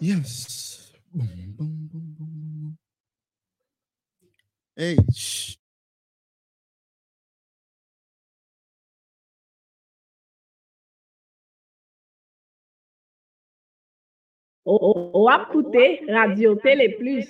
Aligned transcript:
Yes. 0.00 0.92
Boum, 1.12 1.26
boum, 1.56 1.88
boum, 1.88 2.14
boum, 2.18 2.28
boum. 2.28 2.76
Hey, 4.76 4.96
shh. 5.14 5.56
Ou, 14.66 14.78
ou, 14.82 15.10
ou 15.14 15.28
ap 15.30 15.48
koute 15.52 16.04
Radio 16.10 16.56
Tele 16.56 16.90
Plus. 16.98 17.26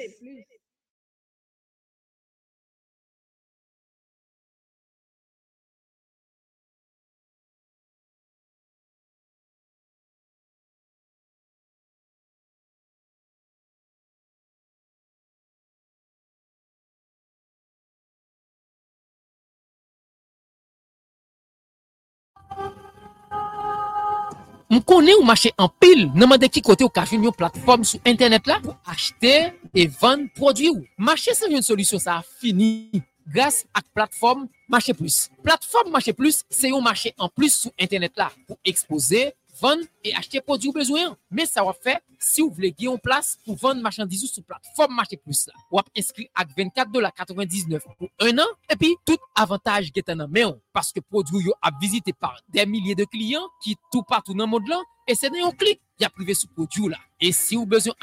M 24.76 24.82
konen 24.85 25.16
ou 25.16 25.25
mache 25.25 25.48
an 25.57 25.71
pil, 25.80 26.03
nanman 26.12 26.36
de 26.36 26.50
ki 26.53 26.61
kote 26.61 26.85
ou 26.85 26.93
ka 26.93 27.07
joun 27.07 27.22
yon 27.25 27.32
platform 27.32 27.85
sou 27.89 27.96
internet 28.04 28.44
la 28.50 28.58
pou 28.61 28.75
achete 28.93 29.30
e 29.72 29.86
van 30.02 30.26
prodwi 30.36 30.68
ou. 30.68 30.82
Mache 31.00 31.32
se 31.32 31.49
yon 31.49 31.64
solusyon 31.64 32.02
sa 32.02 32.19
a 32.19 32.25
fini 32.42 33.00
grase 33.25 33.64
ak 33.72 33.86
platform 33.97 34.44
Mache 34.69 34.92
Plus. 34.98 35.30
Platform 35.47 35.94
Mache 35.94 36.12
Plus 36.12 36.42
se 36.52 36.69
yon 36.69 36.84
mache 36.84 37.14
an 37.16 37.33
plus 37.33 37.56
sou 37.56 37.72
internet 37.80 38.20
la 38.20 38.28
pou 38.44 38.61
expose, 38.69 39.30
van 39.60 39.83
e 40.05 40.12
achete 40.16 40.42
prodwi 40.44 40.70
ou 40.70 40.77
bezwen. 40.77 41.14
Men 41.30 41.48
sa 41.48 41.64
wap 41.66 41.78
fe 41.84 41.96
si 42.22 42.44
ou 42.44 42.52
vle 42.55 42.70
gye 42.72 42.88
yon 42.88 43.00
plas 43.02 43.34
pou 43.44 43.56
van 43.60 43.80
machandizou 43.84 44.30
sou 44.30 44.44
platform 44.46 44.96
Mache 44.98 45.19
Plus 45.20 45.44
la. 45.50 45.56
Wap 45.74 45.90
inskri 45.98 46.28
ak 46.34 46.52
24 46.56 46.92
dola 46.94 47.12
99 47.14 47.86
pou 47.96 48.10
1 48.24 48.42
an 48.42 48.54
epi 48.72 48.94
tout 49.08 49.22
avantaj 49.38 49.90
getan 49.94 50.22
nan 50.22 50.32
men 50.32 50.48
yon. 50.48 50.60
Paske 50.76 51.02
prodwi 51.04 51.46
yo 51.48 51.56
ap 51.64 51.80
vizite 51.82 52.14
par 52.16 52.38
den 52.54 52.70
milye 52.72 52.96
de 52.98 53.08
kliyan 53.10 53.46
ki 53.64 53.76
tou 53.90 54.06
patou 54.06 54.36
nan 54.38 54.50
mod 54.52 54.68
lan 54.70 54.84
e 55.06 55.16
se 55.18 55.30
nan 55.32 55.44
yon 55.46 55.56
klik 55.58 55.82
ya 56.00 56.12
prive 56.12 56.36
sou 56.38 56.52
prodwi 56.54 56.92
la. 56.94 57.00
E 57.20 57.32
si 57.32 57.58
ou 57.58 57.68
bezwen 57.68 57.96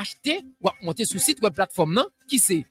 achete, 0.00 0.40
wap 0.64 0.80
monte 0.82 1.06
sou 1.08 1.22
sit 1.22 1.42
web 1.44 1.54
platform 1.56 1.98
nan 2.00 2.10
ki 2.30 2.40
se 2.42 2.62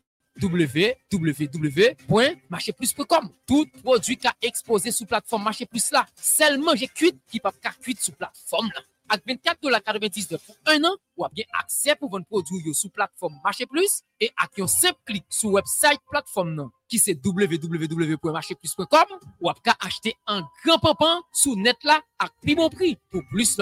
www.marcheplus.com 0.42 3.30
Tout 3.46 3.68
produit 3.84 4.18
ka 4.18 4.34
expose 4.42 4.92
sou 4.96 5.06
platform 5.10 5.44
Marche 5.50 5.66
Plus 5.70 5.92
la. 5.94 6.08
Selman 6.16 6.76
jè 6.80 6.88
kuit 6.90 7.16
ki 7.30 7.40
pap 7.44 7.56
ka 7.62 7.72
kuit 7.80 8.00
sou 8.02 8.14
platform 8.18 8.68
la. 8.74 8.82
Ak 9.12 9.20
24 9.28 9.60
dola 9.62 9.82
99 9.84 10.40
pou 10.40 10.56
1 10.72 10.86
an, 10.88 10.96
wap 11.20 11.34
gen 11.38 11.46
akse 11.60 11.92
pou 12.00 12.08
ven 12.10 12.24
produit 12.26 12.64
yo 12.66 12.74
sou 12.78 12.90
platform 12.94 13.34
Marche 13.44 13.66
Plus 13.70 14.02
e 14.18 14.30
ak 14.32 14.58
yon 14.62 14.70
sep 14.72 14.96
klik 15.06 15.26
sou 15.28 15.52
website 15.58 16.02
platform 16.10 16.56
nan 16.56 16.72
ki 16.90 16.98
se 17.02 17.12
www.marcheplus.com 17.20 19.08
wap 19.44 19.60
ka 19.66 19.74
achete 19.84 20.12
an 20.32 20.42
gran 20.64 20.80
pampan 20.82 21.22
sou 21.36 21.56
net 21.60 21.78
la 21.86 22.00
ak 22.22 22.32
pi 22.42 22.56
bon 22.58 22.70
pri. 22.74 22.96
Pou 23.12 23.22
plus 23.30 23.58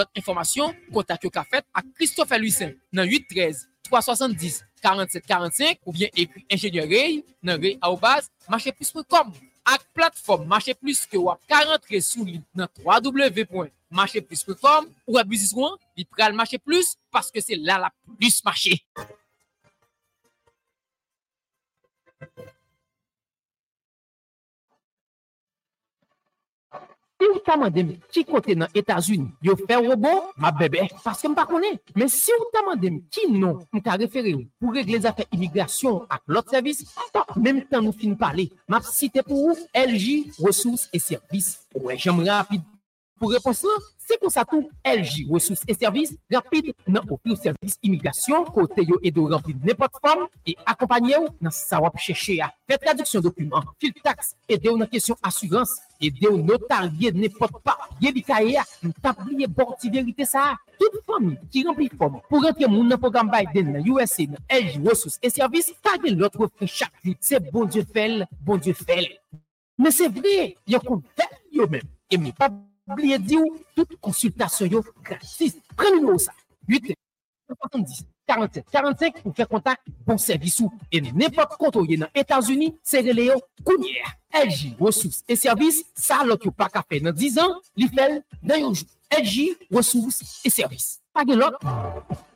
kontak 0.94 1.24
yo 1.26 1.30
ka 1.34 1.44
fet 1.44 1.66
ak 1.74 1.86
Christophe 1.98 2.38
Louisen 2.38 2.78
nan 2.94 3.10
813 3.10 3.71
370 3.92 4.66
47 4.82 5.26
45 5.26 5.80
ou 5.86 5.92
bien 5.92 6.08
écrit 6.16 6.46
ingénieur 6.50 6.88
Ray 6.88 7.26
dans 7.44 7.60
ray 7.60 7.78
marcheplus.com 8.50 9.34
ak 9.66 9.82
plateforme 9.94 10.48
Marche 10.48 10.74
Plus 10.80 11.06
que 11.06 11.18
wap 11.18 11.40
ka 11.48 11.60
rentre 11.68 12.02
sous 12.02 12.26
li 12.26 12.42
dans 12.56 12.68
www.marcheplus.com 12.84 14.90
ou 15.08 15.18
one, 15.18 15.78
li 15.98 16.06
pral 16.06 16.34
Marche 16.34 16.58
Plus 16.58 16.96
parce 17.12 17.32
que 17.32 17.42
c'est 17.42 17.56
là 17.56 17.78
la 17.78 17.92
plus 18.18 18.44
marché. 18.44 18.84
Si 27.22 27.28
ou 27.30 27.38
ta 27.46 27.54
mandem 27.54 27.92
ki 28.10 28.24
kote 28.26 28.56
nan 28.58 28.72
Etats-Unis, 28.74 29.36
yo 29.46 29.54
fè 29.60 29.76
robot, 29.78 30.32
ma 30.42 30.50
bebe, 30.58 30.88
paske 31.04 31.30
m 31.30 31.36
pa 31.38 31.44
konen. 31.46 31.76
Men 31.94 32.10
si 32.10 32.34
ou 32.34 32.48
ta 32.50 32.64
mandem 32.66 32.98
ki 33.14 33.28
non, 33.30 33.60
m 33.70 33.84
ka 33.86 33.94
refere 34.02 34.34
ou 34.40 34.48
pou 34.58 34.74
regle 34.74 34.98
zafè 35.04 35.28
imigrasyon 35.30 36.08
ak 36.10 36.24
lot 36.34 36.50
servis, 36.50 36.82
menm 37.36 37.62
tan 37.70 37.86
nou 37.86 37.94
fin 37.94 38.18
pale, 38.18 38.48
map 38.66 38.90
site 38.90 39.22
pou 39.28 39.52
ou 39.52 39.70
LG 39.70 40.34
Ressources 40.42 40.90
et 40.90 40.98
Services. 40.98 41.60
Ouè, 41.78 41.94
jom 42.02 42.26
rapide 42.26 42.66
Pour 43.22 43.30
réponse, 43.30 43.64
c'est 44.00 44.20
pour 44.20 44.32
ça 44.32 44.44
tout 44.44 44.68
LG, 44.84 45.30
ressources 45.30 45.62
et 45.68 45.76
services 45.76 46.18
rapides 46.34 46.74
dans 46.88 47.04
au 47.08 47.36
service 47.36 47.78
immigration, 47.84 48.44
côté 48.46 48.84
yo 48.84 48.98
et 49.04 49.12
de 49.12 49.20
remplir 49.20 49.56
n'importe 49.64 49.94
forme 50.04 50.26
et 50.44 50.58
accompagner 50.66 51.14
dans 51.40 51.52
sa 51.52 51.80
wap 51.80 51.96
chercher 52.00 52.42
à 52.42 52.52
faire 52.68 52.80
traduction 52.80 53.22
documents, 53.22 53.62
fil 53.80 53.94
taxe, 53.94 54.36
aider 54.50 54.70
dans 54.70 54.88
question 54.88 55.16
assurance, 55.22 55.78
aider 56.02 56.26
au 56.26 56.38
notarié 56.38 57.12
n'importe 57.12 57.62
pas, 57.64 57.78
yébikaye, 58.02 58.58
tablier 59.04 59.46
borti 59.46 59.92
vérité 59.92 60.26
ça. 60.26 60.56
Toute 60.80 61.06
famille 61.06 61.38
qui 61.52 61.64
remplit 61.64 61.92
forme 61.96 62.22
pour 62.28 62.42
rentrer 62.42 62.66
mon 62.66 62.86
dans 62.86 62.98
programme 62.98 63.30
Biden, 63.30 63.72
dans 63.74 63.86
USA, 64.02 64.24
dans 64.26 64.38
LG, 64.50 64.84
ressources 64.90 65.20
et 65.22 65.30
services, 65.30 65.72
tague 65.84 66.10
l'autre 66.10 66.50
chaque 66.66 66.92
jour. 67.06 67.14
C'est 67.20 67.52
bon 67.52 67.66
Dieu 67.66 67.86
fait, 67.94 68.24
bon 68.42 68.58
Dieu 68.58 68.74
fait. 68.74 69.20
Mais 69.78 69.92
c'est 69.92 70.10
vrai, 70.10 70.56
yon 70.68 70.80
qu'on 70.80 71.04
fait 71.16 71.30
yo 71.52 71.68
même. 71.68 71.84
Et 72.10 72.18
mi 72.18 72.32
pas 72.32 72.50
oubliye 72.90 73.20
di 73.20 73.38
ou, 73.38 73.60
tout 73.76 73.98
konsultasyon 74.04 74.78
yo 74.78 74.84
gratis. 75.06 75.58
Pren 75.78 76.00
nou 76.02 76.22
sa. 76.22 76.34
8 76.70 76.94
70 77.52 78.06
47 78.32 78.66
45 78.72 79.22
pou 79.26 79.36
fè 79.36 79.48
kontak 79.50 79.82
bon 80.08 80.20
servis 80.22 80.62
ou. 80.64 80.72
E 80.94 81.02
nèpot 81.04 81.58
konto 81.60 81.84
ye 81.88 82.00
nan 82.00 82.12
Etats-Unis, 82.16 82.78
se 82.84 83.04
rele 83.04 83.28
yo 83.32 83.38
kounyer. 83.66 84.16
LG 84.32 84.78
Ressources 84.80 85.26
et 85.28 85.36
Services, 85.36 85.84
sa 85.96 86.22
lòk 86.24 86.48
yo 86.48 86.56
pa 86.56 86.70
ka 86.72 86.86
fè 86.88 87.02
nan 87.04 87.16
10 87.18 87.40
an, 87.44 87.58
li 87.76 87.92
fel 87.92 88.22
nan 88.42 88.64
yon 88.64 88.76
jou. 88.78 88.90
LG 89.12 89.68
Ressources 89.76 90.40
et 90.46 90.50
Services. 90.50 91.02
Page 91.12 91.36
lòk. 91.36 91.60
Given 91.60 92.31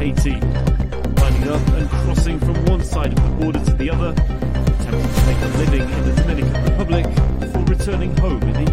Haiti, 0.00 0.30
lining 0.30 1.48
up 1.48 1.68
and 1.68 1.90
crossing 1.90 2.40
from 2.40 2.64
one 2.64 2.82
side 2.82 3.12
of 3.12 3.22
the 3.22 3.30
border 3.38 3.62
to 3.62 3.74
the 3.74 3.90
other, 3.90 4.12
attempting 4.12 5.12
to 5.12 5.26
make 5.26 5.42
a 5.42 5.48
living 5.58 5.82
in 5.82 6.04
the 6.06 6.12
Dominican 6.22 6.64
Republic 6.64 7.04
before 7.38 7.64
returning 7.64 8.16
home 8.16 8.42
in 8.44 8.64
the 8.64 8.72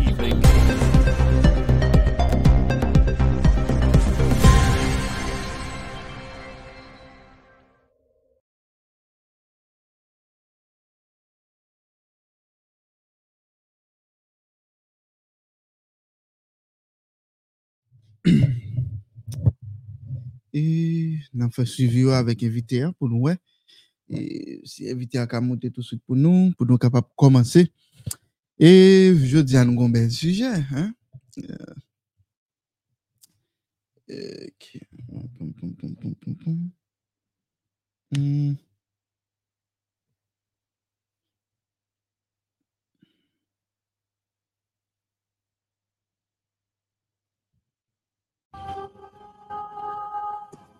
evening. 18.28 18.64
E 20.56 21.20
nan 21.34 21.52
fè 21.54 21.66
suivi 21.68 22.06
yo 22.06 22.14
avèk 22.16 22.46
evite 22.48 22.82
a 22.86 22.92
pou 22.94 23.10
nou 23.12 23.28
wè. 23.28 23.36
E 24.08 24.62
si 24.68 24.88
evite 24.88 25.20
a 25.20 25.28
ka 25.28 25.42
monte 25.44 25.72
tout 25.72 25.84
souk 25.84 26.02
pou 26.08 26.16
nou, 26.16 26.52
pou 26.56 26.68
nou 26.68 26.80
kapap 26.82 27.10
komanse. 27.20 27.66
E 28.58 28.70
jodi 29.28 29.58
an 29.60 29.68
nou 29.70 29.84
gon 29.84 29.94
bel 29.94 30.08
suje. 30.14 30.52
E, 34.08 34.48
ok. 34.48 34.66
Poum, 35.08 35.28
poum, 35.36 35.52
poum, 35.54 35.74
poum, 35.76 36.14
poum, 36.16 36.36
poum. 36.44 36.58
Hmm. 38.16 38.56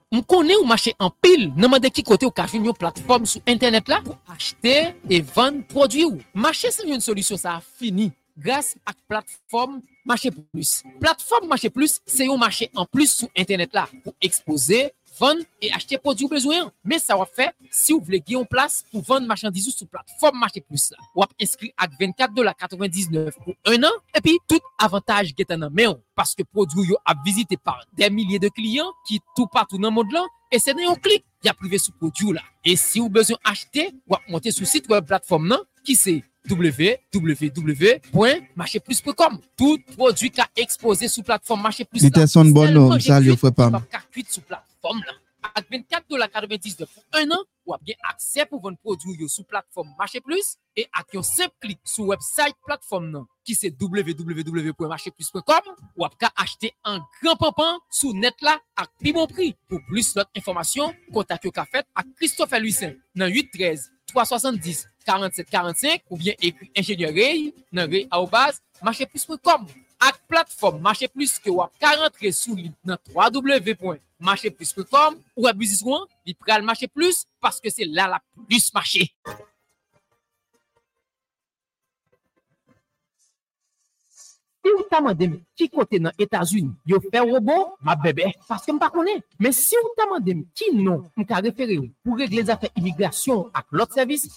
M 0.08 0.22
konen 0.24 0.62
ou 0.62 0.68
mache 0.68 0.94
an 1.04 1.10
pil, 1.20 1.50
nan 1.60 1.68
mande 1.74 1.90
ki 1.92 2.00
kote 2.08 2.24
ou 2.24 2.32
ka 2.32 2.46
joun 2.48 2.70
yon 2.70 2.78
platform 2.80 3.26
sou 3.28 3.44
internet 3.44 3.90
la 3.92 3.98
pou 4.06 4.16
achete 4.32 4.76
e 5.04 5.20
van 5.36 5.58
prodwi 5.68 6.06
ou. 6.08 6.22
Mache 6.32 6.72
se 6.72 6.86
yon 6.88 7.04
solisyon 7.04 7.42
sa 7.42 7.58
fini 7.60 8.14
grase 8.38 8.78
ak 8.88 8.96
platform 9.10 9.82
Mache 10.08 10.32
Plus. 10.32 10.86
Platform 11.02 11.50
Mache 11.52 11.68
Plus 11.74 11.98
se 12.08 12.30
yon 12.30 12.40
mache 12.40 12.70
an 12.78 12.88
plus 12.88 13.18
sou 13.20 13.28
internet 13.36 13.76
la 13.76 13.84
pou 14.06 14.16
expose 14.24 14.86
vendre 15.20 15.42
et 15.62 15.72
acheter 15.72 15.98
produits 15.98 16.28
besoin. 16.28 16.72
Mais 16.84 17.00
ça 17.00 17.16
va 17.16 17.26
faire 17.26 17.52
si 17.72 17.94
vous 17.94 18.02
voulez 18.02 18.20
gagner 18.20 18.38
en 18.38 18.46
place 18.46 18.84
pour 18.92 19.04
vendre 19.04 19.28
marchandises 19.28 19.76
sur 19.76 19.88
plateforme 19.88 20.40
Marché 20.40 20.62
Plus 20.62 20.92
là. 20.92 20.98
Ou 21.16 21.24
inscrit 21.42 21.72
à 21.78 21.88
24,99$ 21.88 23.32
pour 23.44 23.54
un 23.66 23.84
an 23.84 23.92
et 24.16 24.22
puis 24.22 24.38
tout 24.48 24.60
avantage 24.78 25.34
qui 25.34 25.42
est 25.42 25.52
en 25.52 25.70
main 25.70 25.98
parce 26.16 26.36
que 26.36 26.44
produit 26.44 26.94
a 27.06 27.14
visité 27.26 27.58
par 27.58 27.86
des 27.94 28.10
milliers 28.10 28.40
de 28.40 28.50
clients 28.50 28.92
qui 29.08 29.20
tout 29.36 29.48
partout 29.48 29.78
dans 29.78 29.90
le 29.90 29.96
monde 29.96 30.12
là 30.12 30.24
et 30.52 30.60
c'est 30.60 30.74
dans 30.74 30.92
un 30.92 30.96
clic, 30.96 31.26
il 31.44 31.48
y 31.48 31.50
a 31.50 31.54
privé 31.54 31.78
sur 31.78 31.94
produit 31.94 32.32
là. 32.32 32.42
Et 32.64 32.76
si 32.76 33.00
vous 33.00 33.10
besoin 33.10 33.38
acheter, 33.44 33.92
ou 34.08 34.16
monter 34.30 34.52
sur 34.52 34.66
site 34.66 34.88
web 34.90 35.06
plateforme 35.06 35.50
là 35.50 35.60
qui 35.84 35.96
c'est 35.96 36.24
www.marcheplus.com. 36.50 39.40
Tout 39.58 39.78
produit 39.98 40.32
qu'a 40.32 40.48
exposé 40.56 41.10
sur 41.10 41.24
plateforme 41.24 41.62
Marché 41.62 41.86
Plus. 41.86 42.02
Il 42.02 42.08
était 42.08 42.26
son 42.28 42.46
bon 42.46 42.72
nom, 42.72 43.00
ça 43.00 43.20
lui 43.20 43.36
fait 43.36 43.52
pas. 43.52 43.70
plateforme 43.70 44.67
platform 44.88 45.04
lan. 45.06 45.16
Ak 45.54 45.70
24,99$ 45.70 46.90
pou 46.90 47.06
1 47.14 47.30
an, 47.32 47.44
wap 47.70 47.82
gen 47.86 47.94
aksè 48.10 48.46
pou 48.50 48.58
ven 48.64 48.74
prodou 48.82 49.14
yo 49.16 49.28
sou 49.30 49.46
platform 49.48 49.88
Mache 50.00 50.20
Plus 50.26 50.58
e 50.76 50.88
ak 50.98 51.14
yon 51.16 51.24
sep 51.24 51.52
klik 51.62 51.80
sou 51.88 52.08
website 52.10 52.58
platform 52.66 53.12
nan 53.14 53.28
ki 53.48 53.54
se 53.56 53.70
www.macheplus.com 53.70 55.64
wap 56.02 56.18
ka 56.20 56.32
achete 56.42 56.70
an 56.88 57.00
gran 57.22 57.38
papan 57.40 57.80
sou 57.94 58.14
net 58.18 58.34
la 58.44 58.60
ak 58.76 58.90
pi 59.00 59.12
bon 59.16 59.28
pri. 59.30 59.56
Pou 59.70 59.80
plus 59.88 60.16
lot 60.18 60.30
informasyon, 60.38 60.94
kontak 61.14 61.44
yo 61.46 61.52
ka 61.54 61.66
fet 61.70 61.86
ak 61.96 62.06
Christophe 62.18 62.60
Louisin 62.60 62.94
nan 63.16 63.32
813-370-4745 63.32 66.02
ou 66.10 66.18
bien 66.18 66.36
ekri 66.42 66.72
ingeniere 66.74 67.54
nan 67.72 67.92
re 67.94 68.08
a 68.10 68.20
ou 68.20 68.28
baz 68.32 68.62
macheplus.com 68.82 69.68
ak 70.02 70.16
platform 70.28 70.82
Mache 70.82 71.08
Plus 71.14 71.40
ke 71.40 71.50
wap 71.54 71.72
ka 71.80 71.96
rentre 72.02 72.32
sou 72.34 72.56
link 72.58 72.76
nan 72.84 72.98
www.macheplus.com 73.14 74.07
avez 74.20 74.66
sous 74.66 74.82
dans 74.84 74.84
www.marcheplus.com 74.84 75.22
ou 75.36 75.48
business 75.54 75.84
one, 75.84 76.06
il 76.26 76.36
prend 76.36 76.58
le 76.58 76.64
Marché 76.64 76.88
Plus 76.88 77.26
parce 77.40 77.60
que 77.60 77.70
c'est 77.70 77.86
là 77.86 78.08
la 78.08 78.22
plus 78.48 78.74
marché. 78.74 79.14
Si 84.68 84.74
vous 84.74 84.84
demandé 84.92 85.40
qui 85.56 85.70
côté 85.70 85.98
dans 85.98 86.12
les 86.18 86.26
États-Unis, 86.26 86.74
vous 86.88 87.00
fait 87.10 87.20
robot, 87.22 87.76
ma 87.82 87.96
bébé, 87.96 88.34
parce 88.50 88.66
que 88.66 88.74
je 88.74 88.76
ne 88.76 88.90
connais 88.90 89.20
pas. 89.20 89.26
Mais 89.40 89.54
si 89.54 89.76
vous 89.82 90.04
demandé 90.04 90.46
qui 90.54 90.76
non, 90.76 91.04
je 91.16 91.34
référer 91.34 91.92
pour 92.04 92.18
régler 92.18 92.44
les 92.44 92.50
affaires 92.50 92.72
immigration 92.76 93.50
avec 93.54 93.68
l'autre 93.72 93.94
service, 93.94 94.28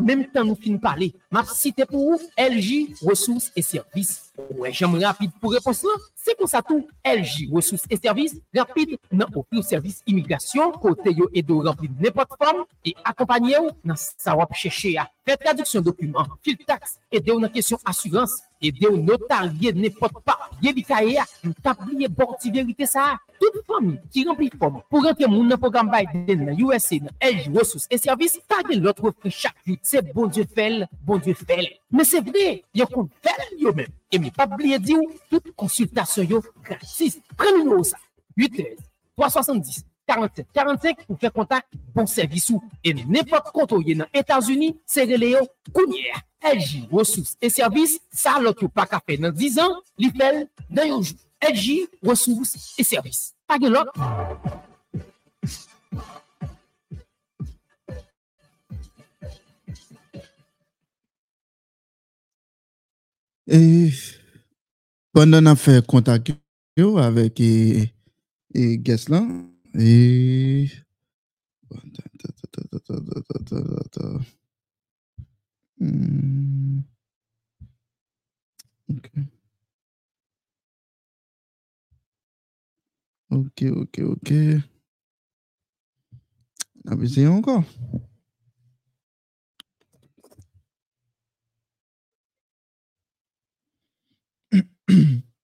même 0.00 0.26
temps 0.26 0.44
nous 0.44 0.56
finissons 0.56 0.80
parler, 0.80 1.14
je 1.30 1.38
cité 1.54 1.86
pour 1.86 2.00
vous 2.00 2.20
LJ 2.36 3.00
Ressources 3.00 3.52
et 3.54 3.62
Services. 3.62 4.32
Ouais, 4.56 4.72
j'aime 4.72 4.96
rapide 4.96 5.30
pour 5.40 5.52
répondre. 5.52 5.78
Se 6.26 6.34
kon 6.34 6.48
sa 6.50 6.58
tou 6.58 6.82
LG, 7.06 7.44
resous 7.54 7.84
e 7.86 7.94
servis, 7.94 8.32
rapide 8.50 8.96
nan 9.14 9.28
opri 9.30 9.60
ou 9.60 9.62
servis 9.62 10.00
imigrasyon, 10.10 10.72
kote 10.82 11.12
yo 11.14 11.28
edo 11.30 11.60
rempli 11.62 11.86
ne 12.02 12.10
platform, 12.10 12.64
e 12.82 12.96
akompanye 13.06 13.52
yo 13.54 13.68
nan 13.86 13.94
sa 14.00 14.34
wap 14.34 14.50
cheshe 14.58 14.96
ya. 14.96 15.04
Fè 15.22 15.36
traduksyon 15.38 15.84
dokumen, 15.86 16.26
fil 16.42 16.58
tax, 16.66 16.96
ede 17.14 17.30
yo 17.30 17.38
nan 17.38 17.52
kesyon 17.54 17.78
asurans, 17.86 18.34
ede 18.58 18.82
yo 18.82 18.96
notarye 18.98 19.70
ne 19.78 19.92
pot 19.94 20.18
pa, 20.26 20.34
ye 20.58 20.74
li 20.74 20.82
kaye 20.88 21.14
ya, 21.20 21.28
nou 21.44 21.54
tabli 21.62 22.02
ye 22.02 22.10
borti 22.10 22.50
verite 22.50 22.90
sa 22.90 23.12
a. 23.12 23.20
ça. 23.40 23.50
Toute 23.52 23.66
famille 23.66 24.00
qui 24.10 24.26
remplit 24.26 24.50
forme 24.58 24.82
pour 24.88 25.02
rentrer 25.02 25.26
mon 25.26 25.48
programme 25.56 25.90
Biden 25.90 26.46
dans 26.46 26.74
USA, 26.74 26.96
dans 26.98 27.10
LG 27.22 27.56
ressources 27.56 27.86
et 27.90 27.98
services, 27.98 28.40
pas 28.48 28.62
de 28.62 28.80
l'autre 28.80 29.04
offre 29.04 29.28
chaque 29.28 29.54
jour. 29.66 29.76
C'est 29.82 30.12
bon 30.12 30.26
Dieu 30.26 30.44
fait, 30.52 30.86
bon 31.02 31.18
Dieu 31.18 31.34
fait. 31.34 31.80
Mais 31.90 32.04
c'est 32.04 32.20
vrai, 32.20 32.64
il 32.74 32.80
y 32.80 32.82
a 32.82 32.86
qu'on 32.86 33.08
fait 33.22 33.56
yo 33.58 33.72
même. 33.72 33.86
Et 34.12 34.18
mais 34.18 34.30
pas 34.30 34.46
oublier 34.46 34.78
dire 34.78 34.98
toute 35.30 35.52
consultation 35.54 36.22
yo 36.22 36.42
gratis. 36.62 37.20
Prenez-nous 37.36 37.84
ça. 37.84 37.96
8 38.36 38.62
370 39.16 39.84
47 40.06 40.46
45 40.54 41.04
pou 41.06 41.18
fè 41.20 41.30
kontak 41.34 41.66
bon 41.94 42.08
servisou. 42.10 42.62
E 42.84 42.94
nèpot 42.96 43.50
konto 43.54 43.80
ye 43.82 43.96
nan 43.98 44.10
Etats-Unis, 44.14 44.78
se 44.86 45.06
rele 45.08 45.34
yo 45.34 45.44
kounyer. 45.72 46.22
LG, 46.46 46.86
resous 46.92 47.34
e 47.42 47.50
servis, 47.50 47.96
sa 48.14 48.38
lot 48.38 48.60
yo 48.62 48.68
pa 48.70 48.86
kape 48.86 49.16
nan 49.18 49.34
10 49.34 49.58
an, 49.64 49.80
li 49.98 50.12
fel 50.14 50.44
nan 50.70 50.92
yon 50.92 51.02
jou. 51.02 51.18
LG, 51.42 51.88
resous 52.06 52.54
e 52.78 52.84
servis. 52.86 53.32
Page 53.46 53.68
lot. 53.70 53.90
E, 63.46 63.58
pandan 65.14 65.46
an 65.52 65.58
fè 65.58 65.78
kontak 65.86 66.32
yo 66.78 66.96
avèk 66.98 67.38
e, 67.42 67.52
e 68.50 68.72
ges 68.82 69.06
lan, 69.12 69.28
et. 69.78 70.68
Hmm. 75.80 76.80
Ok. 78.88 79.10
Ok, 83.30 83.62
ok, 83.62 83.98
ok. 84.00 84.32
Essayer 87.02 87.28
encore. 87.28 87.64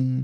Hmm. 0.00 0.22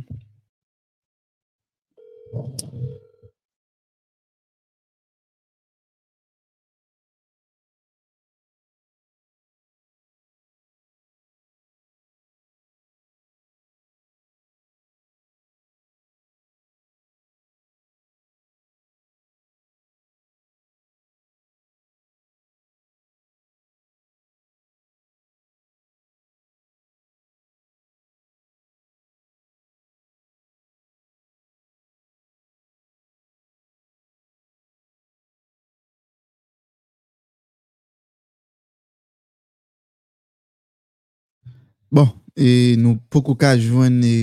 Bon, 41.92 42.08
e 42.34 42.74
nou 42.82 42.98
pokou 43.14 43.38
ka 43.38 43.52
jwen 43.54 44.00
e, 44.02 44.14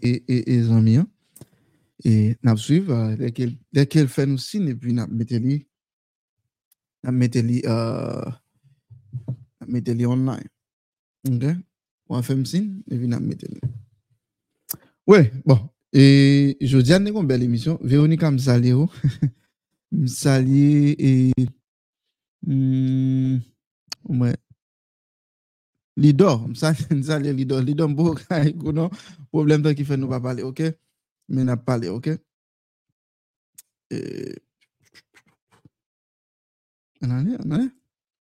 e, 0.00 0.12
e, 0.24 0.38
e 0.54 0.56
zanmi 0.64 0.96
an. 1.02 1.08
E 2.04 2.34
nap 2.44 2.58
suiv, 2.60 2.88
dek 3.20 3.96
el 4.00 4.08
fè 4.12 4.24
nou 4.28 4.40
sin, 4.40 4.70
e 4.72 4.74
pi 4.76 4.94
nap 4.96 5.12
mette 5.12 5.36
li, 5.40 5.58
nap 7.04 7.16
mette 7.16 7.42
li, 7.44 7.60
uh, 7.68 8.32
nap 9.60 9.68
mette 9.68 9.92
li 9.96 10.08
online. 10.08 10.48
Ok? 11.28 11.44
Wan 12.12 12.24
fè 12.24 12.36
m 12.36 12.44
sin, 12.48 12.70
e 12.88 13.00
pi 13.00 13.08
nap 13.12 13.24
mette 13.24 13.48
li. 13.52 13.60
We, 15.04 15.18
ouais, 15.18 15.32
bon, 15.44 15.60
e 15.92 16.56
jodi 16.64 16.96
an 16.96 17.04
ne 17.04 17.12
kon 17.12 17.28
bel 17.28 17.44
emisyon, 17.44 17.76
Veronika 17.84 18.30
msali 18.32 18.72
yo, 18.72 18.88
msali 20.04 20.96
e, 20.96 21.12
mwen, 22.48 23.36
mm, 24.08 24.20
ouais. 24.20 24.43
Lidor, 25.96 26.48
msa 26.90 27.18
le 27.18 27.32
lidor, 27.32 27.62
lidor 27.62 27.88
mbo 27.88 28.14
ka 28.20 28.40
ekonon, 28.42 28.90
problem 29.30 29.62
tan 29.62 29.76
ki 29.78 29.86
fe 29.86 29.98
nou 29.98 30.10
pa 30.10 30.20
pale, 30.22 30.42
ok? 30.46 30.66
Men 31.30 31.52
ap 31.54 31.64
pale, 31.66 31.90
ok? 31.94 32.10
E... 33.94 33.98
Anane, 37.04 37.38
anane? 37.44 37.68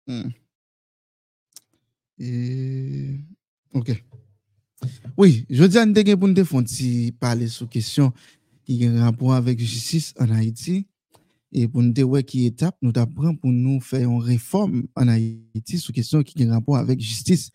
Hmm. 0.06 0.30
E... 2.22 2.30
Ok. 3.74 3.96
Oui, 5.18 5.46
jodi 5.50 5.80
an 5.82 5.94
te 5.96 6.04
gen 6.06 6.20
pou 6.20 6.30
nou 6.30 6.38
te 6.38 6.46
fon 6.48 6.66
ti 6.70 7.12
pale 7.20 7.48
sou 7.50 7.68
kesyon 7.72 8.12
ki 8.66 8.78
gen 8.84 9.00
rapor 9.02 9.34
avek 9.36 9.64
justice 9.64 10.14
an 10.22 10.36
Haiti. 10.38 10.84
Et 11.58 11.70
pour 11.70 11.82
nous 11.82 11.94
dire 11.94 12.08
qui 12.28 12.46
étape 12.46 12.76
nous 12.82 12.92
apprend 12.96 13.34
pour 13.34 13.50
nous 13.50 13.80
faire 13.80 14.10
une 14.10 14.22
réforme 14.22 14.84
en 14.94 15.08
Haïti 15.08 15.80
sur 15.80 15.94
question 15.94 16.22
qui 16.22 16.44
a 16.44 16.52
rapport 16.52 16.76
avec 16.76 17.00
justice. 17.00 17.50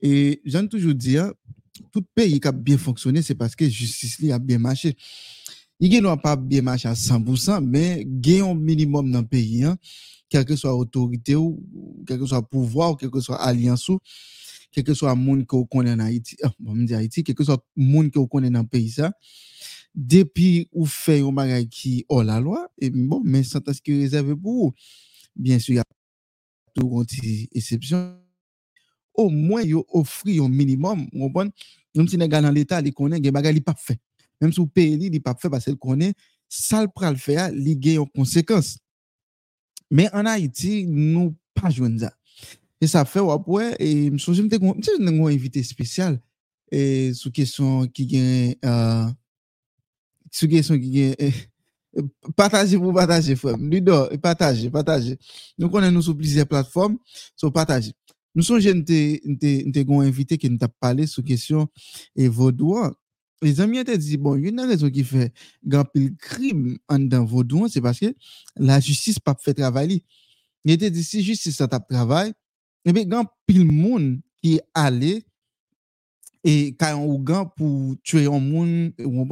Et 0.00 0.40
j'aime 0.46 0.66
toujours 0.66 0.94
dire, 0.94 1.30
tout 1.92 2.02
pays 2.14 2.40
qui 2.40 2.48
a 2.48 2.52
bien 2.52 2.78
fonctionné, 2.78 3.20
c'est 3.20 3.34
parce 3.34 3.54
que 3.54 3.68
justice 3.68 4.18
a 4.30 4.38
bien 4.38 4.58
marché. 4.58 4.96
Il 5.78 6.02
n'a 6.02 6.16
pas 6.16 6.36
bien 6.36 6.62
marché 6.62 6.88
à 6.88 6.94
100%, 6.94 7.62
mais 7.62 8.00
il 8.00 8.30
y 8.30 8.40
a 8.40 8.46
un 8.46 8.54
minimum 8.54 9.12
dans 9.12 9.20
le 9.20 9.26
pays, 9.26 9.62
hein, 9.62 9.76
que 10.30 10.56
soit 10.56 10.74
autorité 10.74 11.36
ou 11.36 11.62
quel 12.06 12.18
que 12.18 12.24
soit 12.24 12.48
pouvoir 12.48 12.92
ou 12.92 12.96
quelle 12.96 13.10
que 13.10 13.20
soit 13.20 13.42
alliance 13.42 13.90
quel 14.72 14.84
que 14.84 14.94
soit 14.94 15.14
monde 15.14 15.46
que 15.46 15.56
connaissez 15.64 15.94
en 15.94 16.00
Haïti, 16.00 16.36
ah, 16.42 16.52
bon, 16.58 16.86
Haïti, 16.94 17.24
quel 17.24 17.34
que 17.34 17.44
soit 17.44 17.62
monde 17.76 18.10
que 18.10 18.20
connaissez 18.26 18.52
dans 18.52 18.62
le 18.62 18.66
pays 18.66 18.90
ça, 18.90 19.12
depuis 19.98 20.68
ou 20.72 20.86
fait 20.86 21.20
un 21.20 21.32
bagage 21.32 21.66
qui 21.70 22.06
hors 22.08 22.22
la 22.22 22.38
loi, 22.38 22.70
et 22.78 22.88
bon, 22.88 23.20
mais 23.24 23.42
sentence 23.42 23.80
qui 23.80 23.92
est 23.92 24.00
réservée 24.02 24.36
pour 24.36 24.52
vous. 24.52 24.74
Bien 25.34 25.58
sûr, 25.58 25.74
il 25.74 25.76
y 25.78 25.80
a 25.80 25.84
toujours 26.74 27.00
une 27.00 27.06
petite 27.06 27.48
exception. 27.54 28.16
Au 29.12 29.28
moins, 29.28 29.62
yo 29.62 29.84
offrir 29.88 30.44
un 30.44 30.48
minimum, 30.48 31.08
vous 31.12 31.26
comprenez? 31.26 31.50
Même 31.96 32.06
si 32.06 32.16
les 32.16 32.28
gars 32.28 32.40
dans 32.40 32.52
l'État, 32.52 32.80
ils 32.80 32.94
connaissent, 32.94 33.20
des 33.20 33.32
bagages, 33.32 33.56
ils 33.56 33.62
pas 33.62 33.74
fait. 33.76 33.98
Même 34.40 34.52
si 34.52 34.60
vous 34.60 34.68
payez, 34.68 35.10
ils 35.12 35.20
pas 35.20 35.34
fait 35.34 35.50
parce 35.50 35.64
qu'ils 35.64 35.76
connaissent, 35.76 36.14
ça 36.48 36.80
le 36.82 36.88
pral 36.88 37.16
faire, 37.16 37.50
il 37.52 37.78
gagne 37.80 37.98
en 37.98 38.06
conséquence. 38.06 38.78
Mais 39.90 40.08
en 40.14 40.26
Haïti, 40.26 40.86
nous 40.86 41.34
pas 41.54 41.70
jouer 41.70 41.98
ça. 41.98 42.14
Et 42.80 42.86
ça 42.86 43.04
fait 43.04 43.18
ouais, 43.18 43.74
et 43.80 44.06
je 44.06 44.10
me 44.10 44.18
suis 44.18 44.40
un 44.40 45.26
invité 45.26 45.64
spécial 45.64 46.20
et 46.70 47.12
sous 47.14 47.32
question 47.32 47.88
qui 47.88 48.06
gagne 48.06 48.54
euh, 48.64 49.06
sous 50.32 50.48
question 50.48 50.78
qui 50.78 50.90
gagne 50.90 51.14
euh, 51.20 52.02
partager 52.36 52.78
pour 52.78 52.92
partager 52.92 53.36
frère. 53.36 53.56
Ludo 53.58 54.06
partager 54.22 54.70
partager 54.70 55.18
nous 55.58 55.68
connaissons 55.68 55.92
nous 55.92 56.02
sur 56.02 56.16
plusieurs 56.16 56.46
plateformes 56.46 56.98
sur 57.36 57.52
partager 57.52 57.92
nous 58.34 58.42
sommes 58.42 58.60
jeunes 58.60 58.84
nous 58.86 60.00
invité 60.00 60.38
qui 60.38 60.50
nous 60.50 60.58
t'a 60.58 60.68
parlé 60.68 61.06
sur 61.06 61.24
question 61.24 61.68
et 62.14 62.28
vaudouin 62.28 62.94
les 63.42 63.60
amis 63.60 63.78
ont 63.80 63.96
dit 63.96 64.16
bon 64.16 64.34
une 64.34 64.60
raison 64.60 64.90
qui 64.90 65.04
fait 65.04 65.32
grand 65.64 65.84
pile 65.84 66.16
crime 66.16 66.78
en 66.88 66.98
dans 66.98 67.24
vaudouin 67.24 67.68
c'est 67.68 67.80
parce 67.80 68.00
que 68.00 68.14
la 68.56 68.80
justice 68.80 69.18
pas 69.18 69.36
fait 69.38 69.54
travail. 69.54 70.02
Il 70.64 70.72
était 70.72 70.90
dit 70.90 71.04
si 71.04 71.22
justice 71.22 71.56
ça 71.56 71.68
t'a 71.68 71.78
travail 71.78 72.32
et 72.84 72.92
bien 72.92 73.04
grand 73.04 73.26
pile 73.46 73.70
monde 73.70 74.20
qui 74.42 74.56
est 74.56 74.62
allé 74.74 75.24
et 76.44 76.74
quand 76.78 76.96
on 76.96 77.18
gant 77.18 77.46
pour 77.46 77.96
tuer 78.02 78.26
un 78.26 78.38
monde 78.38 78.92
ou 78.98 79.24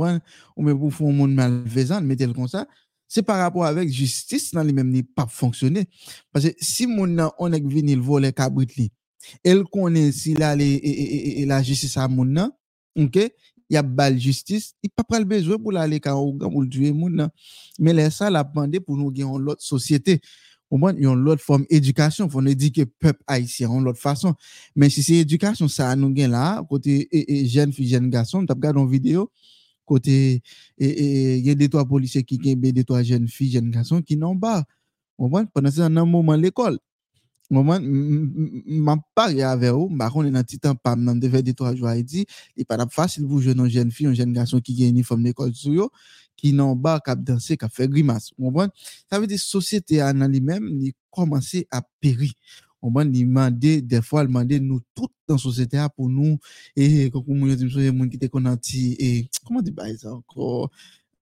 même 0.63 0.79
pour 0.79 0.93
faire 0.93 1.07
un 1.07 1.13
monde 1.13 1.35
malfaisant 1.35 2.01
mettez-le 2.01 2.33
comme 2.33 2.49
ça 2.49 2.67
c'est 3.09 3.23
par 3.23 3.39
rapport 3.39 3.65
avec 3.65 3.89
justice 3.89 4.53
dans 4.53 4.63
les 4.63 4.73
mêmes 4.73 4.91
n'est 4.91 5.03
pas 5.03 5.27
fonctionné 5.27 5.87
parce 6.33 6.47
que 6.47 6.55
si 6.61 6.87
mon 6.87 7.31
on 7.39 7.53
est 7.53 7.61
venu 7.65 7.95
le 7.95 8.03
voler 8.03 8.33
cabrit 8.33 8.91
elle 9.45 9.65
connaît 9.65 10.13
si 10.13 10.35
la 10.35 10.57
la 10.57 11.63
justice 11.63 11.97
à 11.97 12.09
mon 12.09 12.51
OK 12.97 13.17
il 13.69 13.75
y 13.75 13.77
a 13.77 13.83
bal 13.83 14.19
justice 14.19 14.75
il 14.83 14.91
pas 14.91 15.05
pas 15.05 15.19
le 15.19 15.25
besoin 15.25 15.59
pour 15.59 15.77
aller 15.77 16.01
quand 16.01 16.15
on 16.15 16.37
pour 16.39 16.69
tuer 16.69 16.93
moun 16.93 17.29
mais 17.79 17.93
là 17.93 18.09
la 18.31 18.45
demandé 18.45 18.81
pour 18.81 18.97
nous 18.97 19.11
gagner 19.11 19.39
l'autre 19.39 19.63
société 19.63 20.21
au 20.70 20.78
moins, 20.78 20.92
il 20.94 21.04
y 21.04 21.06
a 21.06 21.12
une 21.12 21.28
autre 21.28 21.42
forme 21.42 21.64
d'éducation. 21.70 22.26
Il 22.26 22.30
faut 22.30 22.44
éduquer 22.44 22.82
le 22.82 22.87
peuple 22.87 23.23
haïtien 23.26 23.68
en 23.70 23.80
l'autre 23.80 24.00
façon. 24.00 24.35
Mais 24.75 24.90
si 24.90 25.02
c'est 25.02 25.14
éducation, 25.14 25.68
ça 25.68 25.94
nous 25.94 26.11
gagne 26.11 26.30
là, 26.30 26.64
côté 26.68 27.08
jeune 27.46 27.73
fille, 27.73 27.88
jeune 27.88 28.11
garçon, 28.11 28.44
tu 28.44 28.50
as 28.50 28.54
regardé 28.54 28.80
une 28.80 28.90
vidéo, 28.90 29.30
côté, 29.85 30.42
il 30.78 31.46
y 31.46 31.50
a 31.50 31.54
des 31.54 31.68
trois 31.68 31.85
policiers 31.85 32.25
qui 32.25 32.38
gagnent 32.38 32.61
des 32.61 32.85
trois 32.85 33.02
jeunes 33.02 33.28
filles, 33.28 33.52
jeunes 33.52 33.70
garçons 33.70 34.02
qui 34.02 34.16
n'ont 34.16 34.37
pas. 34.37 34.64
Pendant 35.16 35.70
ce 35.70 35.80
un 35.80 35.88
moment, 36.04 36.35
l'école. 36.35 36.78
Moment, 37.49 37.78
m'a 37.80 38.96
parlé 39.14 39.42
avec 39.42 39.70
vous, 39.70 39.88
on 39.88 40.25
est 40.25 40.32
dans 40.32 40.42
petit 40.42 40.58
temps, 40.58 40.75
pas, 40.75 40.96
dans 40.96 41.14
des 41.14 41.54
trois 41.54 41.76
jours 41.76 41.87
Haïti, 41.87 42.26
il 42.56 42.61
n'est 42.61 42.64
pas 42.64 42.85
facile 42.90 43.25
pour 43.25 43.40
jouer 43.40 43.52
une 43.52 43.68
jeune 43.68 43.92
fille, 43.92 44.06
un 44.08 44.14
jeune 44.14 44.32
garçon 44.32 44.61
qui 46.37 46.50
une 46.50 46.57
uniforme 46.57 46.76
d'école 46.76 46.76
sur 46.76 46.76
eux 46.76 46.76
qui 46.76 46.76
n'ont 46.76 46.76
pas 46.76 47.00
qu'à 47.00 47.14
danser, 47.14 47.57
qu'à 47.57 47.69
faire 47.69 47.88
grimace. 47.88 48.31
Ça 49.11 49.19
veut 49.19 49.26
dire 49.26 49.28
que 49.28 49.33
la 49.33 49.38
société 49.38 50.02
en 50.02 50.21
elle-même, 50.21 50.93
commence 51.11 51.57
à 51.71 51.83
périr. 52.00 52.33
On 52.83 52.90
va 52.90 53.05
demander, 53.05 53.81
des 53.83 54.02
fois, 54.02 54.25
demander 54.25 54.61
nous 54.61 54.81
toutes 54.95 55.11
dans 55.26 55.35
la 55.35 55.40
société 55.40 55.85
pour 55.97 56.09
nous, 56.09 56.38
et 56.76 57.11
comme 57.11 57.25
on 57.28 57.47
dit, 57.47 57.66
qui 57.66 58.16
étaient 58.16 58.31
et 59.00 59.28
comment 59.45 59.62
dire 59.62 59.75
ça 59.99 60.14
encore? 60.14 60.71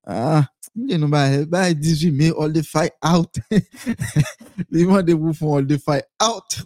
Ah, 0.06 0.46
you 0.74 0.98
know, 0.98 1.08
by, 1.08 1.44
by 1.44 1.72
18 1.72 2.10
mai, 2.10 2.30
all 2.30 2.52
the 2.52 2.62
fight 2.62 2.92
out. 3.02 3.34
Les 4.70 4.84
gens 4.84 5.02
de 5.02 5.14
vous 5.14 5.32
font 5.32 5.56
all 5.56 5.66
the 5.66 5.78
fight 5.78 6.04
out, 6.22 6.62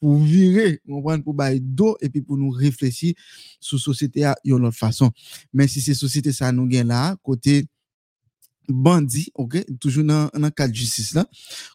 pour 0.00 0.18
virer, 0.18 0.80
pour 0.84 1.34
bailler 1.34 1.60
d'eau 1.60 1.96
et 2.00 2.08
puis 2.08 2.20
pour 2.20 2.36
nous 2.36 2.50
réfléchir 2.50 3.14
sur 3.60 3.76
la 3.76 3.82
société 3.82 4.24
à 4.24 4.34
une 4.44 4.64
autre 4.64 4.76
façon. 4.76 5.12
Mais 5.52 5.68
si 5.68 5.80
c'est 5.80 5.94
société 5.94 6.32
ça 6.32 6.50
nous 6.50 6.66
gagne 6.66 6.88
là, 6.88 7.16
côté 7.22 7.64
bandit, 8.68 9.30
ok, 9.34 9.64
toujours 9.78 10.04
dans 10.04 10.28
le 10.34 10.50
cadre 10.50 10.72
de 10.72 10.76
justice 10.76 11.14
là, 11.14 11.26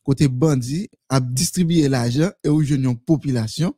côté 0.04 0.28
bandit, 0.28 0.90
a 1.08 1.22
distribué 1.22 1.88
l'argent 1.88 2.30
et 2.44 2.50
où 2.50 2.62
une 2.62 2.98
population 2.98 3.74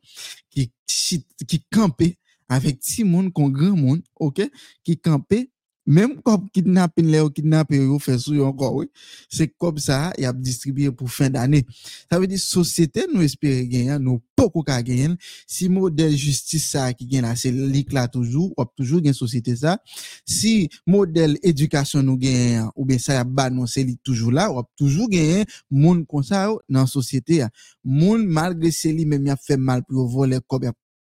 qui, 0.50 0.72
qui 0.86 1.64
campait 1.70 2.18
avec 2.48 2.80
petit 2.80 3.04
monde, 3.04 3.32
con 3.32 3.48
grand 3.48 3.76
monde, 3.76 4.02
ok, 4.16 4.42
qui 4.82 4.98
campait 4.98 5.50
même 5.90 6.22
comme 6.22 6.48
kidnapping 6.50 7.06
les 7.06 7.24
kidnapper 7.34 7.80
ou 7.80 7.98
fait 7.98 8.16
sous 8.16 8.40
encore 8.42 8.76
oui. 8.76 8.86
C'est 9.28 9.48
comme 9.58 9.78
ça 9.78 10.12
il 10.16 10.24
a 10.24 10.32
distribué 10.32 10.92
pour 10.92 11.10
fin 11.10 11.28
d'année. 11.28 11.66
Ça 12.08 12.20
veut 12.20 12.28
dire 12.28 12.38
société 12.38 13.06
nous 13.12 13.22
espérer 13.22 13.66
gagner 13.66 13.98
nous 13.98 14.20
beaucoup 14.36 14.62
qu'à 14.62 14.82
gagner. 14.82 15.08
Si 15.48 15.68
modèle 15.68 16.16
justice 16.16 16.70
ça 16.70 16.92
qui 16.92 17.06
gagne 17.06 17.34
c'est 17.34 17.50
lik 17.50 17.92
là 17.92 18.06
toujours 18.06 18.52
ou 18.56 18.64
toujours 18.76 19.00
gagne 19.00 19.14
société 19.14 19.56
ça. 19.56 19.78
Si 20.24 20.68
modèle 20.86 21.36
éducation 21.42 22.04
nous 22.04 22.16
gagne 22.16 22.68
ou 22.76 22.84
bien 22.84 22.98
ça 22.98 23.20
a 23.20 23.50
non 23.50 23.66
c'est 23.66 23.84
toujours 24.04 24.30
là 24.30 24.52
ou 24.52 24.62
toujours 24.76 25.08
gagner. 25.08 25.44
Monde 25.72 26.06
comme 26.06 26.22
ça 26.22 26.50
dans 26.68 26.86
société 26.86 27.44
monde 27.82 28.24
malgré 28.26 28.70
c'est 28.70 28.92
lui 28.92 29.06
même 29.06 29.26
il 29.26 29.30
a 29.30 29.36
fait 29.36 29.56
mal 29.56 29.82
pour 29.82 30.06
voler 30.06 30.38
comme 30.46 30.62
il 30.62 30.70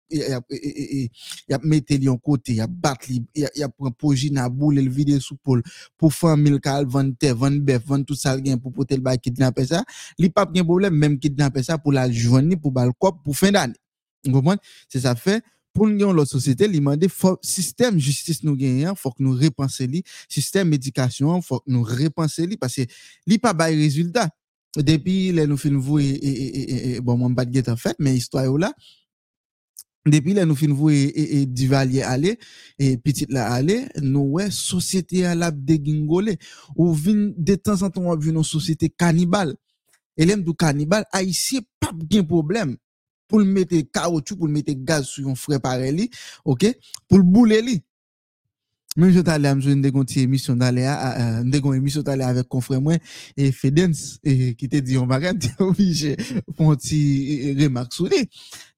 y 0.10 1.54
a 1.54 1.60
mis 1.64 1.84
li 1.90 2.10
en 2.10 2.18
côté, 2.18 2.54
il 2.54 2.58
y 2.58 2.62
a 2.62 2.68
battu, 2.68 3.22
il 3.36 3.50
y 3.56 3.64
a 3.64 3.70
pris 3.70 3.92
projet 3.98 4.30
na 4.30 4.48
boule, 4.50 4.76
le 4.76 4.90
vide 4.90 5.20
sous 5.20 5.36
pôle 5.36 5.62
pour 5.98 6.14
faire 6.14 6.38
mille 6.38 6.60
cal, 6.60 6.86
vendre 6.86 7.14
terre, 7.18 7.36
vendre 7.36 7.60
bœuf, 7.60 7.84
vendre 7.86 8.06
tout 8.06 8.16
ça 8.16 8.40
gain 8.40 8.58
pour 8.58 8.72
porter 8.72 8.96
le 8.96 9.02
bail 9.02 9.20
kidnapper 9.20 9.66
ça. 9.66 9.84
Li 10.18 10.30
pas 10.30 10.46
de 10.46 10.62
problème 10.62 10.96
même 10.96 11.20
kidnapper 11.20 11.64
ça 11.64 11.78
pour 11.78 11.92
la 11.92 12.12
joindre 12.12 12.56
pour 12.60 12.72
bal 12.72 12.92
cop 12.98 13.24
pour 13.24 13.36
fin 13.36 13.52
d'année. 13.52 13.74
Vous 14.26 14.32
comprenez? 14.32 14.60
C'est 14.90 15.02
ça 15.02 15.16
fait 15.16 15.44
pour 15.74 15.88
nous 15.88 16.14
la 16.14 16.26
société, 16.26 16.66
il 16.66 16.72
demande 16.72 17.06
système 17.42 18.00
justice 18.00 18.44
nous 18.44 18.56
gagnons, 18.56 18.96
faut 18.96 19.12
que 19.12 19.22
nous 19.22 19.34
repenser 19.34 19.88
li, 19.88 20.04
système 20.28 20.74
éducation, 20.74 21.42
faut 21.42 21.60
que 21.60 21.70
nous 21.72 21.84
repenser 21.84 22.48
li 22.48 22.58
parce 22.58 22.76
que 22.76 22.82
li 23.26 23.38
pas 23.38 23.54
bail 23.54 23.76
résultat. 23.76 24.30
Depuis 24.76 25.32
les 25.32 25.48
nous 25.48 25.58
fin 25.58 25.76
vous 25.76 25.98
et 25.98 27.00
bon 27.02 27.18
mon 27.18 27.34
pas 27.34 27.46
de 27.46 27.72
en 27.72 27.76
fait 27.76 27.96
mais 28.00 28.16
histoire 28.16 28.58
là 28.58 28.74
Depi 30.08 30.36
la 30.38 30.46
nou 30.48 30.58
fin 30.58 30.74
vou 30.74 30.92
e, 30.94 31.08
e, 31.12 31.26
e 31.40 31.46
divalye 31.46 32.04
ale, 32.08 32.36
e 32.80 32.96
pitit 33.04 33.32
la 33.34 33.50
ale, 33.56 33.82
nou 34.04 34.38
we 34.38 34.48
sosyete 34.54 35.26
alap 35.28 35.58
de 35.68 35.80
gingole. 35.84 36.38
Ou 36.76 36.94
vin 36.96 37.32
detan 37.38 37.80
san 37.80 37.94
ton 37.94 38.10
wap 38.12 38.24
vin 38.24 38.38
nou 38.38 38.48
sosyete 38.48 38.90
kanibal. 38.96 39.56
Elem 40.18 40.42
do 40.46 40.56
kanibal, 40.58 41.06
a 41.14 41.22
isye 41.26 41.62
pap 41.82 42.00
gen 42.10 42.26
problem. 42.30 42.76
Pou 43.28 43.44
l 43.44 43.48
mette 43.52 43.82
kaotou, 43.92 44.40
pou 44.40 44.48
l 44.48 44.54
mette 44.56 44.74
gaz 44.88 45.12
sou 45.12 45.28
yon 45.28 45.36
frepare 45.36 45.92
li, 45.92 46.08
ok? 46.48 46.70
Pou 47.10 47.20
l 47.20 47.26
boule 47.28 47.60
li. 47.66 47.76
Même 48.98 49.12
je 49.12 49.20
t'allais 49.20 49.48
à 49.48 49.54
une 49.54 49.92
émission 50.16 50.56
d'aller 50.56 50.84
à 50.84 51.42
une 51.42 51.76
émission 51.76 52.02
d'aller 52.02 52.24
avec 52.24 52.48
confrère 52.48 52.82
moi 52.82 52.96
et 53.38 53.52
Fedens 53.52 54.18
et 54.24 54.56
qui 54.56 54.68
te 54.68 54.78
dit 54.78 54.98
on 54.98 55.06
va 55.06 55.18
regarder 55.18 55.50
obligé 55.60 56.18
pour 56.58 56.72
un 56.72 56.76
petit 56.76 57.56
remarque 57.60 57.94
sur 57.94 58.06
lui. 58.06 58.28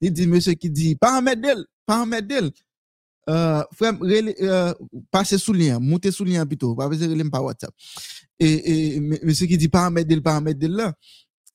Il 0.01 0.11
dit 0.11 0.27
monsieur 0.27 0.53
qui 0.53 0.69
dit 0.69 0.95
pas 0.95 1.17
en 1.17 1.21
mettre 1.21 1.65
pas 1.85 2.01
en 2.01 2.05
mettre 2.05 2.51
euh 3.29 3.63
frère 3.71 3.93
euh, 4.01 4.73
passer 5.09 5.37
sous 5.37 5.53
lien 5.53 5.79
monter 5.79 6.11
sous 6.11 6.25
lien 6.25 6.45
plutôt 6.45 6.75
pas 6.75 6.89
besoin 6.89 7.07
de 7.07 7.29
par 7.29 7.45
WhatsApp. 7.45 7.71
Et, 8.39 8.95
et 8.95 8.99
monsieur 8.99 9.45
qui 9.45 9.57
dit 9.57 9.69
pas 9.69 9.87
en 9.87 9.91
mettre 9.91 10.21
pas 10.21 10.37
en 10.37 10.41
mettre 10.41 10.67
là 10.67 10.93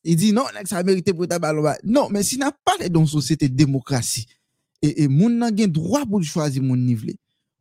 il 0.04 0.16
dit 0.16 0.32
non 0.32 0.44
mais 2.10 2.22
si 2.22 2.38
n'a 2.38 2.50
pas 2.50 2.88
dans 2.88 3.04
société 3.04 3.50
démocratie 3.50 4.26
et 4.80 5.02
et 5.02 5.08
moun 5.08 5.36
n'a 5.36 5.50
droit 5.50 6.06
pour 6.06 6.22
choisir 6.22 6.62
mon 6.62 6.76
niveau 6.76 7.08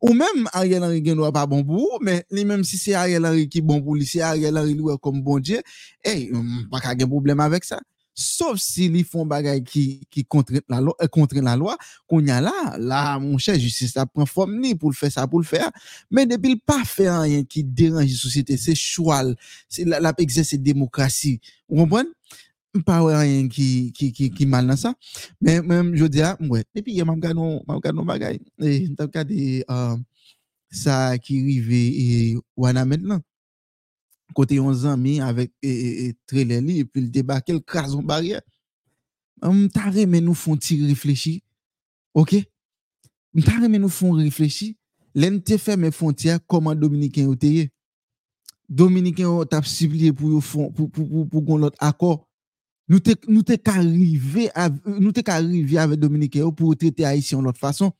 ou 0.04 0.12
menm 0.12 0.44
Ariel 0.52 0.84
Henry 0.84 1.00
gen 1.04 1.16
do 1.16 1.24
a 1.24 1.32
pa 1.32 1.46
bon 1.48 1.64
pou 1.64 1.80
ou, 1.80 2.02
men 2.04 2.20
li 2.34 2.44
menm 2.44 2.64
si 2.68 2.76
se 2.76 2.92
Ariel 2.98 3.24
Henry 3.24 3.48
ki 3.48 3.62
bon 3.64 3.80
pou 3.80 3.96
li, 3.96 4.04
se 4.08 4.20
Ariel 4.20 4.60
Henry 4.60 4.76
li 4.76 4.84
wè 4.84 4.98
kom 5.00 5.22
bon 5.24 5.40
dje, 5.40 5.62
hey, 6.04 6.28
baka 6.72 6.92
gen 6.98 7.08
problem 7.08 7.40
avèk 7.44 7.64
sa. 7.64 7.80
Sof 8.14 8.60
si 8.62 8.86
li 8.92 9.00
fon 9.02 9.26
bagay 9.26 9.58
ki, 9.66 10.04
ki 10.12 10.22
kontre 10.30 10.60
eh, 10.60 10.66
la 10.70 10.78
loi, 10.78 10.94
eh, 11.02 11.56
loi 11.58 11.74
kon 12.06 12.28
ya 12.28 12.38
la, 12.44 12.52
la 12.78 13.18
moun 13.18 13.40
chè 13.42 13.56
justice 13.58 13.96
la 13.96 14.04
pren 14.06 14.28
form 14.30 14.60
ni 14.60 14.76
pou 14.78 14.92
l'fè 14.92 15.10
sa, 15.10 15.26
pou 15.26 15.42
l'fè 15.42 15.64
a. 15.66 15.72
Men 16.14 16.28
depil 16.30 16.60
pa 16.62 16.84
fè 16.86 17.08
an 17.10 17.24
yon 17.26 17.48
ki 17.48 17.64
deranji 17.64 18.14
sosyete, 18.14 18.54
se 18.60 18.76
choual, 18.78 19.34
la, 19.88 19.98
la 20.04 20.14
pekse 20.14 20.44
se 20.46 20.60
demokrasi. 20.60 21.40
Ou 21.66 21.82
kompren? 21.82 22.12
Pas 22.82 23.04
rien 23.04 23.48
qui 23.48 23.92
qui 23.92 24.46
mal 24.46 24.66
dans 24.66 24.76
ça 24.76 24.94
mais 25.40 25.62
même 25.62 25.94
je 25.94 26.04
dis 26.06 26.22
ah 26.22 26.36
ouais 26.40 26.64
et 26.74 26.82
puis 26.82 26.92
il 26.92 26.98
y 26.98 27.00
a 27.00 27.04
même 27.04 27.20
gardon 27.20 27.62
même 27.68 27.80
gardon 27.80 28.04
bagay 28.04 28.40
et 28.60 29.64
euh, 29.70 29.96
ça 30.70 31.18
qui 31.18 31.40
arrive 31.40 31.72
et 31.72 32.36
maintenant 32.58 33.20
côté 34.34 34.58
11 34.58 34.86
ans 34.86 34.96
mais 34.96 35.20
avec 35.20 35.52
et, 35.62 36.06
et, 36.06 36.14
puis 36.24 36.44
le 36.44 37.08
débat 37.08 37.40
quel 37.40 37.62
crason 37.62 38.02
barrière 38.02 38.42
hum 39.42 39.68
taré 39.68 40.06
mais 40.06 40.20
nous 40.20 40.34
font 40.34 40.58
réfléchir 40.60 41.40
OK? 42.14 42.36
M'ta 43.34 43.58
remè 43.58 43.78
nous 43.78 43.88
font 43.88 44.12
réfléchir. 44.12 44.74
L'en 45.14 45.38
te 45.40 45.58
ferme 45.58 45.90
frontières 45.90 46.38
comment 46.46 46.74
dominicain 46.74 47.34
teye. 47.34 47.68
Dominicain 48.68 49.44
t'a 49.44 49.60
pour 50.16 50.42
pour 50.42 50.72
pour 50.72 50.90
pour, 50.90 51.44
pour. 51.44 52.28
Nous 52.88 53.00
te 53.00 53.12
nous 53.28 53.42
te 53.42 53.54
qu'arriver 53.54 54.50
nous 54.86 55.12
qu'arriver 55.12 55.78
avec 55.78 55.98
dominicain 55.98 56.40
yo 56.40 56.52
pour 56.52 56.76
traiter 56.76 57.04
haïtien 57.04 57.38
de 57.38 57.44
l'autre 57.44 57.58
façon. 57.58 57.92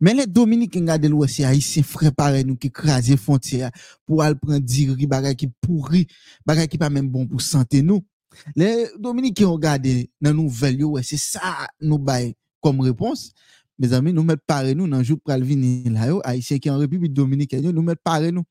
Mais 0.00 0.14
les 0.14 0.26
Dominicains 0.26 0.82
gardent 0.84 1.04
l'ouest, 1.04 1.40
haïtien 1.40 1.82
frère 1.82 2.12
pareil 2.14 2.44
nous 2.44 2.56
qui 2.56 2.70
crasent 2.70 3.14
frontières 3.16 3.70
pour 4.06 4.22
aller 4.22 4.34
prendre 4.34 4.58
diri 4.60 5.06
bagay 5.06 5.34
qui 5.34 5.48
pourri, 5.60 6.06
bagay 6.46 6.66
qui 6.68 6.78
pas 6.78 6.88
même 6.88 7.08
bon 7.08 7.26
pour 7.26 7.42
santé 7.42 7.82
nous. 7.82 8.02
Les 8.56 8.86
Dominicains 8.98 9.46
regardent 9.46 10.06
dans 10.20 10.32
nouvelle 10.32 10.82
ouais, 10.84 11.02
c'est 11.02 11.18
ça 11.18 11.66
nous 11.80 11.98
bail 11.98 12.34
comme 12.62 12.80
réponse. 12.80 13.32
Mes 13.78 13.92
amis, 13.92 14.12
nous 14.12 14.22
mettre 14.22 14.42
pareil 14.46 14.74
nous 14.74 14.88
dans 14.88 15.02
jour 15.02 15.18
pral 15.22 15.42
venir 15.42 15.92
là 15.92 16.18
haïtien 16.24 16.58
qui 16.58 16.70
en 16.70 16.78
République 16.78 17.12
dominicaine, 17.12 17.70
nous 17.70 17.82
mettre 17.82 18.02
pareil 18.02 18.32
nous. 18.32 18.44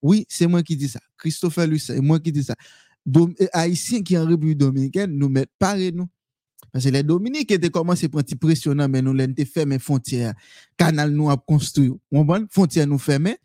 Oui, 0.00 0.26
c'est 0.28 0.46
moi 0.46 0.62
qui 0.62 0.76
dis 0.76 0.88
ça. 0.88 1.00
Christopher 1.16 1.66
Luce, 1.66 1.86
c'est 1.86 2.00
moi 2.00 2.20
qui 2.20 2.30
dis 2.30 2.44
ça. 2.44 2.54
Eh, 3.06 3.48
Haïtiens 3.52 4.02
qui 4.02 4.16
en 4.16 4.26
République 4.26 4.58
dominicaine 4.58 5.12
nous 5.12 5.28
mettent 5.28 5.52
pareil 5.58 5.92
nous. 5.92 6.08
Parce 6.74 6.86
que 6.86 6.90
les 6.90 7.04
Dominiques 7.04 7.52
étaient 7.52 7.70
commencé 7.70 8.08
pour 8.08 8.20
petit 8.24 8.34
pressionnant, 8.34 8.88
mais 8.88 9.00
nous 9.00 9.12
l'étaient 9.12 9.44
fermé 9.44 9.78
frontière. 9.78 10.34
Canal 10.76 11.12
nous 11.12 11.30
a 11.30 11.36
construit. 11.36 11.92
On 12.10 12.24
bon, 12.24 12.46
frontière 12.50 12.88
nous 12.88 12.98
fermé. 12.98 13.36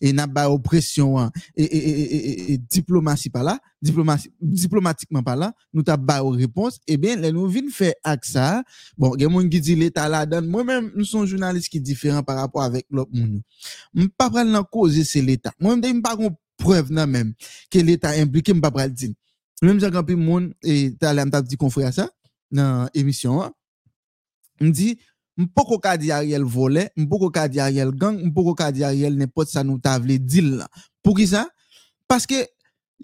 Et 0.00 0.12
n'a 0.12 0.26
pas 0.26 0.50
oppression, 0.50 1.30
et, 1.54 1.64
et, 1.64 1.76
et, 1.76 2.52
et, 2.52 2.58
diplomatie 2.58 3.28
par 3.28 3.44
là, 3.44 3.60
diplomatie, 3.82 4.30
diplomatiquement 4.40 5.22
par 5.22 5.36
là, 5.36 5.52
nous 5.74 5.82
t'a 5.82 5.98
pas 5.98 6.22
réponse. 6.22 6.78
Eh 6.86 6.96
bien, 6.96 7.14
les 7.16 7.30
nous 7.30 7.46
viennent 7.46 7.68
faire 7.68 7.92
avec 8.02 8.24
ça. 8.24 8.62
Bon, 8.96 9.14
il 9.16 9.22
y 9.22 9.24
a 9.26 9.28
monde 9.28 9.50
qui 9.50 9.60
dit 9.60 9.74
l'État 9.74 10.08
là 10.08 10.24
donne. 10.24 10.46
Moi-même, 10.46 10.92
nous 10.96 11.04
sommes 11.04 11.26
journalistes 11.26 11.68
qui 11.68 11.78
différents 11.78 12.22
par 12.22 12.36
rapport 12.38 12.62
avec 12.62 12.86
l'autre 12.90 13.10
monde. 13.12 13.42
M'pas 13.92 14.30
prendre 14.30 14.58
en 14.58 14.64
cause, 14.64 15.02
c'est 15.02 15.20
l'État. 15.20 15.52
Moi-même, 15.60 16.00
pas 16.00 16.16
preuve, 16.56 16.92
non, 16.92 17.06
même, 17.06 17.34
que 17.70 17.78
l'État 17.78 18.10
impliqué, 18.10 18.52
je 18.54 18.60
pas. 18.60 18.88
Même 19.62 19.80
si 19.80 19.90
quand 19.90 20.10
monde, 20.10 20.54
et 20.62 20.94
t'as 20.98 21.14
l'air, 21.14 21.26
dit 21.42 21.56
confrère 21.56 21.92
ça, 21.92 22.10
dans 22.50 22.88
l'émission, 22.94 23.52
me 24.60 24.70
dit, 24.70 24.98
Mpoko 25.36 25.76
ka 25.78 25.98
di 26.00 26.10
Ariel 26.10 26.44
volé, 26.44 26.88
mpoko 26.96 27.28
ka 27.30 27.44
di 27.48 27.60
Ariel 27.60 27.92
gang, 27.92 28.16
mpoko 28.24 28.54
ka 28.54 28.72
di 28.72 28.82
Ariel 28.84 29.16
n'importe 29.16 29.50
ça 29.50 29.62
nous 29.62 29.78
tavle. 29.78 30.18
Pour 31.02 31.14
qui 31.14 31.26
ça? 31.26 31.50
Parce 32.08 32.26
que 32.26 32.48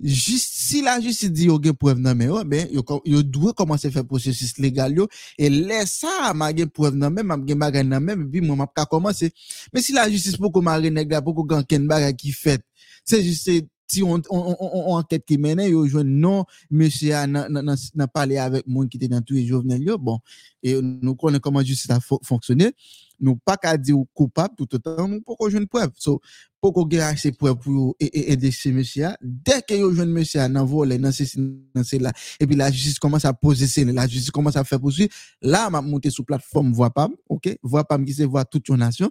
juste 0.02 0.54
si 0.54 0.80
la 0.80 0.98
justice 0.98 1.30
dit 1.30 1.44
yo 1.44 1.58
gen 1.60 1.74
preuve 1.76 2.00
nan 2.00 2.16
men 2.16 2.28
yo, 2.28 2.42
ben 2.44 2.66
yo, 2.72 2.82
yo 3.04 3.22
doit 3.22 3.52
commencer 3.52 3.90
faire 3.90 4.06
processus 4.06 4.56
légal 4.56 4.96
yo 4.96 5.08
et 5.36 5.50
laisse 5.50 6.00
ça 6.00 6.32
ma 6.32 6.54
gen 6.56 6.70
preuve 6.70 6.96
nan 6.96 7.12
men, 7.12 7.26
ma 7.26 7.36
gen 7.36 7.58
bagay 7.58 7.84
nan 7.84 8.02
men, 8.02 8.30
puis 8.30 8.40
moi 8.40 8.56
m'a 8.56 8.66
ka 8.66 8.86
commencer. 8.86 9.30
Mais 9.74 9.82
si 9.82 9.92
la 9.92 10.08
justice 10.08 10.38
poko 10.38 10.62
mare 10.62 10.88
nèg 10.88 11.12
la 11.12 11.20
poko 11.20 11.44
gan 11.44 11.62
ken 11.62 11.86
bagay 11.86 12.16
fait, 12.32 12.64
c'est 13.04 13.22
juste 13.22 13.50
si 13.92 14.02
on, 14.02 14.22
enquête 14.30 15.24
qui 15.26 15.36
mène, 15.36 15.60
yo 15.60 15.86
joue 15.86 16.02
non, 16.02 16.46
monsieur 16.70 17.14
a 17.14 17.26
n'a 17.26 18.08
parlé 18.08 18.38
avec 18.38 18.66
monde 18.66 18.88
qui 18.88 18.96
était 18.96 19.08
dans 19.08 19.20
tous 19.20 19.34
les 19.34 19.42
yo, 19.42 19.62
bon, 19.98 20.18
et 20.62 20.80
nous 20.80 21.14
connaissons 21.14 21.40
comment 21.40 21.62
justice 21.62 21.90
a 21.90 21.98
fonctionné, 22.00 22.72
nous 23.20 23.36
pas 23.36 23.58
qu'à 23.58 23.76
dire 23.76 23.96
coupable 24.14 24.54
tout 24.56 24.74
autant, 24.74 25.06
nous 25.08 25.20
pas 25.20 25.34
jouer 25.48 25.60
une 25.60 25.68
preuve. 25.68 25.90
Pour 26.62 26.72
qu'on 26.72 26.86
gagne 26.86 27.16
ces 27.16 27.32
preuves 27.32 27.56
pour 27.56 27.96
aider 27.98 28.52
ces 28.52 28.70
monsieur, 28.70 29.08
dès 29.20 29.62
que 29.62 29.74
yo 29.74 29.92
jeune 29.92 30.12
monsieur 30.12 30.48
dans 30.48 30.64
vol, 30.64 30.96
dans 30.96 31.10
ces, 31.10 31.28
dans 31.74 31.82
ces 31.82 31.98
là, 31.98 32.12
et 32.38 32.46
puis 32.46 32.54
la 32.54 32.70
justice 32.70 33.00
commence 33.00 33.24
à 33.24 33.32
poser 33.32 33.66
c'est 33.66 33.84
la 33.84 34.06
justice 34.06 34.30
commence 34.30 34.54
à 34.54 34.62
faire 34.62 34.78
poursuivre, 34.80 35.10
là, 35.42 35.68
m'a 35.70 35.80
monté 35.82 36.08
sur 36.08 36.24
plateforme 36.24 36.72
voix 36.72 36.90
pas, 36.90 37.08
ok, 37.28 37.58
voix 37.64 37.82
pas 37.82 37.98
qui 37.98 38.12
se 38.12 38.22
voit 38.22 38.44
toute 38.44 38.68
une 38.68 38.76
nation, 38.76 39.10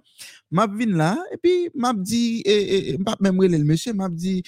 m'a 0.50 0.66
vinn 0.66 0.96
là, 0.96 1.22
et 1.34 1.38
puis 1.44 1.70
m'a 1.76 1.94
dit, 1.94 2.42
et, 2.46 2.98
m'a 2.98 3.18
même 3.20 3.38
relé 3.38 3.58
le 3.58 3.66
monsieur, 3.66 3.92
m'a 3.94 4.08
dit, 4.08 4.44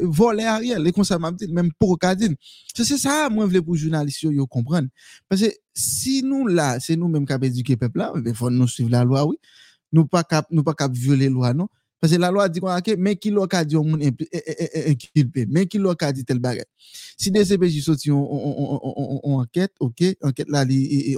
voler 0.00 0.44
Ariel, 0.44 0.86
et 0.86 0.92
comme 0.92 1.04
ça 1.04 1.18
m'a 1.18 1.30
dit, 1.30 1.46
même 1.48 1.72
pour 1.78 1.98
Cadine. 1.98 2.36
C'est 2.74 2.84
ça, 2.96 3.28
moi, 3.30 3.44
voulais 3.44 3.60
pour 3.60 3.76
journalistes, 3.76 4.22
yo 4.22 4.46
comprendre. 4.46 4.88
Parce 5.28 5.42
que 5.42 5.48
si 5.74 6.22
nous 6.22 6.46
là, 6.46 6.80
c'est 6.80 6.96
nous 6.96 7.08
même 7.08 7.26
qui 7.26 7.72
le 7.72 7.76
peuple 7.76 7.98
là, 7.98 8.14
il 8.24 8.34
faut 8.34 8.48
nous 8.48 8.66
suivre 8.66 8.90
la 8.90 9.04
loi, 9.04 9.26
oui. 9.26 9.36
Nous 9.92 10.06
pas 10.06 10.24
cap, 10.24 10.46
nous 10.50 10.64
pas 10.64 10.72
cap 10.72 10.90
violer 10.90 11.28
loi, 11.28 11.52
non. 11.52 11.68
Parce 12.04 12.12
que 12.12 12.20
la 12.20 12.30
loi 12.30 12.50
dit 12.50 12.60
qu'on 12.60 12.76
ok, 12.76 12.96
mais 12.98 13.16
qui 13.16 13.30
l'a 13.30 13.64
dit 13.64 13.78
on 13.78 13.94
inculpé, 13.94 15.46
mais 15.48 15.64
qui 15.64 15.78
l'a 15.78 16.12
dit 16.12 16.22
tel 16.22 16.38
bagage? 16.38 16.66
Si 17.16 17.30
des 17.30 17.46
CPJ 17.46 17.80
sorti 17.80 18.10
on, 18.10 18.20
on, 18.20 19.20
on, 19.22 19.38
enquête, 19.40 19.72
ok, 19.80 20.04
enquête 20.20 20.50
là, 20.50 20.66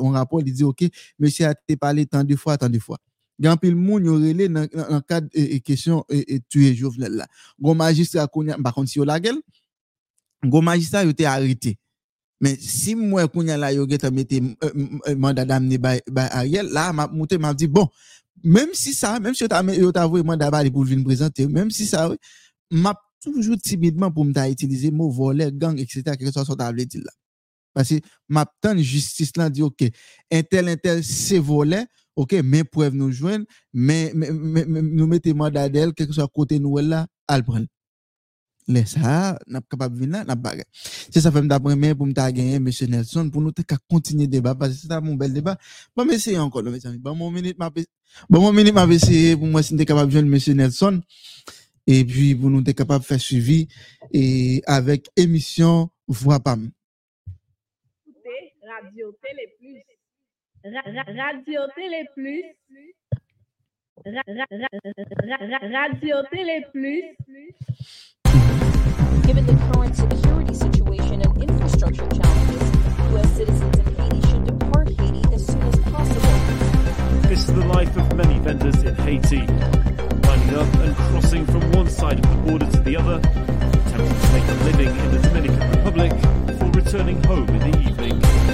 on 0.01 0.11
rapport, 0.11 0.43
il 0.47 0.53
dit 0.53 0.63
ok, 0.63 0.85
monsieur 1.19 1.47
a 1.47 1.51
été 1.51 1.75
parlé 1.77 2.07
tant 2.07 2.23
de 2.23 2.37
fois, 2.37 2.57
tant 2.57 2.69
de 2.69 2.79
fois. 2.79 2.99
Gan 3.41 3.57
pile 3.57 3.75
moun 3.75 4.05
yo 4.05 4.15
relé 4.15 4.49
dans 4.49 4.69
dans 4.73 5.01
cadre 5.01 5.27
et 5.35 5.59
question 5.59 6.05
et 6.09 6.39
tuer 6.49 6.73
Jovenel 6.73 7.15
là. 7.15 7.27
Gon 7.61 7.75
magistrat 7.75 8.29
konya 8.29 8.55
contre 8.55 8.89
si 8.89 9.01
yo 9.01 9.05
la 9.05 9.19
gueule. 9.19 9.43
Gon 10.45 10.63
magistrat 10.63 11.03
yo 11.03 11.11
été 11.11 11.27
arrêté. 11.27 11.79
Mais 12.41 12.57
si 12.61 12.95
moi 12.95 13.27
konya 13.27 13.57
la 13.57 13.73
yo 13.73 13.89
geta 13.89 14.13
mette 14.13 14.41
mandat 15.17 15.45
d'amener 15.45 15.79
by, 15.79 16.01
by 16.09 16.29
Ariel 16.31 16.69
là 16.69 16.93
m'a 16.93 17.09
monté 17.09 17.39
m'a 17.39 17.53
dit 17.53 17.67
bon 17.67 17.89
Mem 18.45 18.75
si 18.77 18.93
sa, 18.95 19.17
mem 19.21 19.35
si 19.35 19.45
yo 19.45 19.51
ta, 19.51 19.63
ta 19.95 20.07
vwe 20.07 20.23
mwen 20.25 20.39
daba 20.41 20.63
li 20.63 20.73
pou 20.73 20.87
vin 20.87 21.05
prezante, 21.05 21.47
mem 21.51 21.71
si 21.73 21.87
sa, 21.89 22.07
map 22.71 23.01
toujou 23.25 23.57
timidman 23.61 24.13
pou 24.15 24.27
mta 24.27 24.47
itilize 24.51 24.91
mou 24.95 25.11
vole, 25.13 25.49
gang, 25.59 25.79
etc. 25.83 26.15
Kèkè 26.15 26.33
so 26.35 26.45
sa 26.47 26.59
ta 26.59 26.71
vle 26.73 26.87
di 26.89 27.01
la. 27.03 27.15
Pasi 27.77 28.01
map 28.33 28.53
tan 28.65 28.79
justice 28.81 29.37
lan 29.37 29.53
di, 29.53 29.65
ok, 29.67 29.89
entel 30.33 30.73
entel 30.73 31.03
se 31.07 31.41
vole, 31.43 31.83
ok, 32.17 32.39
men 32.45 32.69
prev 32.73 32.97
nou 32.97 33.13
jwen, 33.13 33.45
men 33.73 34.13
nou 34.93 35.09
mette 35.11 35.35
mwen 35.37 35.55
dadel, 35.57 35.95
kèkè 35.97 36.17
so 36.17 36.29
kote 36.33 36.61
nou 36.63 36.81
el 36.83 36.93
la, 36.93 37.07
al 37.33 37.45
pren. 37.47 37.67
Le 38.69 38.75
prendre 38.75 38.79
laisse 38.79 38.91
ça 38.91 39.39
n'a 39.47 39.61
capable 39.61 39.97
venir 39.97 40.25
n'a 40.25 40.37
pas 40.37 40.55
c'est 41.11 41.21
ça 41.21 41.31
fait 41.31 41.43
d'après 41.43 41.77
mais 41.77 41.95
pour 41.95 42.07
me 42.07 42.13
gagner 42.13 42.59
Nelson 42.87 43.31
pour 43.31 43.41
nous 43.43 43.53
continuer 43.89 44.27
débat 44.27 44.55
parce 44.55 44.73
que 44.73 44.79
c'est 44.79 44.93
un 44.93 45.01
bel 45.15 45.33
débat. 45.33 45.57
Bon 45.97 46.05
mais 46.05 46.19
c'est 46.19 46.37
encore 46.39 46.63
mes 46.63 46.85
amis 46.87 46.99
bon 46.99 47.15
mon 47.15 47.31
m'a 47.31 47.71
bon 48.29 48.53
minute 48.53 48.75
m'a 48.75 48.87
pour 49.37 49.47
moi 49.47 49.63
si 49.63 49.77
capable 49.77 50.09
de 50.09 50.13
joindre 50.13 50.29
monsieur 50.29 50.55
Nelson. 50.55 51.01
Et 51.87 52.05
puis 52.05 52.35
pour 52.35 52.51
nous 52.51 52.63
de 52.63 52.73
faire 52.73 53.21
suivi 53.21 53.69
avec 54.67 55.09
émission 55.17 55.91
voix 56.09 56.41
pam. 56.41 56.71
Radio 58.69 59.13
Télé 59.23 59.55
Plus. 59.59 59.83
Radio 60.65 61.61
Télé 61.77 62.05
Plus 62.15 62.43
Radio 64.07 64.23
Télé 66.31 66.63
Plus 66.73 67.03
Given 69.27 69.45
the 69.47 69.57
current 69.73 69.97
security 69.97 70.55
situation 70.55 71.23
and 71.23 71.43
infrastructure 71.43 72.07
challenges, 72.07 72.63
U.S. 73.11 73.31
citizens 73.33 73.79
in 73.79 73.97
Haiti 73.97 74.21
should 74.29 74.45
depart 74.47 74.89
Haiti 74.91 75.35
as 75.35 75.47
soon 75.47 75.63
as 75.63 75.79
possible. 75.91 77.29
This 77.29 77.41
is 77.41 77.55
the 77.55 77.67
life 77.67 77.97
of 77.97 78.15
many 78.15 78.39
vendors 78.39 78.81
in 78.85 78.95
Haiti, 78.95 79.39
lining 79.39 80.55
up 80.55 80.73
and 80.77 80.95
crossing 80.95 81.45
from 81.47 81.73
one 81.73 81.91
side 81.91 82.25
of 82.25 82.31
the 82.31 82.37
border 82.49 82.71
to 82.71 82.81
the 82.83 82.97
other, 82.97 83.19
attempting 83.19 84.21
to 84.21 84.33
make 84.33 84.47
a 84.47 84.55
living 84.67 84.97
in 85.01 85.11
the 85.11 85.19
Dominican 85.19 85.71
Republic 85.73 86.13
before 86.47 86.71
returning 86.71 87.21
home 87.25 87.49
in 87.49 87.71
the 87.73 87.79
evening. 87.81 88.46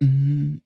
Mm-hmm. 0.00 0.56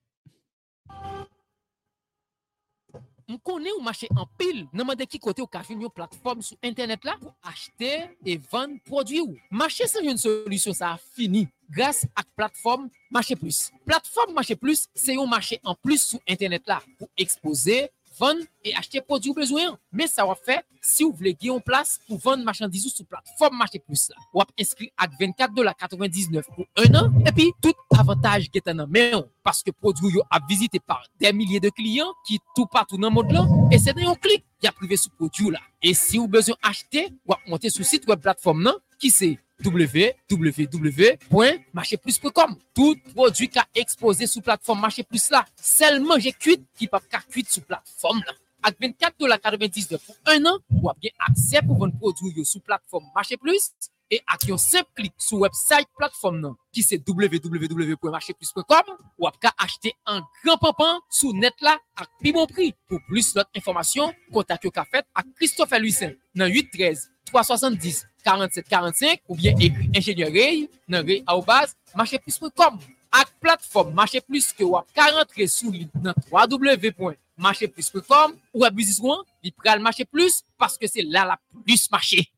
M 3.29 3.37
konen 3.45 3.75
ou 3.77 3.85
mache 3.85 4.09
en 4.17 4.25
pile, 4.41 4.65
nan 4.73 4.87
mande 4.89 5.05
ki 5.05 5.19
kote 5.21 5.43
ou 5.45 5.51
ka 5.53 5.61
fin 5.67 5.81
yon 5.85 5.93
plateforme 5.93 6.41
sou 6.47 6.57
internet 6.65 7.05
la 7.05 7.19
pou 7.21 7.35
achete 7.45 7.91
e 8.25 8.37
vende 8.49 8.81
produit 8.89 9.21
ou. 9.21 9.37
Mache 9.53 9.85
san 9.91 10.07
yon 10.07 10.17
solusyon 10.17 10.77
sa 10.79 10.95
a 10.95 11.01
fini 11.13 11.45
grâce 11.69 12.09
ak 12.17 12.27
plateforme 12.37 12.89
Mache 13.11 13.37
Plus. 13.37 13.71
Plateforme 13.85 14.33
Mache 14.33 14.57
Plus, 14.57 14.87
se 14.97 15.13
yon 15.13 15.29
mache 15.29 15.61
en 15.63 15.77
plus 15.77 16.07
sou 16.15 16.21
internet 16.27 16.65
la 16.69 16.81
pou 16.97 17.09
expose, 17.21 17.91
vendre 18.19 18.41
et 18.65 18.75
acheter 18.75 19.01
produit 19.01 19.31
ou 19.31 19.35
besoin. 19.35 19.79
Mais 19.93 20.07
ça 20.07 20.25
va 20.27 20.35
faire 20.35 20.63
si 20.81 21.03
vous 21.03 21.13
voulez 21.13 21.35
gagner 21.35 21.51
en 21.51 21.61
place 21.61 21.99
pour 22.07 22.19
vendre 22.19 22.45
marchandises 22.45 22.93
sur 22.93 23.07
plateforme 23.07 23.57
Marché 23.57 23.79
Plus. 23.79 24.09
là. 24.11 24.17
Ou 24.35 24.41
ap 24.41 24.49
inscrit 24.59 24.93
à 24.97 25.07
24,99$ 25.07 26.43
pour 26.55 26.67
un 26.77 26.95
an. 26.95 27.13
Et 27.27 27.33
puis, 27.33 27.53
tout 27.63 27.73
avantage 27.99 28.49
qui 28.51 28.59
est 28.59 28.69
en 28.69 28.87
main. 28.87 29.25
Parce 29.43 29.63
que 29.63 29.71
produit 29.71 30.19
a 30.31 30.41
visité 30.49 30.79
par 30.81 31.05
des 31.21 31.33
milliers 31.33 31.61
de 31.61 31.71
clients 31.71 32.13
qui 32.27 32.39
tout 32.55 32.67
partout 32.67 32.97
dans 32.97 33.09
le 33.09 33.15
monde 33.15 33.33
là. 33.33 33.47
Et 33.71 33.79
c'est 33.79 33.93
dans 33.93 34.11
un 34.11 34.15
clic, 34.15 34.45
y 34.63 34.67
a 34.67 34.73
privé 34.73 34.97
sur 34.97 35.11
produit 35.13 35.51
là. 35.51 35.61
Et 35.83 35.95
si 35.95 36.19
vous 36.19 36.29
besoin 36.29 36.57
d'acheter, 36.63 37.09
ou 37.27 37.33
ap 37.33 37.41
monter 37.47 37.71
sur 37.71 37.85
site 37.85 38.07
web 38.09 38.21
plateforme 38.21 38.63
nan, 38.63 38.75
qui 38.99 39.11
c'est? 39.11 39.39
Www.marcheplus.com. 39.65 42.57
Tout 42.75 42.97
produit 43.15 43.49
qu'a 43.49 43.67
exposé 43.75 44.27
sous 44.29 44.41
plateforme 44.41 44.81
Marché 44.81 45.03
Plus 45.03 45.31
là, 45.31 45.45
seulement 45.57 46.17
j'ai 46.19 46.33
cuit 46.33 46.65
qui 46.77 46.87
pas 46.87 47.01
qu'à 47.01 47.19
cuit 47.19 47.45
sous 47.49 47.63
plateforme 47.63 48.23
là. 48.27 48.33
Avec 48.63 48.97
24,99$ 49.01 49.99
pour 50.05 50.17
un 50.27 50.45
an, 50.47 50.59
ou 50.71 50.89
bien 51.01 51.11
accès 51.27 51.61
pour 51.63 51.79
vendre 51.79 51.97
produit 51.99 52.31
yo 52.37 52.45
sous 52.45 52.61
plateforme 52.61 53.07
Marché 53.15 53.37
Plus 53.37 53.73
et 54.11 54.21
avec 54.27 54.51
un 54.51 54.59
simple 54.59 54.89
clic 54.95 55.13
sur 55.19 55.39
website 55.39 55.87
plateforme 55.97 56.41
nan, 56.41 56.55
qui 56.73 56.83
c'est 56.83 57.01
www.marcheplus.com 57.07 58.97
ou 59.19 59.27
ap 59.27 59.39
ka 59.39 59.53
acheter 59.59 59.95
un 60.07 60.23
grand 60.45 60.59
pampan 60.59 61.01
sous 61.11 61.33
net 61.33 61.55
là 61.61 61.79
à 61.97 62.05
plus 62.21 62.33
bon 62.33 62.47
prix. 62.47 62.75
Pour 62.89 63.01
plus 63.09 63.35
d'autres 63.35 63.51
informations, 63.57 64.13
contactez 64.33 64.71
ka 64.71 64.85
fait 64.85 65.05
à 65.15 65.23
Christophe 65.37 65.73
Lucin 65.79 66.13
dans 66.35 66.47
813 66.47 67.11
370 67.27 68.07
47 68.29 68.69
45 68.69 69.21
ou 69.29 69.35
bien 69.35 69.55
écrit 69.59 69.91
ingénieur 69.97 70.31
Ray 70.31 70.69
dans 70.89 71.05
ray 71.05 71.25
arobase 71.27 71.75
marcheplus.com. 71.97 72.79
Ak 73.11 73.29
plateforme 73.41 73.95
Marché 73.95 74.21
Plus 74.21 74.53
que 74.53 74.63
ou 74.65 74.77
ap 74.77 74.85
ka 74.93 75.07
rentre 75.17 75.49
sous 75.49 75.73
li 75.73 75.89
dans 75.95 76.13
www.marcheplus.com 76.31 78.35
ou 78.53 78.67
business 78.71 79.01
one, 79.01 79.25
li 79.43 79.51
pral 79.53 79.81
Marché 79.81 80.05
Plus 80.05 80.45
parce 80.59 80.77
que 80.77 80.87
c'est 80.87 81.01
là 81.03 81.25
la 81.25 81.39
plus 81.65 81.91
marché. 81.91 82.29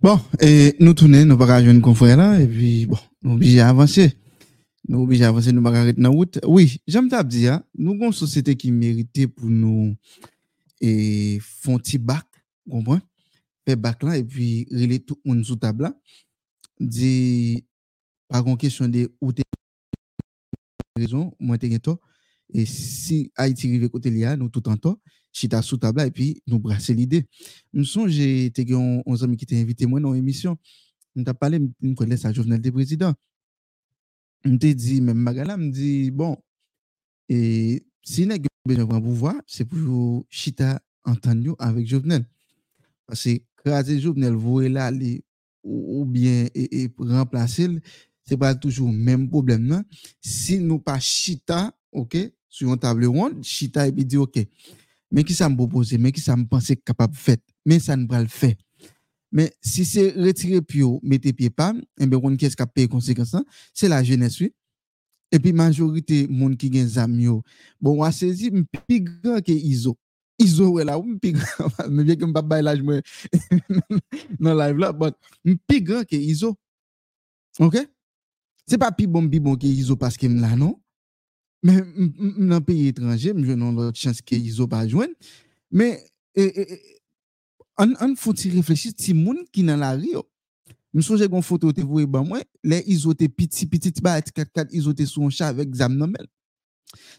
Bon, 0.00 0.20
et 0.38 0.76
nous 0.80 0.94
tournons, 0.94 1.24
nous 1.24 1.38
pas 1.38 1.64
jouer 1.64 1.80
confrère 1.80 2.18
là, 2.18 2.38
et 2.38 2.46
puis 2.46 2.86
bon, 2.86 2.98
nous 3.22 3.34
obligés 3.34 3.60
à 3.60 3.70
avancer. 3.70 4.14
Nous 4.86 5.00
obligés 5.00 5.24
à 5.24 5.28
avancer, 5.28 5.52
nous 5.52 5.62
pas 5.62 5.70
arrêter 5.70 6.00
dans 6.00 6.12
route. 6.12 6.38
Oui, 6.46 6.78
j'aime 6.86 7.08
t'ab 7.08 7.26
dire, 7.26 7.60
nous 7.74 7.92
avons 7.92 8.06
une 8.06 8.12
société 8.12 8.54
qui 8.54 8.70
méritait 8.70 9.26
pour 9.26 9.46
nous 9.46 9.96
et 10.80 11.38
font 11.40 11.78
petit 11.78 11.96
bac, 11.96 12.26
comprends? 12.68 13.00
Fait 13.66 13.76
bac 13.76 14.02
là, 14.02 14.18
et 14.18 14.24
puis 14.24 14.66
relais 14.70 14.98
tout 14.98 15.18
le 15.24 15.32
monde 15.32 15.44
sous 15.44 15.56
table 15.56 15.84
là. 15.84 15.98
Dit, 16.78 17.64
pas 18.28 18.42
une 18.44 18.58
question 18.58 18.86
de 18.86 19.10
où 19.20 19.32
t'es 19.32 19.42
raison, 20.96 21.32
moi 21.40 21.56
t'es 21.56 21.78
tort. 21.78 21.98
Et 22.52 22.66
si 22.66 23.32
Haïti 23.36 23.70
rive 23.70 23.88
côté 23.88 24.10
liа, 24.10 24.36
nous 24.36 24.50
tout 24.50 24.68
en 24.68 24.76
temps, 24.76 25.00
chita 25.32 25.62
sous 25.62 25.78
table 25.78 26.02
et 26.02 26.10
puis 26.10 26.42
nous 26.46 26.58
brasser 26.58 26.92
l'idée. 26.92 27.26
Nous 27.72 27.84
sommes, 27.84 28.08
j'ai 28.08 28.46
été 28.46 28.66
un 28.74 29.02
ami 29.22 29.36
qui 29.38 29.46
t'a 29.46 29.56
invité 29.56 29.86
moi 29.86 29.98
dans 29.98 30.12
l'émission. 30.12 30.58
Nous 31.16 31.24
t'a 31.24 31.32
parlé, 31.32 31.58
nous 31.80 31.94
connaissons 31.94 32.24
sa 32.24 32.32
journal 32.34 32.60
des 32.60 32.70
présidents. 32.70 33.14
mte 34.44 34.74
di, 34.76 35.00
men 35.04 35.18
maga 35.18 35.46
la, 35.48 35.56
mdi, 35.60 36.10
bon, 36.14 36.36
e 37.30 37.80
si 38.04 38.26
neg 38.28 38.46
yo 38.46 38.52
bejan 38.68 38.88
pou 38.88 38.98
an 38.98 39.04
pouvoi, 39.04 39.36
se 39.48 39.66
pou 39.68 39.80
yo 39.80 40.00
chita 40.32 40.76
antan 41.08 41.42
yo 41.44 41.56
avèk 41.62 41.88
Jovenel. 41.88 42.24
Pase 43.08 43.38
krasi 43.60 43.98
Jovenel 44.02 44.36
vouè 44.40 44.70
la 44.72 44.90
li 44.92 45.16
ou, 45.64 46.00
ou 46.00 46.04
bien 46.08 46.48
e, 46.52 46.68
e 46.68 46.86
remplase 47.10 47.68
l, 47.70 47.78
se 48.24 48.36
pa 48.40 48.54
toujou 48.56 48.88
menm 48.88 49.26
problem 49.32 49.66
nan. 49.68 49.84
Si 50.20 50.58
nou 50.60 50.80
pa 50.84 50.96
chita, 51.00 51.66
ok, 51.92 52.18
sou 52.52 52.70
yon 52.70 52.80
table 52.80 53.08
ronde, 53.10 53.44
chita 53.48 53.88
epi 53.88 54.06
di 54.08 54.20
ok. 54.20 54.42
Men 55.14 55.26
ki 55.26 55.36
sa 55.36 55.50
m 55.50 55.56
propose, 55.58 55.98
men 56.00 56.12
ki 56.14 56.22
sa 56.22 56.36
m 56.36 56.46
pense 56.50 56.76
kapap 56.84 57.12
fèt, 57.16 57.42
men 57.68 57.80
sa 57.82 57.96
n 57.96 58.06
pral 58.10 58.28
fèt. 58.32 58.60
Men, 59.34 59.50
si 59.66 59.82
se 59.82 60.12
retire 60.14 60.60
pyo, 60.62 61.00
mette 61.02 61.32
pye 61.34 61.50
pam, 61.50 61.80
enbe 61.98 62.14
eh 62.14 62.22
kon 62.22 62.36
kes 62.38 62.54
ka 62.54 62.68
peye 62.70 62.86
konsekansan, 62.90 63.42
se 63.74 63.90
la 63.90 63.98
jenes 64.06 64.38
wè. 64.38 64.52
Epi 65.34 65.50
majorite 65.56 66.20
moun 66.30 66.54
ki 66.54 66.70
gen 66.70 66.86
zam 66.86 67.16
yo. 67.18 67.40
Bon, 67.82 67.98
wasezi 68.04 68.52
mpi 68.54 69.00
gran 69.02 69.42
ke 69.42 69.56
Izo. 69.56 69.96
Izo 70.38 70.68
wè 70.76 70.86
la, 70.86 70.94
mpi 71.02 71.32
gran, 71.34 71.74
mwen 71.88 72.06
vye 72.06 72.18
ke 72.20 72.28
mpa 72.30 72.44
bay 72.46 72.62
laj 72.62 72.84
mwen 72.86 73.02
nan 74.38 74.54
live 74.54 74.78
la, 74.78 74.92
but 74.94 75.18
mpi 75.42 75.82
gran 75.82 76.06
ke 76.06 76.20
Izo. 76.20 76.52
Ok? 77.58 77.80
Se 78.70 78.78
pa 78.78 78.92
pi 78.94 79.10
bon 79.10 79.26
bi 79.30 79.42
bon 79.42 79.58
ke 79.58 79.66
Izo 79.66 79.98
paske 79.98 80.30
m 80.30 80.38
la, 80.44 80.54
non? 80.54 80.76
Men, 81.64 81.82
m 81.98 82.46
nan 82.52 82.62
peyi 82.62 82.92
etranje, 82.92 83.34
m 83.34 83.42
jwen 83.42 83.58
nan 83.58 83.74
lot 83.80 83.98
chans 83.98 84.22
ke 84.22 84.38
Izo 84.38 84.70
pa 84.70 84.84
jwen. 84.86 85.10
Men, 85.74 85.98
e, 86.38 86.46
e, 86.46 86.68
e, 86.70 86.93
faut 88.16 88.34
y 88.34 88.50
réfléchir, 88.50 88.92
si 88.96 89.14
moun 89.14 89.38
qui 89.52 89.62
dans 89.62 89.76
la 89.76 89.92
rue, 89.92 90.12
yo, 90.12 90.28
je 90.94 90.98
me 90.98 91.02
souviens 91.02 91.26
qu'on 91.26 91.42
photo 91.42 91.72
te 91.72 91.80
voye 91.80 92.06
ban 92.06 92.24
moi, 92.24 92.40
les 92.62 92.84
ISO 92.86 93.14
te 93.14 93.26
petit 93.26 93.66
petit 93.66 93.92
ba 94.00 94.22
4 94.22 94.52
4 94.52 94.72
ISO 94.72 94.92
te 94.94 95.04
sur 95.04 95.22
un 95.22 95.30
chat 95.30 95.48
avec 95.48 95.74
zam 95.74 95.96
nan. 95.96 96.14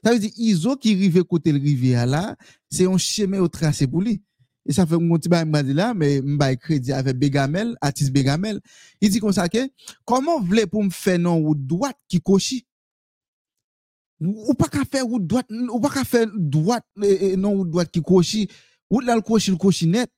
Ça 0.01 0.13
veut 0.13 0.19
dire 0.19 0.31
ISO 0.37 0.77
qui 0.77 0.95
rive 0.95 1.23
côté 1.25 1.51
le 1.51 1.59
rivière 1.59 2.05
là, 2.05 2.37
c'est 2.69 2.87
un 2.87 2.97
chemin 2.97 3.39
au 3.39 3.49
tracé 3.49 3.85
pour 3.85 4.01
lui. 4.01 4.23
Et 4.65 4.71
ça 4.71 4.85
fait 4.85 4.97
mon 4.97 5.17
petit 5.17 5.27
bail 5.27 5.45
m'a 5.45 5.61
dit 5.61 5.73
là 5.73 5.93
mais 5.93 6.21
m'bail 6.21 6.57
crédit 6.57 6.93
avec 6.93 7.17
Begamel, 7.17 7.75
artiste 7.81 8.13
Begamel. 8.13 8.61
Dit 9.01 9.19
comme 9.19 9.33
ça 9.33 9.49
que 9.49 9.69
comment 10.05 10.39
vous 10.39 10.45
voulez 10.45 10.65
pour 10.65 10.81
me 10.81 10.89
faire 10.89 11.19
non 11.19 11.37
route 11.39 11.67
droite 11.67 11.97
qui 12.07 12.21
cochi 12.21 12.65
ou 14.21 14.51
ou 14.51 14.53
pas 14.53 14.69
qu'à 14.69 14.85
faire 14.89 15.05
route 15.05 15.27
droite 15.27 15.47
ou 15.51 15.81
qu'à 15.81 16.05
faire 16.05 16.27
droite 16.33 16.85
eh, 17.03 17.31
eh, 17.31 17.35
non 17.35 17.57
route 17.57 17.69
droite 17.69 17.91
qui 17.91 18.01
cochi 18.01 18.47
route 18.89 19.05
là 19.05 19.15
le 19.15 19.21
cochi 19.21 19.51
le 19.51 19.57
cochi 19.57 19.85
net 19.85 20.09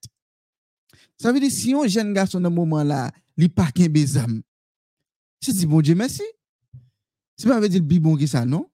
Sa 1.17 1.33
ve 1.33 1.41
di 1.41 1.49
si 1.53 1.73
yon 1.73 1.89
jen 1.89 2.13
gason 2.15 2.43
nan 2.43 2.53
mouman 2.53 2.85
la, 2.87 3.07
li 3.37 3.49
pa 3.49 3.71
ken 3.73 3.89
bezam. 3.93 4.37
Se 5.41 5.53
di 5.53 5.67
bon 5.69 5.81
diye 5.85 5.97
mersi. 5.97 6.25
Se 7.37 7.49
pa 7.49 7.59
ve 7.61 7.69
di 7.73 7.81
bi 7.81 7.99
bon 8.01 8.17
ki 8.19 8.29
sa, 8.29 8.45
non? 8.45 8.67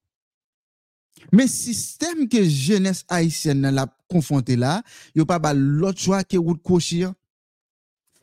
Men 1.32 1.47
sistem 1.47 2.25
ke 2.29 2.43
jenese 2.43 3.08
Haitien 3.12 3.63
nan 3.63 3.77
la 3.77 3.88
konfonte 4.12 4.58
la, 4.60 4.82
yo 5.15 5.25
pa 5.29 5.39
ba 5.41 5.53
lot 5.56 5.97
chwa 5.97 6.21
ke 6.27 6.39
wout 6.39 6.60
koshi 6.65 7.03
an. 7.08 7.15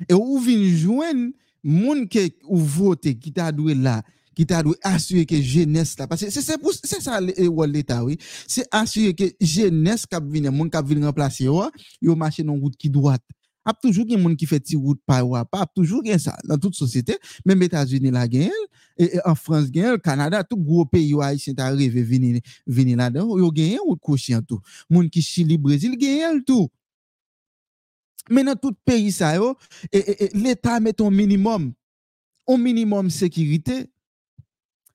E 0.08 0.14
ou 0.16 0.40
vin 0.44 0.62
jwen 0.68 1.30
moun 1.64 2.06
ke 2.10 2.28
ou 2.44 2.60
vote 2.60 3.14
ki 3.20 3.32
ta 3.36 3.48
dwe 3.54 3.76
la, 3.76 4.00
ki 4.36 4.46
ta 4.48 4.60
dwe 4.64 4.76
asye 4.86 5.24
ke 5.28 5.40
jenese 5.40 5.96
la. 6.00 6.08
Pase 6.10 6.28
se, 6.28 6.44
se, 6.44 6.56
se, 6.60 6.92
se 6.92 7.00
sa 7.04 7.20
e 7.24 7.48
wol 7.48 7.72
l'Etat, 7.72 8.04
oui. 8.04 8.20
Se 8.20 8.64
asye 8.68 9.14
ke 9.16 9.32
jenese 9.40 10.08
kap 10.10 10.28
vin, 10.28 10.52
moun 10.52 10.72
kap 10.72 10.88
vin 10.88 11.08
remplase 11.08 11.48
yo, 11.48 11.64
yo 12.04 12.16
mache 12.18 12.44
nan 12.44 12.60
wout 12.60 12.76
ki 12.76 12.92
dwat. 12.92 13.24
ap 13.66 13.80
toujou 13.82 14.06
gen 14.08 14.20
moun 14.22 14.36
ki 14.38 14.48
fè 14.48 14.58
ti 14.62 14.78
wout 14.78 15.00
pa 15.08 15.20
wap, 15.26 15.52
ap 15.58 15.72
toujou 15.76 16.02
gen 16.04 16.20
sa, 16.22 16.34
nan 16.48 16.60
tout 16.60 16.74
sosyete, 16.76 17.16
menm 17.46 17.62
Etats-Unis 17.66 18.14
la 18.14 18.26
gen 18.30 18.48
el, 18.48 18.66
e, 18.96 19.06
e, 19.06 19.22
en 19.24 19.36
France 19.38 19.70
gen 19.72 19.92
el, 19.92 20.00
Kanada, 20.02 20.42
tout 20.46 20.60
gwo 20.60 20.86
peyi 20.88 21.12
yo 21.12 21.22
a 21.24 21.32
yi 21.34 21.42
senta 21.42 21.68
reve 21.74 22.04
vini, 22.06 22.40
vini 22.66 22.96
la 22.98 23.10
den, 23.12 23.28
yo 23.40 23.50
gen 23.54 23.76
el 23.76 23.84
wout 23.84 24.00
kouchi 24.00 24.36
an 24.36 24.44
tou, 24.46 24.62
moun 24.90 25.10
ki 25.12 25.22
Chili, 25.24 25.58
Brazil 25.60 25.96
gen 26.00 26.24
el 26.30 26.40
tou. 26.46 26.70
Men 28.30 28.50
nan 28.50 28.58
tout 28.60 28.76
peyi 28.86 29.12
sa 29.14 29.34
yo, 29.36 29.52
e, 29.90 30.00
e, 30.00 30.16
e 30.16 30.30
l'Etat 30.38 30.80
met 30.82 30.96
ton 30.96 31.12
minimum, 31.12 31.70
ton 32.48 32.60
minimum 32.60 33.12
sekirite, 33.12 33.84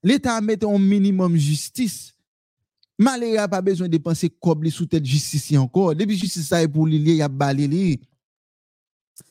l'Etat 0.05 0.41
met 0.45 0.63
ton 0.65 0.81
minimum 0.81 1.37
justice, 1.37 2.15
malè 2.97 3.33
ya 3.35 3.45
pa 3.51 3.59
bezwen 3.63 3.91
depanse 3.91 4.29
kob 4.39 4.63
li 4.63 4.71
sou 4.71 4.87
tèt 4.89 5.03
justice 5.03 5.53
yon 5.53 5.67
kor, 5.69 5.93
debi 5.99 6.17
justice 6.17 6.47
sa 6.49 6.61
yo 6.63 6.71
pou 6.71 6.89
li 6.89 6.97
li, 7.01 7.17
ya 7.19 7.27
bali 7.27 7.67
li, 7.67 7.85
li, 7.93 8.14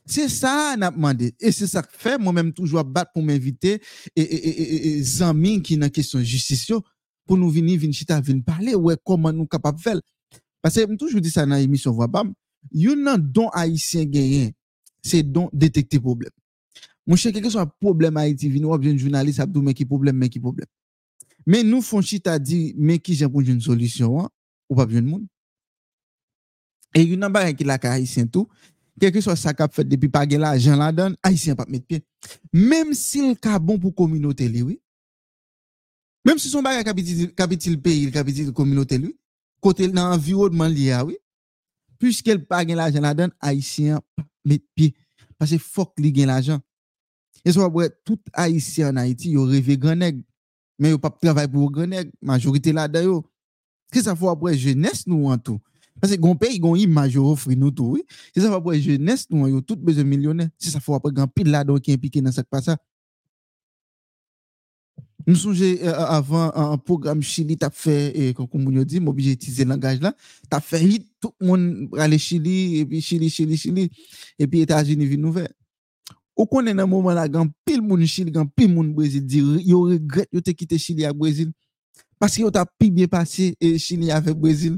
Se 0.08 0.26
sa 0.32 0.72
an 0.72 0.84
ap 0.86 0.96
mande, 1.00 1.30
e 1.40 1.52
se 1.52 1.68
sa 1.68 1.82
k 1.84 1.92
fe, 2.00 2.14
mwen 2.20 2.36
menm 2.38 2.52
toujwa 2.56 2.84
bat 2.84 3.10
pou 3.12 3.24
m'invite 3.24 3.76
e, 3.76 4.22
e, 4.22 4.24
e, 4.24 4.64
e 4.88 4.92
zanmin 5.04 5.60
ki 5.64 5.76
nan 5.80 5.92
kesyon 5.92 6.24
justisyon 6.24 6.80
pou 7.28 7.36
nou 7.40 7.52
vini 7.52 7.76
vini 7.80 7.96
chita 7.96 8.20
vini 8.24 8.44
pale, 8.44 8.76
wè 8.76 8.96
koman 9.04 9.36
nou 9.36 9.48
kapap 9.50 9.80
fel. 9.80 10.00
Pase 10.64 10.86
m 10.88 10.96
toujwou 10.96 11.24
di 11.24 11.32
sa 11.32 11.44
nan 11.48 11.60
emisyon 11.64 11.96
wabam, 11.98 12.32
yon 12.72 13.04
nan 13.04 13.20
don 13.20 13.50
haisyen 13.52 14.08
genyen, 14.12 14.54
se 15.04 15.20
don 15.24 15.50
detekte 15.52 16.00
problem. 16.00 16.32
Mwen 17.04 17.20
chen 17.20 17.34
keke 17.36 17.52
son 17.52 17.66
a 17.66 17.68
problem 17.68 18.16
Haiti, 18.16 18.48
vini 18.48 18.64
wap 18.68 18.84
jen 18.84 18.96
jounalist 18.96 19.42
ap 19.44 19.52
dou 19.52 19.64
men 19.64 19.76
ki 19.76 19.84
problem, 19.88 20.16
men 20.16 20.32
ki 20.32 20.40
problem. 20.40 20.68
Men 21.44 21.68
nou 21.68 21.84
fon 21.84 22.04
chita 22.04 22.38
di 22.40 22.72
men 22.80 23.00
ki 23.00 23.18
jen 23.20 23.32
pou 23.32 23.44
jen 23.44 23.60
solisyon 23.60 24.14
wan, 24.16 24.30
ou 24.70 24.78
pap 24.80 24.92
jen 24.92 25.04
moun. 25.04 25.26
E 26.96 27.02
yon 27.02 27.20
nan 27.20 27.32
ba 27.34 27.44
yon 27.44 27.58
ki 27.58 27.66
laka 27.68 27.92
haisyen 27.92 28.30
tou, 28.32 28.48
kelke 29.00 29.22
so 29.24 29.34
sa 29.38 29.54
kap 29.56 29.74
fet 29.74 29.88
depi 29.90 30.08
page 30.12 30.38
la, 30.40 30.54
jen 30.60 30.78
la 30.78 30.90
don, 30.94 31.16
Haitien 31.24 31.58
pap 31.58 31.70
met 31.70 31.84
pie. 31.86 32.02
Mem 32.52 32.94
si 32.96 33.22
l 33.24 33.34
ka 33.40 33.58
bon 33.58 33.80
pou 33.80 33.94
kominote 33.94 34.46
li, 34.50 34.62
oui. 34.62 34.78
Mem 36.24 36.40
si 36.40 36.48
son 36.48 36.64
baga 36.64 36.84
kapitil 36.86 37.78
peyi, 37.82 38.10
kapitil 38.14 38.52
kominote 38.56 38.98
li, 39.00 39.12
kote 39.64 39.88
nan 39.92 40.14
environman 40.16 40.72
li 40.72 40.88
ya, 40.90 41.02
oui. 41.06 41.18
Puske 42.00 42.34
l 42.36 42.42
page 42.46 42.76
la 42.76 42.90
jen 42.92 43.04
la 43.04 43.14
don, 43.18 43.34
Haitien 43.42 44.00
pap 44.14 44.28
met 44.44 44.62
pie. 44.76 44.94
Pase 45.40 45.58
fok 45.60 45.98
li 46.00 46.12
gen 46.14 46.30
la 46.30 46.38
jen. 46.44 46.62
E 47.44 47.52
so 47.52 47.60
wap 47.64 47.76
wè, 47.80 47.90
tout 48.06 48.20
Haitien 48.32 48.94
na 48.96 49.04
Haiti 49.08 49.34
yo 49.34 49.44
reve 49.50 49.76
grenèk, 49.80 50.22
men 50.80 50.94
yo 50.94 51.00
pap 51.02 51.18
travay 51.22 51.50
pou 51.50 51.68
grenèk, 51.72 52.12
majorite 52.24 52.72
la 52.74 52.86
dayo. 52.88 53.20
Kè 53.92 54.02
sa 54.06 54.14
fwa 54.16 54.32
wap 54.32 54.46
wè, 54.46 54.54
jenès 54.58 55.04
nou 55.10 55.32
an 55.34 55.42
tou. 55.42 55.60
Parce 56.00 56.12
que 56.12 56.20
gon 56.20 56.34
pays 56.34 56.58
gon 56.58 56.74
image 56.74 57.16
offre 57.16 57.50
nous 57.52 57.70
tout 57.70 57.84
oui. 57.84 58.02
C'est 58.34 58.40
ça 58.40 58.60
pour 58.60 58.74
jeunesse 58.74 59.26
nous 59.30 59.46
yo 59.48 59.60
tout 59.60 59.76
besoin 59.76 60.04
millionnaire 60.04 60.48
c'est 60.58 60.70
ça 60.70 60.80
faut 60.80 60.94
après 60.94 61.12
grand 61.12 61.28
pile 61.28 61.50
là 61.50 61.64
donc 61.64 61.80
qui 61.80 61.92
impliqué 61.92 62.20
dans 62.20 62.32
cette 62.32 62.48
pas 62.48 62.62
ça 62.62 62.76
nous 65.26 65.36
songeons 65.36 65.78
avant 65.82 66.52
un 66.54 66.76
programme 66.76 67.22
Chili 67.22 67.56
t'a 67.56 67.70
fait 67.70 68.12
et 68.14 68.34
comme 68.34 68.48
on 68.52 68.82
dit 68.82 69.00
m'obligé 69.00 69.32
utiliser 69.32 69.64
langage 69.64 69.98
là. 70.00 70.14
T'a 70.50 70.60
fait 70.60 70.84
hit 70.84 71.06
tout 71.18 71.32
le 71.40 71.46
monde 71.46 71.88
aller 71.96 72.18
Chili 72.18 72.80
et 72.80 72.84
puis 72.84 73.00
Chili 73.00 73.30
Chili 73.30 73.56
Chili 73.56 73.90
et 74.38 74.46
puis 74.46 74.60
États-Unis 74.60 75.06
vinn 75.06 75.22
nouvelle. 75.22 75.48
Ou 76.36 76.44
connaît 76.44 76.74
dans 76.74 76.86
moment 76.86 77.14
là 77.14 77.26
grand 77.26 77.48
pile 77.64 77.80
monde 77.80 78.04
Chili 78.04 78.30
grand 78.30 78.44
pile 78.44 78.74
monde 78.74 78.92
Brésil 78.92 79.24
dit 79.24 79.38
yo 79.64 79.84
regrette 79.84 80.28
yo 80.30 80.42
te 80.42 80.50
quitté 80.50 80.76
Chili 80.76 81.06
à 81.06 81.14
Brésil. 81.14 81.52
Parce 82.18 82.36
que 82.36 82.42
yo 82.42 82.50
t'a 82.50 82.66
pi 82.66 82.90
bien 82.90 83.06
passé 83.06 83.56
Chili 83.78 84.10
avec 84.10 84.36
Brésil 84.36 84.76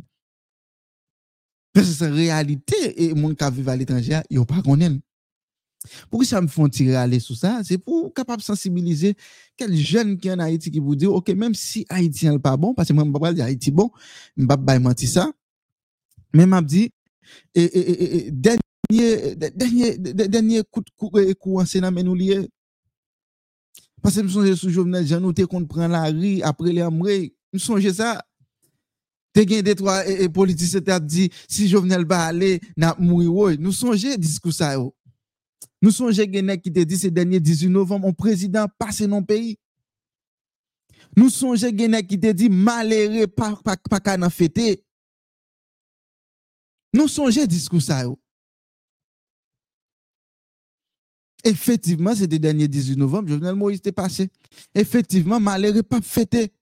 parce 1.77 1.99
que 1.99 2.05
réalité 2.07 3.05
et 3.05 3.13
mon 3.13 3.35
qui 3.35 3.45
vivent 3.53 3.69
à 3.69 3.77
l'étranger, 3.77 4.21
ils 4.31 4.43
pas 4.47 4.63
connaissent. 4.63 4.99
Pourquoi 6.11 6.27
ça 6.27 6.41
me 6.41 6.47
font 6.47 6.69
tirer 6.69 6.97
aller 6.97 7.21
sur 7.21 7.37
ça? 7.37 7.61
C'est 7.65 7.77
pour 7.77 8.15
capable 8.15 8.43
sensibiliser 8.43 9.15
quel 9.59 9.77
jeune 9.77 10.17
qui 10.17 10.29
est 10.29 10.33
en 10.33 10.39
Haïti 10.39 10.71
qui 10.71 10.81
vous 10.81 10.97
dit, 10.97 11.07
OK, 11.07 11.29
même 11.29 11.55
si 11.55 11.85
Haïti 11.91 12.29
n'est 12.29 12.39
pas 12.39 12.57
bon, 12.57 12.73
parce 12.73 12.89
que 12.89 12.95
moi, 12.95 13.05
je 13.05 13.11
ne 13.11 13.19
pas 13.19 13.35
dire 13.35 13.45
Haïti 13.45 13.71
bon, 13.71 13.91
je 14.37 14.43
ne 14.43 14.49
pas 14.49 14.79
mentir 14.79 15.09
ça. 15.09 15.31
Mais 16.33 16.45
je 16.45 16.63
dit, 16.63 16.91
et, 17.55 18.31
dernier, 18.33 20.63
coup 20.71 20.81
de 20.81 20.91
coup, 20.97 21.11
coup 21.39 21.61
en 21.61 21.67
Sénat, 21.67 21.91
nous. 21.91 22.17
Parce 24.03 24.15
que 24.15 24.23
je 24.23 24.27
me 24.27 24.31
songe 24.31 24.55
sous 24.55 24.71
Jovenel, 24.71 25.07
j'en 25.07 25.21
noté 25.21 25.45
qu'on 25.45 25.65
prend 25.67 25.89
la 25.89 26.05
rue 26.05 26.41
après 26.41 26.73
les 26.73 26.81
amrés. 26.81 27.35
Je 27.53 27.59
me 27.59 27.61
songe 27.61 27.93
ça. 27.93 28.25
Te 29.37 29.43
gen 29.45 29.75
trois 29.75 30.07
et 30.09 30.31
politiciens 30.31 30.81
qui 30.81 31.01
dit 31.03 31.31
si 31.47 31.69
Jovenel 31.69 32.07
va 32.07 32.25
aller 32.25 32.59
n'a 32.75 32.97
mourir 32.99 33.59
nous 33.61 33.73
songeons 33.73 34.17
discours 34.17 34.55
ça 34.55 34.73
yo. 34.73 34.97
Nous 35.83 35.91
songeons 35.91 36.33
gen 36.33 36.59
qui 36.59 36.73
te 36.73 36.81
dit 36.81 36.97
ce 36.97 37.09
dernier 37.09 37.39
18 37.39 37.69
novembre 37.69 38.07
mon 38.07 38.15
président 38.15 38.67
passe 38.79 39.03
dans 39.03 39.23
pays. 39.23 39.59
Nous 41.15 41.29
songeons 41.29 41.69
gen 41.77 42.07
qui 42.07 42.19
te 42.19 43.27
pas 43.27 43.57
pas 43.63 43.77
pas 43.77 44.01
kana 44.01 44.31
fêter. 44.31 44.83
Nous 46.95 47.07
songeons 47.07 47.45
discours 47.45 47.83
ça 47.83 48.05
yo. 48.05 48.19
Effectivement, 51.45 52.15
c'était 52.15 52.37
le 52.37 52.41
dernier 52.41 52.69
18 52.69 52.97
novembre, 52.97 53.29
Jovenel 53.29 53.55
Moïse 53.55 53.79
était 53.79 53.93
passé. 53.93 54.31
Effectivement, 54.75 55.39
malheureux 55.39 55.83
pas 55.83 56.01
fêter. 56.01 56.56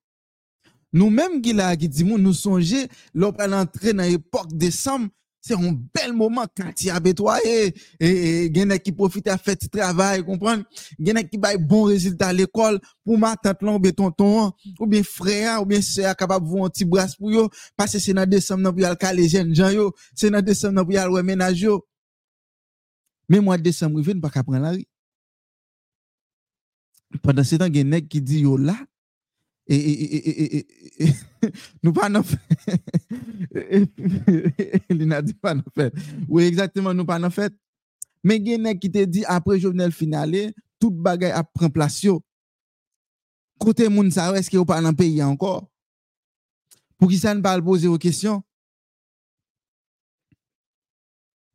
Nous-mêmes 0.94 1.42
qui 1.42 1.52
là 1.52 1.76
qui 1.76 1.88
dit 1.88 2.04
nous 2.04 2.32
songeons 2.32 2.86
lorsqu'on 3.14 3.52
entrer 3.52 3.92
dans 3.92 4.04
l'époque 4.04 4.52
décembre 4.52 5.08
c'est 5.40 5.54
un 5.54 5.72
bel 5.92 6.12
moment 6.14 6.46
quartier 6.54 6.92
abétoyé 6.92 7.74
et 8.00 8.50
gen 8.54 8.78
qui 8.78 8.92
profite 8.92 9.26
à 9.28 9.36
faire 9.36 9.56
du 9.56 9.68
travail 9.68 10.24
comprendre? 10.24 10.62
Gen 10.98 11.28
qui 11.28 11.36
bail 11.36 11.58
bon 11.58 11.82
résultat 11.82 12.28
à 12.28 12.32
l'école 12.32 12.80
pour 13.04 13.18
ma 13.18 13.36
tante 13.36 13.60
là 13.60 13.72
ou 13.72 13.78
bien 13.80 13.90
tonton 13.90 14.52
ou 14.78 14.86
bien 14.86 15.02
frère 15.02 15.62
ou 15.62 15.66
bien 15.66 15.82
sœur 15.82 16.16
capable 16.16 16.46
voir 16.46 16.66
un 16.66 16.70
petit 16.70 16.84
bras 16.84 17.08
pour 17.18 17.32
yo 17.32 17.50
parce 17.76 17.92
que 17.92 17.98
c'est 17.98 18.14
dans 18.14 18.24
décembre 18.24 18.72
pour 18.72 18.84
aller 18.86 18.96
caler 18.96 19.28
jeunes 19.28 19.54
gens 19.54 19.70
yo 19.70 19.92
c'est 20.14 20.30
dans 20.30 20.40
décembre 20.40 20.84
pour 20.84 20.96
aller 20.96 21.22
ménage 21.24 21.60
yo. 21.60 21.84
Mais 23.28 23.40
mois 23.40 23.58
de 23.58 23.64
décembre 23.64 23.98
il 23.98 24.06
vient 24.06 24.20
pas 24.20 24.30
prendre 24.30 24.60
la 24.60 24.70
rue. 24.70 24.86
Pendant 27.20 27.42
ce 27.42 27.56
temps 27.56 27.66
gen 27.66 28.00
qui 28.08 28.22
dit 28.22 28.42
yo 28.42 28.56
là 28.56 28.76
et, 29.66 29.76
et, 29.76 30.58
et, 31.04 31.12
nous 31.82 31.92
pas 31.92 32.10
en 32.10 32.22
fait. 32.22 32.38
Il 34.90 35.06
n'a 35.06 35.22
dit 35.22 35.34
pas 35.34 35.54
en 35.54 35.62
fait. 35.74 35.92
Oui, 36.28 36.44
exactement, 36.44 36.92
nous 36.92 37.04
pas 37.06 37.22
en 37.22 37.30
fait. 37.30 37.52
Mais 38.22 38.42
qui 38.42 38.90
te 38.90 39.04
dit 39.04 39.24
après 39.26 39.58
Jovenel 39.58 39.92
finale, 39.92 40.52
tout 40.78 40.90
bagay 40.90 41.30
a 41.30 41.44
prend 41.44 41.70
place. 41.70 42.06
Côté 43.58 43.88
moun 43.88 44.10
sa 44.10 44.36
est-ce 44.36 44.50
qu'il 44.50 44.64
pas 44.64 44.82
dans 44.82 44.94
pays 44.94 45.22
encore? 45.22 45.68
Pour 46.98 47.08
qui 47.08 47.18
ça 47.18 47.34
ne 47.34 47.40
pas 47.40 47.60
poser 47.60 47.88
aux 47.88 47.98
questions? 47.98 48.42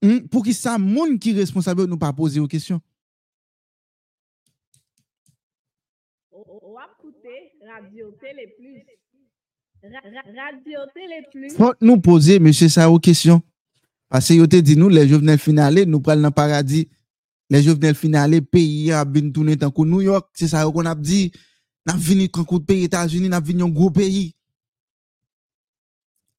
Hmm? 0.01 0.27
Pour 0.27 0.43
qui 0.43 0.53
ça 0.53 0.77
moun 0.77 1.19
qui 1.19 1.33
responsable 1.33 1.85
nous 1.85 1.97
pas 1.97 2.13
poser 2.13 2.39
aux 2.39 2.47
questions? 2.47 2.81
Radio 7.69 8.11
Télé 8.19 8.47
Plus. 8.57 8.83
Radio 9.83 10.79
Télé 10.93 11.23
Plus. 11.31 11.55
Faut 11.55 11.73
nous 11.81 11.99
poser, 12.01 12.39
monsieur, 12.39 12.67
ça 12.67 12.89
aux 12.89 12.99
questions. 12.99 13.41
Parce 14.09 14.27
que 14.27 14.33
vous 14.33 14.47
te 14.47 14.55
dit 14.55 14.75
nous, 14.75 14.89
les 14.89 15.07
jovenels 15.07 15.37
finales, 15.37 15.83
nous 15.83 15.99
prenons 15.99 16.23
le 16.23 16.31
paradis. 16.31 16.89
Les 17.49 17.61
jovenels 17.61 17.95
finales, 17.95 18.41
pays 18.41 18.91
a 18.91 19.05
tourné 19.05 19.55
tant 19.55 19.69
que 19.69 19.81
New 19.83 20.01
York, 20.01 20.29
c'est 20.33 20.47
ça 20.47 20.63
qu'on 20.65 20.85
a 20.85 20.95
dit. 20.95 21.31
N'a 21.85 21.95
venu 21.95 22.27
quand 22.29 22.43
coup 22.43 22.59
pays 22.59 22.85
États-Unis, 22.85 23.29
n'a 23.29 23.39
venu 23.39 23.63
un 23.63 23.69
gros 23.69 23.91
pays. 23.91 24.33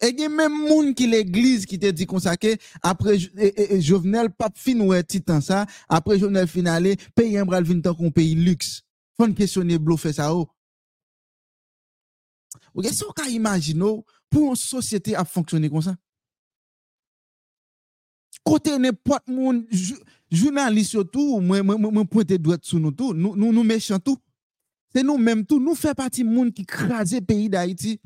Et 0.03 0.09
il 0.09 0.21
y 0.21 0.25
a 0.25 0.29
même 0.29 0.67
monde 0.69 0.95
qui 0.95 1.07
l'église 1.07 1.67
qui 1.67 1.79
te 1.79 1.91
dit 1.91 2.07
comme 2.07 2.21
ça 2.21 2.37
que 2.37 2.57
après 2.83 3.19
Jovenel 3.81 4.31
pas 4.31 4.49
fin 4.55 4.81
ouais 4.81 5.05
titan 5.05 5.41
ça, 5.41 5.67
après 5.89 6.19
Jovenel 6.19 6.49
finale, 6.49 6.97
pays 7.15 7.37
un 7.37 7.45
bral 7.45 7.65
tant 7.83 7.95
qu'on 7.95 8.11
pays 8.11 8.35
luxe. 8.35 8.83
Faut 9.17 9.31
questionner 9.33 9.79
bluffer 9.79 10.15
ça. 10.15 10.33
Ou 12.75 12.83
est-ce 12.83 13.05
qu'on 13.05 13.25
imagine 13.25 13.83
pour 14.29 14.51
une 14.51 14.57
société 14.57 15.15
à 15.15 15.25
fonctionner 15.25 15.69
comme 15.69 15.83
ça? 15.83 15.97
Côté 18.45 18.79
n'importe 18.79 19.29
monde, 19.29 19.65
journaliste 20.31 20.91
surtout, 20.91 21.41
moi, 21.41 21.63
moi, 21.63 21.77
moi, 21.77 22.05
pointe 22.05 22.31
nous 22.31 23.65
méchants 23.65 23.99
tout. 23.99 24.17
C'est 24.93 25.03
nous-mêmes 25.03 25.47
tout, 25.47 25.61
nous 25.61 25.75
faisons 25.75 25.95
partie 25.95 26.25
du 26.25 26.31
monde 26.31 26.53
qui 26.53 26.65
crase 26.65 27.15
le 27.15 27.21
pays 27.21 27.49
d'Haïti. 27.49 28.01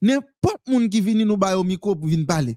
N'importe 0.00 0.66
monde 0.68 0.88
qui 0.88 1.00
vient 1.00 1.24
nous 1.24 1.36
parler 1.36 1.56
au 1.56 1.64
micro 1.64 1.94
pour 1.94 2.08
venir 2.08 2.26
parler. 2.26 2.56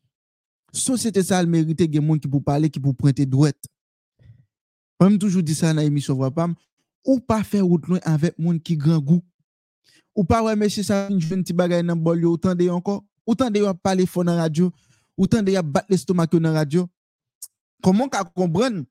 société 0.71 1.23
ça, 1.23 1.39
elle 1.39 1.47
mérite 1.47 1.77
des 1.77 2.01
gens 2.01 2.17
qui 2.17 2.27
pour 2.27 2.43
parler, 2.43 2.69
qui 2.69 2.79
pour 2.79 2.95
pointer 2.95 3.25
droite. 3.25 3.61
Même 4.99 5.17
toujours 5.17 5.43
dit 5.43 5.55
ça 5.55 5.73
dans 5.73 5.81
l'émission, 5.81 6.17
pas 6.31 6.47
ou 7.05 7.19
pas 7.19 7.43
faire 7.43 7.65
route 7.65 7.87
loin 7.87 7.99
avec 8.03 8.37
moun 8.37 8.59
qui 8.59 8.77
grand 8.77 8.99
goût. 8.99 9.21
Ou 10.15 10.23
pas 10.23 10.43
ouais 10.43 10.55
monsieur 10.55 10.83
ça 10.83 11.07
une 11.09 11.19
jeune 11.19 11.43
petit 11.43 11.53
bagay 11.53 11.81
dans 11.81 11.95
bol 11.95 12.21
yo 12.21 12.37
de 12.37 12.69
encore, 12.69 13.03
autant 13.25 13.49
de 13.49 13.59
yo 13.59 13.73
parler 13.73 14.05
fort 14.05 14.25
dans 14.25 14.35
radio, 14.35 14.71
autant 15.17 15.41
de 15.41 15.51
yo 15.51 15.63
battre 15.63 15.87
l'estomac 15.89 16.27
dans 16.27 16.53
radio. 16.53 16.87
Comment 17.81 18.07
qu'a 18.07 18.23
comprendre 18.23 18.83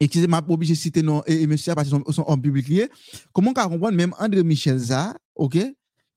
Excusez-moi, 0.00 0.42
pas 0.42 0.52
obligé 0.52 0.74
de 0.74 0.78
citer 0.78 1.02
non 1.02 1.22
et, 1.26 1.42
et 1.42 1.46
monsieur 1.46 1.74
parce 1.74 1.88
qu'ils 1.88 2.14
sont, 2.14 2.22
en 2.22 2.38
public 2.38 2.68
lié. 2.68 2.88
Comment 3.32 3.52
qu'a 3.52 3.68
comprendre 3.68 3.96
même 3.96 4.14
André 4.18 4.42
Michel 4.42 4.78
Za, 4.78 5.16
OK? 5.34 5.58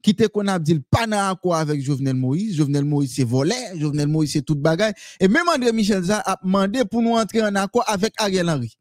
Qui 0.06 0.14
te 0.14 0.28
qu'on 0.28 0.46
a 0.46 0.60
dit 0.60 0.80
pas 0.80 1.08
dans 1.08 1.32
accord 1.32 1.56
avec 1.56 1.82
Jovenel 1.82 2.14
Moïse, 2.14 2.56
Jovenel 2.56 2.86
Moïse 2.86 3.16
c'est 3.16 3.24
volé, 3.24 3.56
Jovenel 3.76 4.08
Moïse 4.08 4.34
c'est 4.34 4.44
toute 4.44 4.62
bagaille 4.62 4.94
et 5.20 5.28
même 5.28 5.50
André 5.50 5.74
Michel 5.74 6.04
a 6.12 6.40
demandé 6.44 6.86
pour 6.86 7.02
nous 7.02 7.14
entrer 7.14 7.42
en 7.42 7.56
accord 7.56 7.84
avec 7.88 8.14
Ariel 8.18 8.48
Henry. 8.48 8.78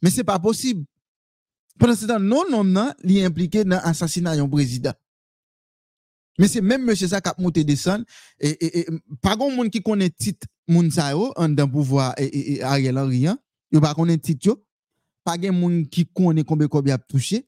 Mais 0.00 0.10
c'est 0.10 0.22
pas 0.22 0.38
possible. 0.38 0.84
Pendant 1.76 1.96
ce 1.96 2.06
temps, 2.06 2.20
non, 2.20 2.44
non, 2.48 2.62
non, 2.62 2.92
il 3.02 3.24
impliqué 3.24 3.64
dans 3.64 3.82
l'assassinat 3.84 4.36
d'un 4.36 4.48
président. 4.48 4.92
Mais 6.38 6.46
c'est 6.46 6.60
même 6.60 6.84
monsieur 6.84 7.08
ça 7.08 7.20
qui 7.20 7.28
a 7.28 7.34
monté 7.38 7.64
descendre 7.64 8.04
et, 8.38 8.78
et, 8.78 8.86
pas 9.20 9.34
grand 9.34 9.50
monde 9.50 9.70
qui 9.70 9.82
connaît 9.82 10.10
titre 10.10 10.46
moun 10.68 10.88
en 11.34 11.48
dans 11.48 11.68
pouvoir 11.68 12.14
et, 12.16 12.62
Ariel 12.62 12.96
Henry 12.96 13.26
hein. 13.26 13.40
Pas 13.80 13.94
connaît 13.94 14.18
titre 14.18 14.46
yo. 14.46 14.64
Pas 15.24 15.36
grand 15.36 15.52
monde 15.52 15.88
qui 15.88 16.06
connaît 16.06 16.44
combien 16.44 16.68
combien 16.68 16.94
a 16.94 16.98
touché. 16.98 17.44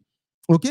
OK? 0.48 0.66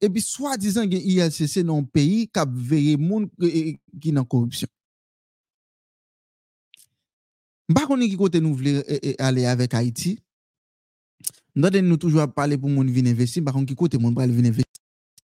epi 0.00 0.22
swa 0.24 0.56
dizan 0.56 0.88
gen 0.90 1.02
ILCC 1.04 1.60
nan 1.66 1.84
peyi 1.92 2.24
kap 2.32 2.50
veye 2.50 2.96
moun 3.00 3.28
euh, 3.42 3.74
ki 4.00 4.10
euh, 4.10 4.16
nan 4.16 4.26
korupsyon. 4.26 4.70
Mpa 7.70 7.86
konen 7.86 8.10
ki 8.10 8.18
kote 8.18 8.40
nou 8.42 8.56
vle 8.58 8.80
euh, 8.80 9.12
ale 9.22 9.44
avek 9.50 9.76
Haiti, 9.78 10.16
mda 11.54 11.74
den 11.76 11.86
nou 11.90 12.00
toujwa 12.00 12.26
pale 12.32 12.58
pou 12.58 12.72
moun 12.72 12.88
vin 12.90 13.10
investi, 13.12 13.44
mpa 13.44 13.54
konen 13.54 13.68
ki 13.68 13.76
kote 13.78 14.00
moun 14.00 14.16
pale 14.16 14.34
vin 14.34 14.48
investi. 14.50 14.80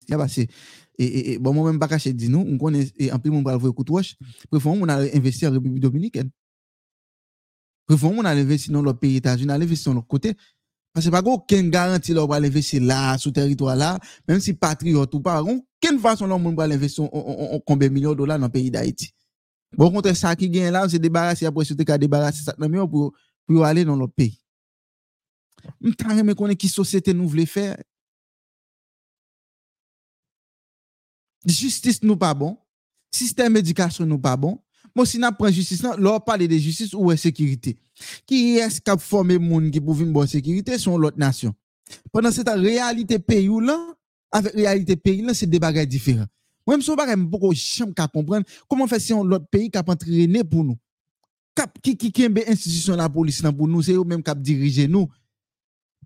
Ya 0.08 0.20
ba 0.20 0.28
se, 0.32 0.46
bon 1.44 1.56
mwen 1.56 1.64
mwen 1.66 1.80
baka 1.82 2.00
se 2.00 2.14
di 2.16 2.30
nou, 2.32 2.46
mwen 2.46 2.60
konen 2.62 2.92
anpil 3.16 3.34
moun 3.34 3.48
pale 3.48 3.60
vwe 3.64 3.74
koutwosh, 3.76 4.14
prefon 4.52 4.78
moun 4.82 4.92
ale 4.92 5.10
investi 5.16 5.48
an 5.48 5.58
Republik 5.58 5.82
Dominiken. 5.84 6.30
Prefon 7.88 8.16
moun 8.16 8.28
ale 8.28 8.44
investi 8.44 8.72
nan 8.76 8.84
lop 8.84 9.00
peyi 9.02 9.20
Etats-Unis, 9.22 9.56
ale 9.56 9.68
investi 9.68 9.90
nan 9.90 10.00
lop 10.02 10.08
kote, 10.12 10.36
Parce 10.98 11.06
que 11.06 11.12
pas 11.12 11.22
aucun 11.22 11.70
garantie 11.70 12.12
là 12.12 12.26
va 12.26 12.38
investir 12.38 12.82
là 12.82 13.20
sur 13.20 13.32
territoire 13.32 13.76
là, 13.76 14.00
même 14.28 14.40
si 14.40 14.56
patriote 14.56 15.14
ou 15.14 15.20
pas, 15.20 15.44
aucune 15.44 16.00
façon 16.00 16.26
là 16.26 16.34
on 16.34 16.56
va 16.56 16.64
investir 16.64 17.08
combien 17.68 17.88
millions 17.88 18.14
de 18.14 18.16
dollars 18.16 18.40
dans 18.40 18.48
le 18.48 18.52
pays 18.52 18.72
d'Haïti. 18.72 19.14
Bon 19.78 19.92
contre 19.92 20.12
ça 20.16 20.36
qui 20.36 20.50
gagne 20.50 20.72
là, 20.72 20.90
c'est 20.90 20.98
débarrasser 20.98 21.46
après 21.46 21.66
c'était 21.66 21.86
qu'à 21.86 22.00
débarrasser 22.00 22.42
ça 22.42 22.56
non, 22.58 22.68
dans 22.68 22.88
pour 22.88 23.14
pour 23.46 23.64
aller 23.64 23.86
dans 23.86 23.96
l'autre 23.96 24.16
pays. 24.16 24.42
M't'a 25.82 26.16
reme 26.16 26.34
connaît 26.34 26.56
qui 26.56 26.68
société 26.68 27.14
nous 27.14 27.28
voulait 27.28 27.46
faire. 27.46 27.78
Justice 31.46 32.02
nous 32.02 32.18
pas 32.18 32.34
bon, 32.34 32.58
système 33.12 33.56
éducation 33.56 34.04
nous 34.04 34.18
pas 34.18 34.36
bon, 34.36 34.60
Bon, 34.98 35.06
si 35.06 35.20
n'a 35.20 35.32
prend 35.32 35.52
justice, 35.52 35.84
là, 35.84 36.20
parler 36.20 36.48
de 36.48 36.58
justice 36.58 36.92
ou 36.96 37.12
de 37.12 37.16
sécurité. 37.16 37.78
Qui 38.26 38.58
est-ce 38.58 38.82
qui 38.82 38.90
a 38.90 38.98
formé 38.98 39.38
moun 39.38 39.70
qui 39.70 39.80
pour 39.80 40.02
une 40.02 40.12
bonne 40.12 40.26
sécurité? 40.26 40.80
Sont 40.80 40.98
l'autre 40.98 41.20
nation. 41.20 41.54
Pendant 42.12 42.32
cette 42.32 42.50
réalité 42.50 43.20
pays 43.20 43.48
là, 43.62 43.96
avec 44.32 44.54
réalité 44.54 44.96
pays 44.96 45.22
là, 45.22 45.36
c'est 45.36 45.46
des 45.46 45.60
bagages 45.60 45.88
différents. 45.88 46.26
Moi, 46.66 46.78
je 46.78 46.80
ne 46.80 46.82
sais 46.82 46.96
pas 46.96 47.06
jamais 47.06 47.30
comprendre 48.12 48.44
comment 48.68 48.88
faire 48.88 49.00
si 49.00 49.14
l'autre 49.14 49.46
pays 49.52 49.70
qui 49.70 49.78
a 49.78 49.84
entraîné 49.86 50.44
pour 50.44 50.64
nous. 50.64 50.80
Qui 51.84 51.96
qui 51.96 52.12
qui 52.12 52.26
institution 52.48 52.96
la 52.96 53.08
police 53.08 53.44
pour 53.56 53.68
nous, 53.68 53.84
c'est 53.84 53.94
eux 53.94 54.04
même 54.04 54.24
qui 54.24 54.32
diriger 54.38 54.88
nous 54.88 55.08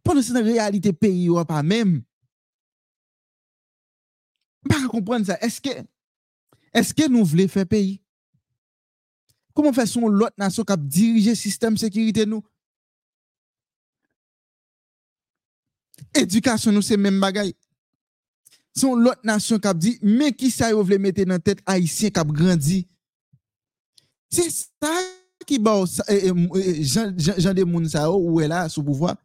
pendant 0.04 0.22
cette 0.22 0.44
réalité 0.44 0.92
pays 0.92 1.30
ou 1.30 1.42
pas 1.46 1.64
même 1.64 2.04
pas 4.68 4.86
comprendre 4.90 5.26
ça 5.26 5.38
est-ce 5.40 5.62
que 5.62 5.70
est-ce 6.74 6.94
que 6.94 7.08
nous 7.08 7.24
voulons 7.24 7.48
faire 7.48 7.66
pays? 7.66 8.02
Koman 9.56 9.76
fè 9.76 9.86
son 9.90 10.12
lot 10.16 10.36
nasyon 10.40 10.68
kap 10.68 10.82
dirije 10.82 11.36
sistem 11.40 11.78
sekirite 11.80 12.26
nou? 12.30 12.44
Edukasyon 16.18 16.76
nou 16.76 16.86
se 16.86 16.98
men 17.00 17.20
bagay. 17.22 17.54
Son 18.78 19.00
lot 19.04 19.20
nasyon 19.28 19.60
kap 19.64 19.80
di, 19.80 19.98
men 20.04 20.32
ki 20.36 20.52
sa 20.52 20.70
eh, 20.70 20.72
eh, 20.72 20.78
yo 20.78 20.86
vle 20.88 21.00
mette 21.04 21.26
nan 21.28 21.42
tèt 21.44 21.60
haisyen 21.68 22.14
kap 22.16 22.30
grandi. 22.32 22.86
Se 24.32 24.48
sa 24.54 24.94
ki 25.48 25.58
ba 25.60 25.76
ou 25.80 25.90
sa, 25.90 26.06
e, 26.08 26.32
e, 26.32 26.78
jan, 26.86 27.12
jan, 27.20 27.40
jan 27.42 27.58
de 27.58 27.66
moun 27.68 27.88
sa 27.92 28.06
yo 28.08 28.16
oh, 28.16 28.32
ou 28.32 28.44
e 28.44 28.48
la 28.48 28.68
sou 28.72 28.86
pouvoi. 28.88 29.16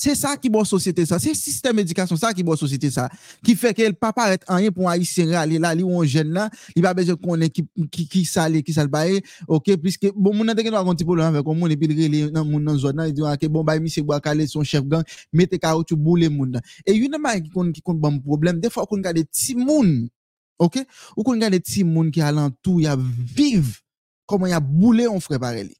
Se 0.00 0.14
sa 0.16 0.32
ki 0.40 0.48
bon 0.48 0.64
sosyete 0.64 1.04
sa, 1.04 1.18
se 1.20 1.34
sistem 1.36 1.82
edikasyon 1.82 2.16
sa 2.20 2.30
ki 2.32 2.44
bon 2.46 2.56
sosyete 2.56 2.88
sa, 2.94 3.04
ki 3.44 3.52
feke 3.58 3.84
el 3.84 3.92
pa 3.98 4.08
paret 4.16 4.46
anye 4.48 4.70
pou 4.72 4.88
an 4.88 5.00
isen 5.02 5.28
re 5.28 5.36
ale 5.36 5.58
la 5.60 5.74
li 5.76 5.84
ou 5.84 6.00
an 6.00 6.08
jen 6.08 6.30
la, 6.32 6.46
li 6.72 6.80
ba 6.84 6.94
beje 6.96 7.12
konen 7.20 7.50
ki, 7.52 7.66
ki, 7.92 8.06
ki 8.08 8.22
sale, 8.28 8.62
ki 8.64 8.72
sal 8.72 8.88
baye, 8.92 9.18
ok, 9.44 9.74
piske, 9.82 10.12
bon 10.16 10.38
moun 10.38 10.48
an 10.48 10.56
teke 10.56 10.72
nou 10.72 10.80
akonti 10.80 11.04
pou 11.04 11.18
lò 11.18 11.26
an 11.28 11.36
vek, 11.36 11.50
moun 11.52 11.74
epi 11.74 11.90
re 11.92 12.08
li 12.08 12.22
nan 12.32 12.48
moun 12.48 12.64
nan 12.64 12.78
zon 12.80 12.96
nan, 12.96 13.12
diwa 13.12 13.34
ke 13.40 13.50
bon 13.52 13.66
baye 13.66 13.82
mi 13.84 13.92
se 13.92 14.00
gwa 14.00 14.22
kale 14.24 14.46
son 14.48 14.64
chef 14.64 14.86
gang, 14.88 15.04
mete 15.36 15.60
ka 15.60 15.74
ou 15.76 15.84
tu 15.84 15.98
boule 16.00 16.30
moun 16.32 16.56
nan. 16.56 16.64
E 16.86 16.96
yon 16.96 17.12
nan 17.12 17.20
man 17.26 17.42
ki 17.44 17.52
kon, 17.52 17.68
ki 17.76 17.84
kon 17.84 18.00
ban 18.00 18.16
problem, 18.24 18.62
defo 18.62 18.86
kon 18.88 19.04
gade 19.04 19.26
ti 19.28 19.58
moun, 19.58 20.08
ok, 20.56 20.80
ou 21.18 21.26
kon 21.28 21.44
gade 21.44 21.60
ti 21.60 21.84
moun 21.84 22.08
ki 22.14 22.24
alantou, 22.24 22.80
ya 22.80 22.96
viv, 22.96 23.76
koman 24.24 24.54
ya 24.54 24.64
boule 24.64 25.10
on 25.12 25.20
frepare 25.20 25.68
li. 25.68 25.76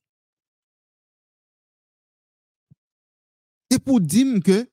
Se 3.71 3.79
pou 3.79 4.03
dim 4.03 4.41
ke, 4.43 4.65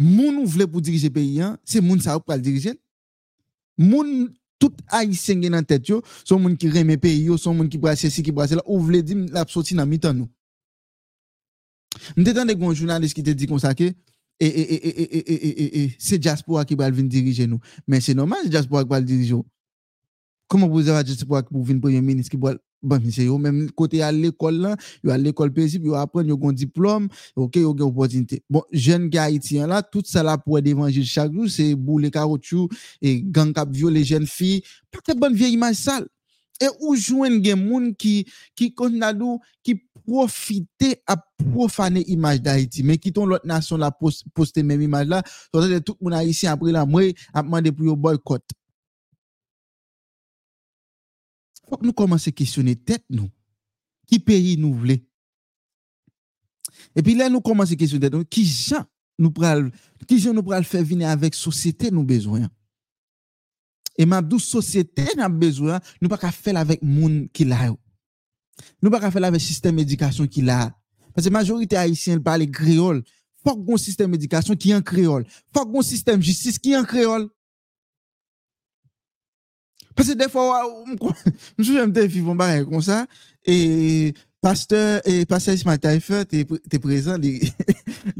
moun 0.00 0.40
ou 0.42 0.50
vle 0.50 0.66
pou 0.66 0.82
dirije 0.82 1.10
peyi 1.14 1.42
an, 1.46 1.58
se 1.62 1.80
moun 1.80 2.00
sa 2.02 2.16
ou 2.18 2.24
pral 2.24 2.42
dirije. 2.42 2.74
Moun 3.78 4.32
tout 4.62 4.74
a 4.90 5.04
yi 5.04 5.14
senge 5.18 5.50
nan 5.50 5.66
tet 5.66 5.86
yo, 5.90 6.00
son 6.26 6.42
moun 6.42 6.56
ki 6.58 6.70
reme 6.74 6.96
peyi 7.00 7.28
yo, 7.30 7.38
son 7.38 7.54
moun 7.58 7.70
ki 7.70 7.78
brase 7.82 8.10
si, 8.10 8.24
ki 8.26 8.34
brase 8.34 8.58
la, 8.58 8.64
ou 8.66 8.82
vle 8.82 9.02
dim 9.06 9.28
la 9.34 9.46
psoti 9.46 9.78
nan 9.78 9.90
mitan 9.90 10.18
nou. 10.18 10.30
Mte 12.16 12.34
tan 12.34 12.48
de 12.48 12.56
kon 12.58 12.74
jounalist 12.74 13.14
ki 13.14 13.24
te 13.26 13.34
di 13.38 13.46
konsa 13.50 13.72
ke, 13.78 13.92
e, 13.92 14.46
eh, 14.46 14.50
e, 14.50 14.62
eh, 14.62 14.80
e, 14.82 14.90
eh, 14.90 15.06
e, 15.06 15.22
e, 15.22 15.36
e, 15.36 15.50
e, 15.50 15.82
e, 15.82 15.96
se 16.02 16.18
diaspora 16.18 16.64
ki 16.66 16.78
pral 16.78 16.94
vin 16.96 17.10
dirije 17.10 17.46
nou. 17.46 17.62
Men 17.86 18.02
se 18.02 18.14
normal 18.18 18.46
se 18.46 18.52
diaspora 18.54 18.82
ki 18.86 18.92
pral 18.94 19.06
dirije 19.06 19.36
yo. 19.36 19.42
Koman 20.50 20.70
pou 20.72 20.82
zera 20.82 21.04
diaspora 21.06 21.44
ki 21.46 21.54
pou 21.54 21.62
vin 21.66 21.78
premier 21.82 22.02
ministre 22.02 22.34
ki 22.34 22.42
pral, 22.42 22.58
bon 22.82 23.00
c'est 23.10 23.24
yo 23.24 23.38
même 23.38 23.70
côté 23.70 24.02
à 24.02 24.10
l'école 24.12 24.56
là 24.56 24.76
yo 25.04 25.10
à 25.10 25.18
l'école 25.18 25.52
paisible 25.52 25.86
yo 25.86 25.94
apprendre 25.94 26.28
yo 26.28 26.38
un 26.42 26.52
diplôme 26.52 27.08
OK 27.36 27.56
yo 27.56 27.72
une 27.72 27.82
opportunité. 27.82 28.42
Bon 28.50 28.62
jeune 28.72 29.08
gars 29.08 29.30
là 29.66 29.82
tout 29.82 30.02
ça 30.04 30.22
là 30.22 30.38
pour 30.38 30.60
d'évangile 30.60 31.04
chaque 31.04 31.32
jour 31.32 31.48
c'est 31.48 31.74
boule 31.74 32.10
caoutchouc 32.10 32.68
et 33.00 33.22
gang 33.22 33.52
cap 33.52 33.70
violer 33.70 34.04
jeunes 34.04 34.26
filles 34.26 34.62
pas 34.90 35.14
de 35.14 35.18
bonne 35.18 35.34
vieille 35.34 35.54
image 35.54 35.76
sale. 35.76 36.06
Et 36.60 36.68
où 36.80 36.94
joindre 36.94 37.40
des 37.40 37.56
moun 37.56 37.94
qui 37.96 38.24
qui 38.54 38.72
qui 39.64 39.82
profiter 40.06 40.96
à 41.06 41.16
profaner 41.52 42.04
image 42.08 42.42
d'Haïti 42.42 42.82
mais 42.84 42.98
qui 42.98 43.12
ton 43.12 43.26
l'autre 43.26 43.46
nation 43.46 43.76
là 43.76 43.90
poster 44.34 44.62
même 44.62 44.82
image 44.82 45.08
là 45.08 45.22
tout 45.52 45.60
le 45.60 45.80
monde 46.00 46.14
haïtien 46.14 46.52
après 46.52 46.70
là 46.70 46.86
moi 46.86 47.02
a 47.34 47.42
demandé 47.42 47.72
pour 47.72 47.96
boycott 47.96 48.44
faut 51.68 51.76
que 51.76 51.86
nous 51.86 51.92
commençons 51.92 52.28
à 52.28 52.32
questionner 52.32 52.76
tête 52.76 53.04
nous. 53.10 53.30
Qui 54.06 54.18
pays 54.18 54.56
nous 54.56 54.74
voulons? 54.74 54.98
Et 56.94 57.02
puis 57.02 57.14
là, 57.14 57.28
nous 57.28 57.40
commençons 57.40 57.72
à 57.72 57.76
questionner 57.76 58.08
tête 58.08 58.14
nous. 58.14 58.24
Qui 58.24 58.44
gens 58.44 58.84
nous 59.18 59.30
pral, 59.30 59.70
qui 60.06 60.18
gens 60.18 60.34
nous 60.34 60.42
faire 60.64 60.84
venir 60.84 61.08
avec 61.08 61.34
société 61.34 61.90
nous 61.90 62.04
besoin? 62.04 62.48
Et 63.98 64.06
ma 64.06 64.22
douce 64.22 64.44
société 64.44 65.04
n'a 65.16 65.28
besoin, 65.28 65.80
nous 66.00 66.08
pas 66.08 66.18
qu'à 66.18 66.32
faire 66.32 66.56
avec 66.56 66.82
monde 66.82 67.28
qui 67.32 67.44
l'a. 67.44 67.74
Nous 68.82 68.90
pas 68.90 69.00
qu'à 69.00 69.10
faire 69.10 69.24
avec 69.24 69.40
système 69.40 69.76
d'éducation 69.76 70.26
qui 70.26 70.42
l'a. 70.42 70.74
Parce 71.14 71.26
que 71.26 71.32
la 71.32 71.38
majorité 71.38 71.76
haïtienne 71.76 72.22
parle 72.22 72.50
créole. 72.50 73.02
Faut 73.44 73.56
qu'on 73.56 73.76
système 73.76 74.12
d'éducation 74.12 74.56
qui 74.56 74.70
est 74.70 74.74
en 74.74 74.82
créole. 74.82 75.26
Faut 75.54 75.66
qu'on 75.66 75.82
système 75.82 76.18
de 76.18 76.24
justice 76.24 76.58
qui 76.58 76.72
est 76.72 76.76
en 76.76 76.84
créole. 76.84 77.28
Parce 79.94 80.08
que 80.08 80.14
des 80.14 80.28
fois, 80.28 80.62
je 81.58 81.64
suis 81.64 81.92
des 81.92 82.06
vivant 82.06 82.36
pareil 82.36 82.64
comme 82.64 82.82
ça, 82.82 83.06
et 83.44 84.14
pasteur, 84.40 85.00
et 85.04 85.24
pasteur 85.26 85.54
Ismaël 85.54 85.78
Taïfer, 85.78 86.24
t'es 86.26 86.78
présent, 86.78 87.16
il 87.22 87.52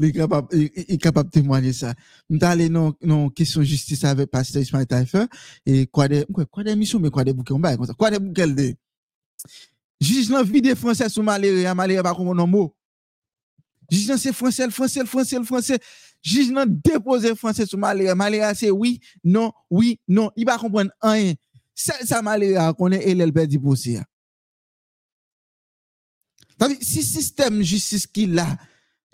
est 0.01 0.11
capable, 0.11 0.49
de 0.53 1.29
témoigner 1.29 1.73
ça. 1.73 1.93
Nous 2.29 2.39
allons 2.41 2.69
non, 2.69 2.93
non, 3.01 3.29
question 3.29 3.61
justice 3.61 4.03
avec 4.03 4.31
pasteur 4.31 4.61
Ismaël 4.61 4.87
Taïfer, 4.87 5.25
et 5.65 5.87
quoi 5.87 6.07
des, 6.07 6.25
quoi 6.51 6.63
des 6.63 6.75
missions, 6.75 6.99
mais 6.99 7.09
quoi 7.09 7.23
des 7.23 7.33
bouquets, 7.33 7.53
on 7.53 7.61
comme 7.61 7.85
ça. 7.85 7.93
Quoi 7.93 8.11
des 8.11 8.19
bouquets 8.19 8.47
de, 8.47 8.75
juge 9.99 10.29
la 10.29 10.43
vie 10.43 10.61
des 10.61 10.75
Français 10.75 11.09
sous 11.09 11.23
malheureux, 11.23 11.73
malheureux 11.75 12.03
pas 12.03 12.13
comme 12.13 12.39
un 12.39 12.45
mot. 12.45 12.75
Juge 13.89 14.15
c'est 14.17 14.33
français, 14.33 14.65
le 14.65 14.71
français, 14.71 15.01
le 15.01 15.05
français, 15.05 15.37
le 15.37 15.43
français. 15.43 15.79
Juge 16.21 16.51
nan 16.51 16.81
déposer 16.83 17.35
français 17.35 17.65
sous 17.65 17.77
malheureux, 17.77 18.15
malheureux 18.15 18.53
c'est 18.55 18.71
oui, 18.71 18.99
non, 19.23 19.51
oui, 19.69 19.99
non. 20.07 20.31
Il 20.35 20.45
va 20.45 20.57
comprendre 20.57 20.91
rien. 21.01 21.33
Ça, 21.75 21.93
ça 22.05 22.21
m'a 22.21 22.37
l'air 22.37 22.75
qu'on 22.75 22.91
est 22.91 23.13
LLP 23.13 23.39
dit 23.41 23.59
pour 23.59 23.77
ça. 23.77 24.03
Si 26.81 27.03
système 27.03 27.61
justice 27.61 28.07
qu'il 28.07 28.37
a, 28.39 28.57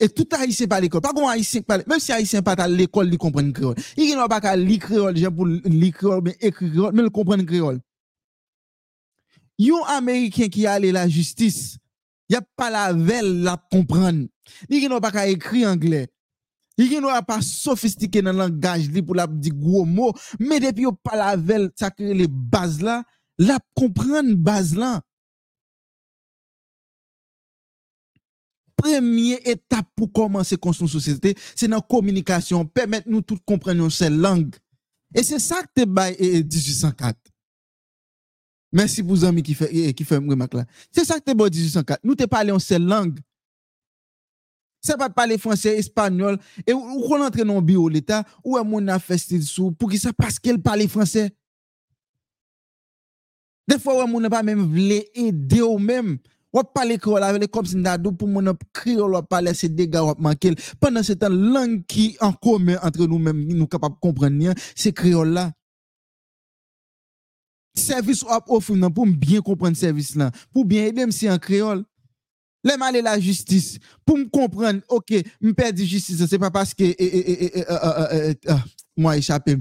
Et 0.01 0.07
tout 0.09 0.27
haïtien 0.31 0.67
pas 0.67 0.79
l'école. 0.79 1.01
Pas 1.01 1.13
qu'on 1.13 1.27
haïtien 1.27 1.61
pas 1.61 1.77
même 1.77 1.99
si 1.99 2.11
haïtien 2.11 2.41
pas 2.41 2.53
à 2.53 2.67
l'école, 2.67 3.09
il 3.11 3.17
comprend 3.17 3.51
créole. 3.51 3.75
Il 3.97 4.15
n'a 4.15 4.27
pas 4.27 4.39
qu'à 4.39 4.55
lire 4.55 4.79
créole, 4.79 5.17
genre 5.17 5.33
pour 5.33 5.45
lire 5.45 5.93
créole, 5.93 6.21
mais 6.23 6.37
écrire 6.39 6.71
créole, 6.71 6.93
mais 6.93 7.03
il 7.03 7.09
comprend 7.09 7.43
créole. 7.43 7.79
Yon 9.57 9.83
américain 9.85 10.47
qui 10.47 10.65
allé 10.65 10.93
la 10.93 11.09
justice, 11.09 11.77
y 12.29 12.35
a 12.35 12.41
pas 12.55 12.69
la 12.69 12.93
velle 12.93 13.41
la 13.41 13.61
comprendre. 13.69 14.27
Il 14.69 14.87
n'a 14.87 15.01
pas 15.01 15.11
qu'à 15.11 15.27
écrire 15.27 15.69
anglais. 15.69 16.07
Il 16.81 17.01
n'a 17.01 17.21
pas 17.21 17.41
sophistiqué 17.41 18.21
dans 18.21 18.31
le 18.31 18.37
langage 18.37 18.89
pour 19.05 19.15
la 19.15 19.27
dire 19.27 19.53
gros 19.53 19.83
mots, 19.83 20.13
mais 20.39 20.59
depuis 20.59 20.85
pas 21.03 21.17
la 21.17 21.35
velle, 21.35 21.71
ça 21.75 21.91
crée 21.91 22.13
les 22.13 22.27
bases 22.27 22.81
là, 22.81 23.03
la 23.37 23.59
comprendre 23.75 24.33
base 24.35 24.75
là. 24.75 25.01
première 28.81 29.39
étape 29.45 29.87
pour 29.95 30.11
commencer 30.11 30.55
à 30.55 30.57
construire 30.57 30.87
une 30.87 30.99
société, 30.99 31.35
c'est 31.53 31.67
la 31.67 31.81
communication, 31.81 32.65
permettre 32.65 33.09
nous 33.09 33.21
tous 33.21 33.37
comprendre 33.45 33.89
seule 33.89 34.17
langue. 34.17 34.55
Et 35.13 35.23
c'est 35.23 35.39
ça 35.39 35.61
que 35.63 35.81
tu 35.81 35.85
bail 35.85 36.15
1804. 36.19 37.17
Merci 38.71 39.03
pour 39.03 39.15
les 39.15 39.25
amis 39.25 39.41
qui 39.41 39.55
fait 39.55 39.93
qui 39.93 40.05
fait 40.05 40.17
remarque 40.17 40.53
là. 40.53 40.65
C'est 40.91 41.03
ça 41.03 41.19
que 41.19 41.29
tu 41.29 41.35
1804. 41.35 41.99
Nous 42.03 42.15
te 42.15 42.25
parlons 42.25 42.59
seule 42.59 42.83
langue. 42.83 43.19
Se 44.79 44.95
pa 44.95 45.09
pale 45.11 45.35
franse, 45.41 45.71
espanyol, 45.75 46.37
e 46.63 46.71
ou 46.71 47.03
kon 47.09 47.25
entre 47.25 47.43
nan 47.47 47.59
bi 47.65 47.75
ou 47.75 47.91
l'Etat, 47.91 48.27
ou 48.45 48.55
e 48.55 48.63
moun 48.63 48.85
nan 48.87 49.01
festil 49.03 49.43
sou, 49.43 49.73
pou 49.75 49.91
ki 49.91 49.99
sa 49.99 50.13
paske 50.15 50.53
l 50.55 50.61
pale 50.63 50.87
franse. 50.91 51.25
De 53.67 53.77
fwa 53.77 53.97
ou 53.97 54.05
e 54.05 54.09
moun 54.09 54.23
nan 54.23 54.33
pa 54.33 54.43
mèm 54.45 54.63
vle 54.71 55.01
ede 55.19 55.59
ou 55.65 55.81
mèm, 55.83 56.15
wap 56.55 56.71
pale 56.73 56.95
kreol 57.01 57.27
avele 57.27 57.49
kom 57.51 57.67
sin 57.67 57.83
dadou 57.85 58.15
pou 58.15 58.31
moun 58.31 58.47
nan 58.47 58.57
kreol 58.73 59.17
wap 59.17 59.27
pale 59.29 59.51
se 59.57 59.67
dega 59.67 60.05
wap 60.07 60.23
mankel. 60.23 60.55
Pendan 60.79 61.05
se 61.05 61.17
tan 61.19 61.35
lang 61.51 61.81
ki 61.83 62.13
an 62.23 62.33
kome 62.39 62.79
entre 62.79 63.05
nou 63.05 63.19
mèm, 63.19 63.43
nou 63.51 63.67
kapap 63.69 63.99
komprenyen, 63.99 64.55
se 64.79 64.95
kreol 64.95 65.35
la. 65.35 65.49
Servis 67.77 68.23
wap 68.23 68.47
ofri 68.55 68.79
nan 68.79 68.95
pou 68.95 69.03
m 69.03 69.11
bien 69.19 69.43
komprenn 69.43 69.75
servis 69.77 70.15
lan, 70.19 70.31
pou 70.55 70.63
bien 70.63 70.87
edem 70.87 71.11
si 71.15 71.27
an 71.27 71.39
kreol. 71.43 71.83
Les 72.63 72.77
mal 72.77 72.95
la 73.01 73.19
justice 73.19 73.79
pour 74.05 74.17
me 74.17 74.25
comprendre 74.25 74.81
OK 74.89 75.13
me 75.41 75.53
perdre 75.53 75.79
justice 75.79 76.25
c'est 76.25 76.39
pas 76.39 76.51
parce 76.51 76.73
que 76.73 76.83
moi 78.97 79.17
échappé 79.17 79.57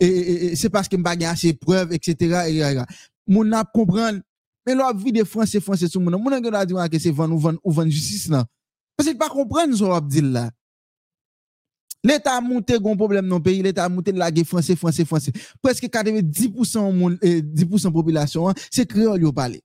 c'est 0.00 0.70
parce 0.70 0.88
que 0.88 0.96
me 0.96 1.02
pas 1.02 1.16
assez 1.26 1.54
preuve 1.54 1.92
etc 1.92 2.84
mon 3.26 3.50
a 3.52 3.64
comprendre 3.64 4.20
mais 4.66 4.74
là, 4.74 4.92
vie 4.92 5.12
de 5.12 5.24
français, 5.24 5.60
français 5.60 5.88
sur 5.88 6.00
mon 6.00 6.16
mon 6.18 6.30
a 6.30 6.66
dit 6.66 6.74
que 6.90 6.98
c'est 6.98 7.10
vendre 7.10 7.34
ou 7.34 7.38
vendre 7.38 7.58
ou 7.64 7.72
vendre 7.72 7.90
justice 7.90 8.28
là. 8.28 8.44
Parce 8.96 9.08
que 9.08 9.16
pas 9.16 9.28
comprendre 9.28 9.74
ce 9.74 9.82
qu'on 9.82 10.00
dit 10.00 10.20
là. 10.20 10.50
L'État 12.04 12.36
a 12.36 12.40
monté 12.40 12.74
un 12.74 12.96
problème 12.96 13.28
dans 13.28 13.36
le 13.36 13.42
pays, 13.42 13.62
l'État 13.62 13.84
a 13.84 13.88
monté 13.88 14.12
la 14.12 14.30
guerre 14.30 14.44
français, 14.44 14.76
français, 14.76 15.04
français. 15.04 15.32
Presque 15.60 15.84
90% 15.84 16.92
monde, 16.92 17.14
10% 17.22 17.92
population, 17.92 18.48
hein, 18.48 18.54
c'est 18.70 18.86
créole 18.86 19.22
yo 19.22 19.32
parle. 19.32 19.58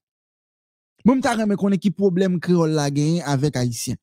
Moi, 1.08 1.16
je 1.22 1.44
me 1.46 1.56
connais 1.56 1.78
qui 1.78 1.90
problème 1.90 2.38
créole 2.38 2.72
la 2.72 2.90
gagne 2.90 3.22
avec 3.22 3.56
haïtien. 3.56 3.94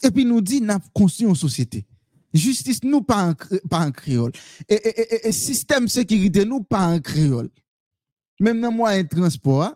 Et 0.00 0.12
puis 0.12 0.24
nous 0.24 0.40
dit, 0.40 0.60
n'a 0.60 0.78
construit 0.94 1.26
une 1.26 1.34
société. 1.34 1.84
Justice, 2.32 2.84
nous 2.84 3.02
pas 3.02 3.30
en, 3.30 3.34
pas 3.68 3.80
en 3.80 3.90
créole. 3.90 4.30
Et, 4.68 4.74
et, 4.74 5.00
et, 5.00 5.28
et 5.28 5.32
système 5.32 5.88
sécurité, 5.88 6.44
nous 6.44 6.62
pas 6.62 6.86
en 6.86 7.00
créole 7.00 7.50
même 8.40 8.60
dans 8.60 8.72
moyen 8.72 9.02
de 9.02 9.08
transport, 9.08 9.74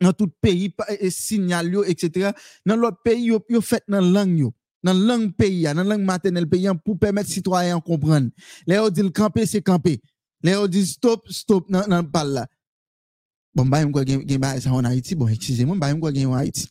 dans 0.00 0.12
tout 0.12 0.30
pays, 0.40 0.74
signal, 1.10 1.72
etc. 1.86 2.32
Dans 2.64 2.76
l'autre 2.76 2.98
pays, 3.04 3.26
yo, 3.26 3.60
fait 3.60 3.84
dans 3.88 4.00
langue, 4.00 4.38
yo, 4.38 4.54
dans 4.82 4.94
langue 4.94 5.34
pays, 5.34 5.62
dans 5.62 5.84
langue 5.84 6.02
maternelle 6.02 6.48
pays, 6.48 6.68
pour 6.84 6.98
permettre 6.98 7.30
citoyens 7.30 7.78
de 7.78 7.82
comprendre. 7.82 8.30
Les 8.66 8.78
on 8.78 8.88
dit 8.88 9.12
camper, 9.12 9.46
c'est 9.46 9.62
camper. 9.62 10.00
Les 10.42 10.56
on 10.56 10.66
dit 10.66 10.86
stop, 10.86 11.28
stop, 11.28 11.68
non, 11.68 11.82
non, 11.88 12.04
pas 12.04 12.24
là. 12.24 12.46
Bon, 13.58 13.66
ba 13.66 13.80
yon 13.82 13.90
kwa 13.90 14.04
gen, 14.06 14.20
gen 14.22 14.38
ba 14.38 14.52
yon 14.54 14.62
sa 14.62 14.70
yon 14.70 14.86
Haiti, 14.86 15.16
bon, 15.18 15.30
eksize 15.34 15.64
moun, 15.66 15.80
ba 15.82 15.88
yon 15.90 15.98
kwa 15.98 16.12
gen 16.14 16.28
yon 16.28 16.36
Haiti. 16.38 16.68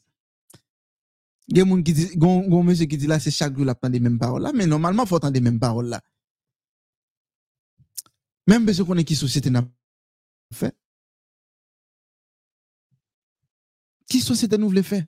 Gen 1.51 1.67
moun 1.67 1.81
ki 1.83 1.91
di, 1.91 2.05
gon, 2.15 2.45
gon 2.47 2.63
mese 2.63 2.87
ki 2.87 2.99
di 3.01 3.09
la, 3.11 3.17
se 3.19 3.33
chak 3.35 3.57
jou 3.57 3.67
la 3.67 3.75
pan 3.75 3.91
de 3.91 3.99
menm 3.99 4.15
parol 4.21 4.45
la, 4.47 4.53
men 4.55 4.71
normalman 4.71 5.09
fotan 5.09 5.35
de 5.35 5.41
menm 5.43 5.59
parol 5.59 5.89
la. 5.91 5.99
Menm 8.47 8.63
beso 8.69 8.85
konen 8.87 9.03
ki 9.03 9.17
sosyete 9.19 9.51
nan 9.51 9.67
fe. 10.55 10.69
Ki 14.07 14.23
sosyete 14.23 14.55
nou 14.55 14.71
vle 14.71 14.85
fe? 14.87 15.01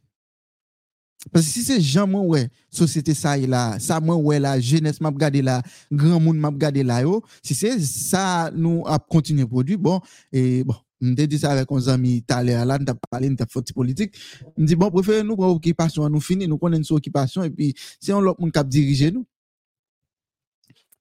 Pase 1.32 1.48
si 1.48 1.64
se 1.64 1.80
jan 1.80 2.12
mwen 2.12 2.28
wè, 2.28 2.44
sosyete 2.76 3.16
sa 3.16 3.38
yon 3.40 3.56
la, 3.56 3.64
sa 3.80 4.02
mwen 4.04 4.20
wè 4.28 4.42
la, 4.44 4.58
jenès 4.60 5.00
map 5.00 5.16
gade 5.24 5.40
la, 5.48 5.62
gran 5.88 6.20
moun 6.20 6.44
map 6.44 6.60
gade 6.60 6.84
la 6.84 7.00
yo, 7.08 7.22
si 7.40 7.56
se 7.56 7.72
sa 7.88 8.52
nou 8.52 8.84
ap 8.84 9.08
kontinye 9.08 9.48
produ, 9.48 9.80
bon, 9.80 10.04
e 10.36 10.68
bon. 10.68 10.84
On 11.02 11.12
dit 11.12 11.40
ça 11.40 11.52
avec 11.52 11.70
nos 11.72 11.90
amis 11.90 12.24
tout 12.28 12.34
à 12.34 12.44
l'heure 12.44 12.66
là, 12.66 12.78
on 12.80 12.92
a 12.92 12.96
parlé 13.10 13.30
de 13.30 13.46
faute 13.50 13.72
politique. 13.74 14.16
On 14.58 14.64
dit 14.64 14.76
bon, 14.76 14.92
préférez 14.92 15.24
nous 15.24 15.36
prendre 15.36 15.56
occupation, 15.56 16.10
nous 16.10 16.20
finir, 16.20 16.50
nous 16.50 16.58
connaissons 16.58 16.96
une 16.96 16.98
occupation 16.98 17.44
et 17.44 17.50
puis 17.50 17.74
c'est 18.00 18.14
on 18.14 18.22
l'autre 18.22 18.42
monde 18.42 18.52
qui 18.52 18.64
diriger 18.66 19.12
nous. 19.12 19.26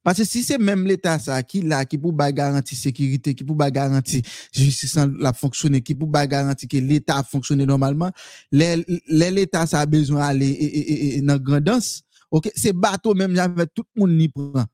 Parce 0.03 0.19
que 0.19 0.25
si 0.25 0.43
c'est 0.43 0.59
même 0.59 0.87
l'État 0.87 1.19
ça 1.19 1.43
qui 1.43 1.61
là 1.61 1.85
qui 1.85 1.99
pour 1.99 2.15
garantir 2.15 2.79
sécurité, 2.79 3.35
qui 3.35 3.45
pour 3.45 3.57
garantir 3.57 4.23
justice 4.53 4.97
la 5.19 5.33
fonctionner, 5.33 5.83
qui 5.83 5.95
pour 5.95 6.11
garantir 6.11 6.69
que 6.69 6.77
l'État 6.79 7.23
fonctionne 7.23 7.65
normalement, 7.65 8.11
l'État 8.51 9.67
ça 9.67 9.81
a 9.81 9.87
besoin 9.87 10.29
d'aller 10.29 11.21
dans 11.23 11.37
grandance. 11.39 12.03
OK, 12.31 12.51
c'est 12.55 12.73
bateau 12.73 13.15
même 13.15 13.35
j'avais 13.35 13.67
tout 13.67 13.85
le 13.97 14.01
monde 14.01 14.17
n'y 14.17 14.29
prend. 14.29 14.65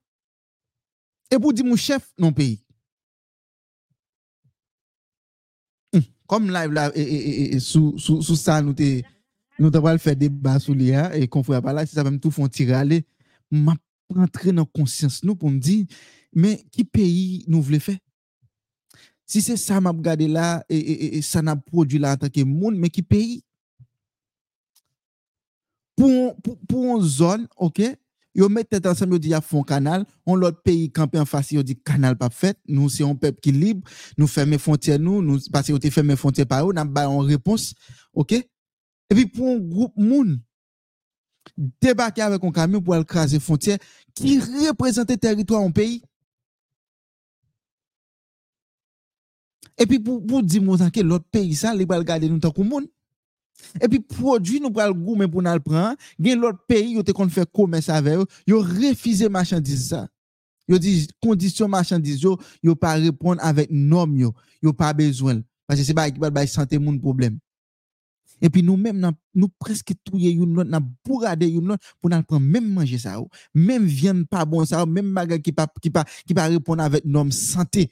Et 1.31 1.39
pour 1.39 1.53
dire 1.53 1.64
mon 1.64 1.77
chef 1.77 2.12
non 2.18 2.33
pays. 2.33 2.63
comme 6.27 6.51
live 6.51 6.72
là, 6.72 6.91
et, 6.95 7.03
et, 7.03 7.55
et 7.55 7.61
sous, 7.61 7.99
sous, 7.99 8.22
sous, 8.22 8.37
ça, 8.37 8.62
nous 8.62 8.72
te, 8.72 9.03
nous 9.59 9.70
avons 9.75 9.99
fait 9.99 10.16
débat 10.16 10.59
sur 10.59 10.75
l'IA, 10.75 11.16
et 11.16 11.29
qu'on 11.29 11.41
ne 11.41 11.61
pas 11.61 11.72
là, 11.72 11.87
si 11.87 11.95
ça 11.95 12.03
va 12.03 12.11
me 12.11 12.18
tout 12.18 12.31
font 12.31 12.49
tirer 12.49 12.75
aller, 12.75 13.05
m'a 13.51 13.75
rentrer 14.09 14.53
dans 14.53 14.64
conscience 14.64 15.22
nous 15.25 15.35
pour 15.35 15.51
me 15.51 15.59
dire, 15.59 15.87
mais 16.33 16.64
qui 16.70 16.85
pays 16.85 17.45
nous 17.49 17.62
voulons 17.62 17.81
faire? 17.81 17.99
Si 19.27 19.41
c'est 19.41 19.57
ça, 19.57 19.81
m'a 19.81 19.91
regardé 19.91 20.29
là, 20.29 20.64
et, 20.68 21.16
et 21.16 21.22
ça 21.22 21.41
n'a 21.41 21.57
produit 21.57 21.99
là 21.99 22.12
en 22.12 22.16
tant 22.16 22.29
que 22.29 22.43
monde, 22.43 22.77
mais 22.77 22.91
qui 22.91 23.03
pays? 23.03 23.43
Pour, 25.97 26.37
pour, 26.43 26.59
pour 26.66 26.97
une 26.97 27.03
zone, 27.03 27.47
ok, 27.57 27.83
Yo 28.35 28.49
met 28.49 28.64
tête 28.64 28.87
ensemble, 28.87 29.14
yo 29.14 29.18
dit 29.18 29.35
a 29.35 29.41
fond 29.41 29.62
canal, 29.62 30.05
on 30.26 30.35
l'autre 30.35 30.61
pays 30.62 30.91
campé 30.91 31.18
en 31.18 31.24
face, 31.24 31.53
yo 31.53 31.62
dit 31.62 31.76
canal 31.76 32.16
pas 32.18 32.30
fait, 32.30 32.59
nous 32.66 32.89
c'est 32.89 33.05
un 33.05 33.14
peuple 33.14 33.41
qui 33.41 33.53
libre, 33.53 33.89
nous 34.18 34.26
fermer 34.26 34.59
frontières 34.59 34.99
nous, 34.99 35.22
nous 35.22 35.39
parce 35.53 35.68
que 35.68 35.72
yo 35.72 35.91
fermer 35.91 36.16
frontières 36.16 36.47
par 36.47 36.68
eux, 36.68 36.72
n'a 36.72 36.85
pas 36.85 37.09
en 37.09 37.18
réponse, 37.18 37.74
OK? 38.12 38.32
Et 38.32 38.47
puis 39.11 39.26
pour 39.26 39.47
un 39.49 39.59
groupe 39.59 39.97
moun 39.97 40.41
débarquer 41.80 42.22
avec 42.22 42.43
un 42.43 42.51
camion 42.51 42.80
pour 42.80 42.95
aller 42.95 43.05
craser 43.05 43.39
frontière 43.39 43.78
qui 44.14 44.41
représente 44.41 45.11
le 45.11 45.16
territoire 45.16 45.62
en 45.62 45.70
pays. 45.70 46.03
Et 49.78 49.87
puis 49.87 49.99
pour, 49.99 50.24
pour 50.24 50.43
dire 50.43 50.62
que 50.93 51.01
l'autre 51.01 51.26
pays, 51.30 51.55
ça, 51.55 51.74
les 51.74 51.85
va 51.85 52.03
garder 52.03 52.28
nous 52.28 52.39
tant 52.39 52.51
que 52.51 52.62
monde. 52.62 52.87
Et 53.80 53.88
puis 53.88 54.00
produit 54.00 54.61
nous 54.61 54.70
pour 54.70 54.82
le 54.82 54.92
goût 54.92 55.16
pour 55.28 55.42
nous 55.42 55.52
le 55.52 55.61
prendre, 55.61 55.96
gen 56.18 56.40
l'autre 56.40 56.64
pays 56.66 57.02
te 57.02 57.12
kon 57.12 57.28
fait 57.28 57.50
commerce 57.50 57.88
avec 57.88 58.16
eux, 58.16 58.26
yo 58.46 58.61
refusé 58.61 59.28
marchandise 59.28 59.88
ça. 59.88 60.09
Yo 60.68 60.78
dit 60.78 61.09
condition 61.20 61.68
marchandise 61.68 62.22
yo, 62.22 62.38
yo 62.62 62.74
pas 62.74 62.94
répondre 62.94 63.42
avec 63.42 63.70
norme 63.70 64.16
yo, 64.18 64.34
yo 64.62 64.72
pas 64.72 64.92
besoin 64.92 65.40
parce 65.66 65.80
que 65.80 65.86
c'est 65.86 65.94
pas 65.94 66.11
qui 66.11 66.20
va 66.20 66.46
santé 66.46 66.78
moun 66.78 67.00
problème. 67.00 67.38
Et 68.40 68.50
puis 68.50 68.62
nous-mêmes, 68.62 69.12
nous 69.34 69.48
presque 69.59 69.92
touye 70.05 70.32
une 70.32 70.59
autre, 70.59 70.70
nous 70.70 70.86
bourrade 71.05 71.42
une 71.44 71.72
autre 71.72 71.84
pour 72.00 72.11
nous 72.11 72.22
prendre 72.22 72.44
même 72.44 72.70
manger 72.70 72.98
ça, 72.98 73.18
même 73.55 73.86
viande 73.86 74.26
pas 74.28 74.44
bon 74.44 74.64
ça, 74.64 74.84
même 74.84 75.14
bagage 75.14 75.40
qui 75.40 75.52
pas 75.52 75.66
qui 75.80 75.90
pas 75.90 76.05
qui 76.26 76.34
pas 76.34 76.46
répondre 76.46 76.82
avec 76.82 77.05
norme 77.05 77.32
santé. 77.32 77.90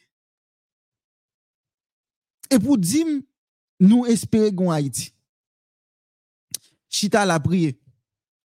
Et 2.50 2.58
pour 2.58 2.76
dire 2.76 3.06
nous 3.80 4.04
espérons 4.06 4.70
Haïti. 4.70 5.11
Chita 6.92 7.24
la 7.24 7.40
prié. 7.40 7.80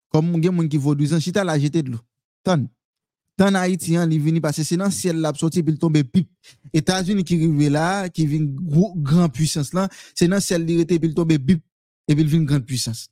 Comme 0.09 0.31
mon 0.31 0.41
gens 0.41 0.69
qui 0.69 0.77
vaut 0.77 0.95
12 0.95 1.15
ans, 1.15 1.21
Chita 1.21 1.45
la 1.45 1.59
jeté 1.59 1.83
de 1.83 1.91
l'eau. 1.91 2.01
Tan. 2.45 2.67
Tan 3.37 3.55
Haïti, 3.55 3.93
il 3.93 4.21
venu 4.21 4.41
c'est 4.53 4.77
dans 4.79 4.87
le 4.87 4.91
ciel 4.91 5.21
là, 5.21 5.33
sorti, 5.35 5.63
il. 5.63 6.27
États-Unis 6.73 7.23
qui 7.23 7.35
arrive 7.35 7.69
là, 7.69 8.09
qui 8.09 8.27
vient 8.27 8.47
grand 8.97 9.29
puissance 9.29 9.75
là, 9.75 9.91
c'est 10.15 10.27
dans 10.27 10.37
le 10.37 10.41
ciel, 10.41 10.65
il 10.71 10.81
il 10.81 11.15
tombe 11.15 11.33
et 11.33 11.39
il 12.09 12.27
vient 12.27 12.43
grande 12.43 12.65
puissance. 12.65 13.09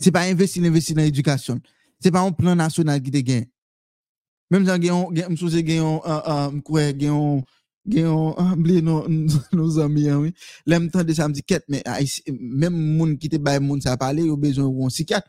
C'est 0.00 0.10
pas 0.10 0.22
investir, 0.22 0.64
investir 0.64 0.96
dans 0.96 1.02
l'éducation. 1.02 1.60
C'est 2.00 2.10
pas 2.10 2.20
un 2.20 2.32
plan 2.32 2.54
national 2.54 3.02
qui 3.02 3.10
te 3.10 3.18
gagne. 3.18 3.46
Même 4.50 4.64
si 4.64 4.90
on 4.90 5.10
gagne, 5.10 5.80
on 7.10 7.44
gagne, 7.86 7.94
gen 7.94 8.04
yon, 8.06 8.34
amble 8.38 8.80
nos, 8.80 9.08
nos 9.52 9.78
amis, 9.78 10.08
hein, 10.08 10.18
oui. 10.18 10.34
L'aime 10.66 10.90
temps 10.90 11.04
de 11.04 11.12
ça, 11.12 11.28
me 11.28 11.34
mais, 11.68 11.82
Haïti- 11.86 12.22
même 12.32 12.74
moun 12.74 13.18
qui 13.18 13.28
te 13.28 13.36
bail 13.36 13.60
moun 13.60 13.80
ça 13.80 13.96
parler, 13.96 14.24
yo 14.24 14.36
besoin 14.36 14.68
d'un 14.68 14.88
psychiatre. 14.88 15.28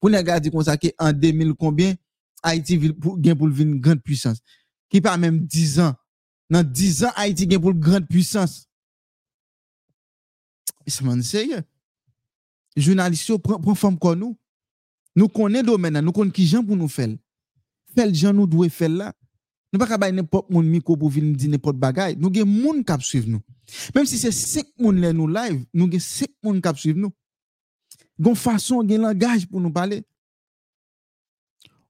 Pour 0.00 0.10
garder 0.10 0.50
comme 0.50 0.62
ça, 0.62 0.76
que 0.76 0.88
en 0.98 1.12
2000 1.12 1.54
combien, 1.54 1.94
Haïti 2.42 2.76
vil- 2.76 2.94
pour, 2.94 3.18
une 3.18 3.80
grande 3.80 4.02
puissance? 4.02 4.38
Qui 4.88 5.00
pas 5.00 5.16
même 5.16 5.40
10 5.40 5.80
ans. 5.80 5.94
Dans 6.48 6.62
10 6.62 7.04
ans, 7.04 7.10
Haïti 7.16 7.48
gen 7.50 7.60
pour 7.60 7.70
une 7.72 7.80
grande 7.80 8.06
puissance. 8.08 8.66
C'est 10.86 11.02
man 11.04 11.22
sérieux. 11.22 11.62
Journaliste, 12.76 13.36
prend, 13.38 13.74
forme 13.74 13.98
comme 13.98 14.20
nous. 14.20 14.38
Nous 15.16 15.28
connaissons 15.28 15.62
le 15.62 15.66
domaine, 15.66 15.94
là, 15.94 16.02
nous 16.02 16.12
connaissons 16.12 16.32
qui 16.32 16.46
gens 16.46 16.64
pour 16.64 16.76
nous 16.76 16.88
faire. 16.88 17.08
Faire 17.94 18.14
gens 18.14 18.32
nous 18.32 18.46
doit 18.46 18.68
faire 18.68 18.88
là. 18.88 19.12
Nou 19.72 19.80
pa 19.82 19.88
ka 19.90 19.98
bay 20.00 20.12
nepot 20.16 20.46
moun 20.48 20.68
miko 20.68 20.96
pou 20.96 21.12
vin 21.12 21.34
di 21.36 21.48
nepot 21.52 21.76
bagay, 21.76 22.16
nou 22.16 22.32
gen 22.32 22.48
moun 22.48 22.80
kap 22.86 23.02
suiv 23.04 23.26
nou. 23.28 23.42
Mem 23.92 24.06
si 24.08 24.16
se 24.20 24.32
sek 24.32 24.70
moun 24.80 24.96
lè 25.02 25.12
nou 25.12 25.28
live, 25.28 25.60
nou 25.76 25.90
gen 25.92 26.00
sek 26.00 26.32
moun 26.44 26.62
kap 26.64 26.78
suiv 26.80 26.96
nou. 26.96 27.12
Gon 28.18 28.38
fason 28.38 28.86
gen 28.88 29.04
langaj 29.04 29.44
pou 29.50 29.60
nou 29.60 29.72
pale. 29.74 30.00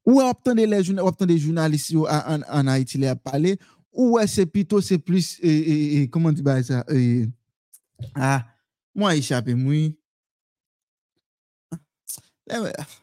Ou 0.09 0.18
wap 0.18 0.41
tande 0.43 1.37
jounalist 1.39 1.93
yo 1.93 2.09
an, 2.11 2.43
an 2.49 2.72
Haiti 2.72 2.99
lè 2.99 3.12
a 3.12 3.16
pale, 3.16 3.55
ou 3.95 4.16
wè 4.16 4.26
se 4.31 4.47
pito 4.49 4.81
se 4.83 4.99
plus, 4.99 5.37
e, 5.39 5.53
e, 5.53 5.74
e, 6.01 6.03
koman 6.11 6.35
di 6.35 6.43
bay 6.43 6.64
sa, 6.66 6.83
e, 6.91 7.29
a, 8.14 8.41
mwa 8.97 9.14
yi 9.14 9.22
chape 9.22 9.55
mwi. 9.55 9.93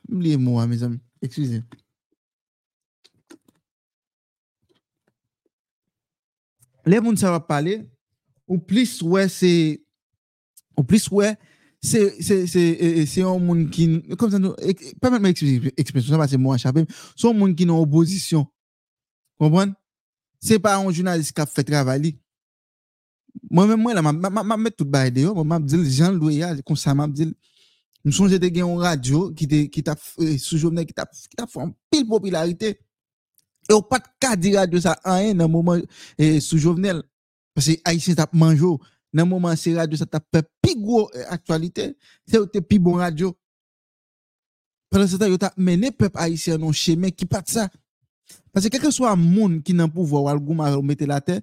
Mliye 0.09 0.37
mwa, 0.41 0.67
me 0.67 0.77
zami, 0.81 0.99
eksuze. 1.23 1.63
le 6.85 7.01
moun 7.01 7.17
sa 7.17 7.33
wap 7.33 7.47
pale, 7.49 7.79
ou 8.47 8.61
plis 8.61 8.99
wè 9.01 9.25
se, 9.31 9.51
ou 10.77 10.85
plis 10.85 11.07
wè, 11.11 11.33
se, 11.85 12.01
se, 12.21 12.45
se, 12.49 12.61
e, 12.61 12.91
e, 13.01 13.05
se 13.09 13.23
yon 13.23 13.41
moun 13.41 13.65
ki, 13.73 13.87
kom 14.19 14.31
sa 14.33 14.41
nou, 14.41 14.53
e, 14.61 14.93
pamet 15.01 15.23
mè 15.23 15.33
ekspresyon, 15.33 16.11
sa 16.13 16.21
pa 16.21 16.29
se 16.29 16.39
moun 16.41 16.57
achapem, 16.57 16.85
son 17.17 17.37
moun 17.37 17.55
ki 17.57 17.67
nan 17.69 17.81
oposisyon, 17.81 18.45
kompon? 19.41 19.73
Se 20.43 20.59
pa 20.61 20.77
yon 20.79 20.93
jounalist 20.93 21.33
kap 21.35 21.49
fè 21.51 21.65
travali, 21.65 22.15
mwen 23.49 23.73
mè 23.73 23.79
mwen 23.81 23.99
la, 23.99 24.05
mè 24.05 24.61
mè 24.67 24.73
tout 24.73 24.89
baye 24.89 25.13
de 25.13 25.25
yo, 25.25 25.35
mè 25.37 25.45
mè 25.45 25.59
mè 25.59 25.69
dil, 25.73 25.85
jan 25.89 26.17
lou 26.17 26.33
ya, 26.33 26.53
kon 26.65 26.77
sa 26.79 26.93
mè 26.93 27.09
mè 27.09 27.17
dil, 27.21 27.33
mè 28.05 28.13
son 28.13 28.29
jete 28.29 28.49
gen 28.53 28.67
yon 28.67 28.81
radyo, 28.85 29.27
ki 29.37 29.49
te, 29.49 29.65
ki 29.73 29.85
ta, 29.85 29.97
soujounen, 29.97 30.85
ki 30.85 30.97
ta, 30.97 31.09
ki 31.09 31.37
ta 31.37 31.49
fè 31.49 31.65
an 31.65 31.73
pil 31.89 32.05
popularite, 32.09 32.75
E 33.65 33.73
ou 33.73 33.81
pat 33.81 34.05
ka 34.21 34.35
di 34.37 34.53
radyo 34.55 34.81
sa 34.81 34.93
an 35.01 35.31
en 35.31 35.39
nan 35.43 35.51
mouman 35.51 35.81
eh, 36.17 36.37
sou 36.43 36.61
jovenel. 36.61 37.01
Pase 37.55 37.79
Aisyen 37.87 38.17
tap 38.17 38.33
manjou. 38.35 38.77
Nan 39.15 39.29
mouman 39.29 39.57
se 39.57 39.73
radyo 39.75 39.97
sa 39.99 40.07
tap 40.09 40.27
pi 40.61 40.75
gwo 40.77 41.07
eh, 41.13 41.25
aktualite. 41.33 41.93
Se 42.29 42.41
ou 42.41 42.49
te 42.49 42.61
pi 42.61 42.79
bon 42.79 43.01
radyo. 43.01 43.33
Pendant 44.93 45.09
se 45.09 45.19
ta 45.19 45.29
yo 45.31 45.39
tap 45.41 45.57
mene 45.57 45.91
pep 45.95 46.17
Aisyen 46.21 46.61
non 46.61 46.75
cheme 46.75 47.09
ki 47.11 47.27
pat 47.29 47.49
sa. 47.49 47.69
Pase 48.53 48.69
keke 48.71 48.91
swa 48.93 49.15
moun 49.19 49.59
ki 49.65 49.73
nan 49.75 49.89
pouvo 49.91 50.25
wal 50.27 50.39
gouman 50.39 50.77
ou 50.77 50.85
mette 50.85 51.07
la 51.09 51.21
ten. 51.21 51.41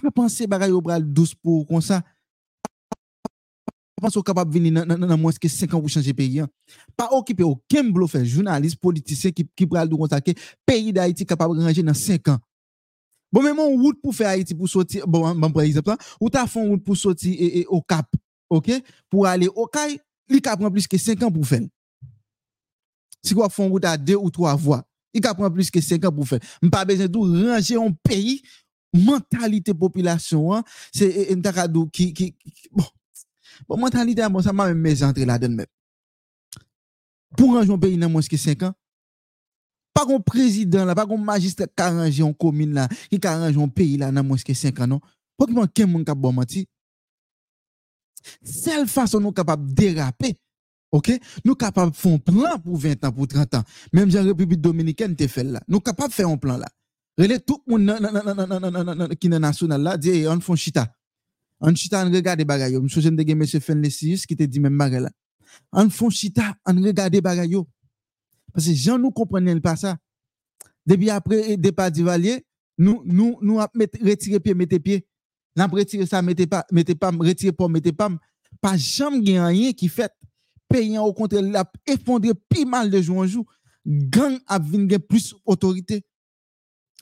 Pa 0.00 0.10
panse 0.14 0.46
bagay 0.48 0.72
yo 0.72 0.80
bral 0.82 1.04
dous 1.04 1.36
pou 1.36 1.64
kon 1.68 1.84
sa. 1.84 2.02
Ça 4.00 4.08
pas 4.08 4.20
penser 4.20 4.22
capable 4.22 4.52
de 4.52 4.58
venir 4.58 4.86
dans- 4.86 5.18
moins 5.18 5.32
que 5.32 5.48
5 5.48 5.72
ans 5.74 5.80
pour 5.80 5.88
changer 5.88 6.14
pays 6.14 6.40
hein. 6.40 6.48
pas 6.96 7.08
occuper 7.12 7.42
aucun 7.44 7.82
faire 8.06 8.24
journaliste 8.24 8.76
politicien 8.80 9.30
qui 9.30 9.46
qui 9.56 9.66
comme 9.66 10.08
ça 10.08 10.20
que 10.20 10.32
pays 10.66 10.92
d'Haïti 10.92 11.24
capable 11.26 11.56
de 11.56 11.62
ranger 11.62 11.82
dans 11.82 11.94
5 11.94 12.28
ans 12.28 12.38
Bon, 13.32 13.42
même 13.42 13.58
on 13.60 13.68
route 13.76 14.00
pour 14.02 14.14
faire 14.14 14.28
Haïti 14.30 14.54
pour 14.54 14.68
sortir, 14.68 15.06
bon, 15.06 15.34
bon 15.34 15.52
par 15.52 15.62
exemple, 15.62 15.90
là, 15.90 15.98
ou 16.20 16.28
t'as 16.28 16.46
fait 16.48 16.60
route 16.68 16.82
pour 16.82 16.96
sortir 16.96 17.32
au 17.68 17.80
Cap, 17.80 18.06
ok? 18.48 18.72
Pour 19.08 19.26
aller 19.26 19.46
au 19.46 19.66
Caille, 19.66 20.00
il 20.28 20.40
prend 20.56 20.70
plus 20.70 20.88
que 20.88 20.98
5 20.98 21.22
ans 21.22 21.30
pour 21.30 21.46
faire. 21.46 21.62
Si 23.22 23.34
vous 23.34 23.42
une 23.66 23.70
route 23.70 23.84
à 23.84 23.96
deux 23.96 24.16
ou 24.16 24.30
trois 24.30 24.56
voies, 24.56 24.84
il 25.14 25.20
prend 25.20 25.50
plus 25.50 25.70
que 25.70 25.80
5 25.80 26.04
ans 26.04 26.12
pour 26.12 26.26
faire. 26.26 26.40
M'pas 26.62 26.84
besoin 26.84 27.06
de 27.06 27.18
ranger 27.18 27.76
un 27.76 27.92
pays, 28.02 28.42
mentalité 28.92 29.74
population, 29.74 30.52
hein, 30.52 30.64
c'est 30.92 31.30
qui, 31.86 32.12
qui, 32.12 32.34
Bon, 33.68 33.76
mentalité, 33.76 34.22
bon, 34.30 34.42
ça 34.42 34.52
m'a 34.52 34.68
même 34.68 34.78
mes 34.78 35.02
entrées 35.02 35.24
là-dedans 35.24 35.54
même. 35.54 35.66
Pour 37.36 37.56
un 37.56 37.78
pays 37.78 37.96
dans 37.96 38.10
moins 38.10 38.22
que 38.22 38.36
5 38.36 38.62
ans, 38.64 38.74
pas 39.94 40.04
qu'on 40.04 40.20
président 40.20 40.92
pas 40.94 41.06
qu'on 41.06 41.18
magistrat 41.18 41.66
qui 41.66 41.82
arrange 41.82 42.20
en 42.20 42.32
commune 42.32 42.74
là, 42.74 42.88
qui 43.10 43.24
arrange 43.24 43.56
un 43.56 43.68
pays 43.68 43.96
là 43.96 44.10
dans 44.10 44.24
moins 44.24 44.36
que 44.36 44.54
5 44.54 44.80
ans, 44.80 44.86
non? 44.86 45.00
Pas 45.36 45.46
qu'il 45.46 45.54
manque 45.54 45.72
quelqu'un 45.72 46.04
qui 46.04 46.10
a 46.10 46.14
bon 46.14 46.32
menti? 46.32 46.66
Seule 48.42 48.86
façon 48.86 49.20
nous 49.20 49.32
capable 49.32 49.68
de 49.68 49.74
déraper, 49.74 50.36
ok? 50.92 51.12
Nous 51.44 51.54
capables 51.54 51.92
de 51.92 51.96
faire 51.96 52.12
un 52.12 52.18
plan 52.18 52.58
pour 52.58 52.76
20 52.76 53.04
ans, 53.04 53.12
pour 53.12 53.28
30 53.28 53.54
ans. 53.54 53.62
Même 53.92 54.10
en 54.14 54.24
République 54.24 54.60
Dominicaine, 54.60 55.16
t'es 55.16 55.28
fait 55.28 55.44
là. 55.44 55.60
Nous 55.68 55.80
capable 55.80 56.10
de 56.10 56.14
faire 56.14 56.28
un 56.28 56.36
plan 56.36 56.56
là. 56.56 56.68
Relais 57.16 57.40
tout 57.40 57.62
le 57.66 57.78
monde 57.78 59.14
qui 59.16 59.26
est 59.26 59.38
national 59.38 59.82
là, 59.82 59.96
dit, 59.96 60.26
on 60.26 60.40
fait 60.40 60.56
chita. 60.56 60.92
An 61.60 61.76
chita 61.76 62.00
an 62.00 62.12
regade 62.12 62.44
bagay 62.48 62.72
yo. 62.72 62.82
Msou 62.82 63.02
jen 63.04 63.16
dege 63.16 63.34
M. 63.36 63.44
Fenle 63.60 63.90
Sirius 63.90 64.26
ki 64.26 64.36
te 64.36 64.46
di 64.46 64.60
men 64.60 64.76
bagay 64.78 65.04
la. 65.04 65.10
An 65.72 65.90
fon 65.90 66.10
chita 66.10 66.54
an 66.64 66.80
regade 66.82 67.20
bagay 67.20 67.52
yo. 67.52 67.66
Pase 68.54 68.74
jan 68.74 69.00
nou 69.00 69.12
komprenen 69.14 69.60
pa 69.62 69.76
sa. 69.78 69.96
Debi 70.86 71.10
apre 71.12 71.38
e 71.52 71.56
depa 71.60 71.90
di 71.92 72.02
valye, 72.02 72.40
nou, 72.78 73.02
nou, 73.04 73.36
nou 73.44 73.60
ap 73.62 73.74
met, 73.78 73.92
retire 74.02 74.40
piye, 74.42 74.56
mette 74.56 74.80
piye. 74.82 75.04
Nan 75.58 75.70
retire 75.74 76.06
sa, 76.08 76.22
mette, 76.22 76.46
pa, 76.50 76.64
mette 76.72 76.96
pam, 76.98 77.20
retire 77.22 77.54
pom, 77.56 77.70
mette 77.70 77.92
pam. 77.96 78.16
Pa 78.62 78.74
jam 78.78 79.20
gen 79.24 79.44
anye 79.44 79.74
ki 79.76 79.90
fet. 79.92 80.14
Peyen 80.70 81.00
ou 81.02 81.14
kontre 81.14 81.42
la, 81.42 81.64
efondre 81.90 82.34
pi 82.50 82.64
mal 82.66 82.90
de 82.90 83.02
jou 83.02 83.22
anjou. 83.22 83.44
Gang 83.84 84.38
ap 84.50 84.64
vin 84.66 84.88
gen 84.90 85.02
plus 85.02 85.32
otorite. 85.44 86.00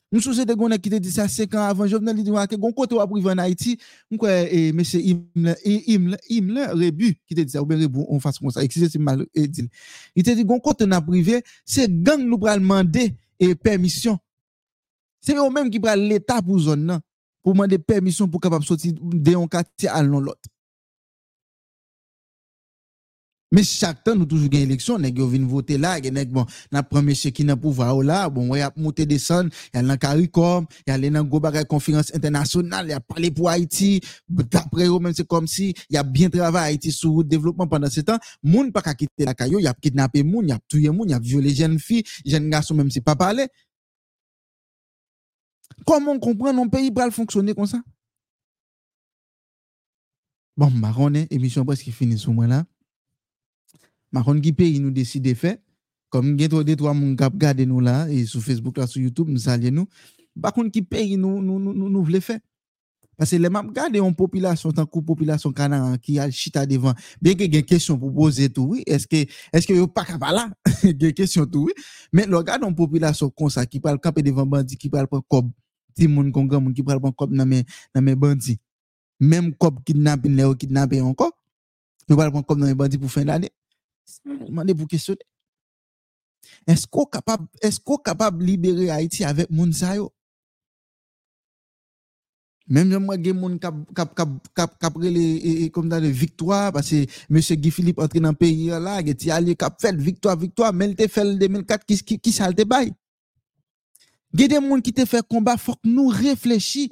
Nou 0.08 0.24
sou 0.24 0.32
se 0.32 0.44
de 0.48 0.54
gounen 0.56 0.80
ki 0.80 0.88
te 0.94 0.98
di 1.04 1.10
sa 1.12 1.26
5 1.28 1.52
an 1.58 1.66
avan, 1.68 1.88
jovnen 1.90 2.16
li 2.16 2.22
di 2.24 2.32
wak, 2.32 2.54
goun 2.56 2.72
kote 2.76 2.96
wap 2.96 3.10
rive 3.12 3.28
an 3.34 3.42
Haiti, 3.42 3.74
mwen 4.08 4.20
kwe, 4.22 4.36
e, 4.48 4.60
mese 4.76 5.00
Imle, 5.04 5.52
e, 5.60 5.74
Imle, 5.92 6.16
Imle, 6.32 6.64
Rebu, 6.72 7.10
ki 7.28 7.36
te 7.36 7.44
di 7.44 7.52
sa, 7.52 7.60
ou 7.60 7.68
ben 7.68 7.82
Rebu, 7.82 8.06
on 8.08 8.22
fase 8.24 8.40
kon 8.40 8.54
sa, 8.54 8.64
eksize 8.64 8.88
si 8.94 9.00
mal 9.02 9.20
euh, 9.26 9.28
edil. 9.36 9.68
Li 10.16 10.24
te 10.24 10.32
di 10.38 10.46
goun 10.48 10.62
kote 10.64 10.88
nan 10.88 11.04
prive, 11.04 11.42
se 11.68 11.84
gang 11.92 12.24
nou 12.24 12.40
pral 12.40 12.64
mande 12.64 13.10
e 13.36 13.50
permisyon. 13.52 14.16
Se 15.20 15.36
yo 15.36 15.44
menm 15.52 15.68
ki 15.74 15.82
pral 15.84 16.00
l'Etat 16.08 16.40
pou 16.46 16.56
zon 16.64 16.88
nan, 16.88 17.04
pou 17.44 17.52
mande 17.58 17.76
permisyon 17.76 18.32
pou 18.32 18.40
kapap 18.40 18.64
soti 18.64 18.94
de 18.96 19.36
yon 19.36 19.50
kati 19.52 19.92
al 19.92 20.08
non 20.08 20.24
lot. 20.24 20.40
Mais 23.50 23.62
chaque 23.62 24.04
temps, 24.04 24.14
nous 24.14 24.26
toujours 24.26 24.50
gagne 24.50 24.64
élection, 24.64 24.98
yo 24.98 25.26
vinn 25.26 25.46
voter 25.46 25.78
là, 25.78 25.98
nèg 25.98 26.28
bon, 26.28 26.44
n'a 26.70 26.82
prend 26.82 27.00
monsieur 27.02 27.30
qui 27.30 27.44
n'a 27.44 27.56
pouvoir 27.56 27.96
là, 28.02 28.28
bon, 28.28 28.50
ouais, 28.50 28.60
a 28.60 28.70
monter 28.76 29.06
descendre, 29.06 29.48
y 29.72 29.78
a 29.78 29.82
dans 29.82 29.96
CARICOM, 29.96 30.66
y 30.86 30.90
a 30.90 30.98
dans 30.98 31.24
go 31.24 31.40
bagay 31.40 31.64
conférence 31.64 32.14
internationale, 32.14 32.90
y 32.90 32.92
a 32.92 33.00
parlé 33.00 33.30
pour 33.30 33.48
Haïti, 33.48 34.02
d'après 34.28 34.86
eux 34.86 34.98
même 34.98 35.14
c'est 35.14 35.26
comme 35.26 35.46
si 35.46 35.72
y 35.88 35.96
a 35.96 36.02
bien 36.02 36.28
travaillé 36.28 36.74
Haïti 36.74 36.92
sur 36.92 37.16
le 37.16 37.24
développement 37.24 37.66
pendant 37.66 37.88
ce 37.88 38.02
temps, 38.02 38.18
moun 38.42 38.70
pas 38.70 38.82
ka 38.82 38.94
quitter 38.94 39.24
la 39.24 39.32
caillou, 39.32 39.60
y 39.60 39.66
a 39.66 39.72
kidnappé 39.72 40.22
moun, 40.22 40.46
y 40.46 40.52
a 40.52 40.58
tué 40.68 40.90
moun, 40.90 41.08
y 41.08 41.14
a 41.14 41.18
violé 41.18 41.54
jeunes 41.54 41.78
filles, 41.78 42.04
jeunes 42.26 42.50
garçons 42.50 42.74
même 42.74 42.90
si 42.90 43.00
pas 43.00 43.16
parler. 43.16 43.46
Comment 45.86 46.12
on 46.12 46.18
comprend 46.18 46.48
un 46.48 46.68
pays 46.68 46.90
pour 46.90 47.10
fonctionner 47.14 47.54
comme 47.54 47.64
ça? 47.64 47.80
Bon, 50.54 50.70
marron, 50.70 51.14
émission 51.30 51.64
presque 51.64 51.88
finie 51.88 52.18
sur 52.18 52.34
moi 52.34 52.46
là. 52.46 52.66
Makon 54.14 54.40
ki 54.40 54.54
peyi 54.56 54.78
nou 54.80 54.94
deside 54.94 55.34
fe, 55.36 55.58
kom 56.12 56.30
gen 56.38 56.52
to 56.52 56.62
de 56.64 56.76
to 56.80 56.88
a 56.88 56.94
moun 56.96 57.16
kap 57.18 57.34
gade 57.36 57.66
nou 57.68 57.82
la, 57.84 58.06
e 58.08 58.22
sou 58.26 58.40
Facebook 58.40 58.78
la, 58.80 58.86
sou 58.88 59.02
YouTube, 59.02 59.28
nou 59.28 59.42
salye 59.42 59.72
nou, 59.74 59.88
bakon 60.36 60.70
ki 60.72 60.82
peyi 60.86 61.18
nou, 61.20 61.42
nou, 61.44 61.60
nou, 61.60 61.88
nou 61.88 62.04
vle 62.06 62.22
fe. 62.24 62.38
Pase 63.18 63.34
le 63.34 63.50
map 63.50 63.66
gade 63.74 63.98
yon 63.98 64.14
popilasyon, 64.14 64.72
tankou 64.76 65.02
popilasyon 65.02 65.52
kanan 65.52 65.96
ki 65.98 66.20
al 66.22 66.30
chita 66.32 66.62
devan, 66.70 66.94
ben 67.20 67.34
ke 67.36 67.48
gen 67.50 67.64
kesyon 67.66 67.98
pou 67.98 68.14
pose 68.14 68.46
tou, 68.54 68.76
oui, 68.76 68.84
eske, 68.86 69.24
eske 69.50 69.74
yo 69.74 69.88
pa 69.90 70.04
kapa 70.06 70.30
la, 70.32 70.44
gen 70.86 71.12
kesyon 71.18 71.48
tou, 71.50 71.66
oui, 71.66 71.88
men 72.14 72.30
lo 72.30 72.40
gade 72.46 72.62
yon 72.62 72.76
popilasyon 72.78 73.32
konsa 73.34 73.66
ki 73.66 73.82
pal 73.82 73.98
kape 74.00 74.22
devan 74.22 74.48
bandi, 74.48 74.78
ki 74.78 74.88
pal 74.92 75.10
pon 75.10 75.24
kob, 75.26 75.50
ti 75.98 76.06
moun 76.06 76.30
kongan 76.32 76.62
moun 76.62 76.76
ki 76.76 76.86
pal 76.86 77.02
pon 77.02 77.12
kob 77.12 77.34
nan 77.34 77.50
men, 77.50 77.66
nan 77.90 78.06
men 78.06 78.16
bandi. 78.22 78.54
Mem 79.18 79.50
kob 79.58 79.82
kidnapin 79.82 80.38
le 80.38 80.46
yo 80.46 80.54
kidnapin 80.54 81.02
yon 81.02 81.18
kob, 81.18 81.34
yo 82.06 82.16
pal 82.16 82.30
pon 82.30 82.46
kob 82.46 82.62
nan 82.62 82.70
men 82.70 82.78
bandi 82.78 83.02
pou 83.02 83.10
fin 83.10 83.26
lade. 83.26 83.50
Mande 84.48 84.76
pou 84.76 84.88
kestyone. 84.90 85.24
Esko 86.68 87.06
kapab, 87.10 87.44
esko 87.64 87.98
kapab 88.04 88.40
libere 88.40 88.88
Haiti 88.92 89.24
avèk 89.26 89.50
moun 89.50 89.72
sa 89.76 89.96
yo? 89.96 90.08
Mèm 92.68 92.90
jèm 92.92 93.04
mwen 93.08 93.22
gen 93.24 93.38
moun 93.40 93.54
kap, 93.60 93.76
kap, 93.96 94.10
kap, 94.16 94.32
kap, 94.52 94.74
kap 94.76 94.96
rele 95.00 95.22
e, 95.22 95.52
e, 95.64 95.68
kom 95.72 95.86
dan 95.88 96.02
le 96.04 96.10
victwa, 96.12 96.66
pasè 96.74 97.06
M. 97.32 97.38
Guy 97.40 97.72
Philippe 97.72 98.04
entre 98.04 98.20
nan 98.20 98.36
peyi 98.36 98.68
yo 98.68 98.80
la, 98.84 98.98
geti 99.02 99.32
alye 99.32 99.56
kap 99.56 99.78
fel, 99.80 99.96
victwa, 99.96 100.34
victwa, 100.36 100.68
men 100.76 100.92
te 100.96 101.08
fel 101.08 101.32
2004, 101.40 101.86
ki, 101.88 101.96
ki, 102.04 102.18
ki 102.26 102.34
sal 102.36 102.56
te 102.56 102.68
bay? 102.68 102.92
Gede 104.36 104.60
moun 104.60 104.84
ki 104.84 104.92
te 104.92 105.08
fel 105.08 105.24
komba, 105.24 105.56
fok 105.56 105.80
nou 105.88 106.12
reflechi 106.12 106.90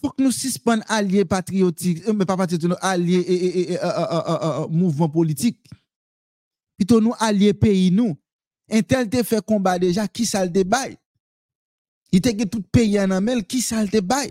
faut 0.00 0.10
que 0.10 0.22
nous 0.22 0.30
suspendons 0.30 0.82
alliés 0.88 1.24
patriotiques, 1.24 2.06
euh, 2.08 2.12
mais 2.12 2.24
pas 2.24 2.36
patriotiques, 2.36 2.70
alliés 2.80 3.18
et, 3.20 3.72
et- 3.72 3.78
euh, 3.78 3.84
euh, 3.84 4.68
mouvement 4.68 5.08
politique. 5.08 5.58
Plutôt 6.76 7.00
nous 7.00 7.14
alliés 7.18 7.54
pays 7.54 7.90
nous. 7.90 8.16
Un 8.70 8.82
tel 8.82 9.08
te 9.08 9.22
fait 9.22 9.44
combat 9.44 9.78
déjà, 9.78 10.08
qui 10.08 10.26
ça 10.26 10.44
le 10.44 10.50
débat? 10.50 10.86
Il 12.12 12.20
te 12.20 12.44
tout 12.44 12.62
pays 12.62 12.98
en 13.00 13.10
amel, 13.10 13.44
qui 13.46 13.62
ça 13.62 13.82
le 13.82 13.88
débat? 13.88 14.22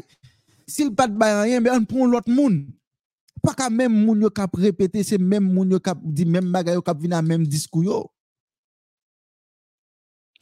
S'il 0.68 0.94
pas 0.94 1.08
de 1.08 1.18
bail 1.18 1.50
rien, 1.50 1.62
ben 1.62 1.80
on 1.80 1.86
prend 1.86 2.06
l'autre 2.06 2.30
monde. 2.30 2.66
Pas 3.42 3.54
qu'à 3.54 3.70
même 3.70 3.94
moun 3.94 4.22
yo 4.22 4.30
kap 4.30 4.56
répéter, 4.56 5.04
c'est 5.04 5.20
même 5.20 5.52
moun 5.52 5.70
yo 5.70 5.80
kap 5.80 6.00
dit 6.04 6.26
même 6.26 6.52
bagay 6.52 6.74
yo 6.74 6.82
kap 6.82 7.00
vina 7.00 7.22
même 7.22 7.46
discours 7.46 8.12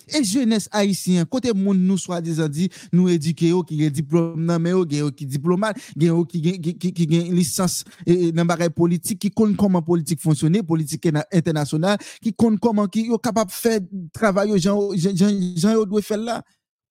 E 0.08 0.24
jenes 0.28 0.68
haisyen, 0.74 1.26
kote 1.32 1.54
moun 1.56 1.80
nou 1.88 2.00
swa 2.02 2.20
dizan 2.24 2.52
di, 2.52 2.68
nou 2.92 3.12
edike 3.12 3.48
yo 3.52 3.62
ki 3.68 3.78
gen 3.80 3.94
diplom 3.96 4.42
nan 4.44 4.62
men 4.62 4.76
yo, 4.76 4.84
gen 4.90 5.04
yo 5.06 5.12
ki 5.16 5.28
diplomat, 5.36 5.80
gen 5.96 6.12
yo 6.12 6.26
ki 6.28 6.42
gen, 6.44 6.60
ki, 6.82 6.92
ki 6.92 7.08
gen 7.10 7.30
lisans 7.36 7.80
e, 8.04 8.12
e, 8.12 8.32
nan 8.36 8.50
bagay 8.50 8.72
politik, 8.74 9.22
ki 9.24 9.32
kon 9.36 9.56
koman 9.60 9.86
politik 9.86 10.22
fonksyonne, 10.24 10.66
politik 10.68 11.08
internasyonal, 11.08 12.02
ki 12.24 12.36
kon 12.36 12.60
koman 12.62 12.92
ki 12.92 13.08
yo 13.14 13.20
kapap 13.22 13.54
fè 13.54 13.78
travay 14.16 14.52
yo, 14.52 14.60
jan, 14.60 14.84
jan, 15.00 15.16
jan, 15.16 15.40
jan 15.56 15.78
yo 15.80 15.88
dwe 15.88 16.04
fè 16.04 16.20
la. 16.20 16.42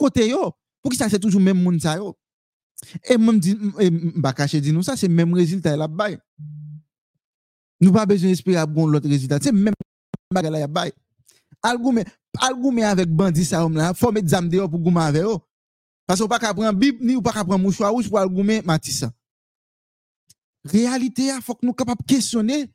Kote 0.00 0.24
yo, 0.30 0.48
pou 0.80 0.92
ki 0.92 1.00
sa 1.00 1.10
se 1.12 1.20
toujou 1.20 1.42
men 1.42 1.58
moun 1.58 1.78
sa 1.82 1.98
yo. 2.00 2.14
E 3.06 3.18
mwen 3.20 3.38
di, 3.42 3.54
e, 3.78 3.90
bakache 4.24 4.62
di 4.62 4.72
nou 4.74 4.84
sa, 4.86 4.96
se 4.98 5.10
men 5.10 5.36
rezultat 5.36 5.76
la 5.78 5.90
bay. 5.90 6.16
Nou 7.82 7.94
pa 7.94 8.06
bejou 8.08 8.30
espri 8.32 8.56
ap 8.58 8.72
goun 8.72 8.92
lot 8.94 9.04
rezultat, 9.06 9.44
se 9.44 9.52
men 9.52 9.76
bagay 10.32 10.54
la 10.54 10.64
ya 10.64 10.70
bay. 10.70 10.94
A 11.62 11.68
bail. 11.68 11.72
Algoumen, 11.72 12.04
algoumen 12.38 12.84
avec 12.84 13.08
bandit 13.08 13.44
ça 13.44 13.64
homme 13.64 13.80
faut 13.94 14.12
mettre 14.12 14.28
zam 14.28 14.50
pour 14.50 14.78
goumer 14.78 15.02
avec 15.02 15.22
eux. 15.22 15.38
Parce 16.06 16.20
qu'on 16.20 16.28
pas 16.28 16.38
qu'à 16.38 16.52
prendre 16.52 16.72
bib 16.78 17.00
ni 17.00 17.14
ou 17.16 17.22
pas 17.22 17.32
qu'à 17.32 17.44
prendre 17.44 17.70
pour 18.08 18.18
algoumen 18.18 18.62
matissa. 18.64 19.12
Réalité, 20.64 21.24
il 21.34 21.42
faut 21.42 21.54
que 21.54 21.66
nous 21.66 21.72
capables 21.72 22.04
questionner. 22.06 22.70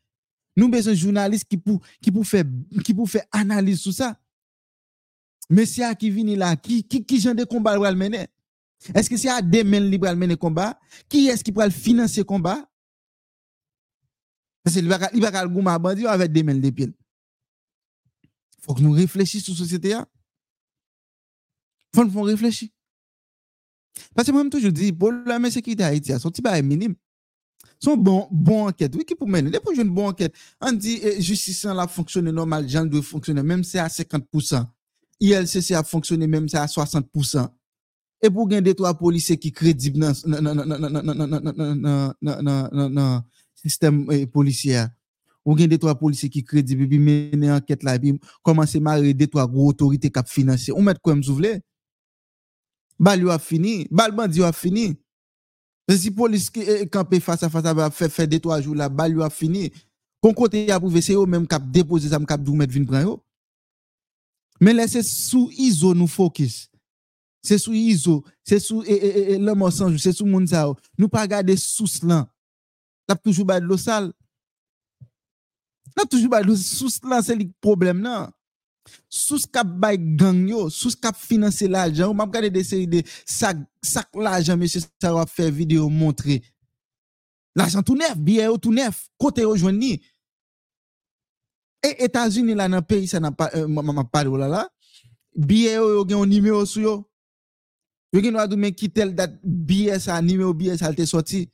Nous 0.55 0.69
besoin 0.69 0.93
journalistes 0.93 1.45
qui 1.47 1.57
pour 1.57 1.79
qui 2.01 2.11
pour 2.11 2.25
faire 2.25 2.43
qui 2.83 2.93
pour 2.93 3.09
faire 3.09 3.25
analyse 3.31 3.79
sur 3.79 3.93
ça. 3.93 4.17
Monsieur 5.49 5.93
qui 5.93 6.09
vient 6.09 6.35
là, 6.35 6.55
qui 6.55 6.83
qui 6.83 7.05
qui 7.05 7.19
genre 7.19 7.35
de 7.35 7.43
combat 7.43 7.77
va 7.77 7.93
mener? 7.93 8.27
Est-ce 8.93 9.09
que 9.09 9.17
c'est 9.17 9.29
à 9.29 9.41
des 9.41 9.63
men 9.63 9.89
libre 9.89 10.13
mener 10.15 10.35
combat? 10.35 10.79
Qui 11.07 11.27
est-ce 11.27 11.43
qui 11.43 11.51
le 11.51 11.69
financer 11.69 12.23
combat? 12.23 12.67
Parce 14.63 14.75
que 14.75 14.81
il 14.81 14.87
va 14.87 15.09
il 15.13 15.21
va 15.21 15.47
goumer 15.47 15.77
bandit 15.79 16.07
avec 16.07 16.31
des 16.31 16.43
men 16.43 16.59
de 16.59 16.69
pied 16.71 16.93
faut 18.61 18.73
que 18.73 18.81
nous 18.81 18.91
réfléchissions 18.91 19.53
sur 19.53 19.63
société. 19.63 19.89
Il 19.89 19.95
faut 21.95 22.05
que 22.05 22.11
nous 22.11 22.21
réfléchissions. 22.21 22.73
Parce 24.15 24.27
que 24.27 24.31
moi-même, 24.31 24.49
dis, 24.71 24.91
pour 24.91 25.11
la 25.11 25.49
sécurité 25.49 25.83
à 25.83 25.87
Haïti, 25.87 26.13
son 26.19 26.29
petit 26.29 26.41
bail 26.41 26.63
minime. 26.63 26.95
Son 27.79 27.95
bon, 27.95 28.27
bon 28.31 28.67
enquête, 28.67 28.93
oui, 28.95 29.05
qui 29.05 29.15
pour 29.15 29.27
mener. 29.27 29.51
Une 29.75 29.89
bonne 29.89 30.05
enquête, 30.07 30.33
on 30.59 30.71
dit, 30.71 30.99
eh, 31.03 31.21
justice, 31.21 31.63
la 31.65 31.87
fonctionne 31.87 32.29
normal, 32.31 32.67
gens 32.67 32.85
doit 32.85 33.01
fonctionner, 33.03 33.43
même 33.43 33.63
si 33.63 33.71
c'est 33.71 33.79
à 33.79 33.87
50%. 33.87 34.65
ILCC 35.19 35.71
a 35.73 35.83
fonctionné, 35.83 36.27
même 36.27 36.47
si 36.47 36.53
c'est 36.53 36.57
à 36.57 36.65
60%. 36.65 37.47
Et 38.21 38.29
pour 38.31 38.47
gagner 38.47 38.73
trois 38.73 38.95
policiers 38.95 39.37
qui 39.37 39.51
crédibles 39.51 39.99
dans 39.99 40.13
le 42.21 43.19
système 43.53 44.27
policier, 44.27 44.85
ou 45.47 45.55
bien 45.55 45.65
des 45.65 45.79
trois 45.79 45.95
policiers 45.95 46.29
qui 46.29 46.43
crédibles, 46.43 46.89
puis 46.89 46.99
mener 46.99 47.49
enquête 47.49 47.81
là, 47.81 47.97
puis 47.97 48.19
commencer 48.43 48.81
marrer 48.81 49.13
des 49.13 49.27
trois 49.27 49.45
autorités 49.45 50.11
qui 50.11 50.19
financé. 50.25 50.73
On 50.73 50.81
met 50.81 50.93
quoi, 51.01 51.15
vous 51.15 51.33
voulez? 51.33 51.61
Bal 52.99 53.29
a 53.29 53.39
fini, 53.39 53.87
bal 53.89 54.11
bandi 54.11 54.43
a 54.43 54.51
fini. 54.51 54.99
Si 55.89 56.11
police 56.11 56.49
qui 56.49 56.61
eh, 56.61 57.19
face 57.21 57.43
à 57.43 57.49
face 57.49 57.65
a 57.65 57.89
fait 57.91 58.09
faire 58.09 58.27
des 58.27 58.41
trois 58.41 58.59
jours 58.59 58.75
là, 58.75 58.89
bal 58.89 59.21
a 59.21 59.29
fini. 59.29 59.71
Kon 60.19 60.33
kote 60.33 60.65
ya 60.65 60.79
pouve 60.81 60.99
se 61.05 61.13
yo, 61.13 61.23
menm 61.29 61.45
kap 61.47 61.63
depose 61.71 62.09
zam 62.09 62.25
kap 62.27 62.41
dou 62.41 62.57
met 62.57 62.71
vin 62.73 62.87
pran 62.89 63.05
yo. 63.05 63.13
Men 64.59 64.79
lè 64.79 64.87
se 64.89 65.03
sou 65.05 65.51
izo 65.53 65.93
nou 65.93 66.09
fokus. 66.09 66.65
Se 67.45 67.59
sou 67.61 67.77
izo, 67.77 68.23
se 68.43 68.57
sou 68.59 68.81
e, 68.81 68.91
eh, 68.91 68.97
e, 68.97 69.09
eh, 69.21 69.33
e, 69.35 69.37
lè 69.39 69.53
monsanjou, 69.55 70.01
se 70.01 70.15
sou 70.17 70.25
moun 70.27 70.49
sa 70.49 70.65
yo. 70.65 70.73
Nou 70.97 71.07
pa 71.13 71.27
gade 71.29 71.53
sous 71.61 72.01
lan. 72.01 72.25
Tap 73.07 73.21
toujou 73.21 73.45
bay 73.47 73.61
de 73.61 73.69
lo 73.69 73.77
sal. 73.77 74.09
Nan 75.97 76.05
toujou 76.05 76.29
bay 76.29 76.45
sous 76.61 76.99
lan 77.03 77.23
se 77.25 77.33
lik 77.33 77.55
problem 77.63 78.03
nan. 78.05 78.29
Sous 79.09 79.45
kap 79.49 79.67
bay 79.81 79.97
gang 79.97 80.45
yo, 80.47 80.67
sous 80.69 80.95
kap 80.95 81.17
finanse 81.17 81.67
la 81.67 81.87
jan, 81.89 82.11
ou 82.11 82.17
map 82.17 82.31
gade 82.31 82.51
de 82.53 82.63
seri 82.63 82.87
de 82.87 83.01
sak, 83.25 83.59
sak 83.83 84.13
la 84.15 84.37
jan, 84.41 84.59
mesye 84.59 84.83
sa 84.85 85.13
wap 85.15 85.31
fe 85.31 85.49
video 85.51 85.89
montre. 85.89 86.39
La 87.57 87.67
jan 87.71 87.83
tou 87.85 87.97
nef, 87.97 88.15
biye 88.21 88.45
yo 88.45 88.59
tou 88.61 88.75
nef, 88.75 89.07
kote 89.19 89.43
yo 89.43 89.55
jwen 89.57 89.79
ni. 89.79 89.95
E 91.83 91.93
Etasuni 92.05 92.55
la 92.57 92.69
nan 92.71 92.85
peyi 92.85 93.09
sa 93.09 93.21
nan 93.23 93.35
pa, 93.35 93.49
euh, 93.55 93.67
mama 93.67 94.05
pari 94.05 94.29
ou 94.31 94.39
la 94.39 94.49
la, 94.51 94.63
biye 95.35 95.75
yo 95.77 95.89
yo 95.97 96.05
gen 96.05 96.21
yon 96.21 96.33
nime 96.35 96.53
yo 96.53 96.61
sou 96.65 96.85
yo. 96.85 96.95
Yo 98.13 98.21
gen 98.23 98.37
wadou 98.39 98.59
men 98.59 98.75
ki 98.75 98.91
tel 98.93 99.15
dat 99.17 99.33
biye 99.43 99.97
sa, 100.03 100.21
nime 100.21 100.45
yo 100.45 100.53
biye 100.55 100.77
sa 100.79 100.93
lte 100.93 101.07
soti, 101.09 101.47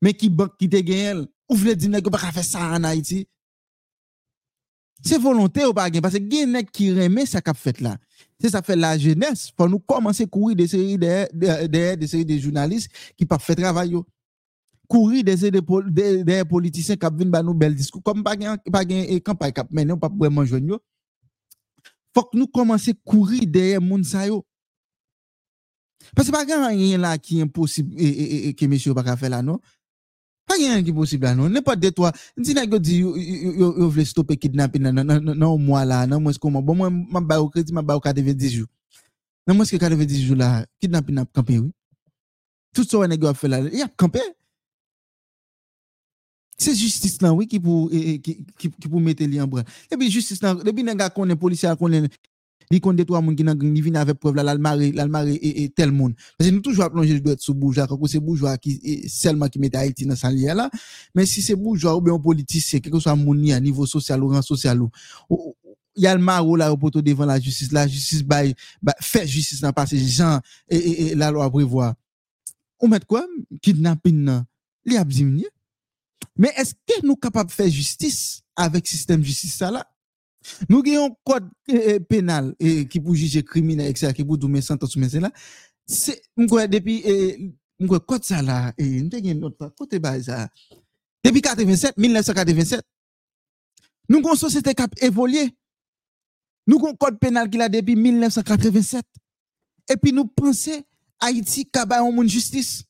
men 0.00 0.16
ki 0.16 0.30
bak 0.32 0.56
ki 0.60 0.70
te 0.70 0.84
gen 0.86 1.04
el. 1.14 1.26
Ou 1.50 1.58
vle 1.58 1.74
di 1.74 1.90
neg 1.90 2.06
yo 2.06 2.14
baka 2.14 2.30
fe 2.32 2.46
sa 2.46 2.70
an 2.76 2.86
Haiti. 2.88 3.24
C'est 5.02 5.18
volonté 5.18 5.64
ou 5.64 5.72
pas 5.72 5.90
parce 5.90 6.14
que 6.14 6.46
nèg 6.46 6.70
qui 6.70 6.92
remet 6.92 7.26
ça 7.26 7.40
qu'a 7.40 7.54
fait 7.54 7.80
là. 7.80 7.96
C'est 8.38 8.50
ça 8.50 8.62
fait 8.62 8.76
la 8.76 8.98
jeunesse. 8.98 9.50
Faut 9.56 9.68
nous 9.68 9.78
commencer 9.78 10.24
à 10.24 10.26
courir 10.26 10.56
des 10.56 10.68
séries 10.68 10.98
de, 10.98 11.26
de, 11.32 11.66
de- 11.66 11.94
des 11.94 12.06
séries 12.06 12.24
de 12.24 12.36
journalistes 12.38 12.90
qui 13.16 13.24
pas 13.26 13.38
fait 13.38 13.54
travail. 13.54 13.94
Courir 14.88 15.24
des 15.24 15.36
séries 15.36 15.52
de, 15.52 15.60
pol- 15.60 15.92
de, 15.92 16.22
de 16.22 16.42
politiciens 16.42 16.96
qui 16.96 17.06
viennent 17.16 17.40
nous 17.44 17.54
bel 17.54 17.74
discours 17.74 18.02
comme 18.02 18.22
pas 18.22 18.34
eh, 18.38 19.20
campagne 19.20 19.52
cap 19.52 19.68
mener 19.70 19.96
pas 19.96 20.10
vraiment 20.14 20.44
joindre. 20.44 20.80
Faut 22.14 22.24
que 22.24 22.36
nous 22.36 22.46
commencer 22.48 22.90
à 22.90 22.94
courir 23.04 23.42
derrière 23.46 23.80
moun. 23.80 24.02
Parce 26.16 26.28
que 26.28 26.32
pas 26.32 26.44
rien 26.44 26.98
là 26.98 27.18
qui 27.18 27.38
est 27.38 27.42
impossible 27.42 27.94
et, 27.98 28.54
que 28.54 28.66
monsieur 28.66 28.94
pas 28.94 29.16
faire 29.16 29.30
là 29.30 29.42
non? 29.42 29.60
Pa 30.50 30.56
yon 30.58 30.82
ki 30.82 30.92
posib 30.94 31.22
la 31.22 31.36
nou. 31.38 31.46
Nè 31.46 31.62
pa 31.62 31.76
detwa. 31.78 32.10
Nti 32.38 32.56
nè 32.56 32.66
gyo 32.66 32.80
di 32.82 32.98
yo 33.04 33.86
vle 33.94 34.02
stoppe 34.08 34.34
kidnapping 34.34 34.88
nan 34.90 35.44
ou 35.46 35.60
mwa 35.62 35.84
la. 35.86 36.00
Nan 36.10 36.18
mwen 36.24 36.34
skouman. 36.34 36.64
Bon 36.66 36.80
mwen 36.80 37.04
mwen 37.06 37.28
bayo 37.28 37.46
kredi 37.54 37.74
mwen 37.76 37.86
bayo 37.86 38.02
kadeve 38.02 38.34
10 38.34 38.56
jou. 38.56 38.66
Nan 39.46 39.54
mwen 39.54 39.68
skouman 39.68 39.86
kadeve 39.86 40.08
10 40.10 40.26
jou 40.26 40.38
la. 40.38 40.64
Kidnapping 40.82 41.22
ap 41.22 41.30
kampe 41.36 41.60
wè. 41.60 41.68
Tout 42.74 42.90
so 42.90 43.04
wè 43.04 43.10
nè 43.10 43.18
gyo 43.20 43.30
ap 43.30 43.38
fè 43.38 43.50
la. 43.52 43.62
Yap 43.78 43.94
kampe. 44.00 44.24
Se 46.60 46.74
justice 46.76 47.22
nan 47.22 47.38
wè 47.38 47.46
ki 47.48 47.62
pou 47.62 47.86
mette 49.00 49.30
li 49.30 49.38
an 49.40 49.48
bra. 49.48 49.62
Ebi 49.86 50.10
justice 50.10 50.42
nan. 50.42 50.58
Ebi 50.66 50.82
nè 50.82 50.98
gwa 50.98 51.12
konen 51.14 51.38
polisya 51.38 51.78
konen 51.78 52.10
li 52.70 52.80
connaît 52.80 52.98
deux 52.98 53.04
trois 53.04 53.20
qui 53.34 53.42
nan 53.44 53.58
gang, 53.58 53.74
li 53.74 53.80
vinn 53.80 53.96
avec 53.96 54.18
preuve 54.18 54.36
là, 54.36 54.42
l'almari 54.44 55.34
et, 55.34 55.64
et 55.64 55.68
tel 55.70 55.90
monde. 55.90 56.14
Parce 56.38 56.48
que 56.48 56.54
nous 56.54 56.60
toujours 56.60 56.90
plonger 56.90 57.14
le 57.14 57.20
doigt 57.20 57.34
sous 57.38 57.54
bourgeois, 57.54 57.86
quand 57.86 57.98
c'est 58.06 58.20
bourgeois 58.20 58.56
qui 58.58 59.08
seulement 59.08 59.48
qui 59.48 59.58
met 59.58 59.74
Haïti 59.74 60.06
dans 60.06 60.14
sa 60.14 60.30
lien 60.30 60.54
là. 60.54 60.70
Mais 61.14 61.26
si 61.26 61.42
c'est 61.42 61.56
bourgeois 61.56 61.96
ou 61.96 62.00
bien 62.00 62.18
politicien, 62.18 62.78
quel 62.78 62.92
que 62.92 63.00
soit 63.00 63.16
mon 63.16 63.50
à 63.50 63.58
niveau 63.60 63.86
social 63.86 64.22
ou 64.22 64.28
rang 64.28 64.42
social 64.42 64.80
ou, 64.82 64.90
il 65.96 66.04
y 66.04 66.06
a 66.06 66.14
le 66.14 66.22
maro 66.22 66.54
là 66.54 66.72
au 66.72 66.76
devant 67.02 67.26
la 67.26 67.40
justice, 67.40 67.72
la 67.72 67.88
justice 67.88 68.22
bail, 68.22 68.54
bah, 68.80 68.94
fait 69.00 69.26
justice 69.26 69.60
dans 69.60 69.72
passer 69.72 69.98
gens 69.98 70.40
et, 70.68 70.76
et, 71.08 71.14
la 71.16 71.32
loi 71.32 71.50
prévoit. 71.50 71.94
On 72.78 72.86
met 72.88 73.04
quoi? 73.04 73.26
Kidnapping 73.60 74.22
nan, 74.22 74.44
li 74.86 74.96
a 74.96 75.04
diminué. 75.04 75.48
Mais 76.36 76.52
est-ce 76.56 76.74
que 76.74 77.04
nous 77.04 77.16
capables 77.16 77.50
de 77.50 77.54
faire 77.54 77.68
justice 77.68 78.42
avec 78.54 78.86
système 78.86 79.22
justice 79.24 79.56
ça 79.56 79.70
là? 79.70 79.84
Nous 80.68 80.82
avons 80.86 81.06
un 81.06 81.16
code 81.24 81.48
pénal 82.08 82.54
qui 82.58 83.00
pour 83.00 83.14
juger 83.14 83.42
criminel, 83.42 83.88
etc., 83.88 84.12
qui 84.12 84.24
pour 84.24 84.38
doumer 84.38 84.60
sentence, 84.60 84.96
mais 84.96 85.08
c'est 85.08 85.20
là. 85.20 85.30
C'est, 85.86 86.22
depuis, 86.36 87.02
mkwe 87.78 88.00
code 88.06 88.24
ça 88.24 88.42
là, 88.42 88.72
et 88.78 89.02
nous 89.02 89.10
avons 89.12 89.34
notre 89.34 89.68
côté 89.74 89.98
bas 89.98 90.22
ça. 90.22 90.48
Depuis 91.24 91.42
87, 91.42 91.96
1987, 91.96 92.82
nous 94.08 94.18
avons 94.18 94.32
une 94.32 94.36
société 94.36 94.74
qui 94.74 94.82
a 94.82 94.88
évolué. 95.02 95.54
Nous 96.66 96.76
avons 96.78 96.90
un 96.90 96.94
code 96.94 97.18
pénal 97.18 97.48
qui 97.50 97.60
a 97.60 97.68
depuis 97.68 97.96
1987. 97.96 99.04
Et 99.88 99.96
puis 99.96 100.12
nous 100.12 100.26
pensons 100.26 100.82
Haïti 101.20 101.66
kaba 101.66 102.00
yon 102.00 102.12
moun 102.12 102.28
justice. 102.28 102.82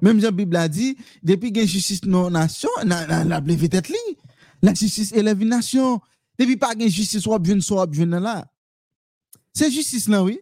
Même 0.00 0.20
Jean 0.20 0.32
Bible 0.32 0.56
a 0.56 0.68
dit, 0.68 0.96
depuis 1.22 1.52
qu'il 1.52 1.62
y 1.62 1.64
a 1.64 1.66
justice 1.66 2.04
non 2.04 2.30
nation, 2.30 2.70
na, 2.84 3.06
na, 3.06 3.24
na, 3.24 3.40
blé 3.40 3.68
tête 3.68 3.88
ligne. 3.88 4.16
La 4.62 4.74
justice 4.74 5.12
élève 5.12 5.40
une 5.42 5.48
nation. 5.48 6.00
Depuis 6.38 6.56
pas 6.56 6.72
une 6.74 6.88
justice, 6.88 7.20
soit 7.20 7.38
bien, 7.38 7.60
soit 7.60 7.86
bien 7.86 8.06
là. 8.06 8.46
C'est 9.52 9.70
justice 9.70 10.08
là, 10.08 10.22
oui. 10.22 10.40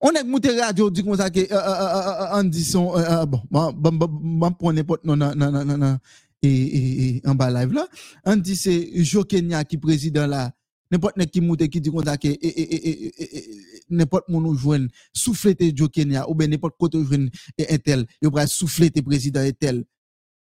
On 0.00 0.10
est 0.12 0.24
monté 0.24 0.58
radio 0.58 0.88
dit 0.90 1.04
comme 1.04 1.16
ça 1.16 1.28
que 1.28 1.40
euh, 1.40 1.44
euh, 1.50 1.52
euh, 1.52 2.40
on 2.40 2.44
dit 2.44 2.64
son 2.64 2.94
bon 3.26 3.42
bon 3.52 4.56
bon 4.58 4.72
n'importe 4.72 5.04
non 5.04 5.14
non 5.14 5.34
non 5.34 5.50
non 5.52 5.76
non 5.76 5.98
et, 6.42 6.48
et, 6.48 7.16
et 7.16 7.22
en 7.28 7.34
bas 7.34 7.50
live 7.50 7.74
là 7.74 7.86
on 8.24 8.34
dit 8.36 8.56
c'est 8.56 8.90
Jo 9.04 9.24
Kenya 9.24 9.62
qui 9.64 9.76
président 9.76 10.26
là 10.26 10.52
N'importe 10.90 11.18
qui 11.20 11.28
qui 11.28 11.40
monte 11.42 11.68
qui 11.68 11.80
dit 11.82 11.90
qu'on 11.90 12.00
a 12.00 12.16
que 12.16 12.28
et- 12.28 12.32
et- 12.32 12.48
et- 12.48 12.88
et- 12.88 13.22
et- 13.22 13.38
et- 13.50 13.82
n'importe 13.90 14.28
mon 14.30 14.40
nous 14.40 14.54
joindre 14.56 14.88
souffler 15.12 15.54
Joe 15.76 15.90
Kenya 15.90 16.26
ou 16.30 16.34
bien 16.34 16.48
n'importe 16.48 16.76
côté 16.78 16.98
joindre 17.04 17.28
un 17.60 17.78
tel, 17.78 18.06
il 18.22 18.30
va 18.30 18.46
souffler 18.46 18.90
tes 18.90 19.02
présidents 19.02 19.42
et 19.44 19.52
tel. 19.52 19.84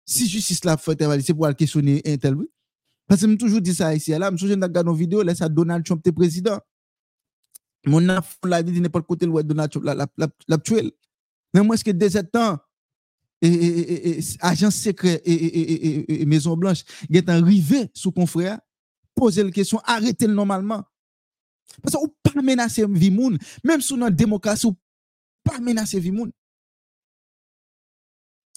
Si 0.09 0.27
justice 0.27 0.65
la 0.65 0.79
fait, 0.79 0.99
c'est 1.21 1.35
pour 1.35 1.45
aller 1.45 1.55
questionner 1.55 2.01
un 2.07 2.17
tel. 2.17 2.35
Parce 3.07 3.21
que 3.21 3.31
je 3.31 3.35
toujours 3.37 3.61
dit 3.61 3.75
ça 3.75 3.95
ici. 3.95 4.11
Là, 4.13 4.31
je 4.35 4.47
me 4.47 4.67
dans 4.67 4.83
nos 4.83 4.95
vidéos, 4.95 5.23
là, 5.23 5.35
ça 5.35 5.51
Donald 5.51 5.85
Trump 5.85 6.03
t'es 6.03 6.13
président. 6.13 6.59
Mon 7.85 8.09
enfant 8.09 8.39
la 8.45 8.63
dit 8.63 8.81
n'importe 8.81 9.07
côté 9.07 9.27
le 9.27 9.43
Donald 9.43 9.71
Trump 9.71 9.85
la. 9.85 10.07
Mais 11.53 11.63
moi, 11.63 11.75
est-ce 11.75 11.85
que 11.85 11.91
dès 11.91 12.09
ce 12.09 12.19
temps, 12.19 12.59
et, 13.43 13.49
et, 13.49 14.09
et, 14.09 14.19
et, 14.19 14.25
agent 14.41 14.71
secret 14.71 15.21
et, 15.27 16.25
Maison 16.25 16.57
Blanche, 16.57 16.85
est 17.13 17.29
arrivé 17.29 17.91
sous 17.93 18.11
confrère, 18.11 18.59
poser 19.15 19.45
la 19.45 19.51
question, 19.51 19.79
arrêtez 19.85 20.27
le 20.27 20.33
normalement. 20.33 20.85
Parce 21.83 21.97
que 21.97 22.01
ou 22.01 22.15
pas 22.23 22.41
menacer 22.41 22.87
vie 22.89 23.11
moun, 23.11 23.37
même 23.63 23.83
sous 23.83 23.99
notre 23.99 24.17
démocratie, 24.17 24.67
ou 24.67 24.77
pas 25.45 25.61
menacer 25.61 26.01
vie 26.01 26.13
moun. 26.13 26.33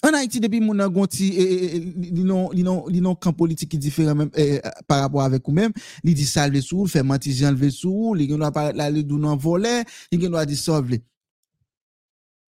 An 0.01 0.15
Haiti 0.17 0.39
depi 0.41 0.57
moun 0.57 0.79
nan 0.81 0.89
gonti 0.89 1.27
eh, 1.37 1.43
eh, 1.45 1.75
eh 1.77 2.13
li 2.17 3.01
nan 3.01 3.15
kan 3.21 3.35
politik 3.37 3.69
ki 3.69 3.77
diferan 3.77 4.17
men 4.17 4.31
eh, 4.33 4.57
par 4.89 5.03
rapport 5.03 5.21
avek 5.21 5.45
ou 5.45 5.53
men, 5.53 5.73
li 6.01 6.15
di 6.17 6.25
salve 6.25 6.57
sou, 6.65 6.87
fè 6.89 7.03
matijan 7.05 7.53
leve 7.53 7.69
sou, 7.69 8.15
li 8.17 8.25
gen 8.25 8.41
do 8.41 8.47
aparat 8.47 8.73
la 8.73 8.87
non, 8.89 8.95
li 8.97 9.03
dou 9.05 9.21
nan 9.21 9.37
vole, 9.37 9.83
li 10.09 10.17
gen 10.17 10.33
do 10.33 10.39
a 10.41 10.45
disovle. 10.49 11.03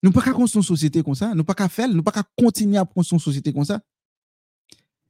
Nou 0.01 0.11
pa 0.15 0.23
ka 0.25 0.33
konson 0.33 0.65
sosyete 0.65 1.03
kon 1.05 1.15
sa, 1.15 1.29
nou 1.37 1.45
pa 1.45 1.53
ka 1.59 1.69
fel, 1.69 1.93
nou 1.93 2.01
pa 2.03 2.15
ka 2.15 2.23
kontinye 2.41 2.81
ap 2.81 2.89
konson 2.89 3.21
sosyete 3.21 3.53
kon 3.53 3.69
sa. 3.69 3.77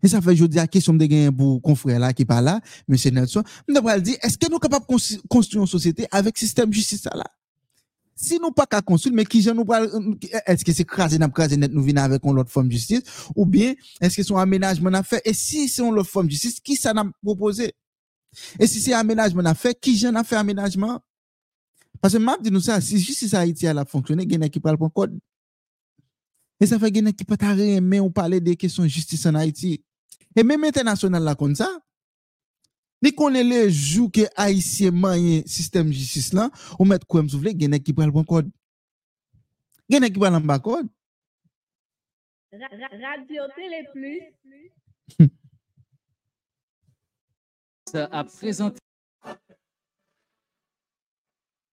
E 0.03 0.11
sa 0.11 0.19
fè 0.19 0.35
jodi 0.35 0.59
a 0.59 0.67
kesyon 0.67 0.99
de 0.99 1.07
gen 1.07 1.31
pou 1.37 1.61
konfrè 1.63 1.95
la 1.95 2.11
ki 2.11 2.27
pa 2.27 2.41
la, 2.43 2.57
men 2.91 2.99
se 2.99 3.13
net 3.15 3.31
so, 3.31 3.39
mwen 3.63 3.79
debral 3.79 4.03
di, 4.03 4.17
eske 4.19 4.51
nou 4.51 4.59
kapap 4.59 4.83
konstruyon 4.91 5.69
sosyete 5.71 6.11
avek 6.11 6.43
sistem 6.43 6.75
justice 6.75 7.07
sa 7.07 7.15
la? 7.15 7.29
Si 8.23 8.39
nous 8.39 8.51
pas 8.51 8.65
qu'à 8.65 8.81
construire, 8.81 9.13
mais 9.13 9.25
qui 9.25 9.41
j'en 9.41 9.53
nous 9.53 9.65
parle, 9.65 9.91
est-ce 10.45 10.63
que 10.63 10.71
c'est 10.71 10.85
crasé 10.85 11.17
n'a 11.17 11.27
crasé 11.27 11.57
net 11.57 11.73
nous 11.73 11.83
venons 11.83 12.03
avec 12.03 12.23
une 12.23 12.39
autre 12.39 12.49
forme 12.49 12.67
de 12.69 12.71
justice, 12.71 13.01
ou 13.35 13.45
bien, 13.45 13.73
est-ce 13.99 14.15
que 14.15 14.33
un 14.33 14.37
aménagement 14.37 14.93
à 14.93 15.03
faire? 15.03 15.19
Et 15.25 15.33
si 15.33 15.67
c'est 15.67 15.81
une 15.81 15.99
autre 15.99 16.09
forme 16.09 16.27
de 16.27 16.31
justice, 16.31 16.61
qui 16.61 16.77
ça 16.77 16.93
n'a 16.93 17.03
proposé? 17.21 17.73
Et 18.57 18.65
si 18.65 18.79
c'est 18.79 18.93
aménagement 18.93 19.43
à 19.43 19.53
faire, 19.53 19.73
qui 19.77 19.97
j'en 19.97 20.15
a 20.15 20.23
fait 20.23 20.37
aménagement? 20.37 21.01
Parce 21.99 22.13
que 22.13 22.19
m'a 22.19 22.37
dit 22.37 22.49
nous 22.49 22.61
ça, 22.61 22.79
si 22.79 22.97
justice 22.97 23.33
Haïti 23.33 23.67
a 23.67 23.83
fonctionné, 23.83 24.23
il 24.23 24.31
y 24.31 24.41
a 24.41 24.47
qui 24.47 24.61
parlent 24.61 24.77
pas 24.77 24.89
code. 24.89 25.19
Et 26.61 26.65
ça 26.65 26.79
fait 26.79 26.93
qu'il 26.93 27.03
y 27.03 27.07
a 27.09 27.11
qui 27.11 27.25
peut 27.25 27.35
mais 27.81 27.99
on 27.99 28.09
parler 28.09 28.39
des 28.39 28.55
questions 28.55 28.83
de 28.83 28.87
justice 28.87 29.25
en 29.25 29.35
Haïti. 29.35 29.83
Et 30.33 30.43
même 30.43 30.63
international 30.63 31.23
là 31.23 31.35
comme 31.35 31.55
ça, 31.55 31.69
Ni 33.03 33.11
konen 33.11 33.43
le 33.49 33.65
jou 33.67 34.07
ke 34.13 34.29
haisyen 34.39 34.95
mayen 34.95 35.43
sistem 35.49 35.89
jistis 35.91 36.31
lan, 36.35 36.51
ou 36.77 36.87
met 36.87 37.03
kouem 37.03 37.27
soufle, 37.31 37.51
genen 37.59 37.83
ki 37.83 37.95
pral 37.97 38.13
bon 38.15 38.23
kod. 38.27 38.47
Genen 39.91 40.13
ki 40.13 40.21
pral 40.23 40.39
an 40.39 40.47
bak 40.47 40.63
kod. 40.63 40.87
Ra, 42.53 42.69
ra, 42.69 42.89
radio 43.01 43.49
Télé 43.57 43.83
Plus. 43.91 44.23
a 47.93 48.23
présenté 48.23 48.79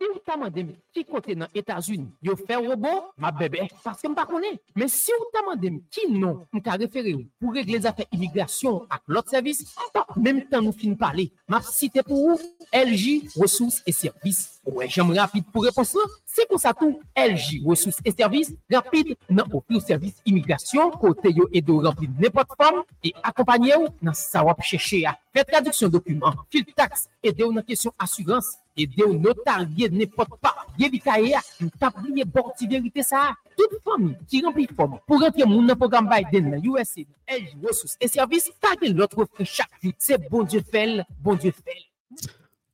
Si 0.00 0.06
ou 0.08 0.18
ta 0.24 0.32
mande 0.40 0.62
mi, 0.64 0.74
ki 0.96 1.02
kote 1.04 1.34
nan 1.36 1.50
Etasuni, 1.52 2.06
yo 2.24 2.32
fe 2.38 2.56
robo, 2.56 2.88
ma 3.20 3.28
bebe, 3.36 3.66
paske 3.84 4.08
m 4.08 4.14
pa 4.16 4.24
konen. 4.24 4.54
Men 4.72 4.88
si 4.88 5.12
ou 5.12 5.26
ta 5.34 5.42
mande 5.44 5.68
mi, 5.74 5.82
ki 5.92 6.06
non, 6.08 6.38
m 6.56 6.62
ka 6.64 6.78
refere 6.80 7.12
ou, 7.18 7.26
pou 7.36 7.52
regle 7.52 7.82
zate 7.84 8.06
imigrasyon 8.16 8.86
ak 8.88 9.02
lot 9.12 9.28
servis, 9.28 9.60
ta, 9.92 10.06
menm 10.16 10.40
tan 10.48 10.64
nou 10.64 10.72
fin 10.72 10.96
pale, 10.96 11.26
ma 11.44 11.60
site 11.66 12.00
pou 12.06 12.32
ou, 12.32 12.38
LG, 12.72 13.34
resous 13.36 13.82
et 13.84 13.92
servis. 13.92 14.40
Ouè, 14.64 14.88
jom 14.88 15.12
rapide 15.16 15.52
pou 15.52 15.66
repos 15.68 15.92
la, 15.98 16.06
se 16.32 16.48
kon 16.48 16.60
sa 16.62 16.72
tou, 16.76 16.96
LG, 17.12 17.60
resous 17.68 18.00
et 18.00 18.16
servis, 18.16 18.54
rapide 18.72 19.18
nan 19.28 19.52
opi 19.52 19.76
ou 19.76 19.84
servis 19.84 20.16
imigrasyon, 20.24 20.96
kote 21.02 21.34
yo 21.36 21.44
edo 21.52 21.76
rempli 21.84 22.08
nepot 22.16 22.56
fam, 22.56 22.80
e 23.04 23.12
akompanye 23.20 23.76
ou 23.76 23.92
nan 24.00 24.16
sa 24.16 24.46
wap 24.48 24.64
cheshe 24.64 25.04
a. 25.04 25.18
Fet 25.36 25.52
traduksyon 25.52 25.92
dokumen, 25.92 26.40
fil 26.48 26.64
tax, 26.72 27.04
edo 27.20 27.52
nan 27.52 27.68
kesyon 27.68 27.92
asurans, 28.00 28.54
aider 28.82 29.04
ou 29.04 29.18
notarié 29.18 29.88
n'importe 29.90 30.40
pas. 30.40 30.56
Yébitaye, 30.78 31.34
tablier 31.78 32.24
borti 32.24 32.66
vérité 32.66 33.02
ça. 33.02 33.34
Toute 33.56 33.80
famille 33.84 34.16
qui 34.26 34.42
remplit 34.42 34.68
forme 34.74 34.98
pour 35.06 35.20
rentrer 35.20 35.44
mon 35.44 35.66
programme 35.76 36.08
Biden, 36.08 36.60
USA, 36.64 37.00
aide, 37.28 37.44
ressources 37.62 37.96
et 38.00 38.08
services, 38.08 38.50
taguer 38.60 38.92
l'autre 38.92 39.26
frère 39.32 39.46
chaque 39.46 39.70
jour. 39.82 39.92
C'est 39.98 40.30
bon 40.30 40.42
Dieu 40.44 40.62
fait, 40.70 41.04
bon 41.20 41.34
Dieu 41.34 41.52
fait. 41.52 42.26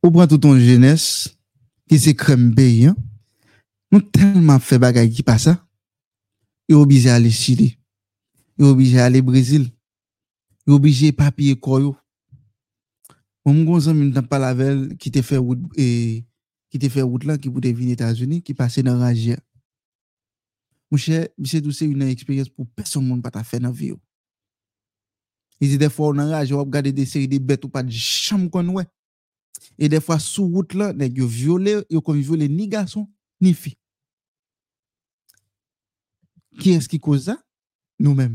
Ou 0.02 0.10
prend 0.10 0.26
tout 0.26 0.38
ton 0.38 0.58
jeunesse, 0.58 1.36
qui 1.88 1.98
c'est 1.98 2.14
crème 2.14 2.54
payant, 2.54 2.94
nous 3.90 4.00
tellement 4.00 4.58
fait 4.58 4.78
bagaille 4.78 5.10
qui 5.10 5.22
passe 5.22 5.44
ça, 5.44 5.66
et 6.68 6.74
obligé 6.74 7.10
à 7.10 7.14
aller 7.14 7.30
Chili, 7.30 7.78
et 8.58 8.64
obligé 8.64 9.00
à 9.00 9.06
aller 9.06 9.22
Brésil, 9.22 9.70
et 10.66 10.70
obligé 10.70 11.08
à 11.08 11.12
papier 11.12 11.56
koyo. 11.56 11.96
Mwen 13.46 13.60
mwen 13.60 13.66
gonsan 13.68 13.94
mwen 13.94 14.08
tan 14.10 14.26
palavel 14.26 14.88
ki 14.98 15.12
te 15.14 15.22
fe 15.22 15.38
wout 15.38 15.78
e, 15.78 16.24
lan 17.30 17.38
ki 17.38 17.46
pou 17.46 17.62
te 17.62 17.70
vin 17.70 17.92
Etasuni, 17.94 18.40
ki 18.42 18.56
pase 18.58 18.82
nan 18.82 18.98
rajia. 18.98 19.38
Mwen 20.90 20.98
chè, 20.98 21.20
mwen 21.38 21.50
se 21.52 21.60
tou 21.62 21.70
se 21.70 21.86
yon 21.86 22.02
eksperyans 22.10 22.50
pou 22.50 22.66
peson 22.74 23.06
moun 23.06 23.22
pata 23.22 23.44
fe 23.46 23.60
nan 23.62 23.70
vi 23.70 23.92
yo. 23.92 24.00
E 25.62 25.70
zi 25.70 25.78
defwa 25.78 26.10
ou 26.10 26.16
nan 26.16 26.32
rajia 26.34 26.58
wap 26.58 26.72
gade 26.74 26.90
de 26.92 27.04
seri 27.06 27.28
de 27.30 27.38
bet 27.38 27.62
ou 27.62 27.70
pat 27.70 27.86
jam 27.86 28.48
kon 28.50 28.74
wè. 28.76 28.82
E 29.78 29.88
defwa 29.94 30.18
sou 30.18 30.50
wout 30.50 30.74
lan, 30.74 30.96
nek 30.98 31.14
yo 31.16 31.28
viole, 31.30 31.78
yo 31.86 32.02
kon 32.02 32.18
viole 32.18 32.48
ni 32.50 32.66
gason, 32.72 33.06
ni 33.38 33.54
fi. 33.54 33.76
Ki 36.58 36.74
eski 36.74 36.98
koza? 36.98 37.38
Nou 38.02 38.18
men. 38.18 38.34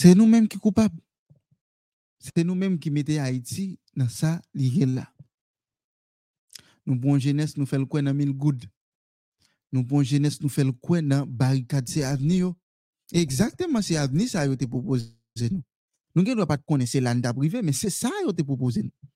Se 0.00 0.14
nou 0.16 0.24
menm 0.24 0.48
ki 0.48 0.56
koupab. 0.60 0.92
Se 2.20 2.44
nou 2.44 2.56
menm 2.56 2.78
ki 2.80 2.92
mette 2.92 3.18
Haiti 3.20 3.74
nan 3.96 4.08
sa 4.12 4.38
liye 4.56 4.88
la. 4.88 5.04
Nou 6.88 6.96
bon 6.96 7.20
jenes 7.20 7.52
nou 7.58 7.68
fel 7.68 7.84
kwen 7.88 8.08
nan 8.08 8.16
mil 8.16 8.32
goud. 8.32 8.64
Nou 9.70 9.84
bon 9.86 10.04
jenes 10.06 10.40
nou 10.40 10.48
fel 10.52 10.72
kwen 10.80 11.10
nan 11.12 11.28
barikad 11.28 11.88
se 11.90 12.04
avni 12.06 12.40
yo. 12.40 12.54
Exactement 13.12 13.84
se 13.84 13.98
avni 14.00 14.28
sa 14.30 14.46
yo 14.48 14.56
te 14.56 14.68
propose 14.70 15.50
nou. 15.50 15.60
Nou 16.16 16.24
gen 16.26 16.38
do 16.40 16.48
pat 16.48 16.64
kone 16.66 16.88
se 16.90 17.02
landa 17.02 17.34
prive, 17.36 17.60
men 17.62 17.76
se 17.76 17.92
sa 17.92 18.10
yo 18.24 18.32
te 18.32 18.46
propose 18.46 18.86
nou. 18.86 19.10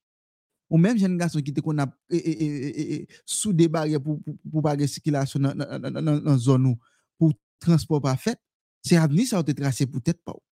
Ou 0.68 0.80
menm 0.80 1.00
jen 1.00 1.16
gason 1.20 1.44
ki 1.44 1.52
te 1.54 1.64
kon 1.64 1.80
ap 1.80 1.92
e, 2.12 2.18
e, 2.18 2.32
e, 2.32 2.46
e, 2.46 2.84
e 2.96 3.22
sou 3.28 3.56
debarye 3.56 3.98
pou, 4.02 4.20
pou, 4.24 4.36
pou 4.50 4.64
bagye 4.64 4.88
sikilasyon 4.90 5.48
nan, 5.48 5.64
nan, 5.64 6.00
nan, 6.00 6.16
nan 6.24 6.40
zon 6.40 6.60
nou 6.60 6.76
pou 7.20 7.32
transport 7.62 8.04
pa 8.04 8.16
fet, 8.20 8.40
se 8.84 8.98
avni 9.00 9.24
sa 9.28 9.40
yo 9.40 9.46
te 9.48 9.56
trase 9.56 9.88
pou 9.88 10.04
tet 10.04 10.20
pa 10.20 10.36
ou. 10.36 10.44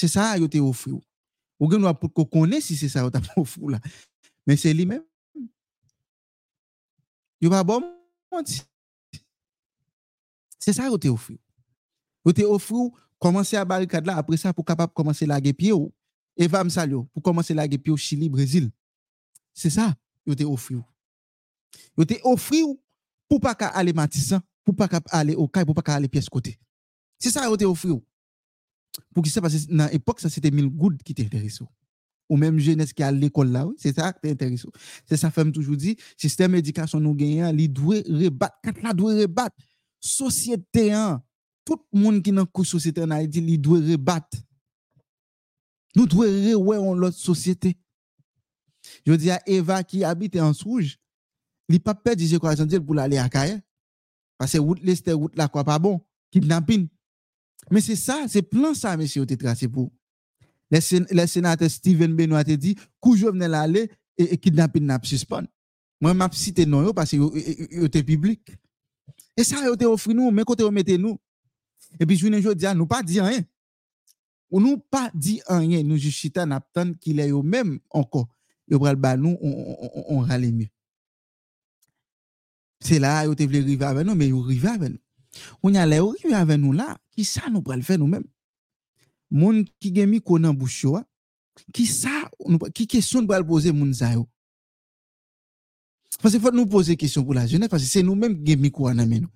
Se 0.00 0.08
sa 0.08 0.32
yo 0.40 0.48
te 0.48 0.60
ofri 0.64 0.94
ou. 0.94 1.02
Ou 1.60 1.68
gen 1.68 1.84
wap 1.84 2.00
pou 2.00 2.24
konen 2.24 2.62
si 2.64 2.78
se 2.78 2.88
sa 2.88 3.04
yo 3.04 3.12
ta 3.12 3.20
pou 3.20 3.42
ofri 3.44 3.60
ou 3.60 3.72
la. 3.74 3.80
Men 4.48 4.56
se 4.60 4.72
li 4.72 4.86
men. 4.88 5.02
Yo 7.40 7.52
pa 7.52 7.60
bom 7.66 7.84
mwanti. 8.32 8.62
Se 10.60 10.72
sa 10.76 10.88
yo 10.88 10.96
te 11.00 11.12
ofri 11.12 11.36
ou. 11.36 11.44
Yo 12.24 12.36
te 12.36 12.48
ofri 12.48 12.76
ou, 12.76 12.94
komanse 13.20 13.58
a 13.60 13.64
barikad 13.68 14.08
la, 14.08 14.16
apre 14.20 14.38
sa 14.40 14.54
pou 14.56 14.64
kapap 14.64 14.92
komanse 14.96 15.28
lage 15.28 15.52
pie 15.56 15.74
ou. 15.76 15.92
Eva 16.40 16.62
msal 16.64 16.94
yo, 16.96 17.04
pou 17.12 17.24
komanse 17.24 17.52
lage 17.56 17.76
pie 17.76 17.92
ou 17.92 18.00
Chili, 18.00 18.30
Brazil. 18.32 18.70
Se 19.52 19.68
sa 19.72 19.90
yo 20.24 20.36
te 20.36 20.48
ofri 20.48 20.78
ou. 20.78 20.86
Yo 21.98 22.08
te 22.08 22.16
ofri 22.24 22.62
ou 22.64 22.78
pou 23.28 23.40
pa 23.42 23.52
ka 23.52 23.68
ale 23.76 23.92
matisan, 23.96 24.40
pou 24.64 24.72
pa 24.76 24.88
ka 24.88 25.02
ale 25.12 25.36
okay, 25.36 25.66
pou 25.68 25.76
pa 25.76 25.84
ka 25.84 26.00
ale 26.00 26.08
pies 26.08 26.28
kote. 26.32 26.56
Se 27.20 27.32
sa 27.32 27.44
yo 27.48 27.60
te 27.60 27.68
ofri 27.68 27.92
ou. 27.92 28.00
Pour 29.14 29.22
qui 29.22 29.30
ça 29.30 29.40
parce 29.40 29.54
que 29.66 29.72
dans 29.74 29.90
l'époque 29.90 30.20
ça 30.20 30.28
c'était 30.28 30.50
mille 30.50 30.68
good 30.68 31.02
qui 31.02 31.14
t'intéresse. 31.14 31.60
Ou 32.28 32.36
même 32.36 32.58
jeunesse 32.58 32.92
qui 32.92 33.02
à 33.02 33.10
l'école 33.10 33.50
là, 33.50 33.66
oui, 33.66 33.74
c'est 33.78 33.94
ça 33.94 34.12
qui 34.12 34.20
t'intéresse. 34.28 34.66
C'est 35.06 35.16
ça 35.16 35.30
fait 35.30 35.50
toujours 35.50 35.76
dit, 35.76 35.96
système 36.16 36.54
éducation 36.54 37.00
nous 37.00 37.14
gagnant, 37.14 37.52
il 37.56 37.72
doit 37.72 37.96
rebattre, 37.96 38.56
quand 38.62 38.82
la 38.82 38.92
doit 38.92 39.14
rebattre 39.14 39.56
société 40.00 40.92
hein, 40.92 41.22
tout 41.64 41.78
le 41.92 42.00
monde 42.00 42.22
qui 42.22 42.32
dans 42.32 42.46
la 42.56 42.64
société 42.64 43.02
en 43.02 43.10
Haïti, 43.10 43.38
il 43.38 43.60
doit 43.60 43.78
rebattre. 43.78 44.38
Nous 45.96 46.06
devons 46.06 46.58
revoir 46.58 46.82
en 46.82 46.94
l'autre 46.94 47.16
société. 47.16 47.76
Je 49.06 49.12
dis 49.12 49.30
à 49.30 49.42
Eva 49.46 49.82
qui 49.84 50.04
habite 50.04 50.36
en 50.36 50.52
Souge, 50.52 50.98
il 51.68 51.80
pas 51.80 51.94
perdu 51.94 52.26
ses 52.26 52.38
croissants 52.38 52.66
pour 52.66 52.98
aller 52.98 53.18
à 53.18 53.28
Kaye. 53.28 53.60
Parce 54.38 54.52
que 54.52 54.58
route 54.58 54.80
l'est 54.82 55.08
route 55.12 55.36
là 55.36 55.48
quoi 55.48 55.64
pas 55.64 55.78
bon, 55.78 56.00
kidnapping. 56.30 56.88
Men 57.70 57.84
se 57.84 57.96
sa, 57.98 58.22
se 58.30 58.42
plan 58.42 58.74
sa 58.74 58.96
men 58.98 59.08
se 59.10 59.20
yo 59.20 59.26
te 59.28 59.38
trase 59.38 59.68
pou. 59.70 59.90
Le, 60.70 60.80
sen, 60.84 61.06
le 61.10 61.26
senate 61.30 61.68
Steven 61.70 62.12
Benoit 62.18 62.46
te 62.46 62.56
di, 62.58 62.76
kou 63.02 63.18
jo 63.18 63.32
vnen 63.34 63.50
la 63.54 63.64
le, 63.70 63.86
e, 64.18 64.34
e 64.34 64.38
kidnapin 64.38 64.86
nap 64.90 65.06
suspon. 65.08 65.48
Mwen 66.00 66.16
map 66.16 66.34
site 66.38 66.64
non 66.68 66.86
yo, 66.86 66.94
pase 66.96 67.18
yo, 67.18 67.30
e, 67.36 67.68
yo 67.82 67.88
te 67.92 68.02
publik. 68.06 68.54
E 69.36 69.44
sa 69.46 69.64
yo 69.66 69.76
te 69.78 69.88
ofri 69.88 70.14
nou, 70.16 70.32
men 70.34 70.46
kote 70.48 70.64
yo 70.64 70.70
mette 70.74 70.96
nou. 71.00 71.18
E 71.98 72.06
pi 72.06 72.16
jounen 72.16 72.42
jo 72.42 72.54
diyan, 72.56 72.78
nou 72.78 72.88
pa 72.90 73.02
di 73.04 73.20
anyen. 73.20 73.44
Ou 74.50 74.62
nou 74.62 74.80
pa 74.90 75.08
di 75.14 75.38
anyen, 75.50 75.84
nou 75.86 76.00
jushita 76.00 76.46
nap 76.48 76.66
tan 76.74 76.94
ki 76.98 77.14
le 77.18 77.28
yo 77.30 77.42
men 77.46 77.76
anko. 77.94 78.24
Yo 78.70 78.80
pral 78.82 78.98
ba 79.00 79.16
nou, 79.18 79.34
on, 79.34 79.54
on, 79.74 79.90
on, 79.90 80.06
on 80.16 80.26
rale 80.30 80.50
mye. 80.54 80.70
Se 82.80 82.96
la 83.02 83.26
yo 83.26 83.36
te 83.36 83.44
vle 83.50 83.60
rive 83.66 83.84
ave 83.84 84.06
nou, 84.06 84.16
men 84.16 84.32
yo 84.32 84.40
rive 84.46 84.70
ave 84.70 84.92
nou. 84.94 85.02
Ou 85.60 85.70
nyan 85.74 85.90
le 85.90 86.00
yo 86.00 86.10
rive 86.14 86.38
ave 86.38 86.56
nou 86.58 86.72
la, 86.76 86.94
ki 87.20 87.28
sa 87.28 87.52
nou 87.52 87.62
pral 87.64 87.84
fè 87.84 87.98
nou 88.00 88.08
mèm? 88.10 88.24
Moun 89.30 89.62
ki 89.78 89.92
gen 89.94 90.10
mi 90.10 90.20
konan 90.24 90.56
boucho 90.56 90.96
a, 90.98 91.04
ki 91.76 91.86
sa, 91.86 92.24
ki 92.74 92.88
kesyon 92.96 93.28
pral 93.28 93.44
pose 93.46 93.72
moun 93.74 93.92
zayou? 93.94 94.24
Fase 96.20 96.40
fote 96.40 96.56
nou 96.56 96.68
pose 96.68 96.96
kesyon 97.00 97.24
pou 97.24 97.36
la 97.36 97.46
jenè, 97.48 97.68
fase 97.70 97.88
se 97.88 98.02
nou 98.04 98.18
mèm 98.18 98.34
gen 98.44 98.60
mi 98.60 98.72
konan 98.74 99.08
mè 99.08 99.20
nou. 99.22 99.30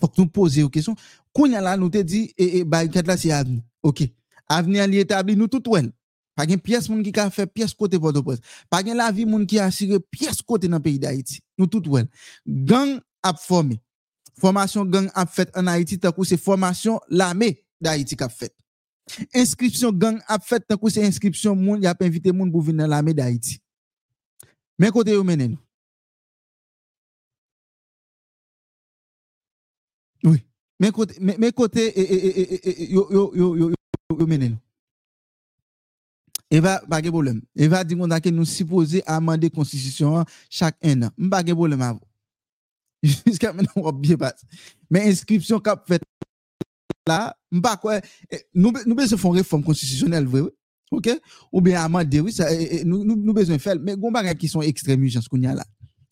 Fok 0.00 0.18
nou 0.18 0.30
pose 0.32 0.62
yo 0.62 0.70
kesyon, 0.72 0.98
konya 1.34 1.62
la 1.64 1.76
nou 1.78 1.90
te 1.92 2.02
di, 2.06 2.26
e, 2.34 2.60
e, 2.60 2.64
bay 2.66 2.90
kat 2.92 3.08
la 3.08 3.16
se 3.20 3.32
avni. 3.34 3.62
Ok, 3.86 4.04
avni 4.50 4.82
an 4.82 4.90
li 4.90 5.00
etabli 5.02 5.38
nou 5.38 5.50
tout 5.50 5.72
wèl. 5.72 5.90
Pa 6.38 6.46
gen 6.46 6.60
piyes 6.62 6.86
moun 6.86 7.02
ki 7.02 7.10
ka 7.14 7.26
fe 7.34 7.48
piyes 7.50 7.72
kote 7.74 7.98
Port-au-Prince. 7.98 8.44
Pa 8.70 8.78
gen 8.86 9.00
la 9.00 9.08
vi 9.10 9.24
moun 9.26 9.42
ki 9.48 9.58
asire 9.58 9.98
piyes 10.14 10.38
kote 10.46 10.70
nan 10.70 10.82
peyi 10.84 11.00
d'Haïti. 11.02 11.40
Nou 11.58 11.66
tout 11.66 11.82
wèl. 11.90 12.06
Gang 12.46 13.00
ap 13.26 13.40
formé. 13.42 13.80
Formasyon 14.38 14.90
gang 14.92 15.10
ap 15.18 15.32
fèt 15.34 15.54
an 15.58 15.70
Haiti 15.70 15.98
takou 16.00 16.26
se 16.28 16.38
formasyon 16.40 17.00
lame 17.10 17.54
da 17.82 17.96
Haiti 17.96 18.18
kap 18.18 18.32
fèt. 18.34 18.54
Inskripsyon 19.36 19.96
gang 19.98 20.20
ap 20.28 20.44
fèt 20.46 20.66
takou 20.68 20.92
se 20.92 21.02
inskripsyon 21.04 21.58
moun 21.58 21.82
yap 21.82 22.02
invite 22.06 22.34
moun 22.34 22.52
pou 22.52 22.62
vin 22.64 22.78
nan 22.78 22.90
lame 22.92 23.14
da 23.16 23.26
Haiti. 23.26 23.58
Men 24.78 24.94
kote 24.94 25.16
yo 25.16 25.24
menen 25.26 25.56
nou. 25.56 25.64
Oui. 30.28 30.40
Men 30.78 30.94
kote, 30.94 31.18
men, 31.18 31.38
men 31.38 31.52
kote 31.54 31.82
e, 31.82 32.02
e, 32.02 32.16
e, 32.16 32.42
e, 32.42 32.70
e 32.70 32.88
yo, 32.94 33.06
yo, 33.10 33.26
yo, 33.34 33.74
yo 34.14 34.26
menen 34.26 34.54
nou. 34.54 34.62
Eva, 36.48 36.78
bagè 36.88 37.10
bolem. 37.12 37.42
Eva 37.52 37.82
di 37.84 37.96
kon 37.98 38.08
da 38.08 38.22
ke 38.24 38.30
nou 38.32 38.48
sipoze 38.48 39.02
amande 39.04 39.50
konstistisyon 39.52 40.22
an 40.22 40.30
chak 40.48 40.78
en 40.80 41.08
an. 41.08 41.12
M 41.18 41.28
bagè 41.32 41.56
bolem 41.56 41.82
avou. 41.84 42.07
jusqu'à 43.26 43.52
maintenant, 43.52 43.72
on 43.76 43.92
bien 43.92 44.16
passé. 44.16 44.46
Mais 44.90 45.08
inscription 45.08 45.60
qu'a 45.60 45.82
fait 45.86 46.02
là, 47.06 47.36
bah 47.50 47.76
quoi, 47.76 48.00
eh, 48.30 48.42
nous 48.54 48.72
besoin 48.72 49.32
de 49.32 49.36
réforme 49.38 49.64
constitutionnelle, 49.64 50.26
vrai, 50.26 50.42
ok? 50.90 51.10
Ou 51.52 51.60
bien 51.60 51.82
amender, 51.82 52.20
oui, 52.20 52.32
ça, 52.32 52.52
eh, 52.52 52.80
eh, 52.80 52.84
nous 52.84 53.32
besoin 53.32 53.56
de 53.56 53.60
faire. 53.60 53.76
Mais 53.80 53.96
gomba 53.96 54.34
qui 54.34 54.48
sont 54.48 54.62
extrêmes, 54.62 55.06
j'en 55.06 55.20
qu'on 55.22 55.42
a 55.44 55.54
là, 55.54 55.64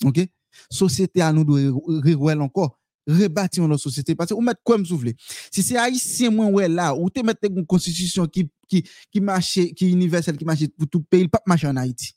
ok? 0.04 0.26
Société 0.70 1.20
à 1.20 1.32
nous 1.32 1.44
de 1.44 1.72
rigoler 2.02 2.40
encore, 2.40 2.78
rebâtir 3.06 3.66
notre 3.68 3.82
société. 3.82 4.14
Parce 4.14 4.30
que 4.30 4.34
vous 4.34 4.40
mettez 4.40 4.60
quoi, 4.64 4.78
vous 4.78 4.96
voulez? 4.96 5.16
Si 5.50 5.62
c'est 5.62 5.76
haïtien, 5.76 6.30
moi, 6.30 6.46
ouais, 6.46 6.68
là, 6.68 6.94
ou 6.94 7.10
te 7.10 7.20
mettez 7.20 7.48
une 7.48 7.66
constitution 7.66 8.26
qui, 8.26 8.50
qui, 8.68 8.88
qui 9.10 9.20
marche, 9.20 9.60
qui 9.76 9.86
est 9.86 9.90
universelle, 9.90 10.36
qui 10.36 10.44
marche 10.44 10.66
pour 10.68 10.88
tout 10.88 11.02
pays, 11.02 11.28
pas 11.28 11.42
marcher 11.46 11.66
en 11.68 11.76
Haïti. 11.76 12.14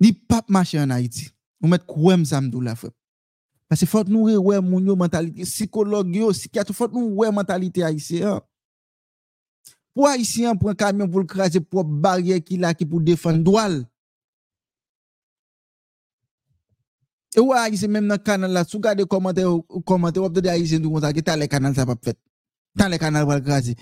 Ni 0.00 0.12
pas 0.12 0.42
marcher 0.48 0.80
en 0.80 0.90
Haïti. 0.90 1.30
Nou 1.64 1.72
met 1.72 1.86
kouem 1.88 2.26
zamdou 2.28 2.60
la 2.60 2.74
fwep. 2.76 2.92
Pase 3.72 3.86
fote 3.88 4.12
nou 4.12 4.28
re 4.28 4.36
wè 4.36 4.58
moun 4.60 4.84
yo 4.84 4.92
mentalite, 5.00 5.46
psikolog 5.48 6.10
yo, 6.12 6.28
psikiatro, 6.36 6.76
fote 6.76 6.92
nou 6.92 7.22
wè 7.22 7.30
mentalite 7.32 7.80
Haitien. 7.80 8.42
Po 9.96 10.04
Haitien 10.04 10.58
pren 10.60 10.76
kamyon 10.76 11.08
pou 11.08 11.24
l'kraje 11.24 11.62
pou 11.64 11.80
barye 11.80 12.36
ki 12.44 12.60
la 12.60 12.74
ki 12.76 12.84
pou 12.84 13.00
defan 13.00 13.40
doal. 13.46 13.80
E 17.32 17.40
wè 17.40 17.62
Haitien 17.62 17.96
menm 17.96 18.12
nan 18.12 18.20
kanal 18.20 18.52
la, 18.52 18.66
sou 18.68 18.84
gade 18.84 19.08
komante 19.08 20.20
wap 20.20 20.36
de 20.36 20.44
de 20.44 20.52
Haitien 20.52 20.84
nou 20.84 20.98
konta 20.98 21.14
ki 21.16 21.24
tan 21.24 21.40
le 21.40 21.48
kanal 21.48 21.72
sa 21.72 21.88
pap 21.88 22.04
fet. 22.04 22.20
Tan 22.76 22.92
le 22.92 23.00
kanal 23.00 23.24
wap 23.30 23.40
l'kraje. 23.40 23.78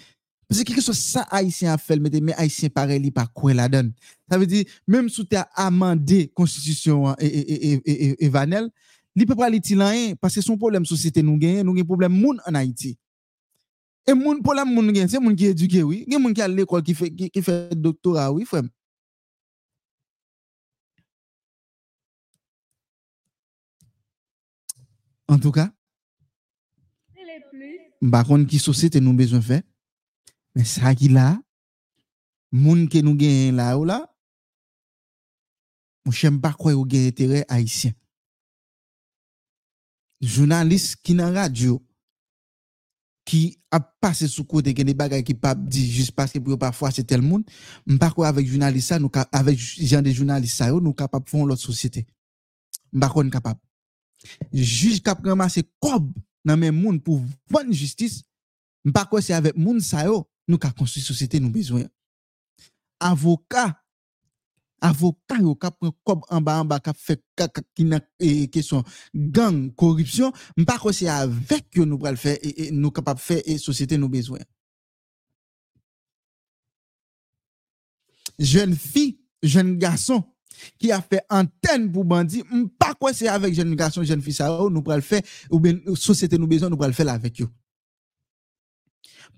Pise 0.53 0.67
ki 0.69 0.75
ke 0.77 0.83
so 0.85 0.93
sa 0.93 1.23
Haitien 1.31 1.73
a 1.73 1.79
fel, 1.81 2.03
mette 2.05 2.21
men 2.21 2.37
Haitien 2.37 2.69
pare 2.75 2.99
li 3.01 3.09
pa 3.15 3.23
kwen 3.25 3.57
la 3.57 3.71
den. 3.73 3.87
Sa 4.29 4.37
ve 4.37 4.45
di, 4.45 4.59
menm 4.85 5.07
sou 5.09 5.25
te 5.25 5.41
amande 5.57 6.27
konstitusyon 6.37 7.15
e, 7.17 7.31
e, 7.41 7.71
e, 7.81 8.11
e 8.27 8.29
vanel, 8.35 8.67
li 9.17 9.25
pe 9.29 9.33
prali 9.39 9.63
ti 9.65 9.79
lan 9.81 9.97
en, 9.97 10.19
pase 10.21 10.45
son 10.45 10.61
problem 10.61 10.85
sosite 10.85 11.25
nou 11.25 11.41
genyen, 11.41 11.65
nou 11.65 11.73
gen 11.73 11.89
problem 11.89 12.13
moun 12.13 12.43
an 12.45 12.61
Haiti. 12.61 12.93
E 14.05 14.13
moun 14.13 14.45
problem 14.45 14.77
moun 14.77 14.93
gen, 14.93 15.09
se 15.09 15.23
moun 15.25 15.41
ki 15.41 15.55
eduke 15.55 15.87
wii, 15.89 16.05
gen 16.13 16.21
moun 16.21 16.37
ki 16.37 16.45
al 16.45 16.53
l'ekol 16.61 16.85
ki, 16.85 16.99
ki, 17.01 17.33
ki 17.33 17.47
fe 17.49 17.59
doktora 17.73 18.29
wii 18.37 18.45
fwem. 18.53 18.69
En 25.33 25.41
tou 25.41 25.55
ka, 25.57 25.71
bakon 28.05 28.45
ki 28.45 28.61
sosite 28.61 29.01
nou 29.01 29.17
bezon 29.17 29.41
fe, 29.41 29.63
Men 30.57 30.69
sa 30.69 30.93
ki 30.97 31.09
la, 31.13 31.37
moun 32.53 32.85
ke 32.93 33.01
nou 33.05 33.17
gen 33.19 33.57
la 33.57 33.73
ou 33.79 33.89
la, 33.89 34.03
moun 36.05 36.17
chen 36.17 36.41
pa 36.43 36.53
kwe 36.57 36.75
ou 36.77 36.89
gen 36.89 37.09
etere 37.09 37.47
haisyen. 37.49 37.97
Jounalist 40.23 41.01
ki 41.03 41.17
nan 41.19 41.33
radyo, 41.35 41.81
ki 43.27 43.55
ap 43.73 43.89
pase 44.03 44.27
sou 44.31 44.45
kote 44.49 44.75
gen 44.77 44.89
de 44.91 44.95
bagay 44.99 45.23
ki 45.25 45.35
pap 45.39 45.59
di 45.63 45.85
jist 45.87 46.13
paske 46.15 46.41
pou 46.43 46.53
yo 46.53 46.59
pa 46.61 46.73
fwa 46.75 46.91
se 46.95 47.05
tel 47.07 47.23
moun, 47.25 47.45
mpa 47.87 48.11
kwa 48.13 48.29
avek 48.29 48.51
jounalist 48.51 48.93
sa, 48.93 48.99
ka, 49.13 49.25
avek 49.35 49.59
jan 49.81 50.05
de 50.05 50.13
jounalist 50.13 50.59
sa 50.61 50.69
yo, 50.71 50.83
nou 50.83 50.95
kapap 50.95 51.31
fon 51.31 51.47
lot 51.49 51.61
sosyete. 51.61 52.05
Mpa 52.93 53.09
kon 53.15 53.31
kapap. 53.33 53.59
Juj 54.53 55.01
kap 55.03 55.23
ramase 55.27 55.65
kob 55.83 56.11
nan 56.47 56.61
men 56.61 56.75
moun 56.77 57.01
pou 57.03 57.23
vwan 57.51 57.73
justice, 57.73 58.27
mpa 58.85 59.07
kwa 59.09 59.23
se 59.25 59.35
avek 59.35 59.57
moun 59.57 59.81
sa 59.83 60.05
yo, 60.07 60.23
nous 60.49 60.59
ca 60.59 60.70
construire 60.70 61.07
société 61.07 61.40
nous 61.40 61.51
besoin. 61.51 61.84
Avocat 63.01 63.82
avocat 64.82 65.38
yo 65.40 65.55
ka 65.55 65.70
prend 65.70 65.95
cob 66.05 66.24
en 66.28 66.40
bas 66.43 66.61
en 66.61 66.64
bas 66.64 66.80
ka 66.80 66.93
fait 66.93 67.22
qui 67.74 67.84
na 67.84 68.01
question 68.51 68.82
gang 69.14 69.72
corruption 69.74 70.32
m'pas 70.57 70.78
quoi 70.78 70.93
c'est 70.93 71.09
avec 71.09 71.70
que 71.70 71.80
nous 71.80 71.99
pral 71.99 72.16
faire 72.16 72.36
et, 72.43 72.70
nous 72.72 72.90
capable 72.90 73.20
faire 73.20 73.40
et 73.45 73.59
société 73.59 73.97
nous 73.97 74.09
besoin. 74.09 74.40
Jeune 78.38 78.74
fille 78.74 79.20
jeune 79.43 79.78
garçon 79.78 80.24
qui 80.78 80.90
a 80.90 81.01
fait 81.01 81.24
antenne 81.30 81.90
pour 81.90 82.05
bandit 82.05 82.43
pas 82.78 82.95
quoi 82.95 83.12
c'est 83.12 83.28
avec 83.28 83.55
jeune 83.55 83.74
garçon 83.76 84.03
jeune 84.03 84.20
fille 84.20 84.32
ça 84.32 84.49
yo, 84.49 84.68
nous 84.68 84.82
pral 84.82 85.03
faire 85.03 85.22
ou 85.51 85.61
bien 85.61 85.78
société 85.95 86.38
nous 86.38 86.49
besoin 86.49 86.68
nous 86.68 86.76
pral 86.76 86.93
faire 86.93 87.09
avec 87.09 87.40
eux 87.40 87.49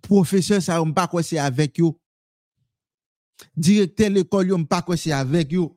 professeur 0.05 0.63
ça 0.63 0.77
yo, 0.77 0.93
pas 0.93 1.11
c'est 1.23 1.39
avec 1.39 1.81
eux 1.81 1.93
directeur 3.57 4.11
l'école 4.11 4.49
yo 4.49 4.65
pas 4.65 4.85
c'est 4.97 5.13
avec 5.13 5.53
yo. 5.53 5.77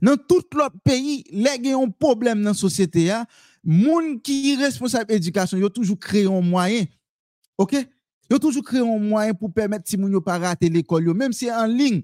Dans 0.00 0.16
tout 0.16 0.44
l'autre 0.54 0.76
pays 0.84 1.24
les 1.30 1.62
gen 1.62 1.82
un 1.82 1.90
problème 1.90 2.42
dans 2.42 2.50
la 2.50 2.54
société 2.54 3.10
a 3.10 3.26
moun 3.62 4.20
qui 4.20 4.56
responsable 4.56 5.12
éducation 5.12 5.56
yo 5.56 5.68
toujours 5.68 5.98
créé 5.98 6.26
un 6.26 6.40
moyen 6.40 6.84
OK? 7.58 7.74
Yo 8.30 8.38
toujours 8.38 8.64
créé 8.64 8.80
un 8.80 8.98
moyen 8.98 9.34
pour 9.34 9.52
permettre 9.52 9.88
si 9.88 9.96
moun 9.96 10.12
yo 10.12 10.20
pas 10.20 10.38
rater 10.38 10.68
l'école 10.68 11.12
même 11.14 11.32
si 11.32 11.50
en 11.50 11.66
ligne 11.66 12.02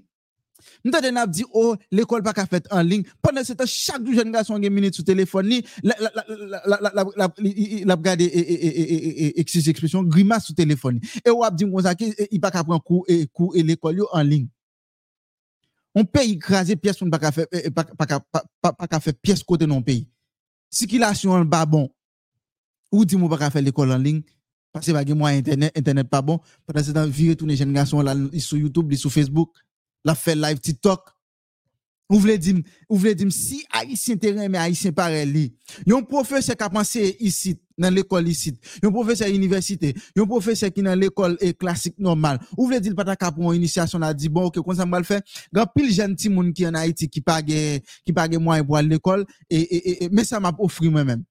nous 0.83 0.91
avons 0.93 1.31
dit, 1.31 1.43
oh, 1.53 1.75
l'école 1.91 2.23
pas 2.23 2.33
qu'à 2.33 2.45
faire 2.45 2.61
en 2.71 2.81
ligne. 2.81 3.03
Pendant 3.21 3.43
ce 3.43 3.53
temps, 3.53 3.65
chaque 3.67 4.05
jeune 4.11 4.31
garçon 4.31 4.55
a 4.55 4.57
une 4.57 4.69
minute 4.69 4.95
sur 4.95 5.03
téléphone, 5.03 5.49
la, 5.83 5.95
la, 5.99 6.11
la, 6.65 7.03
la, 7.15 7.95
regarde 7.95 8.21
et, 8.21 9.39
expression, 9.39 10.03
grimace 10.03 10.45
sur 10.45 10.55
téléphone. 10.55 10.99
Et 11.25 11.29
on 11.29 11.41
a 11.41 11.51
dit, 11.51 11.65
il 12.31 12.39
pas 12.39 12.51
qu'à 12.51 12.63
prendre 12.63 12.83
cours 12.83 13.05
et 13.07 13.27
cours 13.27 13.55
et 13.55 13.63
l'école 13.63 14.01
en 14.11 14.21
ligne. 14.21 14.47
On 15.93 16.05
paye 16.05 16.33
écraser 16.33 16.75
pièce, 16.75 17.01
on 17.01 17.07
eh, 17.07 17.45
eh, 17.65 17.69
pas 17.69 17.83
pas 17.83 18.99
faire 18.99 19.13
pièce 19.21 19.43
côté 19.43 19.67
non 19.67 19.81
pays. 19.81 20.07
Circulation 20.69 21.31
en 21.31 21.43
bas 21.43 21.65
bon. 21.65 21.89
Ou 22.91 23.03
dit, 23.03 23.15
on 23.15 23.27
pas 23.27 23.49
faire 23.49 23.61
l'école 23.61 23.91
en 23.91 23.97
ligne. 23.97 24.21
Parce 24.71 24.85
que, 24.85 25.13
moi, 25.13 25.29
internet, 25.29 25.77
internet 25.77 26.07
pas 26.07 26.21
bon. 26.21 26.39
Pendant 26.65 26.83
ce 26.83 26.91
temps, 26.91 27.05
virer 27.05 27.35
tous 27.35 27.45
les 27.45 27.57
jeunes 27.57 27.73
garçons 27.73 28.01
là, 28.01 28.15
sur 28.39 28.57
YouTube, 28.57 28.93
sur 28.93 29.11
Facebook 29.11 29.49
la 30.03 30.15
fait 30.15 30.35
live 30.35 30.59
TikTok 30.59 31.01
Ou 32.11 32.19
vle 32.19 32.33
dim, 32.37 32.57
ou 32.91 32.97
vle 32.99 33.13
dim, 33.15 33.29
si 33.31 33.61
Haïtien 33.71 34.17
terrain, 34.17 34.49
mais 34.49 34.57
Haïtien 34.57 34.91
pareil 34.91 35.25
li. 35.31 35.43
Yon 35.87 36.03
professeur 36.03 36.57
qui 36.57 36.63
a 36.63 36.69
pensé 36.69 37.15
ici, 37.21 37.55
dans 37.77 37.89
l'école 37.93 38.27
ici. 38.27 38.51
Yon 38.83 38.91
professeur 38.91 39.29
université. 39.29 39.93
Yon 40.17 40.27
professeur 40.27 40.73
qui 40.73 40.83
dans 40.83 40.93
l'école 40.99 41.37
classique 41.57 41.97
normale. 41.97 42.37
Ou 42.57 42.67
vle 42.67 42.81
dire, 42.81 42.95
pas 42.95 43.15
ta 43.15 43.31
pour 43.31 43.53
une 43.53 43.59
initiation, 43.59 43.97
là, 43.97 44.13
dit, 44.13 44.27
bon, 44.27 44.43
ok, 44.47 44.55
comment 44.55 44.75
ça 44.75 44.85
m'a 44.85 44.99
le 44.99 45.05
fait? 45.05 45.23
Grand 45.53 45.65
pile 45.73 45.93
jeune 45.93 46.17
ti 46.17 46.27
moun 46.27 46.51
qui 46.51 46.67
en 46.67 46.73
Haïti, 46.73 47.07
qui 47.07 47.21
pas 47.21 47.39
gen- 47.39 47.79
qui 48.05 48.11
pas 48.11 48.29
gen 48.29 48.43
moyen 48.43 48.65
pour 48.65 48.75
aller 48.75 48.87
à 48.87 48.89
l'école, 48.89 49.25
et, 49.49 49.61
et, 49.61 50.03
et- 50.03 50.09
mais 50.09 50.25
ça 50.25 50.37
m'a 50.41 50.51
offert 50.59 50.91
moi-même. 50.91 51.23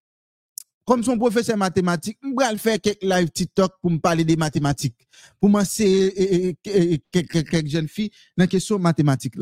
Comme 0.90 1.04
son 1.04 1.16
professeur 1.16 1.56
mathématique, 1.56 2.18
m'bral 2.20 2.58
faire 2.58 2.80
quelques 2.80 3.04
live 3.04 3.30
TikTok 3.30 3.74
pour 3.80 3.92
me 3.92 3.98
parler 3.98 4.24
des 4.24 4.34
mathématiques. 4.34 5.06
Pour 5.38 5.48
m'enseigner 5.48 6.56
quelques 6.64 7.48
quelques 7.48 7.68
jeunes 7.68 7.86
filles 7.86 8.10
dans 8.36 8.42
la 8.42 8.48
question 8.48 8.76
mathématique. 8.76 9.34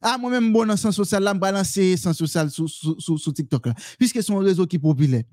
Ah, 0.00 0.16
moi-même, 0.16 0.54
bon, 0.54 0.64
dans 0.64 0.78
sens 0.78 0.96
social, 0.96 1.22
là, 1.22 1.34
me 1.34 1.38
balancer 1.38 1.98
sens 1.98 2.16
social 2.16 2.50
sur, 2.50 3.34
TikTok. 3.34 3.68
Puisque 3.98 4.22
c'est 4.22 4.32
un 4.32 4.38
réseau 4.38 4.66
qui 4.66 4.76
est 4.76 4.78
populaire. 4.78 5.24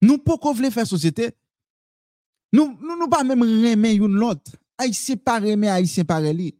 Nous, 0.00 0.18
pourquoi 0.18 0.52
voulons 0.52 0.70
faire 0.70 0.86
société? 0.86 1.32
Nous, 2.52 2.78
nous, 2.80 2.96
nous 2.96 3.08
pas 3.08 3.24
même 3.24 3.42
remer 3.42 3.94
une 3.94 4.14
l'autre. 4.14 4.52
Haïtien 4.78 5.16
pas 5.16 5.40
remer 5.40 5.70
Haïtien 5.70 6.04
pas 6.04 6.20
li. 6.20 6.56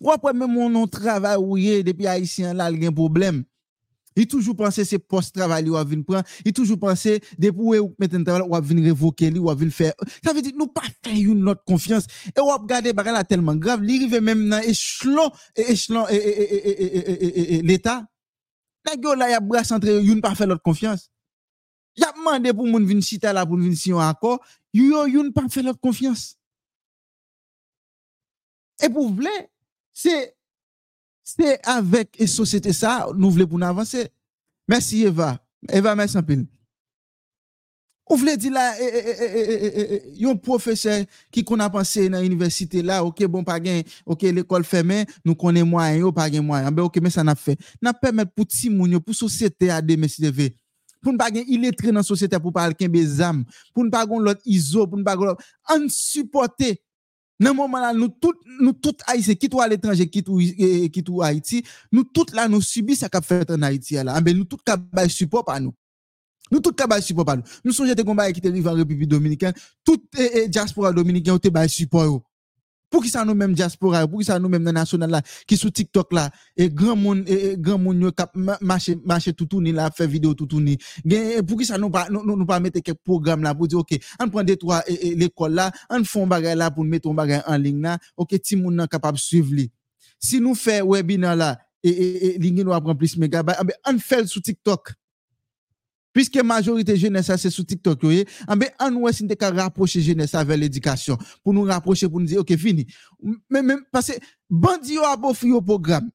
Ou 0.00 0.10
après 0.10 0.32
même 0.32 0.56
on 0.56 0.88
travail 0.88 1.36
ou 1.36 1.56
yé, 1.56 1.84
depuis 1.84 2.08
Haïtien 2.08 2.54
là, 2.54 2.72
il 2.72 2.82
y 2.82 2.86
a 2.86 2.88
un 2.88 2.92
problème? 2.92 3.44
Il 4.16 4.26
toujours 4.26 4.56
pensé 4.56 4.84
c'est 4.84 4.98
post 4.98 5.34
travail 5.34 5.68
ou 5.68 5.74
venir 5.84 6.04
prendre, 6.04 6.24
il 6.44 6.52
toujours 6.52 6.78
pensé 6.78 7.20
depuis 7.38 7.78
ou 7.78 7.94
mettre 7.98 8.16
un 8.16 8.24
travail 8.24 8.48
ou 8.48 8.62
venir 8.62 8.84
révoquer 8.84 9.30
li 9.30 9.38
ou 9.38 9.48
venir 9.54 9.72
faire. 9.72 9.94
Ça 10.24 10.32
veut 10.32 10.42
dire 10.42 10.52
nous 10.56 10.66
pas 10.66 10.82
faire 11.02 11.14
une 11.14 11.48
autre 11.48 11.64
confiance 11.64 12.06
et 12.36 12.40
ou 12.40 12.46
regarder 12.46 12.92
bagay 12.92 13.12
là 13.12 13.24
tellement 13.24 13.56
grave, 13.56 13.82
li 13.82 13.98
rive 13.98 14.20
même 14.20 14.48
dans 14.48 14.60
échelon 14.60 15.30
échelon 15.56 16.06
et, 16.10 17.62
l'état. 17.62 18.06
Nèg 18.84 19.04
yo 19.04 19.14
là 19.14 19.30
y 19.30 19.34
a 19.34 19.40
bras 19.40 19.64
centré, 19.64 20.02
yon 20.02 20.20
pas 20.20 20.34
faire 20.34 20.48
l'autre 20.48 20.62
confiance. 20.62 21.10
Y 21.96 22.04
a 22.04 22.12
demandé 22.12 22.52
pour 22.52 22.66
moun 22.66 22.84
vin 22.84 23.00
chita 23.00 23.32
là 23.32 23.46
pour 23.46 23.56
vin 23.56 23.74
si 23.74 23.92
encore, 23.92 24.40
yo 24.72 25.06
yon 25.06 25.30
pas 25.30 25.48
faire 25.48 25.62
l'autre 25.62 25.80
confiance. 25.80 26.36
Et 28.82 28.88
pour 28.88 29.12
vle, 29.14 29.28
c'est 29.92 30.34
Se 31.32 31.54
avèk 31.64 32.18
e 32.20 32.28
sosyete 32.28 32.74
sa, 32.76 32.98
nou 33.16 33.32
vle 33.32 33.46
pou 33.48 33.60
nou 33.60 33.70
avanse. 33.70 34.04
Mersi 34.68 35.06
Eva. 35.08 35.36
Eva, 35.72 35.94
mersi 35.96 36.18
anpil. 36.20 36.44
Ou 38.10 38.18
vle 38.20 38.34
di 38.36 38.50
la, 38.52 38.64
e, 38.76 38.84
eh, 38.84 38.96
e, 38.98 39.12
eh, 39.12 39.68
e, 39.72 39.84
eh, 39.96 40.08
yon 40.20 40.36
profeseur 40.36 41.06
ki 41.32 41.44
kon 41.48 41.62
apanse 41.64 42.02
nan 42.12 42.26
universite 42.26 42.82
la, 42.84 42.98
ok 43.06 43.22
bon 43.30 43.46
pa 43.46 43.56
gen, 43.62 43.86
ok 44.04 44.26
l'ekol 44.36 44.66
femen, 44.68 45.06
nou 45.24 45.38
konen 45.38 45.64
mwayen, 45.70 46.02
yo 46.02 46.10
pa 46.12 46.26
gen 46.28 46.44
mwayen, 46.44 46.74
be 46.76 46.84
ok 46.84 46.98
men 47.00 47.14
sa 47.14 47.24
nap 47.24 47.40
fe. 47.40 47.54
Nap 47.80 48.02
pemet 48.02 48.28
pou 48.34 48.44
timoun 48.44 48.98
yo, 48.98 49.00
pou 49.00 49.16
sosyete 49.16 49.70
a 49.72 49.78
de 49.80 49.96
mersi 49.96 50.20
de 50.20 50.32
ve. 50.34 50.50
Poun 51.02 51.16
pa 51.18 51.30
gen 51.32 51.48
iletre 51.50 51.94
nan 51.94 52.04
sosyete 52.04 52.36
pou 52.42 52.52
pal 52.54 52.76
kenbe 52.76 53.00
zam, 53.06 53.40
poun 53.72 53.88
pa 53.90 54.02
gen 54.10 54.26
lot 54.28 54.44
izo, 54.44 54.84
poun 54.90 55.06
pa 55.06 55.16
gen 55.16 55.32
lot, 55.32 55.46
an 55.72 55.88
supporte 55.94 56.74
en 57.42 57.50
supporter 57.50 57.54
dans 57.54 57.54
moment 57.54 57.80
là 57.80 57.92
nous 57.92 58.08
tous 58.08 58.34
nous 58.60 58.72
tous 58.72 58.96
haïtiens 59.06 59.34
qui 59.34 59.48
à 59.58 59.68
l'étranger 59.68 60.08
qui 60.08 60.22
tout 60.22 60.38
qui 60.38 61.02
tout 61.04 61.22
Haïti 61.22 61.64
nous 61.90 62.04
tous 62.04 62.32
là 62.34 62.48
nous 62.48 62.60
subissons 62.60 63.00
ça 63.00 63.08
qu'a 63.08 63.20
fait 63.20 63.50
en 63.50 63.62
Haïti 63.62 63.94
là. 63.94 64.20
Ben 64.20 64.36
nous 64.36 64.44
tous 64.44 64.58
ka 64.64 64.76
bay 64.76 65.08
support 65.08 65.44
par 65.44 65.60
nous. 65.60 65.74
Nous 66.50 66.60
tous 66.60 66.72
ka 66.72 66.86
bay 66.86 67.00
support 67.00 67.24
par 67.24 67.36
nous. 67.36 67.42
Nous 67.64 67.72
songe 67.72 67.94
te 67.94 68.02
combat 68.02 68.30
qui 68.32 68.40
te 68.40 68.48
rive 68.48 68.68
en 68.68 68.74
République 68.74 69.08
dominicaine. 69.08 69.54
Tout 69.84 70.02
eh, 70.16 70.30
eh, 70.34 70.48
diaspora 70.48 70.92
dominicain 70.92 71.38
te 71.38 71.48
bay 71.48 71.68
support 71.68 72.04
yo. 72.04 72.22
Pour 72.92 73.02
qui 73.02 73.08
ça 73.08 73.24
nous 73.24 73.34
même 73.34 73.54
diaspora 73.54 74.06
pour 74.06 74.20
qui 74.20 74.26
ça 74.26 74.38
nous 74.38 74.48
même 74.50 74.62
national 74.62 75.10
là 75.10 75.22
qui 75.46 75.56
sur 75.56 75.72
TikTok 75.72 76.12
là 76.12 76.30
et 76.56 76.68
grand 76.68 76.94
monde 76.94 77.24
et 77.26 77.56
grand 77.58 77.78
monde 77.78 78.12
ma- 78.34 78.58
marcher 78.60 78.98
marcher 79.04 79.32
tout 79.32 79.46
tourner 79.46 79.72
là 79.72 79.90
faire 79.90 80.06
vidéo 80.06 80.34
tout 80.34 80.46
tourner. 80.46 80.78
Pour 81.48 81.58
qui 81.58 81.64
ça 81.64 81.78
nous 81.78 81.88
pas 81.90 82.08
nous, 82.10 82.24
nous 82.24 82.46
pas 82.46 82.60
mettre 82.60 82.80
quelques 82.80 82.98
programmes 83.02 83.42
là 83.42 83.54
pour 83.54 83.66
dire 83.66 83.78
OK 83.78 83.98
on 84.20 84.28
prend 84.28 84.44
des 84.44 84.58
trois 84.58 84.82
l'école 85.16 85.54
là 85.54 85.72
on 85.90 86.04
font 86.04 86.26
bagay 86.26 86.54
là 86.54 86.70
pour 86.70 86.84
mettre 86.84 87.08
un 87.08 87.14
bagay 87.14 87.40
en 87.46 87.56
ligne 87.56 87.80
là 87.80 87.98
OK 88.16 88.38
ti 88.40 88.56
moun 88.56 88.76
nan 88.76 88.86
capable 88.86 89.18
suivre 89.18 89.54
li 89.54 89.70
si 90.20 90.40
nous 90.40 90.54
fait 90.54 90.82
webinaire 90.82 91.34
là 91.34 91.58
et 91.82 91.88
et, 91.90 92.46
et 92.46 92.50
nous 92.64 92.72
apprend 92.72 92.94
plus 92.94 93.16
mégabyte 93.16 93.56
ah 93.58 93.64
ben, 93.64 93.74
on 93.88 93.98
fait 93.98 94.26
sur 94.26 94.42
TikTok 94.42 94.92
puisque 96.12 96.36
majorité 96.42 96.96
jeunesse 96.96 97.30
c'est 97.36 97.50
sur 97.50 97.64
TikTok 97.64 97.98
eh, 98.04 98.26
ah 98.46 98.56
ben 98.56 98.68
on 98.80 98.94
ouais 98.96 99.12
si 99.12 99.26
te 99.26 99.34
ka 99.34 99.50
rapprocher 99.50 100.00
jeunesse 100.00 100.34
avec 100.34 100.58
l'éducation. 100.58 101.16
Pour 101.42 101.54
nous 101.54 101.62
rapprocher 101.62 102.08
pour 102.08 102.20
nous 102.20 102.26
dire 102.26 102.40
OK 102.40 102.56
fini. 102.56 102.86
Mais 103.50 103.62
même 103.62 103.82
parce 103.90 104.08
que 104.08 104.18
bandi 104.48 104.94
yo 104.94 105.02
a 105.04 105.16
beau 105.16 105.32
au 105.32 105.62
programme. 105.62 106.10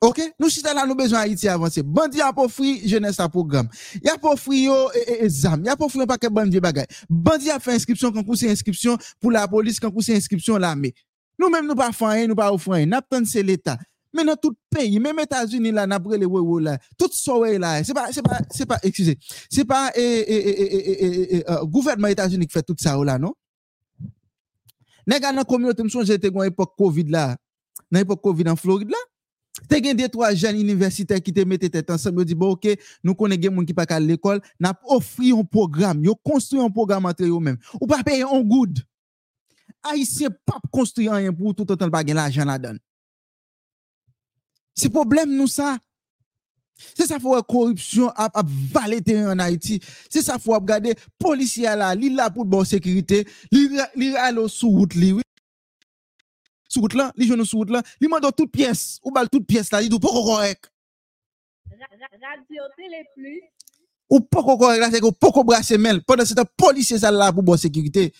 OK? 0.00 0.20
Nous 0.40 0.48
si 0.48 0.62
là 0.62 0.84
nous 0.86 0.96
besoin 0.96 1.20
Haïti 1.20 1.48
avancer. 1.48 1.82
Bandi 1.82 2.20
a 2.20 2.32
offrir 2.36 2.86
jeunesse 2.86 3.20
à 3.20 3.28
programme. 3.28 3.68
Y 4.02 4.08
a 4.08 4.16
yo 4.50 4.90
et, 4.94 5.24
et, 5.24 5.28
zam 5.28 5.64
y 5.64 5.68
a 5.68 5.76
pas 5.76 5.84
offrir 5.84 6.02
un 6.02 6.06
paquet 6.06 6.28
bandi 6.28 6.60
bagay 6.60 6.86
bandi 7.08 7.50
a 7.50 7.58
fait 7.60 7.74
inscription 7.74 8.10
quand 8.12 8.34
c'est 8.34 8.50
inscription 8.50 8.96
pour 9.20 9.30
la 9.30 9.46
police 9.46 9.78
quand 9.78 9.92
c'est 10.00 10.16
inscription 10.16 10.56
l'armée. 10.56 10.94
Nous 11.38 11.48
même 11.48 11.66
nous 11.66 11.74
pas 11.74 11.90
rien 11.90 12.26
nous 12.26 12.34
pas 12.34 12.52
offrir 12.52 12.74
rien. 12.74 12.86
N'a 12.86 13.02
c'est 13.24 13.42
l'état 13.42 13.78
mais 14.12 14.24
dans 14.24 14.36
tout 14.36 14.54
pays, 14.70 14.98
même 14.98 15.18
États-Unis 15.18 15.72
là, 15.72 15.86
n'a 15.86 15.98
pas 15.98 16.16
les 16.16 16.26
wewe 16.26 16.60
là, 16.60 16.78
tout 16.98 17.10
ouais 17.38 17.58
là, 17.58 17.82
c'est 17.84 17.94
pas, 17.94 18.12
c'est 18.12 18.22
pas, 18.22 18.40
c'est 18.50 18.66
pas, 18.66 18.78
excusez, 18.82 19.18
c'est 19.50 19.64
pas, 19.64 19.90
eh, 19.94 20.00
eh, 20.00 20.34
eh, 20.34 20.62
eh, 20.62 20.76
eh, 20.76 21.06
eh, 21.06 21.36
eh, 21.36 21.50
euh, 21.50 21.64
gouvernement 21.64 22.08
États-Unis 22.08 22.46
qui 22.46 22.52
fait 22.52 22.62
tout 22.62 22.76
ça 22.78 22.96
là, 22.96 23.18
non? 23.18 23.34
Nèg 25.06 25.22
dans 25.22 25.32
la 25.32 25.44
communauté, 25.44 25.82
m'songe 25.82 26.06
j'étais 26.06 26.28
une 26.28 26.44
époque 26.44 26.74
Covid 26.76 27.04
là, 27.04 27.36
dans 27.90 27.98
l'époque 27.98 28.22
Covid 28.22 28.48
en 28.48 28.56
Floride 28.56 28.90
là, 28.90 28.96
te 29.68 29.82
gen 29.82 29.96
des 29.96 30.08
trois 30.08 30.34
jeunes 30.34 30.60
universitaires 30.60 31.20
qui 31.20 31.32
te 31.32 31.40
mettaient 31.40 31.68
tête 31.68 31.90
ensemble, 31.90 32.20
yo 32.20 32.24
dit 32.24 32.34
bon 32.34 32.50
OK, 32.50 32.68
nous 33.02 33.14
connaissons 33.14 33.40
des 33.40 33.54
gens 33.54 33.64
qui 33.64 33.74
pas 33.74 33.84
à 33.88 34.00
l'école, 34.00 34.40
n'a 34.58 34.78
offert 34.86 35.36
un 35.36 35.44
programme, 35.44 36.04
yo 36.04 36.14
construit 36.14 36.60
un 36.60 36.70
programme 36.70 37.06
entre 37.06 37.24
eux 37.24 37.40
même. 37.40 37.58
Ou 37.80 37.86
pas 37.86 38.02
payer 38.02 38.22
un 38.22 38.40
good. 38.40 38.78
Haïtien 39.82 40.30
pas 40.44 40.58
construire 40.70 41.12
rien 41.14 41.32
pour 41.32 41.54
tout 41.54 41.70
autant 41.70 41.90
pas 41.90 42.04
gen 42.04 42.14
l'argent 42.14 42.44
là-dedans. 42.44 42.78
C'est 44.74 44.88
problème 44.88 45.36
nous 45.36 45.46
ça. 45.46 45.78
C'est 46.96 47.06
ça 47.06 47.20
faut 47.20 47.40
corruption 47.42 48.08
a, 48.10 48.24
a 48.34 48.42
valer 48.44 49.02
en 49.24 49.38
Haïti. 49.38 49.80
C'est 50.10 50.22
ça 50.22 50.38
faut 50.38 50.52
regarder 50.52 50.94
policier 51.18 51.64
là, 51.64 51.94
li 51.94 52.10
là 52.10 52.30
pour 52.30 52.44
bonne 52.44 52.64
sécurité, 52.64 53.26
li 53.52 53.68
li 53.94 54.16
allo 54.16 54.48
sous 54.48 54.68
route 54.68 54.94
li 54.94 55.12
oui. 55.12 55.22
Sous 56.68 56.80
route 56.80 56.94
là, 56.94 57.12
li 57.16 57.26
joue 57.26 57.44
sous 57.44 57.58
route 57.58 57.70
là, 57.70 57.82
li 58.00 58.08
mande 58.08 58.34
toute 58.36 58.50
pièce, 58.50 58.98
ou 59.04 59.12
bal 59.12 59.28
toute 59.28 59.46
pièce 59.46 59.70
là, 59.70 59.80
li 59.80 59.88
dou 59.88 60.00
pas 60.00 60.08
correct? 60.08 60.72
Radio 61.68 62.62
Télé 62.76 63.04
Plus. 63.14 63.42
Ou 64.10 64.20
pas 64.20 64.42
correct 64.42 64.80
là, 64.80 64.90
c'est 64.90 65.00
pas 65.00 65.42
brasser 65.44 65.78
mel 65.78 66.02
pendant 66.02 66.24
ce 66.24 66.34
temps 66.34 66.42
policier 66.56 66.98
ça 66.98 67.10
là 67.12 67.32
pour 67.32 67.42
bonne 67.42 67.58
sécurité. 67.58 68.12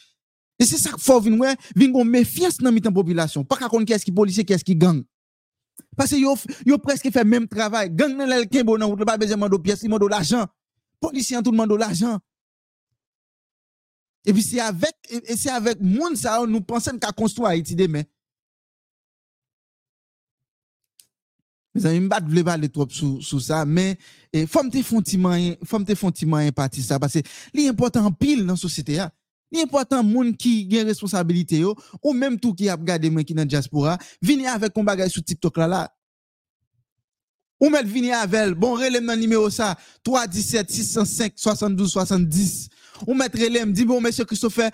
Et 0.58 0.64
c'est 0.64 0.78
ça 0.78 0.90
qu'il 0.90 1.00
faut 1.00 1.20
venir 1.20 1.54
venir 1.74 2.04
méfiance 2.04 2.58
dans 2.58 2.70
mitan 2.70 2.92
population. 2.92 3.42
Pas 3.42 3.56
connaître 3.56 3.86
qui 3.86 3.92
est-ce 3.92 4.04
qui 4.04 4.12
policier, 4.12 4.44
qui 4.44 4.52
est-ce 4.52 4.62
qui 4.64 4.76
gang. 4.76 5.02
Parce 5.96 6.10
que 6.10 6.16
yo, 6.16 6.34
yo 6.64 6.78
presque 6.78 7.10
fait 7.10 7.24
même 7.24 7.46
travail. 7.46 7.90
Gang 7.90 8.16
nan 8.16 8.28
lel 8.28 8.48
kembo 8.48 8.78
nan 8.78 8.88
route, 8.88 9.04
pas 9.04 9.18
besoin 9.18 9.48
de 9.48 9.56
pièces, 9.58 9.82
il 9.82 9.90
l'argent. 10.10 10.46
Tout 11.00 11.52
l'argent. 11.76 12.18
Et 14.24 14.32
puis 14.32 14.42
c'est 14.42 14.60
avec 14.60 14.94
et 15.10 15.36
c'est 15.36 15.50
avec 15.50 15.80
monde 15.80 16.16
ça 16.16 16.44
nous 16.46 16.60
pensons 16.60 16.96
qu'à 16.98 17.10
construire 17.12 17.48
Haïti 17.48 17.74
demain. 17.74 18.02
M'bat 21.74 22.20
vle 22.20 22.44
parler 22.44 22.68
trop 22.68 22.86
ça 23.40 23.64
mais 23.64 23.96
eh, 24.32 24.46
faut 24.46 24.60
ça 26.82 27.00
parce 27.00 27.14
que 27.14 27.18
l'important 27.54 28.12
pile 28.12 28.46
dans 28.46 28.56
société 28.56 28.98
a. 28.98 29.10
L'important 29.52 30.02
moun 30.02 30.34
qui 30.36 30.68
gen 30.70 30.86
responsabilité 30.86 31.62
ou 31.64 32.12
même 32.14 32.40
tout 32.40 32.54
qui 32.54 32.68
a 32.70 32.74
regardé 32.74 33.10
moi 33.10 33.22
qui 33.22 33.34
dans 33.34 33.44
diaspora, 33.44 33.98
vini 34.22 34.46
avec 34.46 34.76
un 34.78 34.82
bagage 34.82 35.10
sur 35.10 35.22
TikTok 35.22 35.56
là. 35.58 35.92
Ou 37.60 37.68
met 37.70 37.82
vini 37.84 38.10
avec 38.12 38.54
bon 38.54 38.72
relève 38.74 39.04
dans 39.04 39.14
numéro 39.16 39.48
ça 39.50 39.76
317 40.04 40.70
605 40.70 41.32
72 41.36 41.90
70. 41.92 42.68
Ou 43.06 43.14
met 43.14 43.26
relève 43.26 43.70
dit 43.72 43.84
bon 43.84 44.00
monsieur 44.00 44.24
Christopher, 44.24 44.70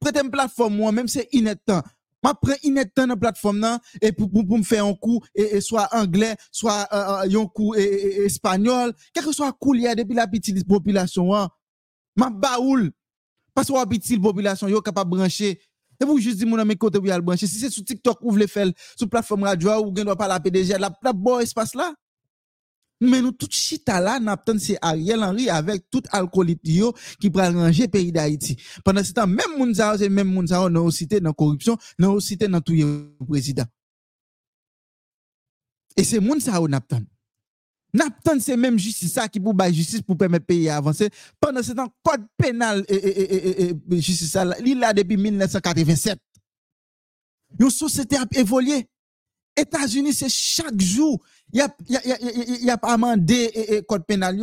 prêtez 0.00 0.20
une 0.20 0.30
plateforme 0.30 0.76
moi 0.76 0.92
même 0.92 1.08
c'est 1.08 1.28
inet 1.32 1.56
temps. 1.56 1.82
M'a 2.22 2.32
prend 2.34 2.54
inet 2.62 2.86
plateforme 3.20 3.58
nan 3.58 3.78
et 4.00 4.12
pour 4.12 4.30
pour, 4.30 4.46
pour 4.46 4.56
me 4.56 4.62
faire 4.62 4.86
un 4.86 4.94
coup 4.94 5.20
et, 5.34 5.56
et 5.56 5.60
soit 5.60 5.88
anglais, 5.92 6.36
soit 6.52 6.86
euh, 6.92 7.24
euh, 7.28 7.40
un 7.40 7.46
coup 7.46 7.74
et, 7.74 7.82
et- 7.82 8.20
et 8.22 8.24
espagnol, 8.26 8.94
quel 9.12 9.24
que 9.24 9.32
soit 9.32 9.52
coup 9.52 9.74
il 9.74 9.82
y 9.82 9.88
a 9.88 9.94
depuis 9.96 10.14
la 10.14 10.28
petite 10.28 10.56
Paske 13.56 13.74
wap 13.76 13.92
itil 13.96 14.22
populasyon 14.24 14.72
yo 14.72 14.82
kapap 14.84 15.08
branche. 15.10 15.56
E 16.00 16.06
pou 16.06 16.18
jist 16.18 16.40
di 16.40 16.48
moun 16.48 16.60
an 16.62 16.66
men 16.66 16.78
kote 16.80 16.98
pou 16.98 17.10
yal 17.10 17.22
branche. 17.24 17.46
Si 17.46 17.60
se 17.62 17.70
sou 17.70 17.86
TikTok 17.86 18.22
ou 18.24 18.34
vle 18.34 18.48
fel, 18.50 18.72
sou 18.96 19.10
platform 19.10 19.46
radyo 19.50 19.74
ou 19.80 19.92
gen 19.94 20.08
do 20.08 20.16
pa 20.18 20.30
la 20.30 20.40
PDG, 20.42 20.78
la, 20.80 20.90
la 21.04 21.12
bo 21.14 21.38
espas 21.44 21.76
la. 21.78 21.92
Men 23.02 23.24
nou 23.26 23.34
tout 23.34 23.50
chita 23.50 23.98
la 23.98 24.18
nap 24.22 24.44
ten 24.46 24.60
se 24.62 24.76
Ariel 24.78 25.24
Henry 25.26 25.48
avek 25.50 25.88
tout 25.90 26.06
alkolit 26.14 26.60
yo 26.70 26.92
ki 27.22 27.32
pral 27.34 27.56
ranger 27.58 27.90
peyi 27.90 28.12
da 28.14 28.28
Haiti. 28.28 28.54
Pendan 28.86 29.06
se 29.06 29.14
tan, 29.16 29.30
men 29.30 29.56
moun 29.56 29.74
zaro 29.74 29.98
se 29.98 30.06
men 30.10 30.28
moun 30.28 30.46
zaro 30.46 30.70
nan 30.70 30.86
osite 30.86 31.18
nan 31.22 31.34
korupsyon, 31.34 31.80
nan 31.98 32.14
osite 32.14 32.46
nan 32.50 32.62
touye 32.62 32.86
prezident. 33.26 33.70
E 35.98 36.06
se 36.06 36.22
moun 36.22 36.40
zaro 36.40 36.70
nap 36.70 36.86
ten. 36.88 37.02
N'attend 37.94 38.40
c'est 38.40 38.56
même 38.56 38.78
justice 38.78 39.12
ça 39.12 39.28
qui 39.28 39.38
pour 39.38 39.52
bailler 39.52 39.74
justice 39.74 40.00
pour 40.00 40.16
permettre 40.16 40.46
pays 40.46 40.68
à 40.68 40.76
avancer. 40.78 41.10
Pendant 41.38 41.62
ce 41.62 41.72
temps, 41.72 41.88
code 42.02 42.24
pénal 42.38 42.84
et, 42.88 42.94
et, 42.94 43.64
et, 43.64 43.70
et, 43.70 44.00
justice 44.00 44.30
ça, 44.30 44.46
il 44.64 44.78
là 44.78 44.94
depuis 44.94 45.16
1987. 45.16 46.18
Une 47.60 47.70
société 47.70 48.16
a 48.16 48.24
évolué. 48.34 48.86
États-Unis, 49.54 50.14
c'est 50.14 50.30
chaque 50.30 50.80
jour, 50.80 51.22
il 51.52 51.58
y 51.58 51.60
a, 51.60 51.68
y 51.86 51.96
a, 51.96 52.74
y 52.74 52.78
pas 52.78 52.94
amendé 52.94 53.84
code 53.86 54.06
pénal. 54.06 54.40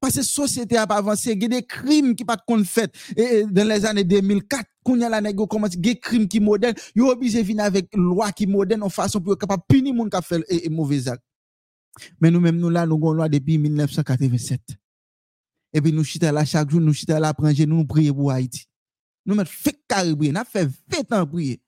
Parce 0.00 0.14
que 0.14 0.18
la 0.20 0.24
société 0.24 0.76
a 0.76 0.86
pas 0.86 0.96
avancé, 0.96 1.32
il 1.32 1.42
y 1.42 1.44
a 1.44 1.48
des 1.48 1.62
crimes 1.64 2.14
qui 2.14 2.24
pas 2.24 2.36
qu'on 2.36 2.62
fait 2.64 2.90
et, 3.16 3.40
et 3.40 3.44
dans 3.44 3.66
les 3.66 3.84
années 3.84 4.04
2004, 4.04 4.64
quand 4.84 4.94
la 4.94 5.18
il 5.18 5.24
y 5.24 5.28
a 5.28 5.68
des 5.76 5.98
crimes 5.98 6.28
qui 6.28 6.40
moderne, 6.40 6.74
yo 6.94 7.10
obligé 7.10 7.42
venir 7.42 7.64
avec 7.64 7.88
loi 7.94 8.30
qui 8.32 8.46
moderne 8.46 8.84
en 8.84 8.88
façon 8.88 9.20
pour 9.20 9.36
capable 9.36 9.64
punir 9.68 9.92
moun 9.92 10.08
qui 10.08 10.22
fait 10.22 10.42
et, 10.48 10.66
et 10.66 10.68
mauvais 10.68 11.08
acte. 11.08 11.22
Mais 12.20 12.30
nous 12.30 12.40
même 12.40 12.58
nous 12.58 12.70
là 12.70 12.86
nous 12.86 12.96
avons 12.96 13.12
loi 13.12 13.28
depuis 13.28 13.58
1987. 13.58 14.60
Et 15.72 15.80
puis 15.80 15.92
nous 15.92 16.04
chita 16.04 16.32
là 16.32 16.44
chaque 16.44 16.70
jour, 16.70 16.80
nous 16.80 16.92
chita 16.92 17.18
là 17.20 17.34
prendre 17.34 17.66
nous 17.66 17.76
nous 17.76 17.86
prier 17.86 18.12
pour 18.12 18.30
Haïti. 18.30 18.64
Nous 19.26 19.34
mettre 19.34 19.50
fait 19.50 19.78
carré 19.86 20.14
prier, 20.16 20.32
n'a 20.32 20.44
fait 20.44 20.68
20 20.88 21.12
ans 21.12 21.26
prier. 21.26 21.60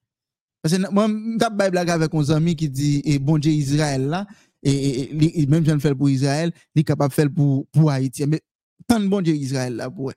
Parce 0.63 0.77
que 0.77 0.91
moi, 0.91 1.09
bay 1.51 1.71
blague 1.71 1.91
avec 1.91 2.15
un 2.15 2.29
ami 2.31 2.55
qui 2.55 2.69
dit, 2.69 3.03
et 3.05 3.19
bon 3.19 3.39
Dieu 3.39 3.53
Israël 3.53 4.07
là, 4.07 4.27
et, 4.63 5.47
même 5.47 5.65
j'en 5.65 5.79
fais 5.79 5.95
pour 5.95 6.11
Israël, 6.11 6.53
il 6.75 6.81
est 6.81 6.85
capable 6.85 7.11
de 7.11 7.15
faire 7.15 7.29
pour, 7.33 7.91
Haïti. 7.91 8.27
Mais 8.27 8.43
tant 8.87 9.01
de 9.01 9.09
bon 9.09 9.23
Dieu 9.23 9.35
Israël 9.35 9.77
là 9.77 9.91
pour. 9.91 10.13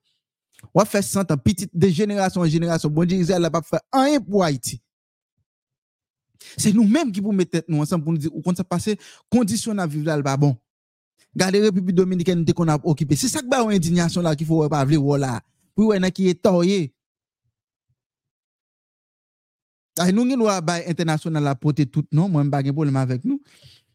On 0.74 0.80
va 0.80 0.86
faire 0.86 1.04
100 1.04 1.32
ans, 1.32 1.38
petit, 1.38 1.70
de 1.74 1.88
génération 1.90 2.42
en 2.42 2.46
génération, 2.46 2.90
bon 2.90 3.06
Dieu 3.06 3.18
Israël 3.18 3.42
là 3.42 3.52
pas 3.52 3.62
faire 3.62 3.82
rien 3.94 4.20
pour 4.20 4.44
Haïti. 4.44 4.82
Se 6.58 6.74
nou 6.76 6.88
menm 6.88 7.12
ki 7.14 7.24
pou 7.24 7.36
metet 7.36 7.68
nou 7.68 7.84
ansan 7.84 8.02
pou 8.02 8.14
nou 8.14 8.22
di, 8.22 8.32
ou 8.32 8.44
kon 8.46 8.56
sa 8.58 8.66
pase, 8.68 8.98
kondisyon 9.32 9.78
nan 9.80 9.90
vive 9.90 10.10
la 10.10 10.20
l 10.20 10.26
ba 10.26 10.38
bon. 10.40 10.56
Gade 11.36 11.62
Republik 11.64 11.96
Dominikèn 11.98 12.44
te 12.46 12.54
kon 12.54 12.70
ap 12.70 12.84
okipe. 12.86 13.18
Se 13.18 13.30
sak 13.32 13.48
ba 13.50 13.64
ou 13.64 13.74
indignasyon 13.74 14.26
la 14.26 14.36
ki 14.38 14.46
fò 14.46 14.62
wè 14.62 14.70
pa 14.72 14.84
vle 14.86 15.00
wò 15.02 15.18
la. 15.18 15.40
Pou 15.74 15.90
wè 15.90 15.98
nan 16.02 16.14
ki 16.14 16.30
etan 16.30 16.60
ye. 16.68 16.92
Ay 20.02 20.14
nou 20.14 20.30
gen 20.30 20.42
wè 20.46 20.60
bay 20.66 20.86
internasyonan 20.90 21.46
la 21.46 21.56
pote 21.58 21.88
tout 21.90 22.06
non, 22.14 22.30
mwen 22.30 22.48
mba 22.50 22.62
gen 22.66 22.78
problem 22.78 23.02
avèk 23.02 23.26
nou. 23.26 23.42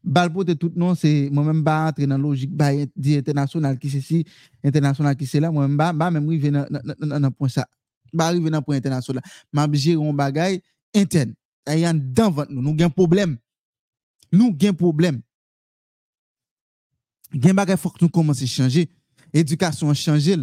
Bal 0.03 0.31
pote 0.35 0.55
tout 0.59 0.75
non, 0.79 0.99
se 0.99 1.11
mwen 1.35 1.61
mba 1.61 1.79
entre 1.93 2.07
nan 2.11 2.23
logik 2.23 2.51
bay 2.55 2.89
di 2.95 3.17
internasyonan 3.19 3.79
ki 3.79 3.91
se 3.95 4.03
si, 4.03 4.21
internasyonan 4.67 5.15
ki 5.19 5.27
se 5.27 5.43
la, 5.43 5.51
mwen 5.55 5.77
mba, 5.77 5.93
mba 5.95 6.11
mwen 6.17 6.27
mwen 6.27 6.43
ven 6.43 7.19
nan 7.23 7.31
pon 7.35 7.51
sa. 7.55 7.67
Mba 8.11 8.33
rive 8.35 8.51
nan 8.51 8.67
pon 8.67 8.79
internasyonan. 8.79 9.23
Mba 9.55 9.67
bi 9.71 9.83
jè 9.85 9.95
yon 9.95 10.15
bagay 10.19 10.59
interne. 10.95 11.39
Ayant 11.69 11.95
dans 11.95 12.31
ventre 12.31 12.51
nous, 12.51 12.63
nous 12.63 12.83
avons 12.83 12.91
problème. 12.91 13.37
Nous 14.33 14.57
avons 14.61 14.75
problème. 14.75 15.21
Gen 17.33 17.53
bagay 17.53 17.77
faut 17.77 17.91
que 17.91 17.99
nous 18.01 18.09
commencer 18.09 18.47
changer. 18.47 18.89
Éducation 19.35 19.93
changer. 19.93 20.37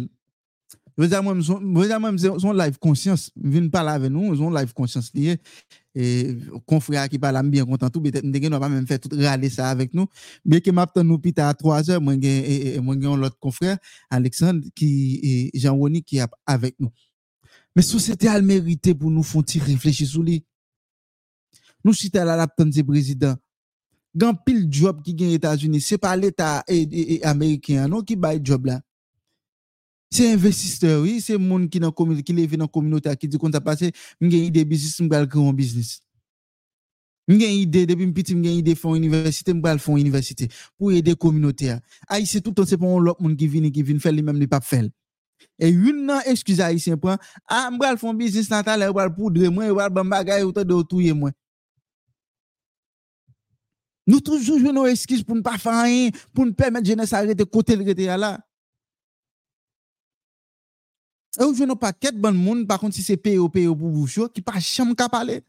Moi, 0.96 1.08
son, 1.42 1.60
je 1.60 1.78
veux 1.78 1.86
dire, 1.86 2.00
moi, 2.00 2.12
son 2.16 2.52
live 2.52 2.78
conscience, 2.78 3.30
vient 3.36 3.68
parler 3.68 3.90
avec 3.90 4.10
nous, 4.10 4.34
son 4.34 4.50
live 4.50 4.72
conscience 4.72 5.10
lié. 5.12 5.36
Et 5.94 6.38
confrère 6.64 7.08
qui 7.08 7.18
parle 7.18 7.46
bien 7.50 7.66
content 7.66 7.90
tout, 7.90 8.00
peut-être, 8.00 8.24
va 8.48 8.60
pas 8.60 8.68
même 8.68 8.86
faire 8.86 9.00
tout 9.00 9.10
râler 9.12 9.50
ça 9.50 9.68
avec 9.68 9.92
nous. 9.92 10.06
Bien 10.44 10.60
que 10.60 10.70
m'attend 10.70 11.04
nous 11.04 11.18
pita 11.18 11.48
à 11.48 11.54
3 11.54 11.90
heures, 11.90 12.00
moi, 12.00 12.14
gen, 12.14 12.24
et, 12.24 12.76
et, 12.76 12.80
moi, 12.80 12.94
gen 12.98 13.16
l'autre 13.16 13.36
confrère, 13.38 13.76
Alexandre, 14.08 14.62
qui, 14.74 15.50
et 15.54 15.58
Jean-Rony, 15.58 16.02
qui 16.02 16.18
est 16.18 16.24
avec 16.46 16.76
nous. 16.78 16.90
Mais 17.74 17.82
société 17.82 18.28
a 18.28 18.40
mérité 18.40 18.94
pour 18.94 19.10
nous 19.10 19.22
font 19.22 19.44
réfléchir 19.60 20.06
sur 20.06 20.22
lui. 20.22 20.44
Nou 21.86 21.94
sita 21.94 22.24
la 22.26 22.34
lap 22.34 22.56
tan 22.58 22.72
se 22.74 22.82
prezident. 22.82 23.38
Gan 24.16 24.34
pil 24.42 24.64
job 24.72 25.04
ki 25.04 25.14
gen 25.14 25.36
Etats-Unis, 25.36 25.86
se 25.86 25.98
pa 26.00 26.16
l'Etat 26.18 26.66
e, 26.72 26.80
e, 26.82 27.02
e 27.14 27.20
Ameriken 27.28 27.84
anon 27.84 28.02
ki 28.06 28.16
bay 28.18 28.40
job 28.42 28.66
la. 28.66 28.80
Se 30.10 30.24
investisteur, 30.32 31.02
oui, 31.02 31.20
se 31.20 31.36
moun 31.38 31.68
ki, 31.68 31.78
ki 32.24 32.34
leve 32.34 32.58
nan 32.58 32.70
kominote 32.72 33.10
a 33.10 33.14
ki 33.18 33.28
di 33.28 33.38
kon 33.38 33.52
ta 33.52 33.60
pase, 33.60 33.92
mwen 34.18 34.32
gen 34.32 34.48
ide 34.48 34.64
bizis 34.66 34.96
mwen 34.98 35.12
gal 35.12 35.28
kreon 35.30 35.54
biznis. 35.54 36.00
Mwen 37.28 37.42
gen 37.42 37.54
ide, 37.60 37.84
depi 37.90 38.06
mpiti 38.08 38.34
mwen 38.34 38.48
gen 38.48 38.60
ide 38.62 38.76
fon 38.78 38.96
universite, 38.96 39.52
mwen 39.52 39.64
gal 39.68 39.82
fon 39.82 40.00
universite 40.00 40.48
pou 40.78 40.94
ede 40.94 41.14
kominote 41.14 41.74
a. 41.74 41.80
A 42.08 42.18
yi 42.22 42.26
se 42.30 42.40
toutan 42.42 42.66
se 42.66 42.78
pon 42.80 42.98
lop 43.02 43.20
moun 43.20 43.36
ki 43.36 43.50
vini, 43.52 43.70
ki 43.74 43.84
vini 43.84 44.02
fel 44.02 44.16
li 44.16 44.24
mèm 44.26 44.38
li 44.40 44.48
pap 44.50 44.64
fel. 44.66 44.88
E 45.60 45.68
yun 45.68 46.06
nan 46.08 46.24
eskiza 46.30 46.72
yi 46.72 46.80
se 46.80 46.96
pon, 46.96 47.18
a 47.44 47.66
mwen 47.68 47.82
gal 47.82 48.00
fon 48.00 48.16
biznis 48.16 48.48
nan 48.50 48.64
talè, 48.64 48.88
mwen 48.88 49.02
gal 49.02 49.12
poudre 49.18 49.50
mwen, 49.50 49.68
e 49.68 49.74
mwen 49.74 49.82
gal 49.84 50.14
bagay, 50.16 50.46
mwen 50.46 50.62
gal 50.62 50.86
douye 50.86 51.12
mwen. 51.12 51.36
Nous 54.06 54.20
toujours 54.20 54.58
jouons 54.58 54.72
nos 54.72 54.86
excuses 54.86 55.24
pour 55.24 55.34
ne 55.34 55.40
pas 55.40 55.58
faire 55.58 55.82
rien, 55.82 56.10
pour 56.32 56.46
ne 56.46 56.52
permettre 56.52 56.86
jeunesse 56.86 57.12
à 57.12 57.18
arrêter 57.18 57.44
côté 57.44 57.74
le 57.74 57.84
là. 58.16 58.40
Et 61.38 61.42
nous 61.42 61.54
jouons 61.54 61.74
pas 61.74 61.92
quête 61.92 62.18
bon 62.18 62.32
monde, 62.32 62.66
par 62.68 62.78
contre, 62.78 62.94
si 62.94 63.02
c'est 63.02 63.16
pays 63.16 63.38
au 63.38 63.48
pays 63.48 63.66
pour 63.66 63.76
boucher, 63.76 64.22
qui 64.32 64.40
pas 64.40 64.58
jamais 64.60 64.94
qu'à 64.94 65.08
parler. 65.08 65.42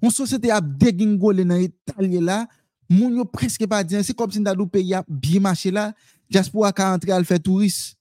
On 0.00 0.10
société 0.10 0.50
a 0.52 0.60
dégingolé 0.60 1.44
dans 1.44 1.56
l'Italie 1.56 2.20
là, 2.20 2.46
moun 2.88 3.16
yo 3.16 3.24
presque 3.24 3.66
pas 3.66 3.82
dire, 3.82 4.04
c'est 4.04 4.14
comme 4.14 4.30
si 4.30 4.40
dans 4.40 4.54
le 4.54 4.66
pays 4.66 4.94
a 4.94 5.04
bien 5.08 5.40
marché 5.40 5.72
là, 5.72 5.92
diaspora 6.30 6.72
ka 6.72 6.94
entrer 6.94 7.10
à 7.10 7.24
faire 7.24 7.42
touriste. 7.42 7.96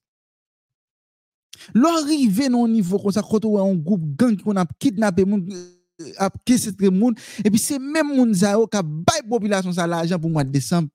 L'arrivée 1.74 2.49
non 2.49 2.68
niveau 2.68 2.99
comme 2.99 3.12
ça, 3.12 3.24
quand 3.28 3.43
on 3.43 3.60
un 3.60 3.76
groupe 3.76 4.16
gang 4.16 4.38
qui 4.38 4.43
a 4.47 4.66
kidnappé 4.78 5.26
moun, 5.26 5.49
Euh, 5.97 6.13
ap 6.21 6.35
kesetre 6.45 6.91
moun, 6.93 7.15
epi 7.41 7.57
se 7.57 7.79
men 7.81 8.05
moun 8.05 8.33
zaro 8.37 8.67
ka 8.69 8.83
bay 8.85 9.23
popilasyon 9.25 9.73
sa 9.73 9.87
la 9.89 10.03
ajan 10.05 10.19
pou 10.21 10.29
mwa 10.29 10.43
desanp. 10.45 10.91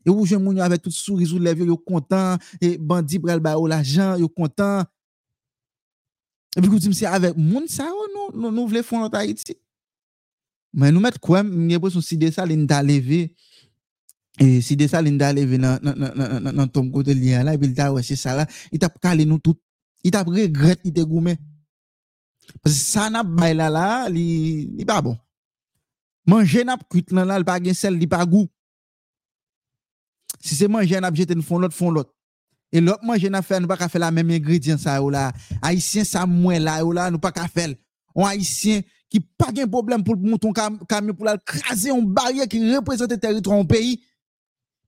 E 0.00 0.08
ou 0.08 0.24
jen 0.24 0.40
moun 0.40 0.56
yo 0.56 0.64
ave 0.64 0.78
tout 0.80 0.94
souriz 0.94 1.34
ou 1.34 1.42
levyo, 1.42 1.66
yo 1.68 1.76
kontan, 1.76 2.40
e 2.56 2.78
bandi 2.80 3.20
pral 3.20 3.42
bay 3.44 3.58
ou 3.58 3.68
la 3.68 3.82
ajan, 3.84 4.16
yo 4.22 4.30
kontan. 4.32 4.88
Epi 6.56 6.70
koutim 6.72 6.94
se 6.96 7.04
ave 7.04 7.34
moun 7.36 7.68
zaro 7.68 8.06
nou, 8.14 8.30
nou, 8.32 8.54
nou 8.54 8.70
vle 8.70 8.80
fon 8.86 9.04
lota 9.04 9.20
iti. 9.28 9.58
Men 10.72 10.96
nou 10.96 11.04
met 11.04 11.20
kouem, 11.20 11.52
mwenye 11.52 11.76
pou 11.82 11.92
son 11.92 12.04
si 12.04 12.16
de 12.16 12.32
sa 12.32 12.48
lin 12.48 12.64
da 12.68 12.80
leve, 12.80 13.26
e 14.40 14.48
si 14.64 14.78
de 14.78 14.88
sa 14.88 15.04
lin 15.04 15.20
da 15.20 15.34
leve 15.36 15.60
nan, 15.60 15.84
nan, 15.84 16.08
nan, 16.16 16.48
nan 16.48 16.72
tom 16.72 16.88
kote 16.94 17.12
liyan 17.12 17.44
la, 17.44 17.58
epi 17.60 17.68
lita 17.68 17.92
wese 17.92 18.16
sa 18.16 18.38
la, 18.40 18.48
itap 18.72 18.96
kalen 19.04 19.28
nou 19.28 19.44
tout, 19.44 19.60
itap 20.00 20.32
regret 20.32 20.80
ite 20.88 21.04
goumen. 21.04 21.36
Parce 22.62 22.76
que 22.76 22.82
ça 22.82 23.10
n'a 23.10 23.24
pas 23.24 23.54
là 23.54 23.70
là, 23.70 24.08
li 24.08 24.84
pas 24.86 25.02
bon. 25.02 25.16
Manger 26.26 26.64
n'a 26.64 26.76
cuit 26.90 27.04
là 27.10 27.24
là, 27.24 27.38
il 27.38 27.44
pas 27.44 27.62
gen 27.62 27.74
sel, 27.74 27.98
il 28.00 28.08
pas 28.08 28.24
goût. 28.26 28.48
Si 30.40 30.54
c'est 30.54 30.68
manger 30.68 31.00
n'a 31.00 31.12
jeté 31.12 31.34
une 31.34 31.42
fond 31.42 31.58
l'autre 31.58 31.74
fond 31.74 31.90
l'autre. 31.90 32.14
Et 32.70 32.80
l'autre 32.80 33.04
manger 33.04 33.30
n'a 33.30 33.42
pas 33.42 33.88
faire 33.88 34.00
la 34.00 34.10
même 34.10 34.30
ingrédient 34.30 34.78
ça 34.78 35.00
là. 35.00 35.32
Haïtien 35.62 36.04
ça 36.04 36.26
moins 36.26 36.58
là 36.58 36.82
là 36.82 37.10
nous 37.10 37.18
pas 37.18 37.32
faire. 37.48 37.74
On 38.14 38.24
haïtien 38.24 38.80
qui 39.08 39.20
pas 39.20 39.52
de 39.52 39.64
problème 39.64 40.04
pour 40.04 40.16
cam- 40.52 40.78
camion 40.86 41.14
pour 41.14 41.24
la 41.24 41.38
craser 41.38 41.90
une 41.90 42.12
barrière 42.12 42.46
qui 42.46 42.74
représente 42.74 43.10
le 43.10 43.18
territoire 43.18 43.56
en 43.56 43.64
pays 43.64 44.02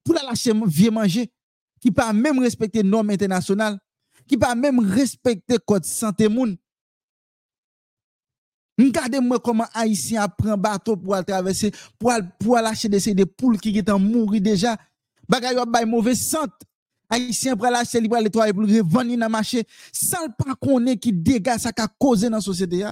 pour 0.05 0.14
la 0.14 0.22
lâcher 0.22 0.52
vieux 0.66 0.90
manger 0.90 1.32
qui 1.80 1.90
pas 1.90 2.12
même 2.12 2.39
respecter 2.39 2.82
normes 2.82 3.10
internationales 3.10 3.78
qui 4.26 4.36
pas 4.36 4.55
même 4.55 4.78
respecter 4.78 5.56
code 5.64 5.85
santé 5.85 6.28
Regardez-moi 8.85 9.39
comment 9.40 9.66
Haïtien 9.74 10.27
prend 10.28 10.57
bateau 10.57 10.97
pour 10.97 11.15
aller 11.15 11.24
traverser, 11.24 11.73
pour 11.98 12.12
aller, 12.12 12.69
acheter 12.69 12.89
des, 12.89 13.27
poules 13.27 13.59
qui 13.59 13.82
sont 13.86 13.98
mourir 13.98 14.40
déjà. 14.40 14.77
Bagay 15.28 15.55
yo 15.55 15.66
bay 15.66 15.85
mauvais 15.85 16.15
santé. 16.15 16.66
Haïtien 17.09 17.57
pour 17.57 17.66
pour 17.66 18.15
aller 18.15 18.24
nettoyer, 18.24 18.52
pour 18.52 18.62
le 18.62 18.78
revendre 18.78 19.16
dans 19.16 19.28
marché, 19.28 19.65
sans 19.93 20.28
pas 20.31 20.55
connaître 20.55 21.01
qui 21.01 21.12
dégâts 21.12 21.59
ça 21.59 21.70
a 21.77 21.89
causé 21.89 22.31
dans 22.31 22.40
société. 22.40 22.85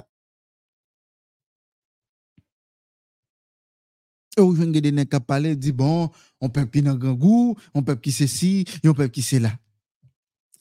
Et 4.36 5.20
parlent, 5.26 5.56
dit 5.56 5.72
bon, 5.72 6.10
on 6.40 6.48
peut 6.48 6.64
qui 6.66 6.82
dans 6.82 6.94
grand 6.94 7.14
goût, 7.14 7.56
on 7.74 7.82
peut 7.82 7.96
qui 7.96 8.12
c'est 8.12 8.26
ci, 8.26 8.64
on 8.84 8.94
peut 8.94 9.08
qui 9.08 9.22
c'est. 9.22 9.40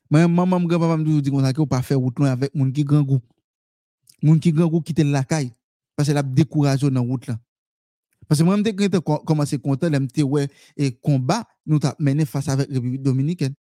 Mais 0.10 0.28
maman, 0.28 0.62
grand 0.62 0.80
papa 0.80 0.98
me 0.98 1.22
dit 1.22 1.32
ça, 1.42 1.54
qu'on 1.54 1.68
pas 1.68 1.82
faire 1.82 2.00
avec 2.22 2.52
grand 2.56 3.02
goût. 3.02 3.20
moun 4.24 4.40
ki 4.40 4.52
gangou 4.52 4.82
kite 4.82 5.04
lakay, 5.04 5.52
parce 5.96 6.10
la 6.10 6.24
découragé 6.24 6.90
dans 6.90 7.04
route 7.04 7.28
là. 7.28 7.38
Parce 8.28 8.40
que 8.42 8.46
moi, 8.46 8.58
je 8.58 8.98
quand 9.00 9.18
commencé 9.20 9.58
content, 9.58 9.90
je 9.92 10.24
ouais, 10.24 10.48
et 10.76 10.92
combat, 10.92 11.46
nous 11.66 11.80
avons 11.82 11.96
mené 12.00 12.26
face 12.26 12.50
avec 12.50 12.68
la 12.70 12.74
e 12.74 12.76
République 12.76 13.02
dominicaine. 13.02 13.54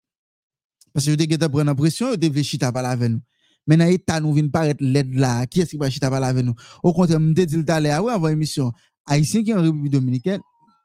Parce 0.93 1.07
que 1.07 1.13
je 1.13 1.17
suis 1.17 1.39
pris 1.39 1.65
l'impression, 1.65 2.13
je 2.13 2.17
devais 2.17 2.43
chita 2.43 2.73
parler 2.73 2.89
avec 2.89 3.11
nous. 3.11 3.21
Mais 3.67 3.77
dans 3.77 3.85
l'État, 3.85 4.21
nous 4.21 4.33
venons 4.33 4.49
paraître 4.49 4.83
l'aide 4.83 5.15
là. 5.15 5.47
Qui 5.47 5.61
est-ce 5.61 5.71
qui 5.71 5.77
va 5.77 5.91
chita 5.91 6.11
parler 6.11 6.27
avec 6.27 6.45
nous? 6.45 6.55
Au 6.83 6.93
contraire, 6.93 7.21
je 7.21 7.45
dis 7.45 7.65
d'aller 7.65 7.91
à 7.91 7.99
avant 7.99 8.29
l'émission. 8.29 8.73
Haïtiens 9.07 9.43
qui 9.45 9.55
en 9.55 9.63
République 9.63 9.93
dominicaine, 9.93 10.41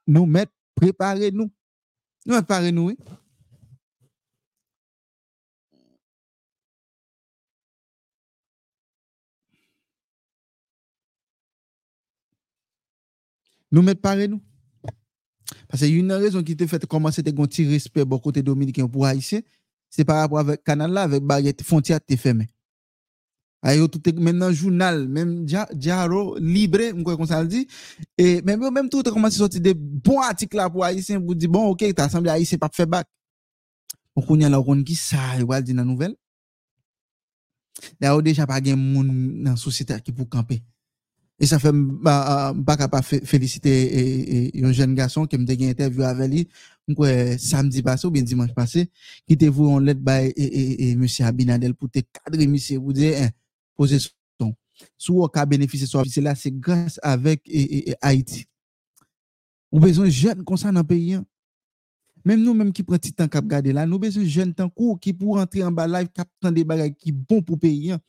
nous 0.05 0.25
mettent, 0.25 0.51
préparez-nous. 0.75 1.51
Nous 2.25 2.33
préparez-nous, 2.33 2.87
oui. 2.87 2.97
Nous 13.71 13.81
mettre 13.81 14.01
paré 14.01 14.27
nous. 14.27 14.41
Parce 15.67 15.81
que 15.81 15.87
y 15.87 15.95
a 15.95 15.99
une 15.99 16.11
raison 16.11 16.43
qui 16.43 16.55
te 16.55 16.65
fait 16.67 16.85
commencer 16.85 17.21
à 17.25 17.31
petit 17.31 17.67
respect 17.67 18.05
bon 18.05 18.19
côté 18.19 18.41
dominicain 18.43 18.87
pour 18.87 19.05
haïtien, 19.05 19.41
c'est 19.89 20.05
par 20.05 20.17
rapport 20.17 20.39
avec 20.39 20.63
canal 20.63 20.91
là 20.91 21.03
avec 21.03 21.23
barrière 21.23 21.53
frontière 21.63 21.99
te 22.05 22.15
fermé. 22.15 22.49
Ayo 23.63 23.87
tout 23.87 24.01
est 24.09 24.11
le 24.11 24.51
journal, 24.53 25.07
même 25.07 25.45
Dia- 25.45 25.69
Diaro, 25.73 26.37
Libre, 26.39 26.93
m'kwe 26.95 27.15
comme 27.15 27.27
ça 27.27 27.41
le 27.43 27.47
dit. 27.47 27.67
Et 28.17 28.41
même 28.41 28.67
même 28.73 28.89
tout 28.89 29.03
a 29.05 29.11
commencé 29.11 29.35
à 29.35 29.39
sortir 29.39 29.61
des 29.61 29.73
bons 29.75 30.19
articles 30.19 30.57
là 30.57 30.69
pour 30.69 30.83
Haïtiens 30.83 31.21
pour 31.21 31.35
dire 31.35 31.49
bon, 31.49 31.67
OK, 31.67 31.83
t'as 31.95 32.05
assemblé 32.05 32.31
Haïtien 32.31 32.57
pas 32.57 32.69
fait 32.73 32.85
bac. 32.87 33.07
On 34.15 34.21
connaît 34.21 34.53
on 34.53 34.83
qui 34.83 34.95
ça, 34.95 35.37
il 35.37 35.45
va 35.45 35.61
la 35.61 35.83
nouvelle. 35.83 36.15
On 38.01 38.21
déjà 38.21 38.47
pas 38.47 38.61
gen 38.61 38.75
moun 38.77 39.43
dans 39.43 39.51
la 39.51 39.55
société 39.57 39.95
qui 40.01 40.11
pour 40.11 40.27
camper. 40.27 40.61
E 41.41 41.47
sa 41.49 41.57
fèm 41.57 41.77
baka 42.61 42.85
pa 42.85 42.99
felicite 43.01 43.71
yon 44.53 44.73
jen 44.77 44.91
gason 44.93 45.25
ke 45.25 45.39
m 45.39 45.45
te 45.49 45.55
gen 45.57 45.71
interview 45.73 46.05
avè 46.05 46.27
li, 46.29 46.43
m 46.85 46.93
kwe 46.93 47.37
samdi 47.41 47.81
pase 47.81 48.05
ou 48.05 48.13
ben 48.13 48.27
dimanche 48.27 48.53
pase, 48.53 48.83
ki 49.25 49.37
te 49.41 49.49
vou 49.49 49.71
yon 49.71 49.87
let 49.87 49.97
bay 50.05 50.29
e 50.37 50.91
M. 50.93 51.07
Abinadel 51.25 51.73
pou 51.73 51.89
te 51.89 52.03
kadre 52.05 52.45
M. 52.45 52.53
Boudé, 52.77 53.15
pose 53.73 53.97
son. 54.05 54.53
Sou 55.01 55.23
wak 55.23 55.39
a 55.41 55.47
benefise 55.49 55.89
so 55.89 55.97
avise 55.97 56.21
la, 56.21 56.35
se 56.37 56.53
grase 56.53 57.01
avèk 57.01 57.41
Haiti. 58.03 58.45
Ou 59.73 59.81
bezon 59.81 60.11
jen 60.13 60.45
konsan 60.45 60.75
nan 60.77 60.85
peyi 60.85 61.17
an. 61.17 61.25
Mem 62.21 62.37
nou 62.43 62.53
menm 62.53 62.69
ki 62.69 62.85
pren 62.85 63.01
titan 63.01 63.29
kap 63.31 63.47
gade 63.49 63.73
la, 63.73 63.87
nou 63.89 63.97
bezon 64.01 64.27
jen 64.29 64.53
tan 64.53 64.69
kou 64.69 64.93
ki 65.01 65.15
pou 65.17 65.39
rentre 65.39 65.65
an 65.65 65.73
ba 65.73 65.87
live 65.89 66.11
kap 66.13 66.29
tan 66.37 66.53
de 66.53 66.61
bagay 66.67 66.93
ki 66.93 67.15
bon 67.17 67.41
pou 67.41 67.57
peyi 67.57 67.95
an. 67.95 68.03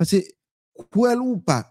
Pase 0.00 0.22
kouel 0.88 1.20
ou 1.20 1.36
pa, 1.44 1.66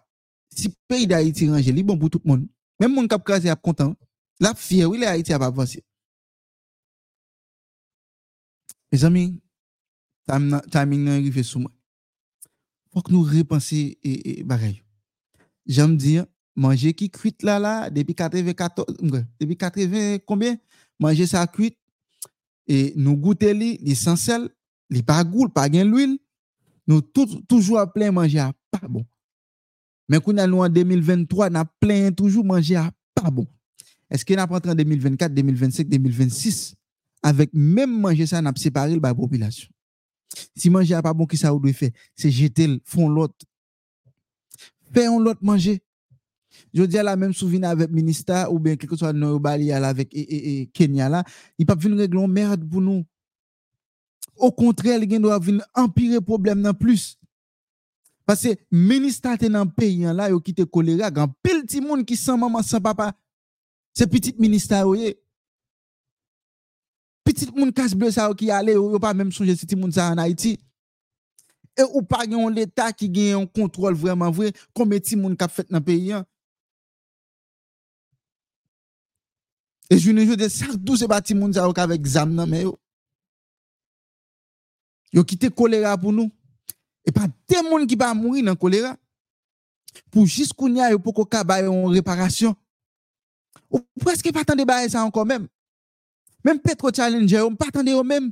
si 0.54 0.70
pays 0.88 1.08
d'Haïti 1.08 1.50
range, 1.50 1.66
li 1.70 1.84
bon 1.84 1.98
pour 1.98 2.10
tout 2.10 2.22
le 2.24 2.30
monde. 2.30 2.48
Même 2.80 2.94
mon 2.94 3.08
cap 3.08 3.24
crasé 3.24 3.50
a 3.50 3.56
content. 3.56 3.96
La 4.40 4.56
fier, 4.56 4.90
oui, 4.90 4.98
l'Haïti 5.00 5.34
a 5.34 5.36
avancé. 5.36 5.84
Mes 8.92 9.04
amis, 9.06 9.40
timing 10.72 11.04
nan 11.04 11.20
arrivé 11.20 11.44
sous 11.44 11.60
moi. 11.60 11.72
Faut 12.94 13.02
que 13.02 13.12
nous 13.12 13.24
repenser 13.24 13.98
et, 14.04 14.40
et 14.40 14.44
bagay. 14.44 14.84
J'aime 15.66 15.96
dire, 15.96 16.26
manger 16.56 16.94
qui 16.94 17.10
cuite 17.10 17.44
là, 17.44 17.60
là, 17.60 17.90
depuis 17.90 18.16
94, 18.16 18.86
ouais, 19.04 19.26
depuis 19.40 19.56
80, 19.56 20.20
combien? 20.26 20.58
Manger 21.00 21.26
ça 21.26 21.48
cuite, 21.48 21.78
et 22.68 22.94
nous 22.96 23.16
goûter 23.16 23.54
li, 23.54 23.78
li 23.78 23.96
sans 23.96 24.16
sel, 24.16 24.50
li 24.90 25.02
pas 25.02 25.24
goût, 25.24 25.48
pas 25.48 25.70
gain 25.70 25.86
l'huile, 25.86 26.20
nous 26.88 27.02
tout, 27.02 27.42
toujours 27.48 27.80
à 27.80 27.92
plein 27.92 28.12
manger 28.12 28.40
à 28.40 28.54
pas 28.70 28.88
bon. 28.88 29.06
Mais 30.12 30.20
quand 30.20 30.34
nous 30.34 30.58
en 30.58 30.68
2023, 30.68 31.50
nous 31.50 31.62
plein 31.80 32.12
toujours 32.12 32.44
manger 32.44 32.76
à 32.76 32.92
pas 33.16 33.32
bon. 33.32 33.48
Est-ce 34.10 34.26
que 34.26 34.34
nous 34.34 34.46
pas 34.46 34.60
en 34.70 34.76
2024, 34.76 35.34
2025, 35.34 35.88
2026, 35.88 36.76
avec 37.24 37.50
même 37.54 37.98
manger 37.98 38.26
ça, 38.26 38.42
nous 38.42 38.52
séparé 38.58 39.00
la 39.00 39.16
population? 39.16 39.70
Si 40.54 40.70
manger 40.70 40.96
à 40.96 41.02
pas 41.02 41.14
bon, 41.14 41.26
qui 41.26 41.38
ça 41.38 41.48
doit 41.48 41.72
faire? 41.72 41.92
C'est 42.14 42.30
jeter, 42.30 42.82
font 42.84 43.08
l'autre. 43.08 43.38
Faire 44.94 45.18
l'autre 45.18 45.40
manger. 45.42 45.82
Je 46.74 46.84
dis 46.84 46.98
à 46.98 47.04
la 47.04 47.16
même 47.16 47.34
souvenir 47.34 47.70
avec 47.70 47.88
le 47.88 47.96
ministère 47.96 48.52
ou 48.52 48.60
bien 48.60 48.76
quelque 48.76 48.98
chose 48.98 49.14
dans 49.14 49.40
Bali 49.40 49.72
avec 49.72 50.14
et, 50.14 50.20
et, 50.20 50.62
et 50.62 50.68
Kenya 50.68 51.08
là, 51.08 51.24
il 51.58 51.66
pas 51.66 51.76
venir 51.76 51.98
régler 51.98 52.28
merde 52.28 52.70
pour 52.70 52.82
nous. 52.82 53.06
Au 54.36 54.52
contraire, 54.52 55.00
il 55.02 55.22
doit 55.22 55.40
venir 55.40 55.64
empirer 55.74 56.20
problème 56.20 56.62
dans 56.62 56.74
plus. 56.74 57.18
Pase 58.26 58.56
menistate 58.72 59.50
nan 59.50 59.70
peyen 59.74 60.16
la 60.16 60.30
yo 60.30 60.40
kite 60.44 60.66
kolera 60.70 61.10
gan 61.14 61.32
pil 61.44 61.64
ti 61.68 61.82
moun 61.82 62.06
ki 62.06 62.16
san 62.16 62.40
maman 62.40 62.64
san 62.64 62.82
papa. 62.84 63.12
Se 63.98 64.06
pitit 64.08 64.40
menistate 64.40 64.86
yo 64.86 64.96
ye. 64.96 65.14
Pitit 67.26 67.54
moun 67.56 67.74
kas 67.74 67.96
ble 67.98 68.12
sa 68.14 68.28
yo 68.30 68.36
ki 68.38 68.52
ale 68.54 68.78
yo 68.78 68.92
yo 68.94 69.00
pa 69.02 69.14
menm 69.14 69.34
sonje 69.34 69.56
si 69.58 69.68
ti 69.68 69.76
moun 69.76 69.94
sa 69.94 70.12
an 70.14 70.22
Haiti. 70.22 70.58
E 71.78 71.88
ou 71.88 72.04
pa 72.06 72.26
gen 72.28 72.40
yon 72.40 72.54
l'Etat 72.56 72.98
ki 72.98 73.08
gen 73.10 73.34
yon 73.36 73.48
kontrol 73.48 73.96
vreman 73.98 74.34
vre 74.36 74.52
kome 74.78 75.00
ti 75.02 75.18
moun 75.18 75.38
kap 75.40 75.54
fet 75.54 75.72
nan 75.74 75.84
peyen. 75.84 76.26
E 79.92 79.98
jounen 79.98 80.28
joun 80.28 80.40
de 80.40 80.48
sak 80.48 80.78
dou 80.80 80.96
se 81.00 81.08
bati 81.10 81.36
moun 81.36 81.52
sa 81.56 81.66
yo 81.68 81.74
kavek 81.76 82.06
zam 82.08 82.36
nan 82.36 82.48
men 82.48 82.68
yo. 82.70 82.76
Yo 85.12 85.26
kite 85.28 85.50
kolera 85.52 85.98
pou 86.00 86.14
nou. 86.16 86.30
Et 87.06 87.12
pas 87.12 87.28
des 87.48 87.62
moun 87.70 87.88
qui 87.88 87.96
va 87.96 88.14
mourir 88.14 88.46
dans 88.46 88.56
choléra. 88.56 88.96
Pour 90.10 90.26
juste 90.26 90.54
qu'on 90.54 90.74
y 90.74 90.82
a 90.82 90.98
pour 90.98 91.14
qu'on 91.14 91.88
réparation. 91.88 92.56
Ou 93.70 93.80
presque 94.00 94.32
pas 94.32 94.42
attendre 94.42 94.66
de 94.66 94.90
ça 94.90 95.04
encore 95.04 95.26
même. 95.26 95.48
Même 96.44 96.60
Petro 96.60 96.92
Challenger, 96.94 97.42
on 97.42 97.56
pas 97.56 97.68
attendre 97.68 97.92
au 97.94 98.04
même. 98.04 98.32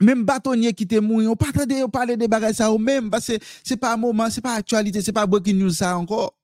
Même 0.00 0.24
bâtonnier 0.24 0.72
qui 0.72 0.86
te 0.86 0.96
mourir, 0.96 1.30
on 1.30 1.36
pas 1.36 1.48
attendre 1.48 1.66
de 1.66 1.90
parler 1.90 2.16
de 2.16 2.26
bagages 2.26 2.56
ça 2.56 2.76
même 2.78 3.10
parce 3.10 3.26
que 3.26 3.38
c'est 3.62 3.76
pas 3.76 3.94
un 3.94 3.96
moment, 3.96 4.28
c'est 4.28 4.40
pas 4.40 4.54
actualité, 4.54 5.00
c'est 5.02 5.12
pas 5.12 5.26
breaking 5.26 5.54
news 5.54 5.70
ça 5.70 5.96
encore. 5.96 6.34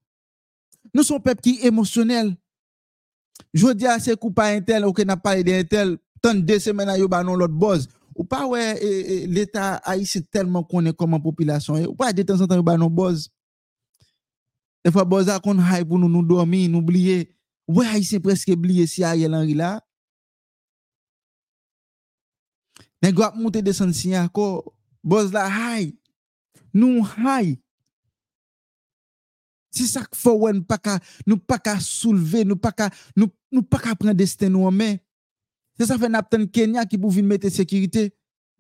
Nous 0.95 1.03
sommes 1.03 1.21
peuple 1.21 1.41
qui 1.43 1.59
est 1.61 1.67
émotionnel. 1.67 2.37
Je 3.53 3.73
dis 3.73 3.87
à 3.87 3.99
ces 3.99 4.17
coups 4.17 4.35
pas 4.35 4.49
intel, 4.49 4.85
ok, 4.85 5.01
n'a 5.01 5.17
pas 5.17 5.31
parlé 5.31 5.45
d'intel, 5.45 5.99
tant 6.23 6.35
de 6.35 6.41
deux 6.41 6.59
semaines 6.59 6.89
à 6.89 6.99
yo 6.99 7.09
l'autre 7.09 7.49
boss. 7.49 7.89
Ou 8.15 8.25
pas 8.25 8.47
ouais, 8.47 9.27
l'État 9.27 9.77
haïtien 9.77 10.21
tellement 10.31 10.65
connaît 10.65 10.93
comment 10.93 11.21
population. 11.21 11.75
Ou 11.85 11.95
pas 11.95 12.13
de 12.13 12.23
temps 12.23 12.41
en 12.41 12.47
temps 12.47 12.57
yo 12.57 12.63
ba 12.63 12.77
non 12.77 12.91
boss. 12.91 13.29
Des 14.85 14.91
fois 14.91 15.05
boss 15.05 15.27
qu'on 15.43 15.59
high 15.59 15.87
pour 15.87 15.99
nous 15.99 16.09
nous 16.09 16.23
dormir, 16.23 16.69
nous 16.69 16.79
oublier. 16.79 17.35
Ouais, 17.69 17.87
haïtien 17.87 18.21
presque 18.21 18.49
oublié 18.49 18.87
si 18.87 19.05
Ariel 19.05 19.35
Henry 19.35 19.55
là. 19.55 19.81
Nèg 23.03 23.21
ap 23.21 23.37
monter 23.37 23.63
descendre 23.63 23.95
si 23.95 24.17
encore. 24.17 24.75
Boss 25.03 25.33
la 25.33 25.49
high. 25.49 25.97
Nous 26.75 27.07
high. 27.19 27.59
Si 29.71 29.87
ça 29.87 30.01
qu'il 30.01 30.19
faut 30.19 30.51
nous 30.53 31.39
pas 31.39 31.59
qu'à 31.59 31.79
soulever, 31.79 32.45
nous 32.45 32.57
pas 32.57 32.73
qu'à 32.73 32.91
nous 33.17 33.29
nous 33.53 33.63
pas 33.63 33.79
qu'à 33.79 33.95
prendre 33.95 34.15
destin 34.15 34.49
nous 34.49 34.67
en. 34.67 34.73
Se 35.81 35.87
sa 35.89 35.97
fe 35.97 36.11
napten 36.13 36.45
Kenya 36.53 36.85
ki 36.85 36.99
pou 37.01 37.09
vin 37.15 37.25
mette 37.25 37.49
sekirite. 37.49 38.11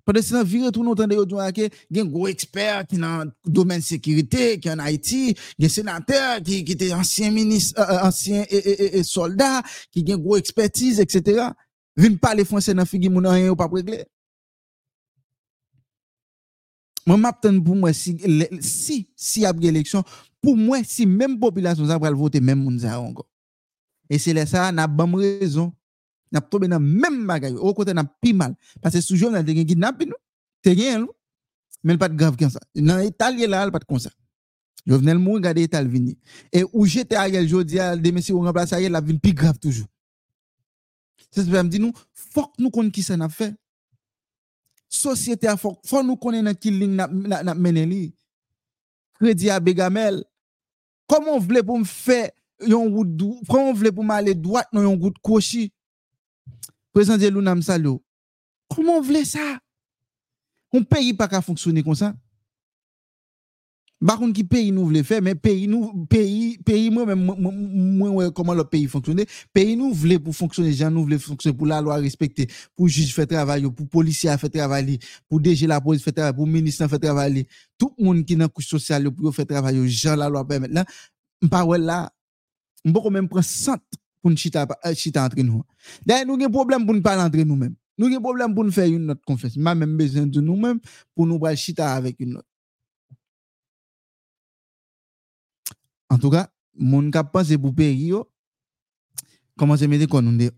Pwede 0.09 0.22
se 0.24 0.32
nan 0.32 0.47
vire 0.48 0.70
tou 0.72 0.80
nou 0.80 0.97
tende 0.97 1.18
yo 1.18 1.26
dwa 1.28 1.51
ke 1.52 1.66
gen 1.92 2.09
gwo 2.09 2.24
eksper 2.30 2.86
ki 2.88 2.97
nan 3.02 3.28
domen 3.44 3.82
sekirite, 3.84 4.55
ki 4.62 4.70
an 4.72 4.80
Haiti, 4.80 5.34
gen 5.60 5.72
senater 5.72 6.40
ki, 6.47 6.62
ki 6.64 6.76
te 6.80 6.88
ansyen, 6.97 7.34
minis, 7.36 7.74
euh, 7.76 7.84
euh, 7.84 8.06
ansyen 8.06 8.47
e, 8.48 8.60
e, 8.60 8.88
e, 9.01 9.02
soldat, 9.05 9.68
ki 9.92 10.06
gen 10.09 10.22
gwo 10.22 10.38
ekspertise, 10.40 11.05
etc. 11.05 11.51
Vin 12.01 12.16
pale 12.22 12.47
franse 12.48 12.72
nan 12.72 12.88
figi 12.88 13.12
moun 13.12 13.28
an 13.28 13.36
yon 13.42 13.59
pa 13.60 13.68
pregle. 13.68 14.01
Mwen 17.05 17.20
mapten 17.20 17.59
pou 17.64 17.76
mwen 17.76 17.97
si, 17.97 18.14
si, 18.64 19.02
si 19.18 19.44
apge 19.48 19.68
eleksyon, 19.68 20.06
pou 20.40 20.56
mwen 20.56 20.86
si 20.88 21.05
menm 21.09 21.36
populasyon 21.42 21.90
sa 21.90 22.01
pral 22.01 22.16
vote 22.16 22.40
menm 22.40 22.64
moun 22.64 22.80
zayon. 22.80 23.12
E 24.09 24.18
se 24.18 24.32
lesa 24.36 24.70
nan 24.72 24.88
bam 24.97 25.12
rezon 25.20 25.68
n'a 26.32 26.40
tombé 26.40 26.69
dans 26.69 26.81
même 26.81 27.27
bagaille. 27.27 27.55
Au 27.55 27.74
côté, 27.74 27.93
n'a 27.93 28.05
plus 28.05 28.32
mal. 28.32 28.55
Parce 28.81 28.94
que 28.94 29.01
sous-jour, 29.01 29.31
n'a 29.31 29.43
des 29.43 29.65
kidnapping, 29.65 30.11
t'es 30.62 30.73
rien, 30.73 31.07
mais 31.82 31.97
pas 31.97 32.09
de 32.09 32.16
grave 32.16 32.36
comme 32.36 32.51
ça. 32.51 32.61
Dans 32.74 32.98
l'Italie, 32.98 33.47
là, 33.47 33.70
pas 33.70 33.78
de 33.78 33.85
comme 33.85 33.98
ça. 33.98 34.11
Je 34.86 34.94
venais 34.94 35.12
le 35.12 35.19
mourir, 35.19 35.36
regarder 35.36 35.62
l'Italie 35.62 35.89
venir. 35.89 36.15
Et 36.52 36.65
où 36.73 36.86
j'étais 36.86 37.16
Ariel, 37.16 37.47
je 37.47 37.57
dis 37.62 37.78
à 37.78 37.97
des 37.97 38.12
messieurs, 38.12 38.35
on 38.35 38.43
remplace 38.43 38.73
Ariel, 38.73 38.93
la 38.93 39.01
vin 39.01 39.16
plus 39.16 39.35
grave 39.35 39.59
toujours. 39.59 39.86
C'est 41.31 41.43
ce 41.43 41.47
que 41.47 41.57
je 41.57 41.62
me 41.62 41.69
dis, 41.69 41.78
nous, 41.78 41.93
faut 42.12 42.47
que 42.47 42.62
nous 42.62 42.70
connaissions 42.70 42.93
qui 42.93 43.02
ça 43.02 43.16
n'a 43.16 43.28
fait. 43.28 43.55
Société 44.89 45.47
a 45.47 45.57
faut, 45.57 45.78
faut 45.85 46.02
nous 46.02 46.16
connaître 46.16 46.44
dans 46.47 46.55
quelle 46.55 46.78
ligne 46.78 46.94
n'a 46.97 47.55
mené 47.55 48.12
Crédit 49.15 49.51
à 49.51 49.61
Bégamel. 49.61 50.24
Comment 51.07 51.35
on 51.35 51.39
voulait 51.39 51.62
pour 51.62 51.78
me 51.78 51.85
faire, 51.85 52.31
comment 52.59 53.70
on 53.70 53.73
voulait 53.73 53.93
pour 53.93 54.02
m'aller 54.02 54.35
droite 54.35 54.69
dans 54.73 54.81
un 54.81 54.97
goût 54.97 55.11
de 55.11 55.19
cochis? 55.23 55.73
Président 56.92 57.18
de 57.18 57.28
Lunam 57.28 57.62
Salo 57.62 58.02
comment 58.68 58.98
on 58.98 59.00
voulait 59.00 59.24
ça? 59.24 59.58
Un 60.72 60.82
pays 60.82 61.12
pas 61.12 61.26
qu'à 61.26 61.40
fonctionner 61.40 61.82
comme 61.82 61.96
ça. 61.96 62.14
Par 64.06 64.18
contre 64.18 64.32
qui 64.32 64.44
pays 64.44 64.72
nous 64.72 64.84
voulait 64.84 65.02
faire 65.02 65.20
mais 65.20 65.34
pays 65.34 65.66
nous 65.68 66.06
pays 66.06 66.56
pays 66.58 66.88
moi 66.88 67.04
même 67.04 68.32
comment 68.34 68.54
le 68.54 68.64
pays 68.64 68.86
fonctionner 68.86 69.26
pays 69.52 69.76
nous 69.76 69.92
voulait 69.92 70.18
pour 70.18 70.34
fonctionner 70.34 70.72
gens 70.72 70.90
nous 70.90 71.02
voulait 71.02 71.18
fonctionner 71.18 71.54
pour 71.54 71.66
la 71.66 71.82
loi 71.82 71.96
respecter 71.96 72.46
pour 72.74 72.88
juge 72.88 73.12
faire 73.14 73.26
travail 73.26 73.70
pour 73.70 73.88
policier 73.88 74.34
faire 74.38 74.50
travail 74.50 74.98
pour 75.28 75.40
DG 75.40 75.66
la 75.66 75.80
police 75.82 76.02
faire 76.02 76.14
travail 76.14 76.34
pour 76.34 76.46
ministre 76.46 76.86
faire 76.88 77.00
travail. 77.00 77.44
Tout 77.76 77.94
le 77.98 78.04
monde 78.04 78.24
qui 78.24 78.36
dans 78.36 78.48
couche 78.48 78.68
sociale 78.68 79.10
pour 79.10 79.34
faire 79.34 79.46
travail 79.46 79.86
gens 79.88 80.16
la 80.16 80.30
loi 80.30 80.46
permettre 80.46 80.72
là. 80.72 80.86
Ouais 81.64 81.78
là 81.78 82.10
on 82.84 82.92
peut 82.92 83.10
même 83.10 83.28
prendre 83.28 83.44
100 83.44 83.74
pour 84.20 84.30
nous 84.30 84.36
chita 84.36 84.66
euh, 84.84 85.20
entre 85.20 85.40
nous 85.42 85.62
d'ailleurs 86.05 86.26
nous 86.26 86.34
avons 86.34 86.51
problème 86.51 86.84
pour 86.84 86.94
nous 86.94 87.02
parler 87.02 87.22
entre 87.22 87.38
nous 87.38 87.56
même 87.56 87.74
nous 87.98 88.06
avons 88.06 88.20
problème 88.22 88.55
pour 88.55 88.64
nous 88.64 88.72
faire 88.72 88.86
une 88.86 89.10
autre 89.10 89.22
conférence 89.26 89.56
m'a 89.56 89.74
même 89.74 89.97
besoin 89.97 90.26
de 90.26 90.40
nous 90.40 90.56
même 90.56 90.80
pour 91.14 91.26
nous 91.26 91.38
parler 91.38 91.56
chita 91.56 91.94
avec 91.94 92.18
une 92.20 92.36
autre 92.36 92.48
en 96.09 96.18
tout 96.18 96.30
cas 96.30 96.51
mon 96.74 97.10
cap 97.10 97.32
pense 97.32 97.55
pour 97.56 97.74
yo 97.80 98.30
comment 99.56 99.76
se 99.76 99.84
mettre 99.84 100.06
comme 100.06 100.24
nous 100.24 100.36
dit 100.36 100.51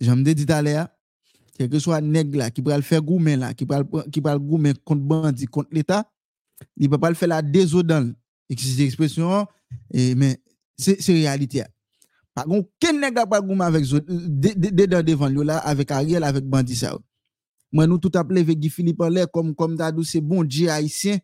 j'aime 0.00 0.22
dit 0.22 0.34
tout 0.34 0.52
à 0.52 0.62
l'heure 0.62 0.88
quel 1.58 1.68
que 1.68 1.78
soit 1.80 2.00
nèg 2.00 2.34
là 2.36 2.50
qui 2.50 2.62
pral 2.62 2.82
faire 2.82 3.02
goumen 3.02 3.40
là, 3.40 3.52
qui 3.52 3.66
pral 3.66 4.38
goumen 4.38 4.74
contre 4.84 5.02
bandi, 5.02 5.46
contre 5.46 5.70
l'état, 5.72 6.08
il 6.76 6.88
peut 6.88 6.98
pas 6.98 7.08
le 7.08 7.16
faire 7.16 7.28
la 7.28 7.42
désodant. 7.42 8.12
Existe 8.48 8.80
expression 8.80 9.46
et 9.92 10.14
mais 10.14 10.40
c'est 10.78 10.96
réalité. 11.08 11.64
Par 12.38 12.46
contre, 12.46 12.68
quel 12.78 13.00
nègre 13.00 13.28
pas 13.28 13.40
gourmand 13.40 13.64
avec 13.64 13.84
dedans 13.84 15.02
devant 15.02 15.26
lui 15.26 15.44
là 15.44 15.58
avec 15.58 15.90
Ariel 15.90 16.22
avec 16.22 16.44
bandi 16.44 16.76
ça. 16.76 16.96
Moi 17.72 17.84
nous 17.88 17.98
tout 17.98 18.12
appelé 18.14 18.42
avec 18.42 18.60
Guy 18.60 18.70
Philippe 18.70 19.00
en 19.00 19.08
l'air 19.08 19.28
comme 19.28 19.56
comme 19.56 19.74
Dadou 19.74 20.04
c'est 20.04 20.20
bon 20.20 20.44
Dieu 20.44 20.68
haïtien. 20.70 21.18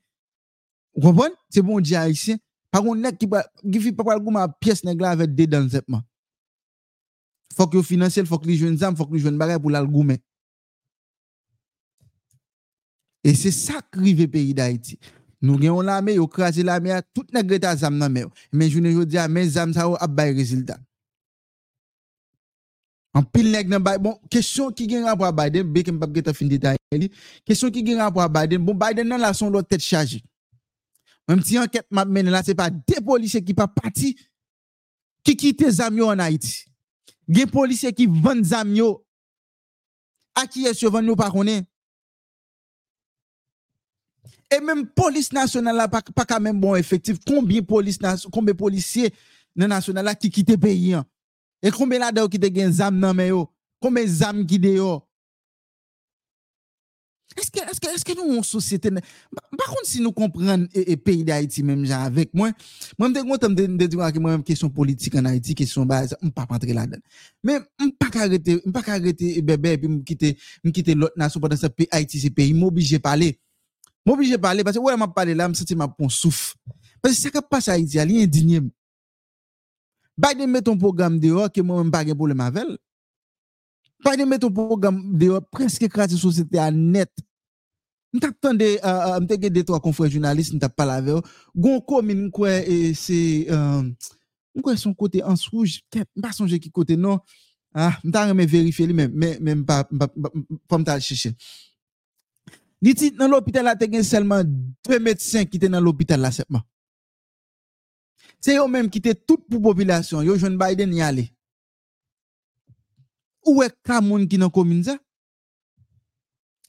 Vous 0.96 1.12
comprenez 1.12 1.34
C'est 1.48 1.62
bon 1.62 1.78
Dieu 1.78 1.96
haïtien. 1.96 2.36
Par 2.68 2.82
contre 2.82 3.00
nègre 3.00 3.16
qui 3.16 3.28
pas 3.28 3.46
Guy 3.64 3.78
Philippe 3.78 4.02
pas 4.02 4.18
gourmand 4.18 4.48
pièce 4.58 4.82
nègre 4.82 5.02
là 5.02 5.10
avec 5.10 5.32
dedans 5.36 5.68
zepman. 5.68 6.02
Faut 7.56 7.68
que 7.68 7.80
financier, 7.80 8.24
faut 8.24 8.38
que 8.38 8.48
les 8.48 8.56
jeunes 8.56 8.82
âmes, 8.82 8.96
faut 8.96 9.06
que 9.06 9.14
les 9.14 9.20
jeunes 9.20 9.38
barrières 9.38 9.60
pour 9.60 9.70
l'algoumen. 9.70 10.18
Et 13.22 13.34
c'est 13.36 13.52
ça 13.52 13.74
qui 13.92 14.00
arrive 14.00 14.26
pays 14.26 14.52
d'Haïti. 14.52 14.98
Nous 15.40 15.54
avons 15.64 15.80
l'armée, 15.80 16.16
nous 16.16 16.26
crasons 16.26 16.64
l'armée, 16.64 16.98
tout 17.14 17.26
nègre 17.32 17.54
est 17.54 17.76
zam 17.76 17.96
nan 17.96 18.28
Mais 18.52 18.68
je 18.68 18.80
ne 18.80 19.04
dis 19.04 19.14
pas, 19.14 19.28
mais 19.28 19.46
zam 19.46 19.72
ça 19.72 19.86
a 20.00 20.06
bay 20.08 20.32
résultats. 20.32 20.80
An 23.14 23.22
pil 23.30 23.46
neg 23.52 23.68
nan 23.70 23.82
Biden, 23.82 24.02
bon, 24.02 24.16
kesyon 24.32 24.72
ki 24.74 24.88
gen 24.90 25.04
rapwa 25.06 25.30
Biden, 25.38 25.68
beke 25.70 25.92
m 25.94 26.00
pap 26.02 26.10
geta 26.16 26.32
fin 26.34 26.48
detay 26.50 26.78
li, 26.98 27.06
kesyon 27.46 27.70
ki 27.74 27.84
gen 27.86 28.00
rapwa 28.02 28.26
Biden, 28.26 28.64
bon, 28.66 28.74
Biden 28.78 29.06
nan 29.06 29.22
la 29.22 29.30
son 29.38 29.54
do 29.54 29.62
tet 29.62 29.84
chaji. 29.84 30.18
Mwen 31.28 31.44
ti 31.46 31.56
anket 31.60 31.86
map 31.94 32.10
men 32.10 32.32
la, 32.34 32.42
se 32.42 32.56
pa 32.58 32.66
de 32.74 32.98
polise 33.06 33.38
ki 33.44 33.54
pa 33.56 33.68
pati, 33.70 34.12
ki 35.24 35.36
kite 35.38 35.70
zamyo 35.78 36.10
an 36.10 36.24
Haiti. 36.26 36.64
Gen 37.30 37.48
polise 37.52 37.94
ki 37.94 38.08
van 38.10 38.42
zamyo, 38.44 38.90
a 40.34 40.44
ki 40.50 40.66
es 40.68 40.82
yo 40.82 40.90
van 40.92 41.06
nou 41.06 41.16
pa 41.16 41.30
konen. 41.32 41.62
E 44.50 44.58
menm 44.58 44.84
polis 44.98 45.30
nasyonal 45.34 45.84
la, 45.84 45.88
pa, 45.90 46.02
pa 46.02 46.26
ka 46.28 46.42
menm 46.42 46.58
bon 46.60 46.74
efektif, 46.76 47.22
konbyen 47.30 47.62
polis, 47.66 48.02
konbyen 48.34 48.58
polisye 48.58 49.14
nan 49.54 49.70
nasyonal 49.70 50.10
la 50.10 50.18
ki 50.18 50.34
kite 50.34 50.58
peyi 50.60 50.96
an. 50.98 51.06
E 51.64 51.72
konbe 51.72 51.96
la 51.98 52.12
de 52.12 52.20
yo 52.20 52.28
ki 52.28 52.38
te 52.42 52.52
gen 52.52 52.72
zam 52.76 53.00
nan 53.00 53.16
men 53.16 53.30
yo? 53.32 53.46
Konbe 53.80 54.04
zam 54.06 54.44
ki 54.44 54.60
de 54.60 54.76
yo? 54.76 54.98
Eske, 57.34 57.64
eske, 57.66 57.88
eske 57.90 58.14
nou 58.14 58.36
yon 58.36 58.44
sosyete 58.46 58.92
nan? 58.94 59.02
Bakon 59.56 59.86
si 59.88 60.02
nou 60.02 60.14
kompren 60.14 60.68
e, 60.70 60.84
e 60.92 60.96
peyi 61.00 61.24
de 61.26 61.32
Haiti 61.34 61.64
menm 61.66 61.82
jan 61.88 62.04
avek 62.06 62.30
mwen, 62.36 62.52
mwen 62.98 63.10
mte 63.10 63.24
kontan 63.26 63.56
mwen 63.56 63.78
de 63.80 63.88
diwa 63.90 64.10
ki 64.12 64.20
mwen 64.22 64.36
mwen 64.36 64.44
kesyon 64.46 64.70
politik 64.74 65.16
an 65.18 65.26
Haiti, 65.32 65.56
kesyon 65.58 65.88
ba, 65.90 66.02
mpa 66.28 66.44
pantre 66.50 66.76
la 66.76 66.84
den. 66.90 67.02
Men 67.42 67.64
mpa 67.88 68.10
karete, 68.14 68.60
mpa 68.68 68.84
karete 68.86 69.32
e 69.40 69.42
bebe 69.42 69.72
e 69.74 69.80
pi 69.82 69.90
mkite, 69.96 70.34
mkite 70.62 70.94
lot 71.00 71.16
naso 71.18 71.42
padan 71.42 71.58
sa 71.58 71.72
peyi 71.72 71.90
Haiti 71.90 72.22
se 72.22 72.30
peyi, 72.30 72.54
m'oblige 72.54 73.00
pale. 73.02 73.32
M'oblige 74.06 74.38
pale, 74.38 74.62
parce 74.62 74.78
wè 74.78 74.92
ouais, 74.92 75.00
mpa 75.00 75.10
pale 75.16 75.34
la, 75.34 75.48
msati 75.48 75.74
mpa 75.74 75.88
pon 75.88 76.12
souf. 76.12 76.54
Parce 77.02 77.18
se 77.18 77.34
ka 77.34 77.42
pase 77.42 77.72
Haiti, 77.74 77.98
alyen 77.98 78.30
dinye 78.30 78.62
m. 78.62 78.70
Bak 80.16 80.38
de 80.38 80.46
met 80.46 80.62
ton 80.62 80.78
program 80.78 81.18
de 81.18 81.32
yo, 81.32 81.44
ke 81.50 81.62
mwen 81.62 81.82
mwen 81.82 81.92
bagen 81.92 82.16
pou 82.18 82.30
le 82.30 82.36
mavel. 82.38 82.76
Bak 84.04 84.18
de 84.20 84.26
met 84.28 84.42
ton 84.42 84.52
program 84.54 85.00
de 85.18 85.32
yo, 85.32 85.40
preske 85.54 85.88
krati 85.90 86.18
sosete 86.18 86.60
a 86.62 86.70
net. 86.70 87.10
Mwen 88.14 88.22
tap 88.22 88.36
tan 88.42 88.58
de, 88.58 88.76
uh, 88.78 89.16
mwen 89.16 89.30
teke 89.32 89.50
de 89.50 89.64
to 89.66 89.74
a 89.74 89.80
konfren 89.82 90.12
jounalist, 90.12 90.54
mwen 90.54 90.62
tap 90.62 90.76
pala 90.78 91.00
ve 91.02 91.16
yo. 91.16 91.22
Gon 91.54 91.80
komin 91.82 92.26
mwen 92.26 92.34
kwe 92.34 92.54
e 92.62 92.78
se, 92.98 93.18
uh, 93.50 93.82
mwen 94.54 94.66
kwe 94.68 94.76
son 94.78 94.94
kote 94.98 95.22
ansouj, 95.26 95.80
mwen 95.96 96.22
pa 96.22 96.30
sonje 96.36 96.60
ki 96.62 96.70
kote 96.70 96.98
non. 97.00 97.18
Ah, 97.74 97.96
mwen 98.04 98.14
ta 98.14 98.28
reme 98.28 98.46
verifiye 98.46 98.86
li 98.86 98.94
men, 98.94 99.10
men 99.18 99.40
mwen 99.42 99.64
pa 99.66 99.80
mwen 99.90 100.86
ta 100.86 100.94
al 100.94 101.02
cheche. 101.02 101.34
Li 102.84 102.92
ti 102.94 103.10
nan 103.18 103.32
l'opital 103.32 103.66
la 103.66 103.74
te 103.80 103.88
gen 103.90 104.04
selman 104.06 104.46
2 104.86 105.00
met 105.02 105.22
5 105.22 105.50
ki 105.50 105.58
te 105.58 105.70
nan 105.72 105.82
l'opital 105.82 106.22
la 106.22 106.30
sepman. 106.34 106.62
C'est 108.44 108.58
eux 108.58 108.68
même 108.68 108.90
qui 108.90 108.98
étaient 108.98 109.14
toute 109.14 109.48
pour 109.48 109.62
population, 109.62 110.20
yo 110.20 110.36
jeune 110.36 110.58
Biden 110.58 110.92
y 110.92 111.00
aller. 111.00 111.32
Où 113.46 113.62
est 113.62 113.74
Kamoun 113.82 114.28
qui 114.28 114.36
dans 114.36 114.50
commune? 114.50 114.84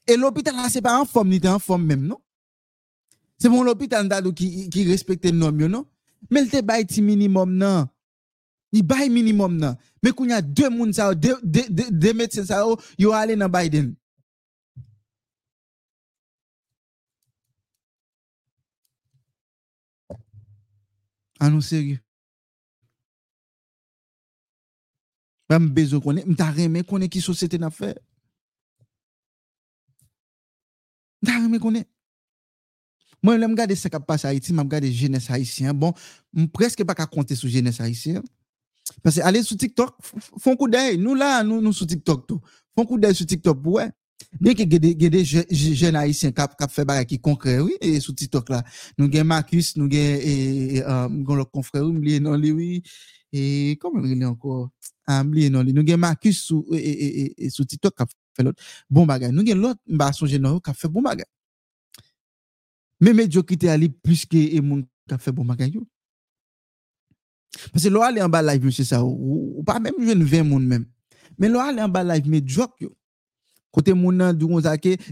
Et 0.07 0.15
l'hôpital 0.15 0.55
là, 0.55 0.69
c'est 0.69 0.81
pas 0.81 0.97
en 0.97 1.03
forme, 1.03 1.37
t'es 1.37 1.49
en 1.49 1.59
forme 1.59 1.83
même, 1.83 2.07
non? 2.07 2.17
C'est 3.37 3.49
mon 3.49 3.61
l'hôpital 3.61 4.07
qui, 4.33 4.69
qui 4.69 4.89
respecte 4.89 5.25
le 5.25 5.31
nom, 5.31 5.51
non? 5.51 5.85
Mais 6.31 6.43
il 6.43 6.49
te 6.49 6.61
bail 6.61 6.85
minimum, 7.01 7.53
non? 7.53 7.89
Il 8.71 8.83
bail 8.83 9.09
minimum, 9.09 9.57
non? 9.57 9.75
Mais 10.01 10.13
qu'on 10.13 10.29
y 10.29 10.31
a 10.31 10.41
deux 10.41 10.69
moun 10.69 10.93
ça, 10.93 11.13
deux, 11.13 11.35
deux, 11.43 11.67
deux 11.91 12.13
médecins 12.13 12.45
ça, 12.45 12.65
yo 12.97 13.11
allé 13.11 13.35
dans 13.35 13.49
Biden. 13.49 13.95
An 21.39 21.51
nou 21.51 21.63
seri. 21.65 21.97
Ba 25.49 25.59
m 25.61 25.67
bezo 25.75 25.99
konen, 26.01 26.25
m 26.25 26.37
ta 26.37 26.49
reme 26.55 26.81
konen 26.87 27.11
ki 27.11 27.21
sosyete 27.21 27.59
na 27.61 27.69
fe. 27.73 27.91
M 31.21 31.29
ta 31.29 31.37
reme 31.41 31.59
konen. 31.61 31.85
Mwen 33.25 33.41
lè 33.41 33.49
m 33.49 33.57
gade 33.57 33.75
se 33.77 33.89
kap 33.89 34.05
pas 34.07 34.23
Haiti, 34.27 34.53
m 34.53 34.61
ap 34.63 34.71
gade 34.71 34.89
jenès 34.93 35.29
Haitien. 35.33 35.73
Bon, 35.77 35.93
m 36.33 36.47
preske 36.51 36.85
pa 36.85 36.95
ka 36.97 37.07
konte 37.09 37.37
sou 37.37 37.51
jenès 37.51 37.81
Haitien. 37.81 38.23
Pase 39.01 39.21
ale 39.25 39.41
sou 39.43 39.57
TikTok, 39.57 39.97
fon 40.41 40.57
kou 40.57 40.69
dey. 40.69 40.95
Nou 41.01 41.17
la, 41.17 41.39
nou, 41.45 41.61
nou 41.61 41.73
sou 41.73 41.89
TikTok 41.89 42.25
tou. 42.29 42.57
Fon 42.77 42.85
kou 42.85 43.01
dey 43.01 43.15
sou 43.17 43.27
TikTok 43.29 43.61
pou 43.63 43.79
wè. 43.79 43.89
Bien 44.41 44.55
ke 44.57 44.65
gede, 44.67 44.91
gede 44.99 45.21
jen 45.23 45.95
Haitien 45.95 46.33
kap, 46.35 46.55
kap 46.59 46.71
fe 46.73 46.83
bagay 46.87 47.05
ki 47.07 47.19
konkre, 47.23 47.55
oui, 47.63 47.77
e 47.79 47.95
sou 48.03 48.15
titok 48.17 48.49
la. 48.51 48.61
Nou 48.99 49.07
gen 49.11 49.27
Marcus, 49.29 49.73
nou 49.79 49.87
gen, 49.91 50.17
e, 50.19 50.33
e, 50.79 50.81
um, 50.83 51.21
gon 51.27 51.39
lò 51.39 51.45
konfre, 51.47 51.79
ou 51.83 51.93
mliye 51.95 52.19
nan 52.23 52.35
li, 52.41 52.51
oui, 52.55 52.81
e, 53.31 53.43
kom 53.79 53.95
mliye 53.95 54.17
nan 54.19 54.35
ko, 54.39 54.65
a 55.07 55.21
mliye 55.23 55.53
nan 55.53 55.63
li. 55.67 55.75
Nou 55.75 55.87
gen 55.87 56.01
Marcus 56.03 56.41
sou, 56.49 56.65
e, 56.75 56.81
e, 56.81 57.07
e, 57.07 57.25
e 57.47 57.53
sou 57.53 57.67
titok 57.69 57.95
kap 58.01 58.11
fe 58.35 58.43
lot 58.43 58.67
bon 58.91 59.07
bagay. 59.07 59.31
Nou 59.31 59.47
gen 59.47 59.61
lot 59.63 59.79
mba 59.87 60.11
son 60.15 60.31
jen 60.31 60.43
nan 60.43 60.57
yo 60.57 60.63
kap 60.63 60.75
fe 60.79 60.91
bon 60.91 61.05
bagay. 61.05 61.27
Men 62.99 63.15
medyokite 63.15 63.71
a 63.71 63.77
li 63.79 63.87
plus 63.91 64.25
ke 64.27 64.41
e 64.57 64.59
moun 64.59 64.83
kap 65.07 65.23
fe 65.23 65.31
bon 65.35 65.47
bagay 65.47 65.71
yo. 65.77 65.85
Pase 67.71 67.87
lò 67.87 68.03
alè 68.03 68.19
an 68.23 68.31
ba 68.31 68.43
live 68.43 68.67
mwen 68.67 68.75
se 68.75 68.83
sa, 68.87 68.99
ou, 68.99 69.15
ou, 69.15 69.47
ou 69.61 69.63
pa 69.67 69.79
mèm 69.79 69.95
jen 70.03 70.27
ven 70.27 70.47
moun 70.47 70.67
mèm. 70.67 70.83
Men 71.39 71.55
lò 71.55 71.63
alè 71.63 71.83
an 71.83 71.93
ba 71.93 72.03
live 72.03 72.27
medyok 72.31 72.75
yo. 72.83 72.91
Côté 73.75 73.91
moun 73.93 74.15
nan 74.15 74.31
dou 74.31 74.47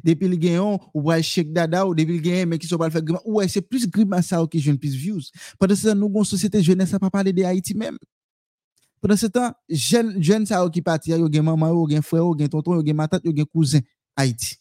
depuis 0.05 0.29
le 0.29 0.37
gagnant 0.37 0.79
ou 0.93 1.03
pral 1.03 1.21
check 1.21 1.51
dada 1.51 1.85
ou 1.85 1.93
depuis 1.93 2.15
le 2.15 2.21
gagnant 2.21 2.47
mais 2.47 2.57
qui 2.57 2.65
sont 2.65 2.77
pas 2.77 2.89
faire 2.89 3.01
grimace. 3.01 3.21
Ouais, 3.25 3.45
c'est 3.49 3.59
plus 3.59 3.89
grimace 3.89 4.27
ça 4.27 4.41
qui 4.49 4.61
jeune 4.61 4.77
plus 4.77 4.95
views. 4.95 5.19
Pendant 5.59 5.75
ce 5.75 5.89
temps 5.89 5.95
nous 5.95 6.07
gon 6.07 6.23
société 6.23 6.63
jeunesse 6.63 6.91
ça 6.91 6.97
pas 6.97 7.09
parler 7.09 7.33
de 7.33 7.43
Haïti 7.43 7.75
même. 7.75 7.97
Pendant 9.01 9.17
ce 9.17 9.27
temps 9.27 9.51
jeune 9.67 10.23
jeune 10.23 10.45
ça 10.45 10.65
qui 10.71 10.81
parti 10.81 11.11
yo 11.11 11.29
gen 11.29 11.43
maman 11.43 11.67
yo 11.73 11.89
gen 11.89 12.01
frère 12.01 12.23
yo 12.23 12.37
gen 12.39 12.47
tonton 12.47 12.75
yo 12.75 12.85
gen 12.85 12.95
matate 12.95 13.25
yo 13.25 13.35
gen 13.35 13.45
cousin 13.45 13.81
Haïti. 14.15 14.55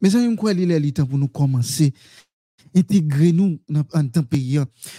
Mais 0.00 0.10
ça 0.10 0.18
me 0.18 0.36
croit 0.36 0.52
il 0.52 0.70
est 0.70 0.96
temps 0.96 1.04
pour 1.04 1.18
nous 1.18 1.26
commencer 1.26 1.92
intégrer 2.74 3.32
nous 3.32 3.58
dans- 3.68 3.84
en 3.94 4.06
tant 4.08 4.22
que 4.22 4.28
pays. 4.28 4.58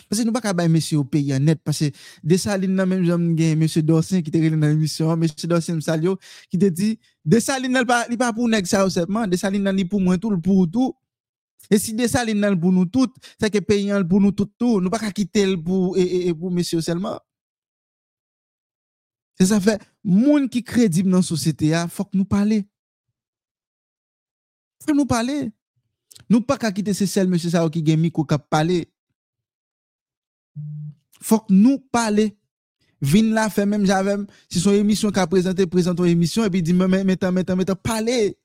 Parce 0.09 0.21
que 0.21 0.25
nous 0.25 0.31
ne 0.31 0.37
pouvons 0.39 0.53
pas 0.55 0.67
monsieur 0.67 0.99
au 0.99 1.03
pays 1.03 1.37
net. 1.39 1.59
Parce 1.63 1.79
que 1.79 1.91
Dessalines, 2.23 2.75
nan 2.75 2.87
même 2.89 3.05
j'aime 3.05 3.57
monsieur 3.59 3.81
Dorsin 3.81 4.21
qui 4.21 4.29
était 4.29 4.49
dans 4.49 4.67
l'émission, 4.67 5.15
monsieur 5.17 5.47
Dorsin 5.47 5.79
salue, 5.81 6.13
qui 6.49 6.57
te 6.57 6.65
dit, 6.65 6.99
Dessalines, 7.25 7.71
n'est 7.73 8.17
pas, 8.17 8.33
pour 8.33 8.47
nèg 8.49 8.65
ça 8.65 8.89
seulement, 8.89 9.27
Dessalines, 9.27 9.69
li 9.71 9.85
pour 9.85 10.01
moi 10.01 10.17
tout, 10.17 10.29
le 10.29 10.39
pour 10.39 10.69
tout. 10.69 10.93
Et 11.71 11.77
si 11.77 11.93
Dessalines, 11.93 12.39
nan 12.39 12.59
pour 12.59 12.71
nous 12.71 12.85
toutes, 12.85 13.15
c'est 13.39 13.49
que 13.51 13.59
pays 13.59 13.91
pour 14.09 14.21
nous 14.21 14.31
toutes 14.31 14.53
tout. 14.57 14.79
Nous 14.79 14.85
ne 14.85 14.89
pouvons 14.89 14.99
pas 15.05 15.11
quitter 15.11 15.45
le 15.45 15.61
pour, 15.61 15.97
et, 15.97 16.33
pour 16.33 16.51
monsieur 16.51 16.81
seulement. 16.81 17.19
C'est 19.39 19.45
ça 19.47 19.59
fait, 19.61 19.81
monde 20.03 20.49
qui 20.49 20.63
crédible 20.63 21.09
dans 21.11 21.17
la 21.17 21.23
société, 21.23 21.67
il 21.67 21.85
faut 21.89 22.03
que 22.03 22.17
nous 22.17 22.25
parler. 22.25 22.67
Faut 24.85 24.93
nous 24.95 25.05
parler. 25.05 25.51
Nous 26.29 26.41
pas 26.41 26.57
qu'à 26.57 26.71
quitter 26.71 26.93
ce 26.93 27.05
seul 27.05 27.27
monsieur 27.27 27.49
ça 27.49 27.67
qui 27.69 27.85
gen 27.85 27.99
micro 27.99 28.23
parler. 28.23 28.87
Faut 31.21 31.39
que 31.39 31.53
nous 31.53 31.79
parler. 31.79 32.35
Vin 33.01 33.33
là 33.33 33.49
fait 33.49 33.65
même 33.65 33.85
j'avais 33.85 34.15
si 34.49 34.59
son 34.59 34.73
émission 34.73 35.09
qu'a 35.09 35.25
présenté 35.25 35.65
présente 35.65 35.99
émission 36.01 36.43
et 36.43 36.49
puis 36.49 36.61
dit 36.61 36.73
mais 36.73 37.03
mettez 37.03 37.31
mettez 37.31 37.55
mettez 37.55 37.73
parler. 37.75 38.37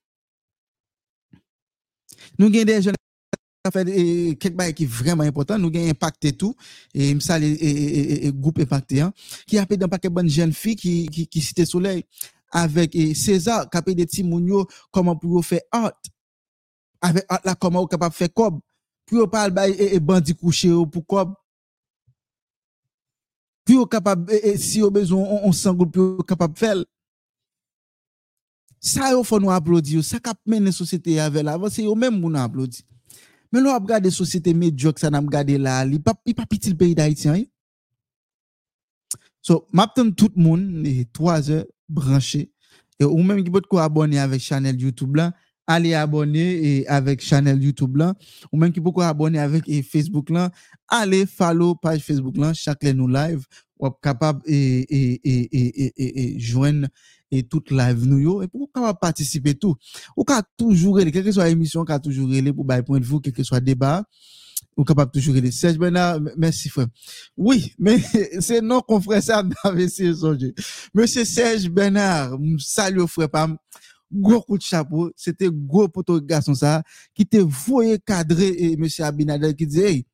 Nous 2.38 2.50
gagne 2.50 2.64
des 2.64 2.80
jeunes 2.80 2.94
qui 2.94 3.72
fait 3.72 4.36
quelque 4.36 4.62
chose 4.62 4.72
qui 4.74 4.84
est 4.84 4.86
vraiment 4.86 5.24
important, 5.24 5.58
nous 5.58 5.70
gagne 5.70 5.90
impacté 5.90 6.32
tout 6.32 6.54
et 6.94 7.10
et, 7.10 8.26
et 8.26 8.32
groupe 8.32 8.60
impacté 8.60 9.00
hein, 9.00 9.12
qui 9.46 9.58
a 9.58 9.66
fait 9.66 9.76
d'un 9.76 9.88
paquet 9.88 10.08
de 10.08 10.28
jeunes 10.28 10.52
filles 10.52 10.76
qui 10.76 11.08
qui 11.08 11.26
qui 11.26 11.40
cité 11.40 11.64
soleil 11.64 12.04
avec 12.52 12.96
César 13.16 13.68
qui 13.68 13.76
a 13.76 13.82
fait 13.82 13.94
des 13.94 14.06
petits 14.06 14.24
comment 14.92 15.16
pour 15.16 15.44
faire 15.44 15.62
art 15.72 15.92
avec 17.04 17.26
ah, 17.28 17.40
la 17.44 17.54
comment 17.54 17.82
on 17.82 17.86
capable 17.86 18.14
faire 18.14 18.32
cob 18.32 18.60
puis 19.04 19.18
on 19.18 19.28
parle 19.28 19.52
et, 19.68 19.94
et 19.94 20.00
bandit 20.00 20.34
couché 20.34 20.70
pour 20.90 21.06
cob 21.06 21.34
puis 23.64 23.76
on 23.76 23.84
capable 23.84 24.32
et, 24.32 24.56
si 24.56 24.82
au 24.82 24.90
besoin 24.90 25.20
on, 25.20 25.48
on 25.48 25.52
sangle 25.52 25.90
puis 25.90 26.00
on 26.00 26.22
capable 26.22 26.56
faire. 26.56 26.82
Ça 28.80 29.12
il 29.16 29.24
faut 29.24 29.40
nous 29.40 29.50
applaudir. 29.50 30.04
Ça 30.04 30.18
cap 30.18 30.38
la 30.46 30.72
société 30.72 31.20
avec 31.20 31.42
l'avant 31.42 31.68
c'est 31.68 31.84
eux 31.84 31.94
même 31.94 32.18
nous 32.18 32.34
applaudir 32.36 32.84
mais 33.52 33.60
nous 33.60 33.66
l'on 33.66 33.78
regarde 33.78 34.08
société 34.10 34.54
médiocre 34.54 34.98
ça 34.98 35.10
n'a 35.10 35.20
pas 35.20 35.26
regardé 35.26 35.58
là. 35.58 35.84
Il 35.84 36.02
pas 36.02 36.14
il 36.24 36.34
pas 36.34 36.46
petit 36.46 36.70
le 36.70 36.76
pays 36.76 36.94
d'Haïti 36.94 37.28
hein? 37.28 37.44
so 39.42 39.66
m'attend 39.72 40.10
tout 40.10 40.32
le 40.34 40.42
monde 40.42 40.86
3 41.12 41.50
heures 41.50 41.66
branché 41.86 42.50
et 42.98 43.04
ou 43.04 43.22
même 43.22 43.44
qui 43.44 43.50
peut 43.50 43.60
quoi 43.60 43.84
abonner 43.84 44.18
avec 44.18 44.40
channel 44.40 44.80
YouTube 44.80 45.16
là 45.16 45.34
allez 45.66 45.94
abonner 45.94 46.78
et 46.78 46.88
avec 46.88 47.22
channel 47.22 47.62
YouTube 47.62 47.96
là, 47.96 48.14
ou 48.52 48.58
même 48.58 48.72
qui 48.72 48.80
quoi 48.80 49.08
abonner 49.08 49.38
avec 49.38 49.68
et 49.68 49.82
Facebook 49.82 50.30
là, 50.30 50.50
allez 50.88 51.26
follow 51.26 51.74
page 51.74 52.02
Facebook 52.02 52.36
là, 52.36 52.52
chaque 52.54 52.84
nous 52.84 53.08
live, 53.08 53.44
ou 53.78 53.90
capable 53.90 54.42
et, 54.46 54.80
et, 54.80 55.20
et, 55.24 55.92
et, 55.96 56.34
et, 56.36 56.38
joindre 56.38 56.88
et 57.30 57.42
toute 57.42 57.70
live 57.70 58.04
nous 58.06 58.18
yo, 58.18 58.42
et 58.42 58.48
pour 58.48 58.70
capable 58.72 58.98
participer 59.00 59.54
tout. 59.54 59.74
Ou 60.16 60.24
ka 60.24 60.42
toujours, 60.56 60.98
quelle 60.98 61.10
que 61.10 61.32
soit 61.32 61.48
émission, 61.48 61.84
ka 61.84 61.98
toujours 61.98 62.28
relé 62.28 62.52
pour 62.52 62.64
bail 62.64 62.82
point 62.82 63.00
de 63.00 63.04
vue, 63.04 63.20
quel 63.22 63.32
que 63.32 63.42
soit 63.42 63.60
débat, 63.60 64.04
ou 64.76 64.84
capable 64.84 65.10
toujours 65.10 65.34
relé. 65.34 65.50
Serge 65.50 65.78
Bernard, 65.78 66.20
merci 66.36 66.68
frère. 66.68 66.86
Oui, 67.36 67.72
mais 67.78 67.98
c'est 68.40 68.60
non 68.60 68.80
qu'on 68.80 69.00
ferait 69.00 69.20
ça. 69.22 69.42
Monsieur 70.94 71.24
Serge 71.24 71.68
Bernard, 71.68 72.38
salut 72.58 73.08
frère 73.08 73.30
Pam. 73.30 73.56
Gros 74.14 74.40
coup 74.42 74.56
de 74.56 74.62
chapeau, 74.62 75.10
c'était 75.16 75.48
gros 75.50 75.88
poto 75.88 76.20
garçon 76.20 76.54
ça, 76.54 76.82
qui 77.14 77.26
te 77.26 77.38
voyait 77.38 77.98
cadrer 77.98 78.54
et 78.56 78.76
monsieur 78.76 79.04
Abinader 79.04 79.54
qui 79.54 79.66
disait, 79.66 79.90
hey, 79.90 80.06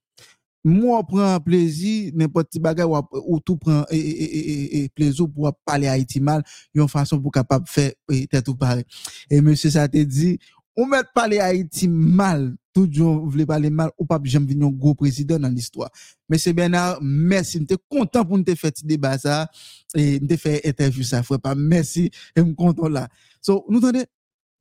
moi, 0.64 1.02
prends 1.06 1.40
plaisir, 1.40 2.12
n'importe 2.14 2.50
qui 2.50 2.60
bagage, 2.60 2.86
ou, 2.86 3.00
ou 3.26 3.40
tout 3.40 3.56
prend 3.56 3.84
et, 3.90 3.96
et, 3.98 4.82
et, 4.82 4.88
plaisir 4.90 5.26
pour 5.28 5.50
parler 5.64 5.88
Haïti 5.88 6.20
mal, 6.20 6.42
une 6.74 6.86
façon 6.88 7.20
pour 7.20 7.32
capable 7.32 7.66
faire 7.66 7.92
et 8.10 8.26
tête 8.26 8.44
tout 8.44 8.54
pareil. 8.54 8.84
Et 9.30 9.40
monsieur, 9.40 9.70
ça 9.70 9.88
te 9.88 9.96
dit, 9.98 10.38
on 10.76 10.86
met 10.86 10.98
parler 11.14 11.38
Haïti 11.38 11.88
mal, 11.88 12.54
tout 12.74 12.88
le 12.92 13.02
monde 13.02 13.30
voulait 13.30 13.46
parler 13.46 13.70
mal, 13.70 13.90
ou 13.98 14.04
pas 14.04 14.20
jamais 14.22 14.52
venir 14.52 14.68
un 14.68 14.70
gros 14.70 14.94
président 14.94 15.38
dans 15.38 15.48
l'histoire. 15.48 15.90
Monsieur 16.28 16.52
Bernard, 16.52 16.98
merci, 17.02 17.58
j'étais 17.58 17.76
content 17.88 18.24
pour 18.24 18.36
nous 18.36 18.44
faire 18.54 18.70
ce 18.74 18.84
débat 18.84 19.16
ça, 19.18 19.48
et 19.94 20.20
nous 20.20 20.36
faire 20.36 20.60
interview 20.64 21.02
ça, 21.02 21.22
frère, 21.22 21.40
pas 21.40 21.54
merci, 21.54 22.10
et 22.36 22.42
me 22.42 22.52
content 22.52 22.88
là. 22.88 23.08
So, 23.40 23.64
nous 23.68 23.78
entendez, 23.78 24.04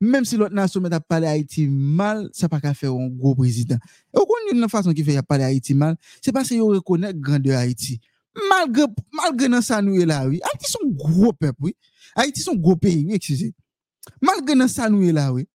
même 0.00 0.24
si 0.24 0.36
l'autre 0.36 0.54
nation 0.54 0.80
met 0.80 0.92
à 0.94 1.00
parler 1.00 1.26
Haïti 1.26 1.66
mal, 1.68 2.30
ça 2.32 2.48
pas 2.48 2.60
qu'à 2.60 2.72
faire 2.72 2.92
un 2.92 3.08
gros 3.08 3.34
président. 3.34 3.76
Et 4.14 4.18
au 4.18 4.24
contraire, 4.24 4.54
une 4.54 4.68
façon 4.68 4.92
qui 4.92 5.04
fait 5.04 5.16
à 5.16 5.22
parler 5.22 5.44
Haïti 5.44 5.74
mal, 5.74 5.96
c'est 6.22 6.32
parce 6.32 6.48
qu'ils 6.48 6.62
reconnaissent 6.62 7.14
grandeur 7.14 7.58
Haïti. 7.58 8.00
Malgré, 8.48 8.86
malgré 9.12 9.60
ça 9.60 9.82
nous 9.82 9.96
là, 10.04 10.26
oui. 10.26 10.40
Haïti 10.42 10.70
sont 10.70 10.88
gros 10.88 11.32
peuple, 11.32 11.58
oui. 11.60 11.76
Haïti 12.14 12.40
sont 12.40 12.54
gros 12.54 12.76
pays, 12.76 13.04
oui, 13.06 13.14
excusez. 13.14 13.52
Malgré 14.22 14.68
ça 14.68 14.88
nous 14.88 15.12
là, 15.12 15.32
oui. 15.32 15.46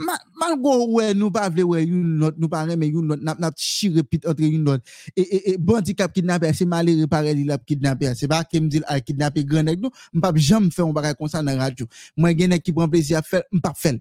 Malgo 0.00 0.74
wè 0.96 1.10
nou 1.16 1.32
pa 1.34 1.46
vle 1.52 1.64
wè 1.68 1.82
yon 1.84 2.14
not, 2.22 2.38
nou 2.40 2.48
pa 2.52 2.62
reme 2.68 2.88
yon 2.88 3.10
not, 3.12 3.24
nap 3.24 3.40
nap 3.42 3.56
chire 3.60 4.04
pit 4.06 4.24
entre 4.28 4.48
yon 4.48 4.64
not. 4.66 4.94
E, 5.12 5.22
e, 5.22 5.40
e 5.52 5.56
bandi 5.56 5.94
kap 5.98 6.14
kidnapè, 6.16 6.52
se 6.56 6.66
male 6.68 6.94
repare 7.02 7.34
li 7.36 7.44
lap 7.48 7.66
kidnapè. 7.68 8.14
Se 8.18 8.28
pa 8.30 8.40
ke 8.48 8.62
mdil 8.62 8.86
al 8.90 9.04
kidnapè 9.04 9.44
grenek 9.48 9.82
nou, 9.82 9.92
mpap 10.16 10.40
jam 10.40 10.70
fè 10.72 10.86
mbarè 10.88 11.12
konsan 11.18 11.44
nan 11.48 11.60
radyo. 11.60 11.88
Mwen 12.16 12.38
genè 12.38 12.60
ki 12.62 12.74
pran 12.76 12.90
plezi 12.92 13.18
a 13.18 13.24
fèl, 13.26 13.44
mpap 13.60 13.76
fèl. 13.80 14.00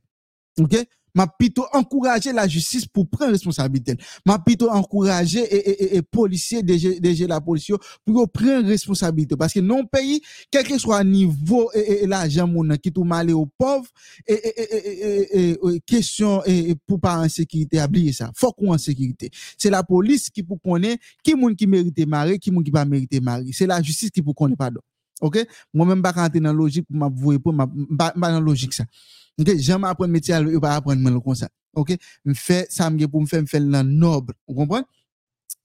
Ok? 0.60 0.80
M'a 1.16 1.28
plutôt 1.28 1.66
encourager 1.74 2.32
la 2.34 2.48
justice 2.48 2.86
pour 2.86 3.08
prendre 3.08 3.32
responsabilité. 3.32 3.96
M'a 4.26 4.40
plutôt 4.40 4.70
encourager 4.70 5.40
et, 5.40 5.70
et, 5.70 5.98
et, 5.98 6.02
policiers, 6.02 6.64
DG, 6.64 7.28
la 7.28 7.42
police, 7.42 7.72
pour 8.06 8.30
prendre 8.30 8.68
responsabilité. 8.68 9.36
Parce 9.36 9.54
que 9.54 9.60
non 9.60 9.86
pays, 9.86 10.22
quel 10.52 10.68
que 10.68 10.78
soit 10.78 11.04
niveau 11.04 11.70
et, 11.74 12.04
et, 12.04 12.08
l'argent 12.08 12.50
qui 12.82 12.92
tout 12.92 13.04
mal 13.04 13.32
aux 13.32 13.46
pauvres, 13.46 13.88
et, 14.28 14.34
et, 14.34 15.50
et, 15.52 15.80
question 15.86 16.44
et, 16.46 16.76
pour 16.86 17.00
pas 17.00 17.18
en 17.18 17.30
sécurité, 17.30 17.82
oubliez 17.82 18.14
ça. 18.14 18.32
Faut 18.36 18.52
qu'on 18.52 18.74
en 18.74 18.78
sécurité. 18.78 19.30
C'est 19.58 19.70
la 19.70 19.84
police 19.84 20.30
qui 20.30 20.44
pour 20.44 20.62
connaître 20.62 21.04
qui 21.24 21.36
moun 21.36 21.56
qui 21.56 21.68
mérite 21.68 22.08
marrer, 22.08 22.40
qui 22.40 22.52
moun 22.52 22.64
qui 22.64 22.72
pas 22.72 22.86
mérite 22.86 23.22
marrer. 23.22 23.46
C'est 23.52 23.68
la 23.68 23.82
justice 23.82 24.10
qui 24.10 24.22
pour 24.22 24.36
connaître 24.36 24.58
pardon. 24.58 24.82
OK? 25.22 25.46
Moi-même, 25.74 26.02
pas 26.02 26.12
rentrer 26.12 26.40
dans 26.40 26.50
la 26.50 26.54
logique 26.54 26.86
pour 26.88 26.98
m'avouer, 26.98 27.40
pour 27.40 27.54
m'a, 27.54 27.68
dans 27.68 28.14
la 28.16 28.40
logique 28.40 28.74
ça. 28.74 28.86
Ok, 29.40 29.56
j'aime 29.58 29.86
apprendre 29.86 30.12
métier, 30.12 30.36
je 30.36 30.44
vais 30.44 30.60
pas 30.60 30.76
apprendre 30.76 31.02
mal 31.02 31.20
comme 31.22 31.36
ça. 31.36 31.50
Ok, 31.74 31.96
je 32.26 32.34
fais 32.34 32.68
ça 32.70 32.92
pour 33.10 33.22
me 33.22 33.26
faire, 33.26 33.42
me 33.42 33.48
faire 33.48 33.62
noble. 33.62 34.34
Vous 34.48 34.56
comprenez? 34.56 34.86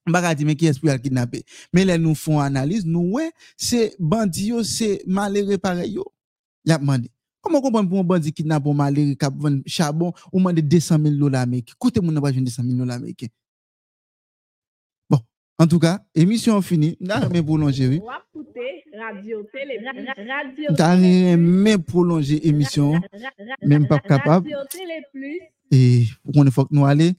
Mbaka 0.06 0.34
di 0.36 0.44
men 0.44 0.56
ki 0.60 0.68
espri 0.68 0.90
al 0.92 1.00
kidnapè. 1.00 1.40
Men 1.72 1.88
lè 1.88 1.96
nou 2.00 2.16
fon 2.18 2.42
analiz, 2.44 2.84
nou 2.84 3.16
wè, 3.16 3.30
se 3.56 3.94
bandi 3.96 4.50
yo, 4.50 4.60
se 4.68 4.98
malere 5.08 5.56
pare 5.60 5.86
yo. 5.88 6.04
Yap 6.68 6.84
mandi. 6.84 7.08
Koman 7.44 7.62
kompon 7.64 7.88
pou 7.88 7.96
mwen 7.96 8.10
bandi 8.12 8.32
kidnap 8.36 8.66
ou 8.68 8.76
malere 8.76 9.16
kap 9.20 9.36
ven 9.40 9.62
chabon, 9.64 10.12
ou 10.28 10.42
mandi 10.44 10.60
200.000 10.60 11.16
lola 11.20 11.40
Amerike. 11.44 11.76
Kote 11.80 12.04
moun 12.04 12.16
nan 12.16 12.24
pa 12.24 12.34
jen 12.34 12.44
200.000 12.44 12.82
lola 12.82 12.98
Amerike. 13.00 13.30
En 15.58 15.66
tout 15.66 15.78
cas, 15.78 16.00
émission 16.14 16.60
finie. 16.62 16.96
N'a 17.00 17.28
mais 17.28 17.42
prolonger 17.42 17.88
oui. 17.88 18.00
Radio 18.96 19.42
télé, 19.52 19.80
ra- 19.84 20.36
radio 20.44 20.64
T'as 20.76 20.94
rien 20.94 21.36
prolonger 21.78 22.46
émission. 22.46 23.00
Même 23.62 23.86
pas 23.88 23.98
capable. 23.98 24.50
Et 25.70 26.04
pour 26.22 26.32
qu'on 26.32 26.50
faut 26.50 26.64
que 26.64 26.74
nous 26.74 26.84
aller. 26.86 27.12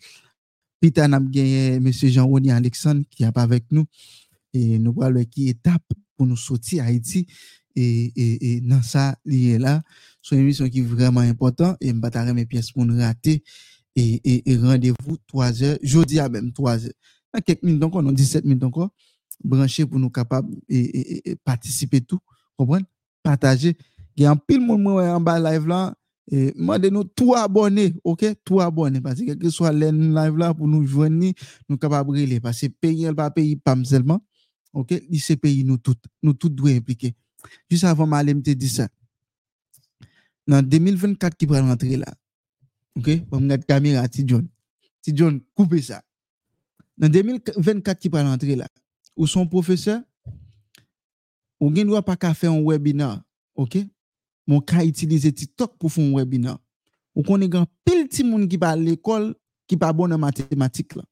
N'a 0.81 1.19
gagné 1.19 1.79
monsieur 1.79 2.09
Jean-Rony 2.09 2.51
Alexandre 2.51 3.03
qui 3.09 3.23
est 3.23 3.31
pas 3.31 3.41
avec 3.43 3.65
nous. 3.71 3.85
Et 4.53 4.79
nous 4.79 4.93
voilà 4.93 5.23
qui 5.25 5.49
étape 5.49 5.81
pour 6.17 6.27
nous 6.27 6.37
sortir 6.37 6.83
Haïti. 6.85 7.27
Et 7.75 8.11
et 8.15 8.53
et 8.55 8.61
dans 8.61 8.81
ça 8.81 9.15
lié 9.25 9.57
là. 9.57 9.81
C'est 10.21 10.35
une 10.35 10.41
émission 10.41 10.69
qui 10.69 10.79
est 10.79 10.83
vraiment 10.83 11.19
important 11.21 11.75
et 11.81 11.91
m'bata 11.91 12.33
mes 12.33 12.45
pièces 12.45 12.71
pour 12.71 12.85
nous 12.85 12.97
rater. 12.97 13.43
Et 13.97 14.21
et, 14.23 14.51
et 14.51 14.57
rendez-vous 14.57 15.17
3 15.27 15.63
heures. 15.63 15.77
Jeudi 15.81 16.19
à 16.19 16.29
même 16.29 16.53
3 16.53 16.85
heures 16.85 16.91
quelques 17.41 17.63
minutes 17.63 17.83
encore 17.83 18.03
non 18.03 18.11
17 18.11 18.45
minutes 18.45 18.63
encore 18.63 18.89
brancher 19.43 19.85
pour 19.85 19.99
nous 19.99 20.09
capables 20.09 20.55
et, 20.69 21.35
participer 21.43 22.01
tout 22.01 22.19
comprendre? 22.57 22.85
Partager 23.23 23.75
il 24.15 24.23
y 24.23 24.25
a 24.25 24.31
un 24.31 24.37
pile 24.37 24.61
moi 24.61 25.15
en 25.15 25.19
bas 25.19 25.39
live 25.39 25.67
là 25.67 25.93
et 26.31 26.51
demandez-nous 26.53 27.03
tout 27.03 27.35
abonner, 27.35 27.93
ok? 28.03 28.25
Tout 28.43 28.59
abonner. 28.59 28.99
Parce 28.99 29.19
que 29.19 29.25
quel 29.25 29.37
que 29.37 29.49
soit 29.49 29.71
le 29.71 29.91
live 29.91 30.37
là 30.37 30.53
pour 30.53 30.67
nous 30.67 30.85
joindre, 30.85 31.31
nous 31.69 31.77
capables 31.77 32.09
de 32.09 32.21
relayer. 32.21 32.39
Parce 32.39 32.61
que 32.61 32.67
pays, 32.67 33.03
elle 33.03 33.15
pas 33.15 33.29
pays 33.29 33.55
pas 33.55 33.75
seulement. 33.83 34.19
Ok? 34.73 34.99
Il 35.09 35.37
pays 35.37 35.63
nous 35.63 35.77
tous. 35.77 35.95
Nous 36.23 36.33
tous 36.33 36.49
doit 36.49 36.71
impliquer. 36.71 37.13
Juste 37.69 37.83
avant, 37.83 38.07
ma 38.07 38.23
me 38.23 38.41
dit 38.41 38.69
ça. 38.69 38.87
Dans 40.47 40.63
2024 40.67 41.37
qui 41.37 41.45
va 41.45 41.61
rentrer 41.61 41.97
là. 41.97 42.11
Ok? 42.97 43.09
On 43.31 43.37
regarde 43.37 43.65
caméra, 43.65 44.07
ti 44.07 44.23
John. 44.25 44.47
Ti 45.01 45.11
John, 45.15 45.39
coupez 45.53 45.83
ça. 45.83 46.01
Dans 46.97 47.09
2024 47.09 47.99
qui 47.99 48.09
va 48.09 48.23
rentrer 48.23 48.55
là. 48.55 48.67
Ou 49.15 49.27
son 49.27 49.47
professeur, 49.47 50.01
ou 51.59 51.73
gen 51.73 51.87
doit 51.87 52.03
pas 52.03 52.33
faire 52.33 52.51
un 52.51 52.61
webinaire. 52.61 53.21
Ok? 53.55 53.77
mon 54.47 54.61
ka 54.61 54.83
utiliser 54.83 55.31
TikTok 55.31 55.77
pour 55.77 55.91
faire 55.91 56.03
un 56.03 56.13
webinaire. 56.13 56.57
Ou 57.15 57.23
connaît 57.23 57.49
grand 57.49 57.65
pile 57.83 58.07
ti 58.07 58.23
moun 58.23 58.47
qui 58.47 58.57
va 58.57 58.69
à 58.69 58.75
l'école 58.75 59.35
qui 59.67 59.77
pas 59.77 59.93
bon 59.93 60.11
en 60.11 60.17
mathématiques 60.17 60.95
là. 60.95 61.03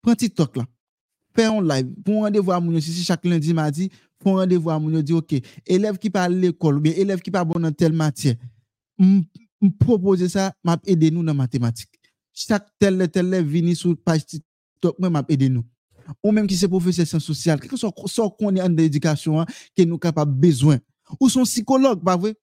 Prends 0.00 0.14
TikTok 0.14 0.56
là. 0.56 0.66
Fais 1.34 1.44
un 1.44 1.62
live. 1.62 1.92
Pour 2.04 2.22
rendez-vous 2.22 2.52
à 2.52 2.60
moun 2.60 2.74
yo, 2.74 2.80
si 2.80 2.92
chaque 3.02 3.24
lundi 3.24 3.52
mardi, 3.52 3.90
pour 4.18 4.36
rendez-vous 4.36 4.70
à 4.70 4.78
moun 4.78 4.94
yo, 4.94 5.02
dit 5.02 5.12
OK, 5.12 5.34
élève 5.66 5.98
qui 5.98 6.10
pas 6.10 6.24
à 6.24 6.28
l'école 6.28 6.76
ou 6.76 6.80
bien 6.80 6.92
élève 6.92 7.20
qui 7.20 7.30
pas 7.30 7.44
bon 7.44 7.60
dans 7.60 7.72
telle 7.72 7.92
matière. 7.92 8.36
Proposer 9.78 10.28
ça, 10.28 10.54
m'a 10.64 10.78
aider 10.84 11.10
nous 11.10 11.22
dans 11.22 11.34
mathématiques. 11.34 11.91
Chaque 12.32 12.66
tel 12.78 13.08
tel 13.10 13.26
élève 13.26 13.46
vini 13.46 13.76
sur 13.76 13.96
page 13.96 14.26
TikTok, 14.26 14.98
moi 14.98 15.10
m'a 15.10 15.24
aider 15.28 15.48
nous. 15.48 15.64
Ou 16.22 16.32
même 16.32 16.46
qui 16.46 16.56
c'est 16.56 16.68
professeur 16.68 17.06
sciences 17.06 17.24
sociales, 17.24 17.60
quelque 17.60 17.76
soit 17.76 17.92
qu'on 17.92 18.56
est 18.56 18.62
en 18.62 18.76
éducation 18.76 19.40
hein, 19.40 19.46
que 19.76 19.82
nous 19.82 19.98
capable 19.98 20.32
besoin 20.32 20.78
ou 21.20 21.28
son 21.28 21.44
psychologue, 21.44 22.02
pas 22.02 22.16
vrai? 22.16 22.34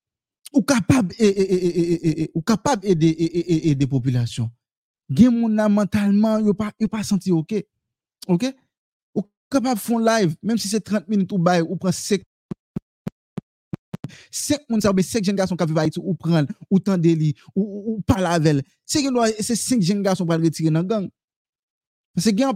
Ou 0.53 0.61
capable 0.61 1.13
ou 2.33 2.41
capable 2.41 2.87
aider 2.87 3.07
et, 3.07 3.23
et, 3.23 3.53
et, 3.53 3.69
aider 3.69 3.87
population. 3.87 4.49
Gen 5.09 5.33
moun 5.33 5.53
nan 5.57 5.73
mentalement, 5.73 6.37
yo 6.37 6.53
pas 6.53 6.71
pas 6.89 7.03
senti 7.03 7.31
OK. 7.31 7.55
OK? 8.27 8.45
Ou 9.15 9.23
capable 9.49 9.79
font 9.79 9.97
live 9.97 10.35
même 10.41 10.57
si 10.57 10.67
c'est 10.67 10.81
30 10.81 11.07
minutes 11.07 11.31
ou 11.31 11.39
bail 11.39 11.63
ou 11.63 11.75
prend 11.75 11.91
5 11.91 12.21
5 14.31 14.69
moun 14.69 14.81
sa 14.81 14.91
ou 14.91 15.01
5 15.01 15.23
jeunes 15.23 15.35
garçons 15.35 15.55
qui 15.55 15.65
vivent 15.65 15.77
à 15.77 15.81
Haïti 15.81 15.99
ou 16.01 16.13
prendre 16.13 16.47
ou 16.69 16.79
tande 16.79 17.05
li 17.05 17.35
ou, 17.55 17.61
ou, 17.61 17.95
ou 17.97 18.03
elle. 18.45 18.63
C'est 18.85 19.03
que 19.03 19.09
c'est 19.41 19.55
5 19.55 19.81
jeunes 19.81 20.01
garçons 20.01 20.25
pour 20.25 20.37
le 20.37 20.43
retirer 20.43 20.71
dans 20.71 20.83
gang. 20.83 21.09
Que 22.19 22.31
gen 22.35 22.53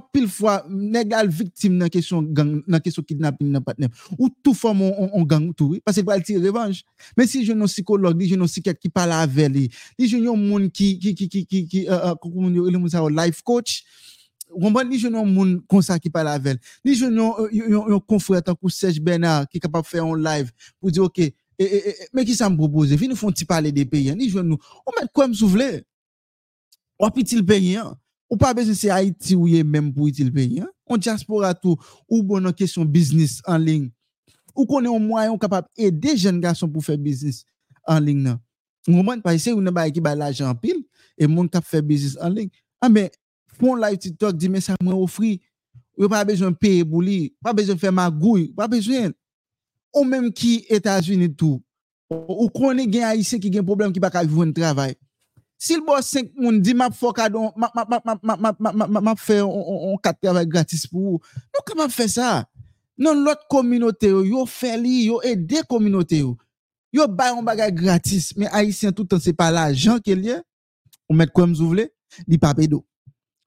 nèg 0.69 1.13
al 1.13 1.29
victime 1.29 1.77
dans 1.79 1.89
question 1.89 2.23
gang 2.23 2.61
dans 2.67 2.79
question 2.79 3.03
kidnapping 3.03 3.51
dans 3.51 3.61
partenaire 3.61 3.89
ou 4.17 4.29
tout 4.43 4.53
forme 4.53 4.81
on, 4.81 5.09
on 5.13 5.23
gang 5.23 5.53
que 5.53 6.01
va 6.03 6.19
tirer 6.19 6.47
revanche. 6.47 6.83
Mais 7.15 7.27
si 7.27 7.45
je 7.45 7.53
non 7.53 7.65
psychologue 7.65 8.19
li 8.19 8.27
je 8.27 8.35
non 8.35 8.45
psychiatre 8.45 8.79
qui 8.79 8.89
parle 8.89 9.11
avec 9.11 9.49
lui 9.49 9.69
li 9.97 10.07
je 10.07 10.17
non 10.17 10.35
monde 10.35 10.71
qui 10.71 10.99
qui 10.99 11.15
qui 11.15 11.29
qui 11.29 11.45
qui 11.45 11.67
qui 11.67 11.87
euh, 11.87 12.11
euh, 12.11 12.15
comment 12.21 12.47
on 12.47 12.49
dit 12.49 12.71
le 12.71 12.77
mot 12.77 12.89
ça 12.89 13.01
life 13.09 13.41
coach 13.41 13.83
ou 14.51 14.59
comprenez 14.59 14.95
li 14.95 14.99
je 14.99 15.07
non 15.07 15.25
monde 15.25 15.61
comme 15.67 15.81
ça 15.81 15.99
qui 15.99 16.09
parle 16.09 16.29
avec 16.29 16.59
lui. 16.83 16.91
Li 16.91 16.97
je 16.97 17.05
non 17.05 17.35
un 17.37 17.99
confrère 17.99 18.43
tant 18.43 18.55
que 18.55 18.69
Serge 18.69 18.99
Bernard 18.99 19.47
capable 19.47 19.83
de 19.83 19.87
faire 19.87 20.05
un 20.05 20.17
live 20.17 20.51
pour 20.79 20.91
dire 20.91 21.03
OK 21.03 21.21
Mè 21.57 22.23
ki 22.25 22.35
sa 22.37 22.49
m 22.49 22.57
propose, 22.57 22.97
vi 22.97 23.09
nou 23.09 23.19
fon 23.19 23.33
ti 23.35 23.45
pale 23.49 23.71
de 23.73 23.85
peyen, 23.89 24.17
ni 24.17 24.29
jwen 24.31 24.47
nou, 24.49 24.61
ou 24.83 24.95
mèt 24.97 25.11
kwen 25.13 25.31
m 25.31 25.35
souvle, 25.37 25.67
wapi 27.01 27.25
ti 27.27 27.37
l 27.37 27.43
peyen, 27.45 27.91
ou 28.31 28.39
pa 28.41 28.53
beze 28.57 28.73
se 28.77 28.89
Haiti 28.89 29.37
ou 29.37 29.49
ye 29.49 29.61
mèm 29.65 29.91
pou 29.93 30.09
iti 30.09 30.25
l 30.25 30.31
peyen, 30.33 30.65
on 30.89 31.01
diaspora 31.01 31.53
tou, 31.53 31.77
ou 32.09 32.23
bon 32.25 32.49
an 32.49 32.55
kesyon 32.57 32.89
biznis 32.89 33.39
an 33.49 33.61
ling, 33.61 33.91
ou 34.55 34.65
konen 34.69 34.91
ou 34.93 35.01
mwayon 35.01 35.37
kapap 35.41 35.69
ede 35.77 36.15
jen 36.17 36.41
gason 36.41 36.71
pou 36.71 36.83
fè 36.85 36.97
biznis 36.99 37.43
an 37.89 38.01
ling 38.05 38.25
nan. 38.25 38.41
Mwen 38.89 39.21
pa 39.23 39.35
yise 39.35 39.53
ou 39.53 39.63
nan 39.63 39.75
ba 39.75 39.85
eki 39.87 40.01
ba 40.03 40.15
la 40.17 40.31
jan 40.33 40.57
pil, 40.59 40.81
e 41.17 41.29
moun 41.29 41.49
kap 41.51 41.65
fè 41.69 41.83
biznis 41.85 42.17
an 42.21 42.33
ling. 42.33 42.53
A 42.83 42.89
mè, 42.91 43.07
fon 43.59 43.77
live 43.79 44.01
TikTok 44.01 44.37
di 44.37 44.49
mè 44.51 44.61
sa 44.63 44.75
mwen 44.81 44.97
ofri, 44.97 45.37
ou 45.99 46.09
pa 46.09 46.23
bezwen 46.25 46.55
peye 46.57 46.81
bou 46.81 47.05
li, 47.05 47.29
pa 47.45 47.53
bezwen 47.53 47.77
fè 47.77 47.93
magouy, 47.93 48.49
pa 48.57 48.65
bezwen... 48.71 49.13
ou 49.93 50.03
même 50.03 50.31
qui 50.31 50.65
États-Unis 50.69 51.35
tout, 51.35 51.61
ou 52.09 52.49
qu'on 52.49 52.77
est 52.77 52.87
gain 52.87 53.07
haïtien 53.07 53.39
qui 53.39 53.49
gain 53.49 53.63
problème 53.63 53.91
qui 53.91 53.99
pas 53.99 54.23
vivre 54.23 54.43
un 54.43 54.51
travail. 54.51 54.95
Si 55.57 55.75
le 55.75 55.81
boss 55.85 56.07
5 56.07 56.31
moun 56.35 56.59
dit 56.61 56.73
m'a 56.73 56.91
faut 56.91 57.13
cadeau, 57.13 57.51
m'a 57.55 57.71
m'a 57.71 59.15
faire 59.15 59.45
un 59.45 59.95
quatre 60.03 60.19
travail 60.19 60.47
gratis 60.47 60.85
pour 60.87 61.01
vous. 61.01 61.19
Nous 61.53 61.61
comment 61.65 61.87
faire 61.87 62.09
ça? 62.09 62.45
Non 62.97 63.13
l'autre 63.13 63.45
communauté 63.49 64.07
yo 64.07 64.45
fait 64.45 64.77
li, 64.77 65.05
yo 65.05 65.21
aider 65.21 65.61
communauté 65.69 66.19
yo. 66.19 66.37
Yo 66.91 67.07
bay 67.07 67.29
un 67.29 67.41
bagage 67.41 67.73
gratis, 67.73 68.35
mais 68.35 68.47
haïtien 68.47 68.91
tout 68.91 69.03
le 69.03 69.07
temps 69.07 69.19
c'est 69.19 69.33
pas 69.33 69.51
l'argent 69.51 69.99
qu'il 69.99 70.25
y 70.25 70.31
a. 70.31 70.43
Ou 71.09 71.13
mettre 71.13 71.33
comme 71.33 71.53
vous 71.53 71.67
voulez, 71.67 71.91
li 72.27 72.37
pas 72.37 72.53
d'eau. 72.53 72.85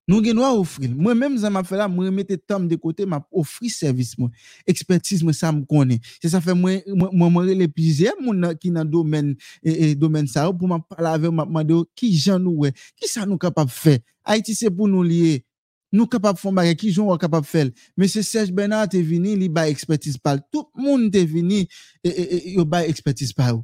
Nous 0.08 0.20
doit 0.20 0.56
offrir. 0.56 0.90
Moi 0.94 1.14
même 1.16 1.36
ça 1.36 1.50
m'a 1.50 1.64
fait 1.64 1.76
là, 1.76 1.88
moi 1.88 2.08
mettre 2.12 2.36
temps 2.36 2.60
de 2.60 2.76
côté, 2.76 3.04
m'a 3.04 3.26
offrir 3.32 3.70
service 3.70 4.16
moi. 4.16 4.30
Expertise 4.64 5.22
moi 5.22 5.32
ça 5.32 5.50
me 5.50 5.64
connaît. 5.64 5.98
C'est 6.22 6.28
ça 6.28 6.40
fait 6.40 6.54
moi 6.54 6.72
moi 6.86 7.28
moi 7.28 7.44
les 7.44 7.66
plusieurs 7.66 8.14
qui 8.60 8.70
dans 8.70 8.84
domaine 8.84 9.34
et, 9.64 9.90
et 9.90 9.94
domaine 9.96 10.28
ça 10.28 10.52
pour 10.52 10.68
m'a 10.68 10.78
parler 10.78 11.08
avec 11.08 11.32
m'a 11.32 11.44
demander 11.44 11.82
qui 11.94 12.16
gens 12.16 12.38
nous 12.38 12.52
ouais, 12.52 12.72
qui 12.96 13.08
ça 13.08 13.26
nous 13.26 13.36
capable 13.36 13.70
faire? 13.70 13.98
Haïti 14.24 14.54
c'est 14.54 14.70
pour 14.70 14.86
nous 14.86 15.02
lier. 15.02 15.44
Nous 15.92 16.06
capable 16.06 16.38
faire 16.38 16.52
bagay 16.52 16.76
qui 16.76 16.92
gens 16.92 17.16
capable 17.16 17.46
faire. 17.46 17.68
Monsieur 17.96 18.22
Serge 18.22 18.52
Bernard 18.52 18.88
est 18.92 19.02
venu, 19.02 19.36
li 19.36 19.48
ba 19.48 19.68
expertise 19.68 20.18
par 20.18 20.38
tout 20.52 20.66
le 20.76 20.82
monde 20.82 21.14
est 21.16 21.24
venu 21.24 21.66
et, 22.04 22.52
yo 22.52 22.64
ba 22.64 22.86
expertise 22.86 23.32
par. 23.32 23.60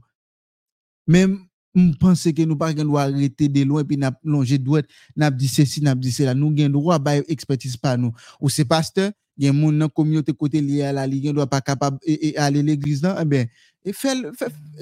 Même 1.07 1.47
je 1.75 1.97
pense 1.99 2.25
que 2.25 2.43
nous 2.43 2.57
pas 2.57 2.73
arrêter 2.99 3.49
de 3.49 3.63
loin 3.63 3.85
puis 3.85 3.97
n'a 3.97 4.13
longer 4.25 4.59
dit 4.59 5.49
ceci 5.49 5.83
n'a 5.83 5.95
cela. 6.11 6.35
Nous 6.35 6.51
gain 6.51 6.69
droit 6.69 6.99
ba 6.99 7.17
expertise 7.17 7.77
par 7.77 7.97
nous. 7.97 8.13
Ou 8.41 8.49
c'est 8.49 8.65
pasteur 8.65 9.13
il 9.39 9.47
y 9.47 9.49
a 9.49 9.53
moun 9.53 9.79
dans 9.79 9.89
communauté 9.89 10.33
côté 10.35 10.61
lié 10.61 10.83
à 10.83 10.93
la 10.93 11.07
ligue 11.07 11.33
doit 11.33 11.47
pas 11.47 11.63
capable 11.63 11.99
et, 12.03 12.37
aller 12.37 12.63
l'église 12.63 13.03
là 13.03 13.19
eh 13.23 13.25
ben 13.25 13.47
et 13.85 13.93
fait 13.93 14.15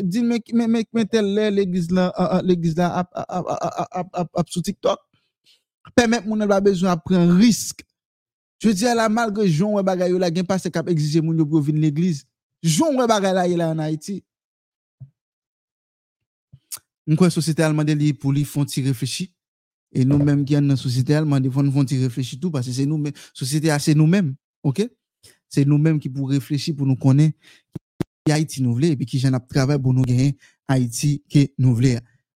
dit 0.02 0.22
mais 0.22 0.42
mais 0.52 0.66
mais, 0.92 1.50
l'église 1.50 1.90
là 1.90 2.12
ah, 2.16 2.38
ah, 2.38 2.42
l'église 2.42 2.76
là 2.76 2.98
ap- 2.98 3.10
ap- 4.34 4.50
sur 4.50 4.62
TikTok. 4.62 4.98
Permettre 5.94 6.26
moun 6.26 6.46
pas 6.46 6.60
besoin 6.60 6.96
prendre 6.96 7.32
risque. 7.34 7.84
Je 8.62 8.70
dis 8.70 8.86
à 8.86 8.94
la 8.94 9.08
malgré 9.08 9.48
Jean 9.48 9.76
gen 10.34 10.44
pasteur 10.44 10.72
cap 10.72 10.88
exiger 10.88 11.20
venir 11.20 11.80
l'église. 11.80 12.24
Jean 12.62 12.92
là 12.92 13.70
en 13.70 13.78
Haïti 13.78 14.24
nous, 17.10 17.28
société 17.28 17.64
allemande, 17.64 17.90
nous 17.90 18.44
faisons 18.44 18.64
y 18.64 18.82
réfléchir? 18.82 19.26
Et 19.92 20.04
nous-mêmes, 20.04 20.44
qui 20.44 20.54
sommes 20.54 20.68
la 20.68 20.76
société 20.76 21.12
allemande, 21.16 21.42
nous 21.42 21.50
faisons 21.50 21.84
y 21.84 21.98
réfléchir 22.04 22.38
tout, 22.38 22.52
parce 22.52 22.68
que 22.68 22.72
c'est 22.72 22.86
nous-mêmes, 22.86 23.12
ah, 23.68 23.78
c'est 23.80 23.96
nous-mêmes, 23.96 24.36
OK? 24.62 24.88
C'est 25.48 25.64
nous-mêmes 25.64 25.98
qui, 25.98 26.08
pour 26.08 26.30
réfléchir, 26.30 26.76
pour 26.76 26.86
nous 26.86 26.94
connaître, 26.94 27.36
qui 28.24 28.30
a 28.30 28.38
été 28.38 28.62
nouvelé, 28.62 28.90
et 28.92 28.96
puis 28.96 29.06
qui 29.06 29.26
a 29.26 29.40
travaillé 29.40 29.80
pour 29.80 29.92
nous 29.92 30.02
gagner, 30.02 30.36
Haïti 30.68 31.24
qui. 31.28 31.50
Nous 31.58 31.76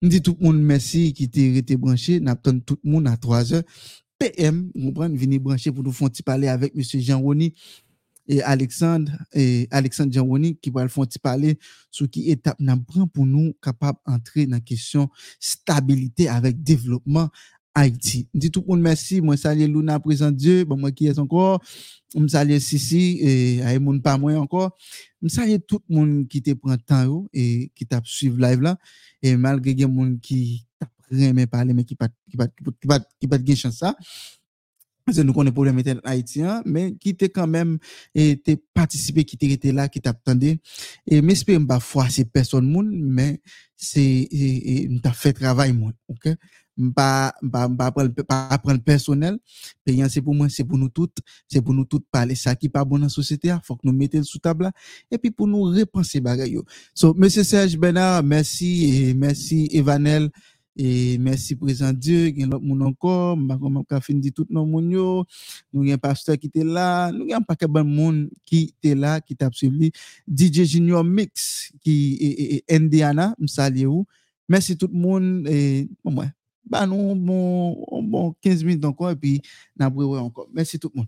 disons 0.03 0.22
tout 0.23 0.38
le 0.39 0.45
monde 0.45 0.61
merci, 0.61 1.11
qui 1.11 1.26
était 1.26 1.76
branché, 1.76 2.22
nous 2.22 2.31
avons 2.31 2.60
tout 2.61 2.77
le 2.81 2.91
monde 2.91 3.10
à 3.10 3.15
3h. 3.15 3.64
PM, 4.18 4.72
nous 4.73 4.85
comprenez, 4.85 5.18
venez 5.18 5.38
brancher 5.38 5.73
pour 5.73 5.84
nous 5.84 5.91
faire 5.91 6.07
parler 6.23 6.48
avec 6.48 6.73
M. 6.77 6.81
Jean 7.02 7.19
Roni 7.19 7.53
et 8.32 8.41
Alexandre 8.44 9.12
et 9.34 9.68
Alexandre 9.72 10.10
qui 10.62 10.70
va 10.70 10.84
le 10.84 10.90
faire 10.90 11.06
parler 11.22 11.60
sur 11.91 12.10
qui 12.10 12.32
étape 12.32 12.58
prend 12.88 13.06
pour 13.06 13.26
nous 13.26 13.53
capable 13.62 13.99
entrer 14.06 14.45
dans 14.45 14.56
la 14.56 14.62
question 14.62 15.10
stabilité 15.38 16.30
avec 16.30 16.64
développement 16.64 17.30
Haïti. 17.76 18.30
Dit 18.34 18.49
tout 18.49 18.62
le 18.62 18.68
monde 18.68 18.82
merci, 18.82 19.20
moi 19.20 19.36
salue 19.36 19.66
Luna 19.66 19.99
présent 19.99 20.32
Dieu, 20.32 20.66
moi 20.66 20.91
qui 20.94 21.08
est 21.08 21.20
encore, 21.20 21.62
me 22.16 22.28
salue 22.30 22.58
Sissi 22.60 23.20
et 23.22 23.62
pas 24.02 24.18
moi 24.18 24.34
encore. 24.36 24.78
Me 25.22 25.28
salue 25.28 25.58
tout 25.68 25.82
le 25.90 25.95
monde 25.95 26.28
qui 26.30 26.41
te 26.41 26.52
temps 26.88 27.28
et 27.34 27.70
qui 27.76 27.86
t'a 27.86 28.02
suivre 28.06 28.40
live 28.40 28.62
là 28.62 28.78
et 29.22 29.36
malgré 29.36 29.78
gen 29.78 29.91
monde 29.91 30.22
qui 30.22 30.66
t'a 30.80 30.88
parler 31.48 31.74
mais 31.74 31.84
qui 31.84 31.95
pas 31.95 32.08
qui 32.30 32.38
pas 32.38 32.48
qui 32.48 33.28
pas 33.28 33.40
qui 33.40 33.56
nous 35.07 35.14
connaissons 35.14 35.44
le 35.44 35.52
problème 35.52 35.78
internet 35.78 36.03
haïtien, 36.06 36.61
mais 36.65 36.94
qui 36.95 37.10
était 37.10 37.30
quand 37.30 37.48
même 37.48 37.78
et 38.15 38.41
participé, 38.73 39.23
qui 39.23 39.38
était 39.41 39.72
là, 39.72 39.90
qui 39.90 39.99
t'attendait. 40.02 40.60
Et 41.07 41.22
j'espère 41.22 41.60
que 41.60 41.64
bah, 41.64 41.80
fois 41.80 42.10
c'est 42.10 42.26
personne, 42.26 42.69
moun, 42.69 42.90
mais 42.91 43.41
c'est 43.76 44.28
un 45.03 45.11
fait 45.11 45.34
travail. 45.34 45.73
Moun, 45.73 45.94
ok? 46.07 46.30
Pas 46.95 47.34
apprendre 48.49 48.82
personnel, 48.82 49.38
payant 49.84 50.07
c'est 50.10 50.22
pour 50.22 50.34
moi, 50.34 50.48
c'est 50.49 50.64
pour 50.64 50.78
nous 50.78 50.90
toutes, 50.90 51.18
c'est 51.48 51.61
pour 51.61 51.73
nous 51.73 51.86
toutes 51.86 52.06
parler. 52.11 52.34
Ça 52.34 52.56
qui 52.56 52.69
pas 52.69 52.86
bon 52.86 52.98
dans 52.98 53.03
la 53.03 53.10
société, 53.10 53.49
il 53.49 53.60
faut 53.64 53.76
que 53.76 53.82
nous 53.84 53.94
mettions 53.94 54.23
sous 54.23 54.40
table 54.40 54.65
hein. 54.65 54.72
et 55.11 55.18
puis 55.18 55.32
pour 55.32 55.48
nous 55.48 55.64
repenser. 55.64 56.23
So, 56.95 57.14
Monsieur 57.14 57.44
Serge 57.44 57.78
Bernard, 57.78 58.23
merci, 58.23 59.14
merci 59.15 59.68
Evanel 59.72 60.30
et 60.76 61.18
merci 61.18 61.56
présent 61.56 61.93
Dieu, 61.93 62.34
gen 62.35 62.49
l'autre 62.49 62.64
moun 62.64 62.81
encore, 62.81 63.38
comment 63.60 63.84
ka 63.84 64.02
fin 64.02 64.14
dit 64.14 64.31
tout 64.31 64.48
non 64.49 64.65
moun 64.65 64.89
yo, 64.89 65.26
nous 65.73 65.85
gen 65.85 65.98
pasteur 65.98 66.38
qui 66.38 66.48
était 66.48 66.64
là, 66.64 67.11
nous 67.11 67.27
un 67.34 67.41
paquet 67.41 67.68
bon 67.68 67.84
moun 67.84 68.30
qui 68.45 68.73
était 68.77 68.95
là 68.95 69.19
qui 69.22 69.35
t'a 69.35 69.49
suivi, 69.52 69.91
DJ 70.27 70.64
Junior 70.64 71.03
Mix 71.03 71.72
qui 71.81 72.18
est 72.68 72.73
Indiana, 72.73 73.35
me 73.39 73.48
salue 73.48 73.85
ou. 73.85 74.06
Merci 74.49 74.76
tout 74.76 74.89
le 74.91 74.99
monde 74.99 75.48
et 75.48 75.88
bon 76.03 76.15
ouais. 76.18 76.27
Bah 76.65 76.85
nous 76.85 77.15
bon 77.15 78.03
bon 78.03 78.35
15 78.41 78.64
minutes 78.65 78.84
encore 78.84 79.11
et 79.11 79.15
puis 79.15 79.41
n'a 79.77 79.88
encore. 79.88 80.49
Merci 80.53 80.77
tout 80.77 80.91
le 80.93 80.99
monde. 80.99 81.07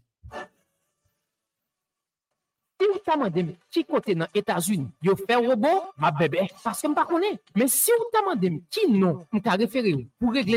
Ta 3.04 3.16
mande 3.20 3.42
m 3.44 3.54
ki 3.72 3.84
kote 3.88 4.14
nan 4.16 4.28
Etats-Unis, 4.36 4.92
yo 5.04 5.16
fè 5.20 5.40
robot, 5.40 5.94
ma 6.00 6.12
bebe, 6.16 6.46
paske 6.64 6.88
m 6.88 6.96
pa 6.98 7.06
konen. 7.08 7.40
Men 7.56 7.72
si 7.72 7.92
ou 7.96 8.10
ta 8.14 8.22
mande 8.28 8.52
non, 8.92 9.24
m 9.32 9.42
ka 9.44 9.56
refere 9.60 9.96
ou 9.96 10.04
pou 10.20 10.36
regle 10.36 10.52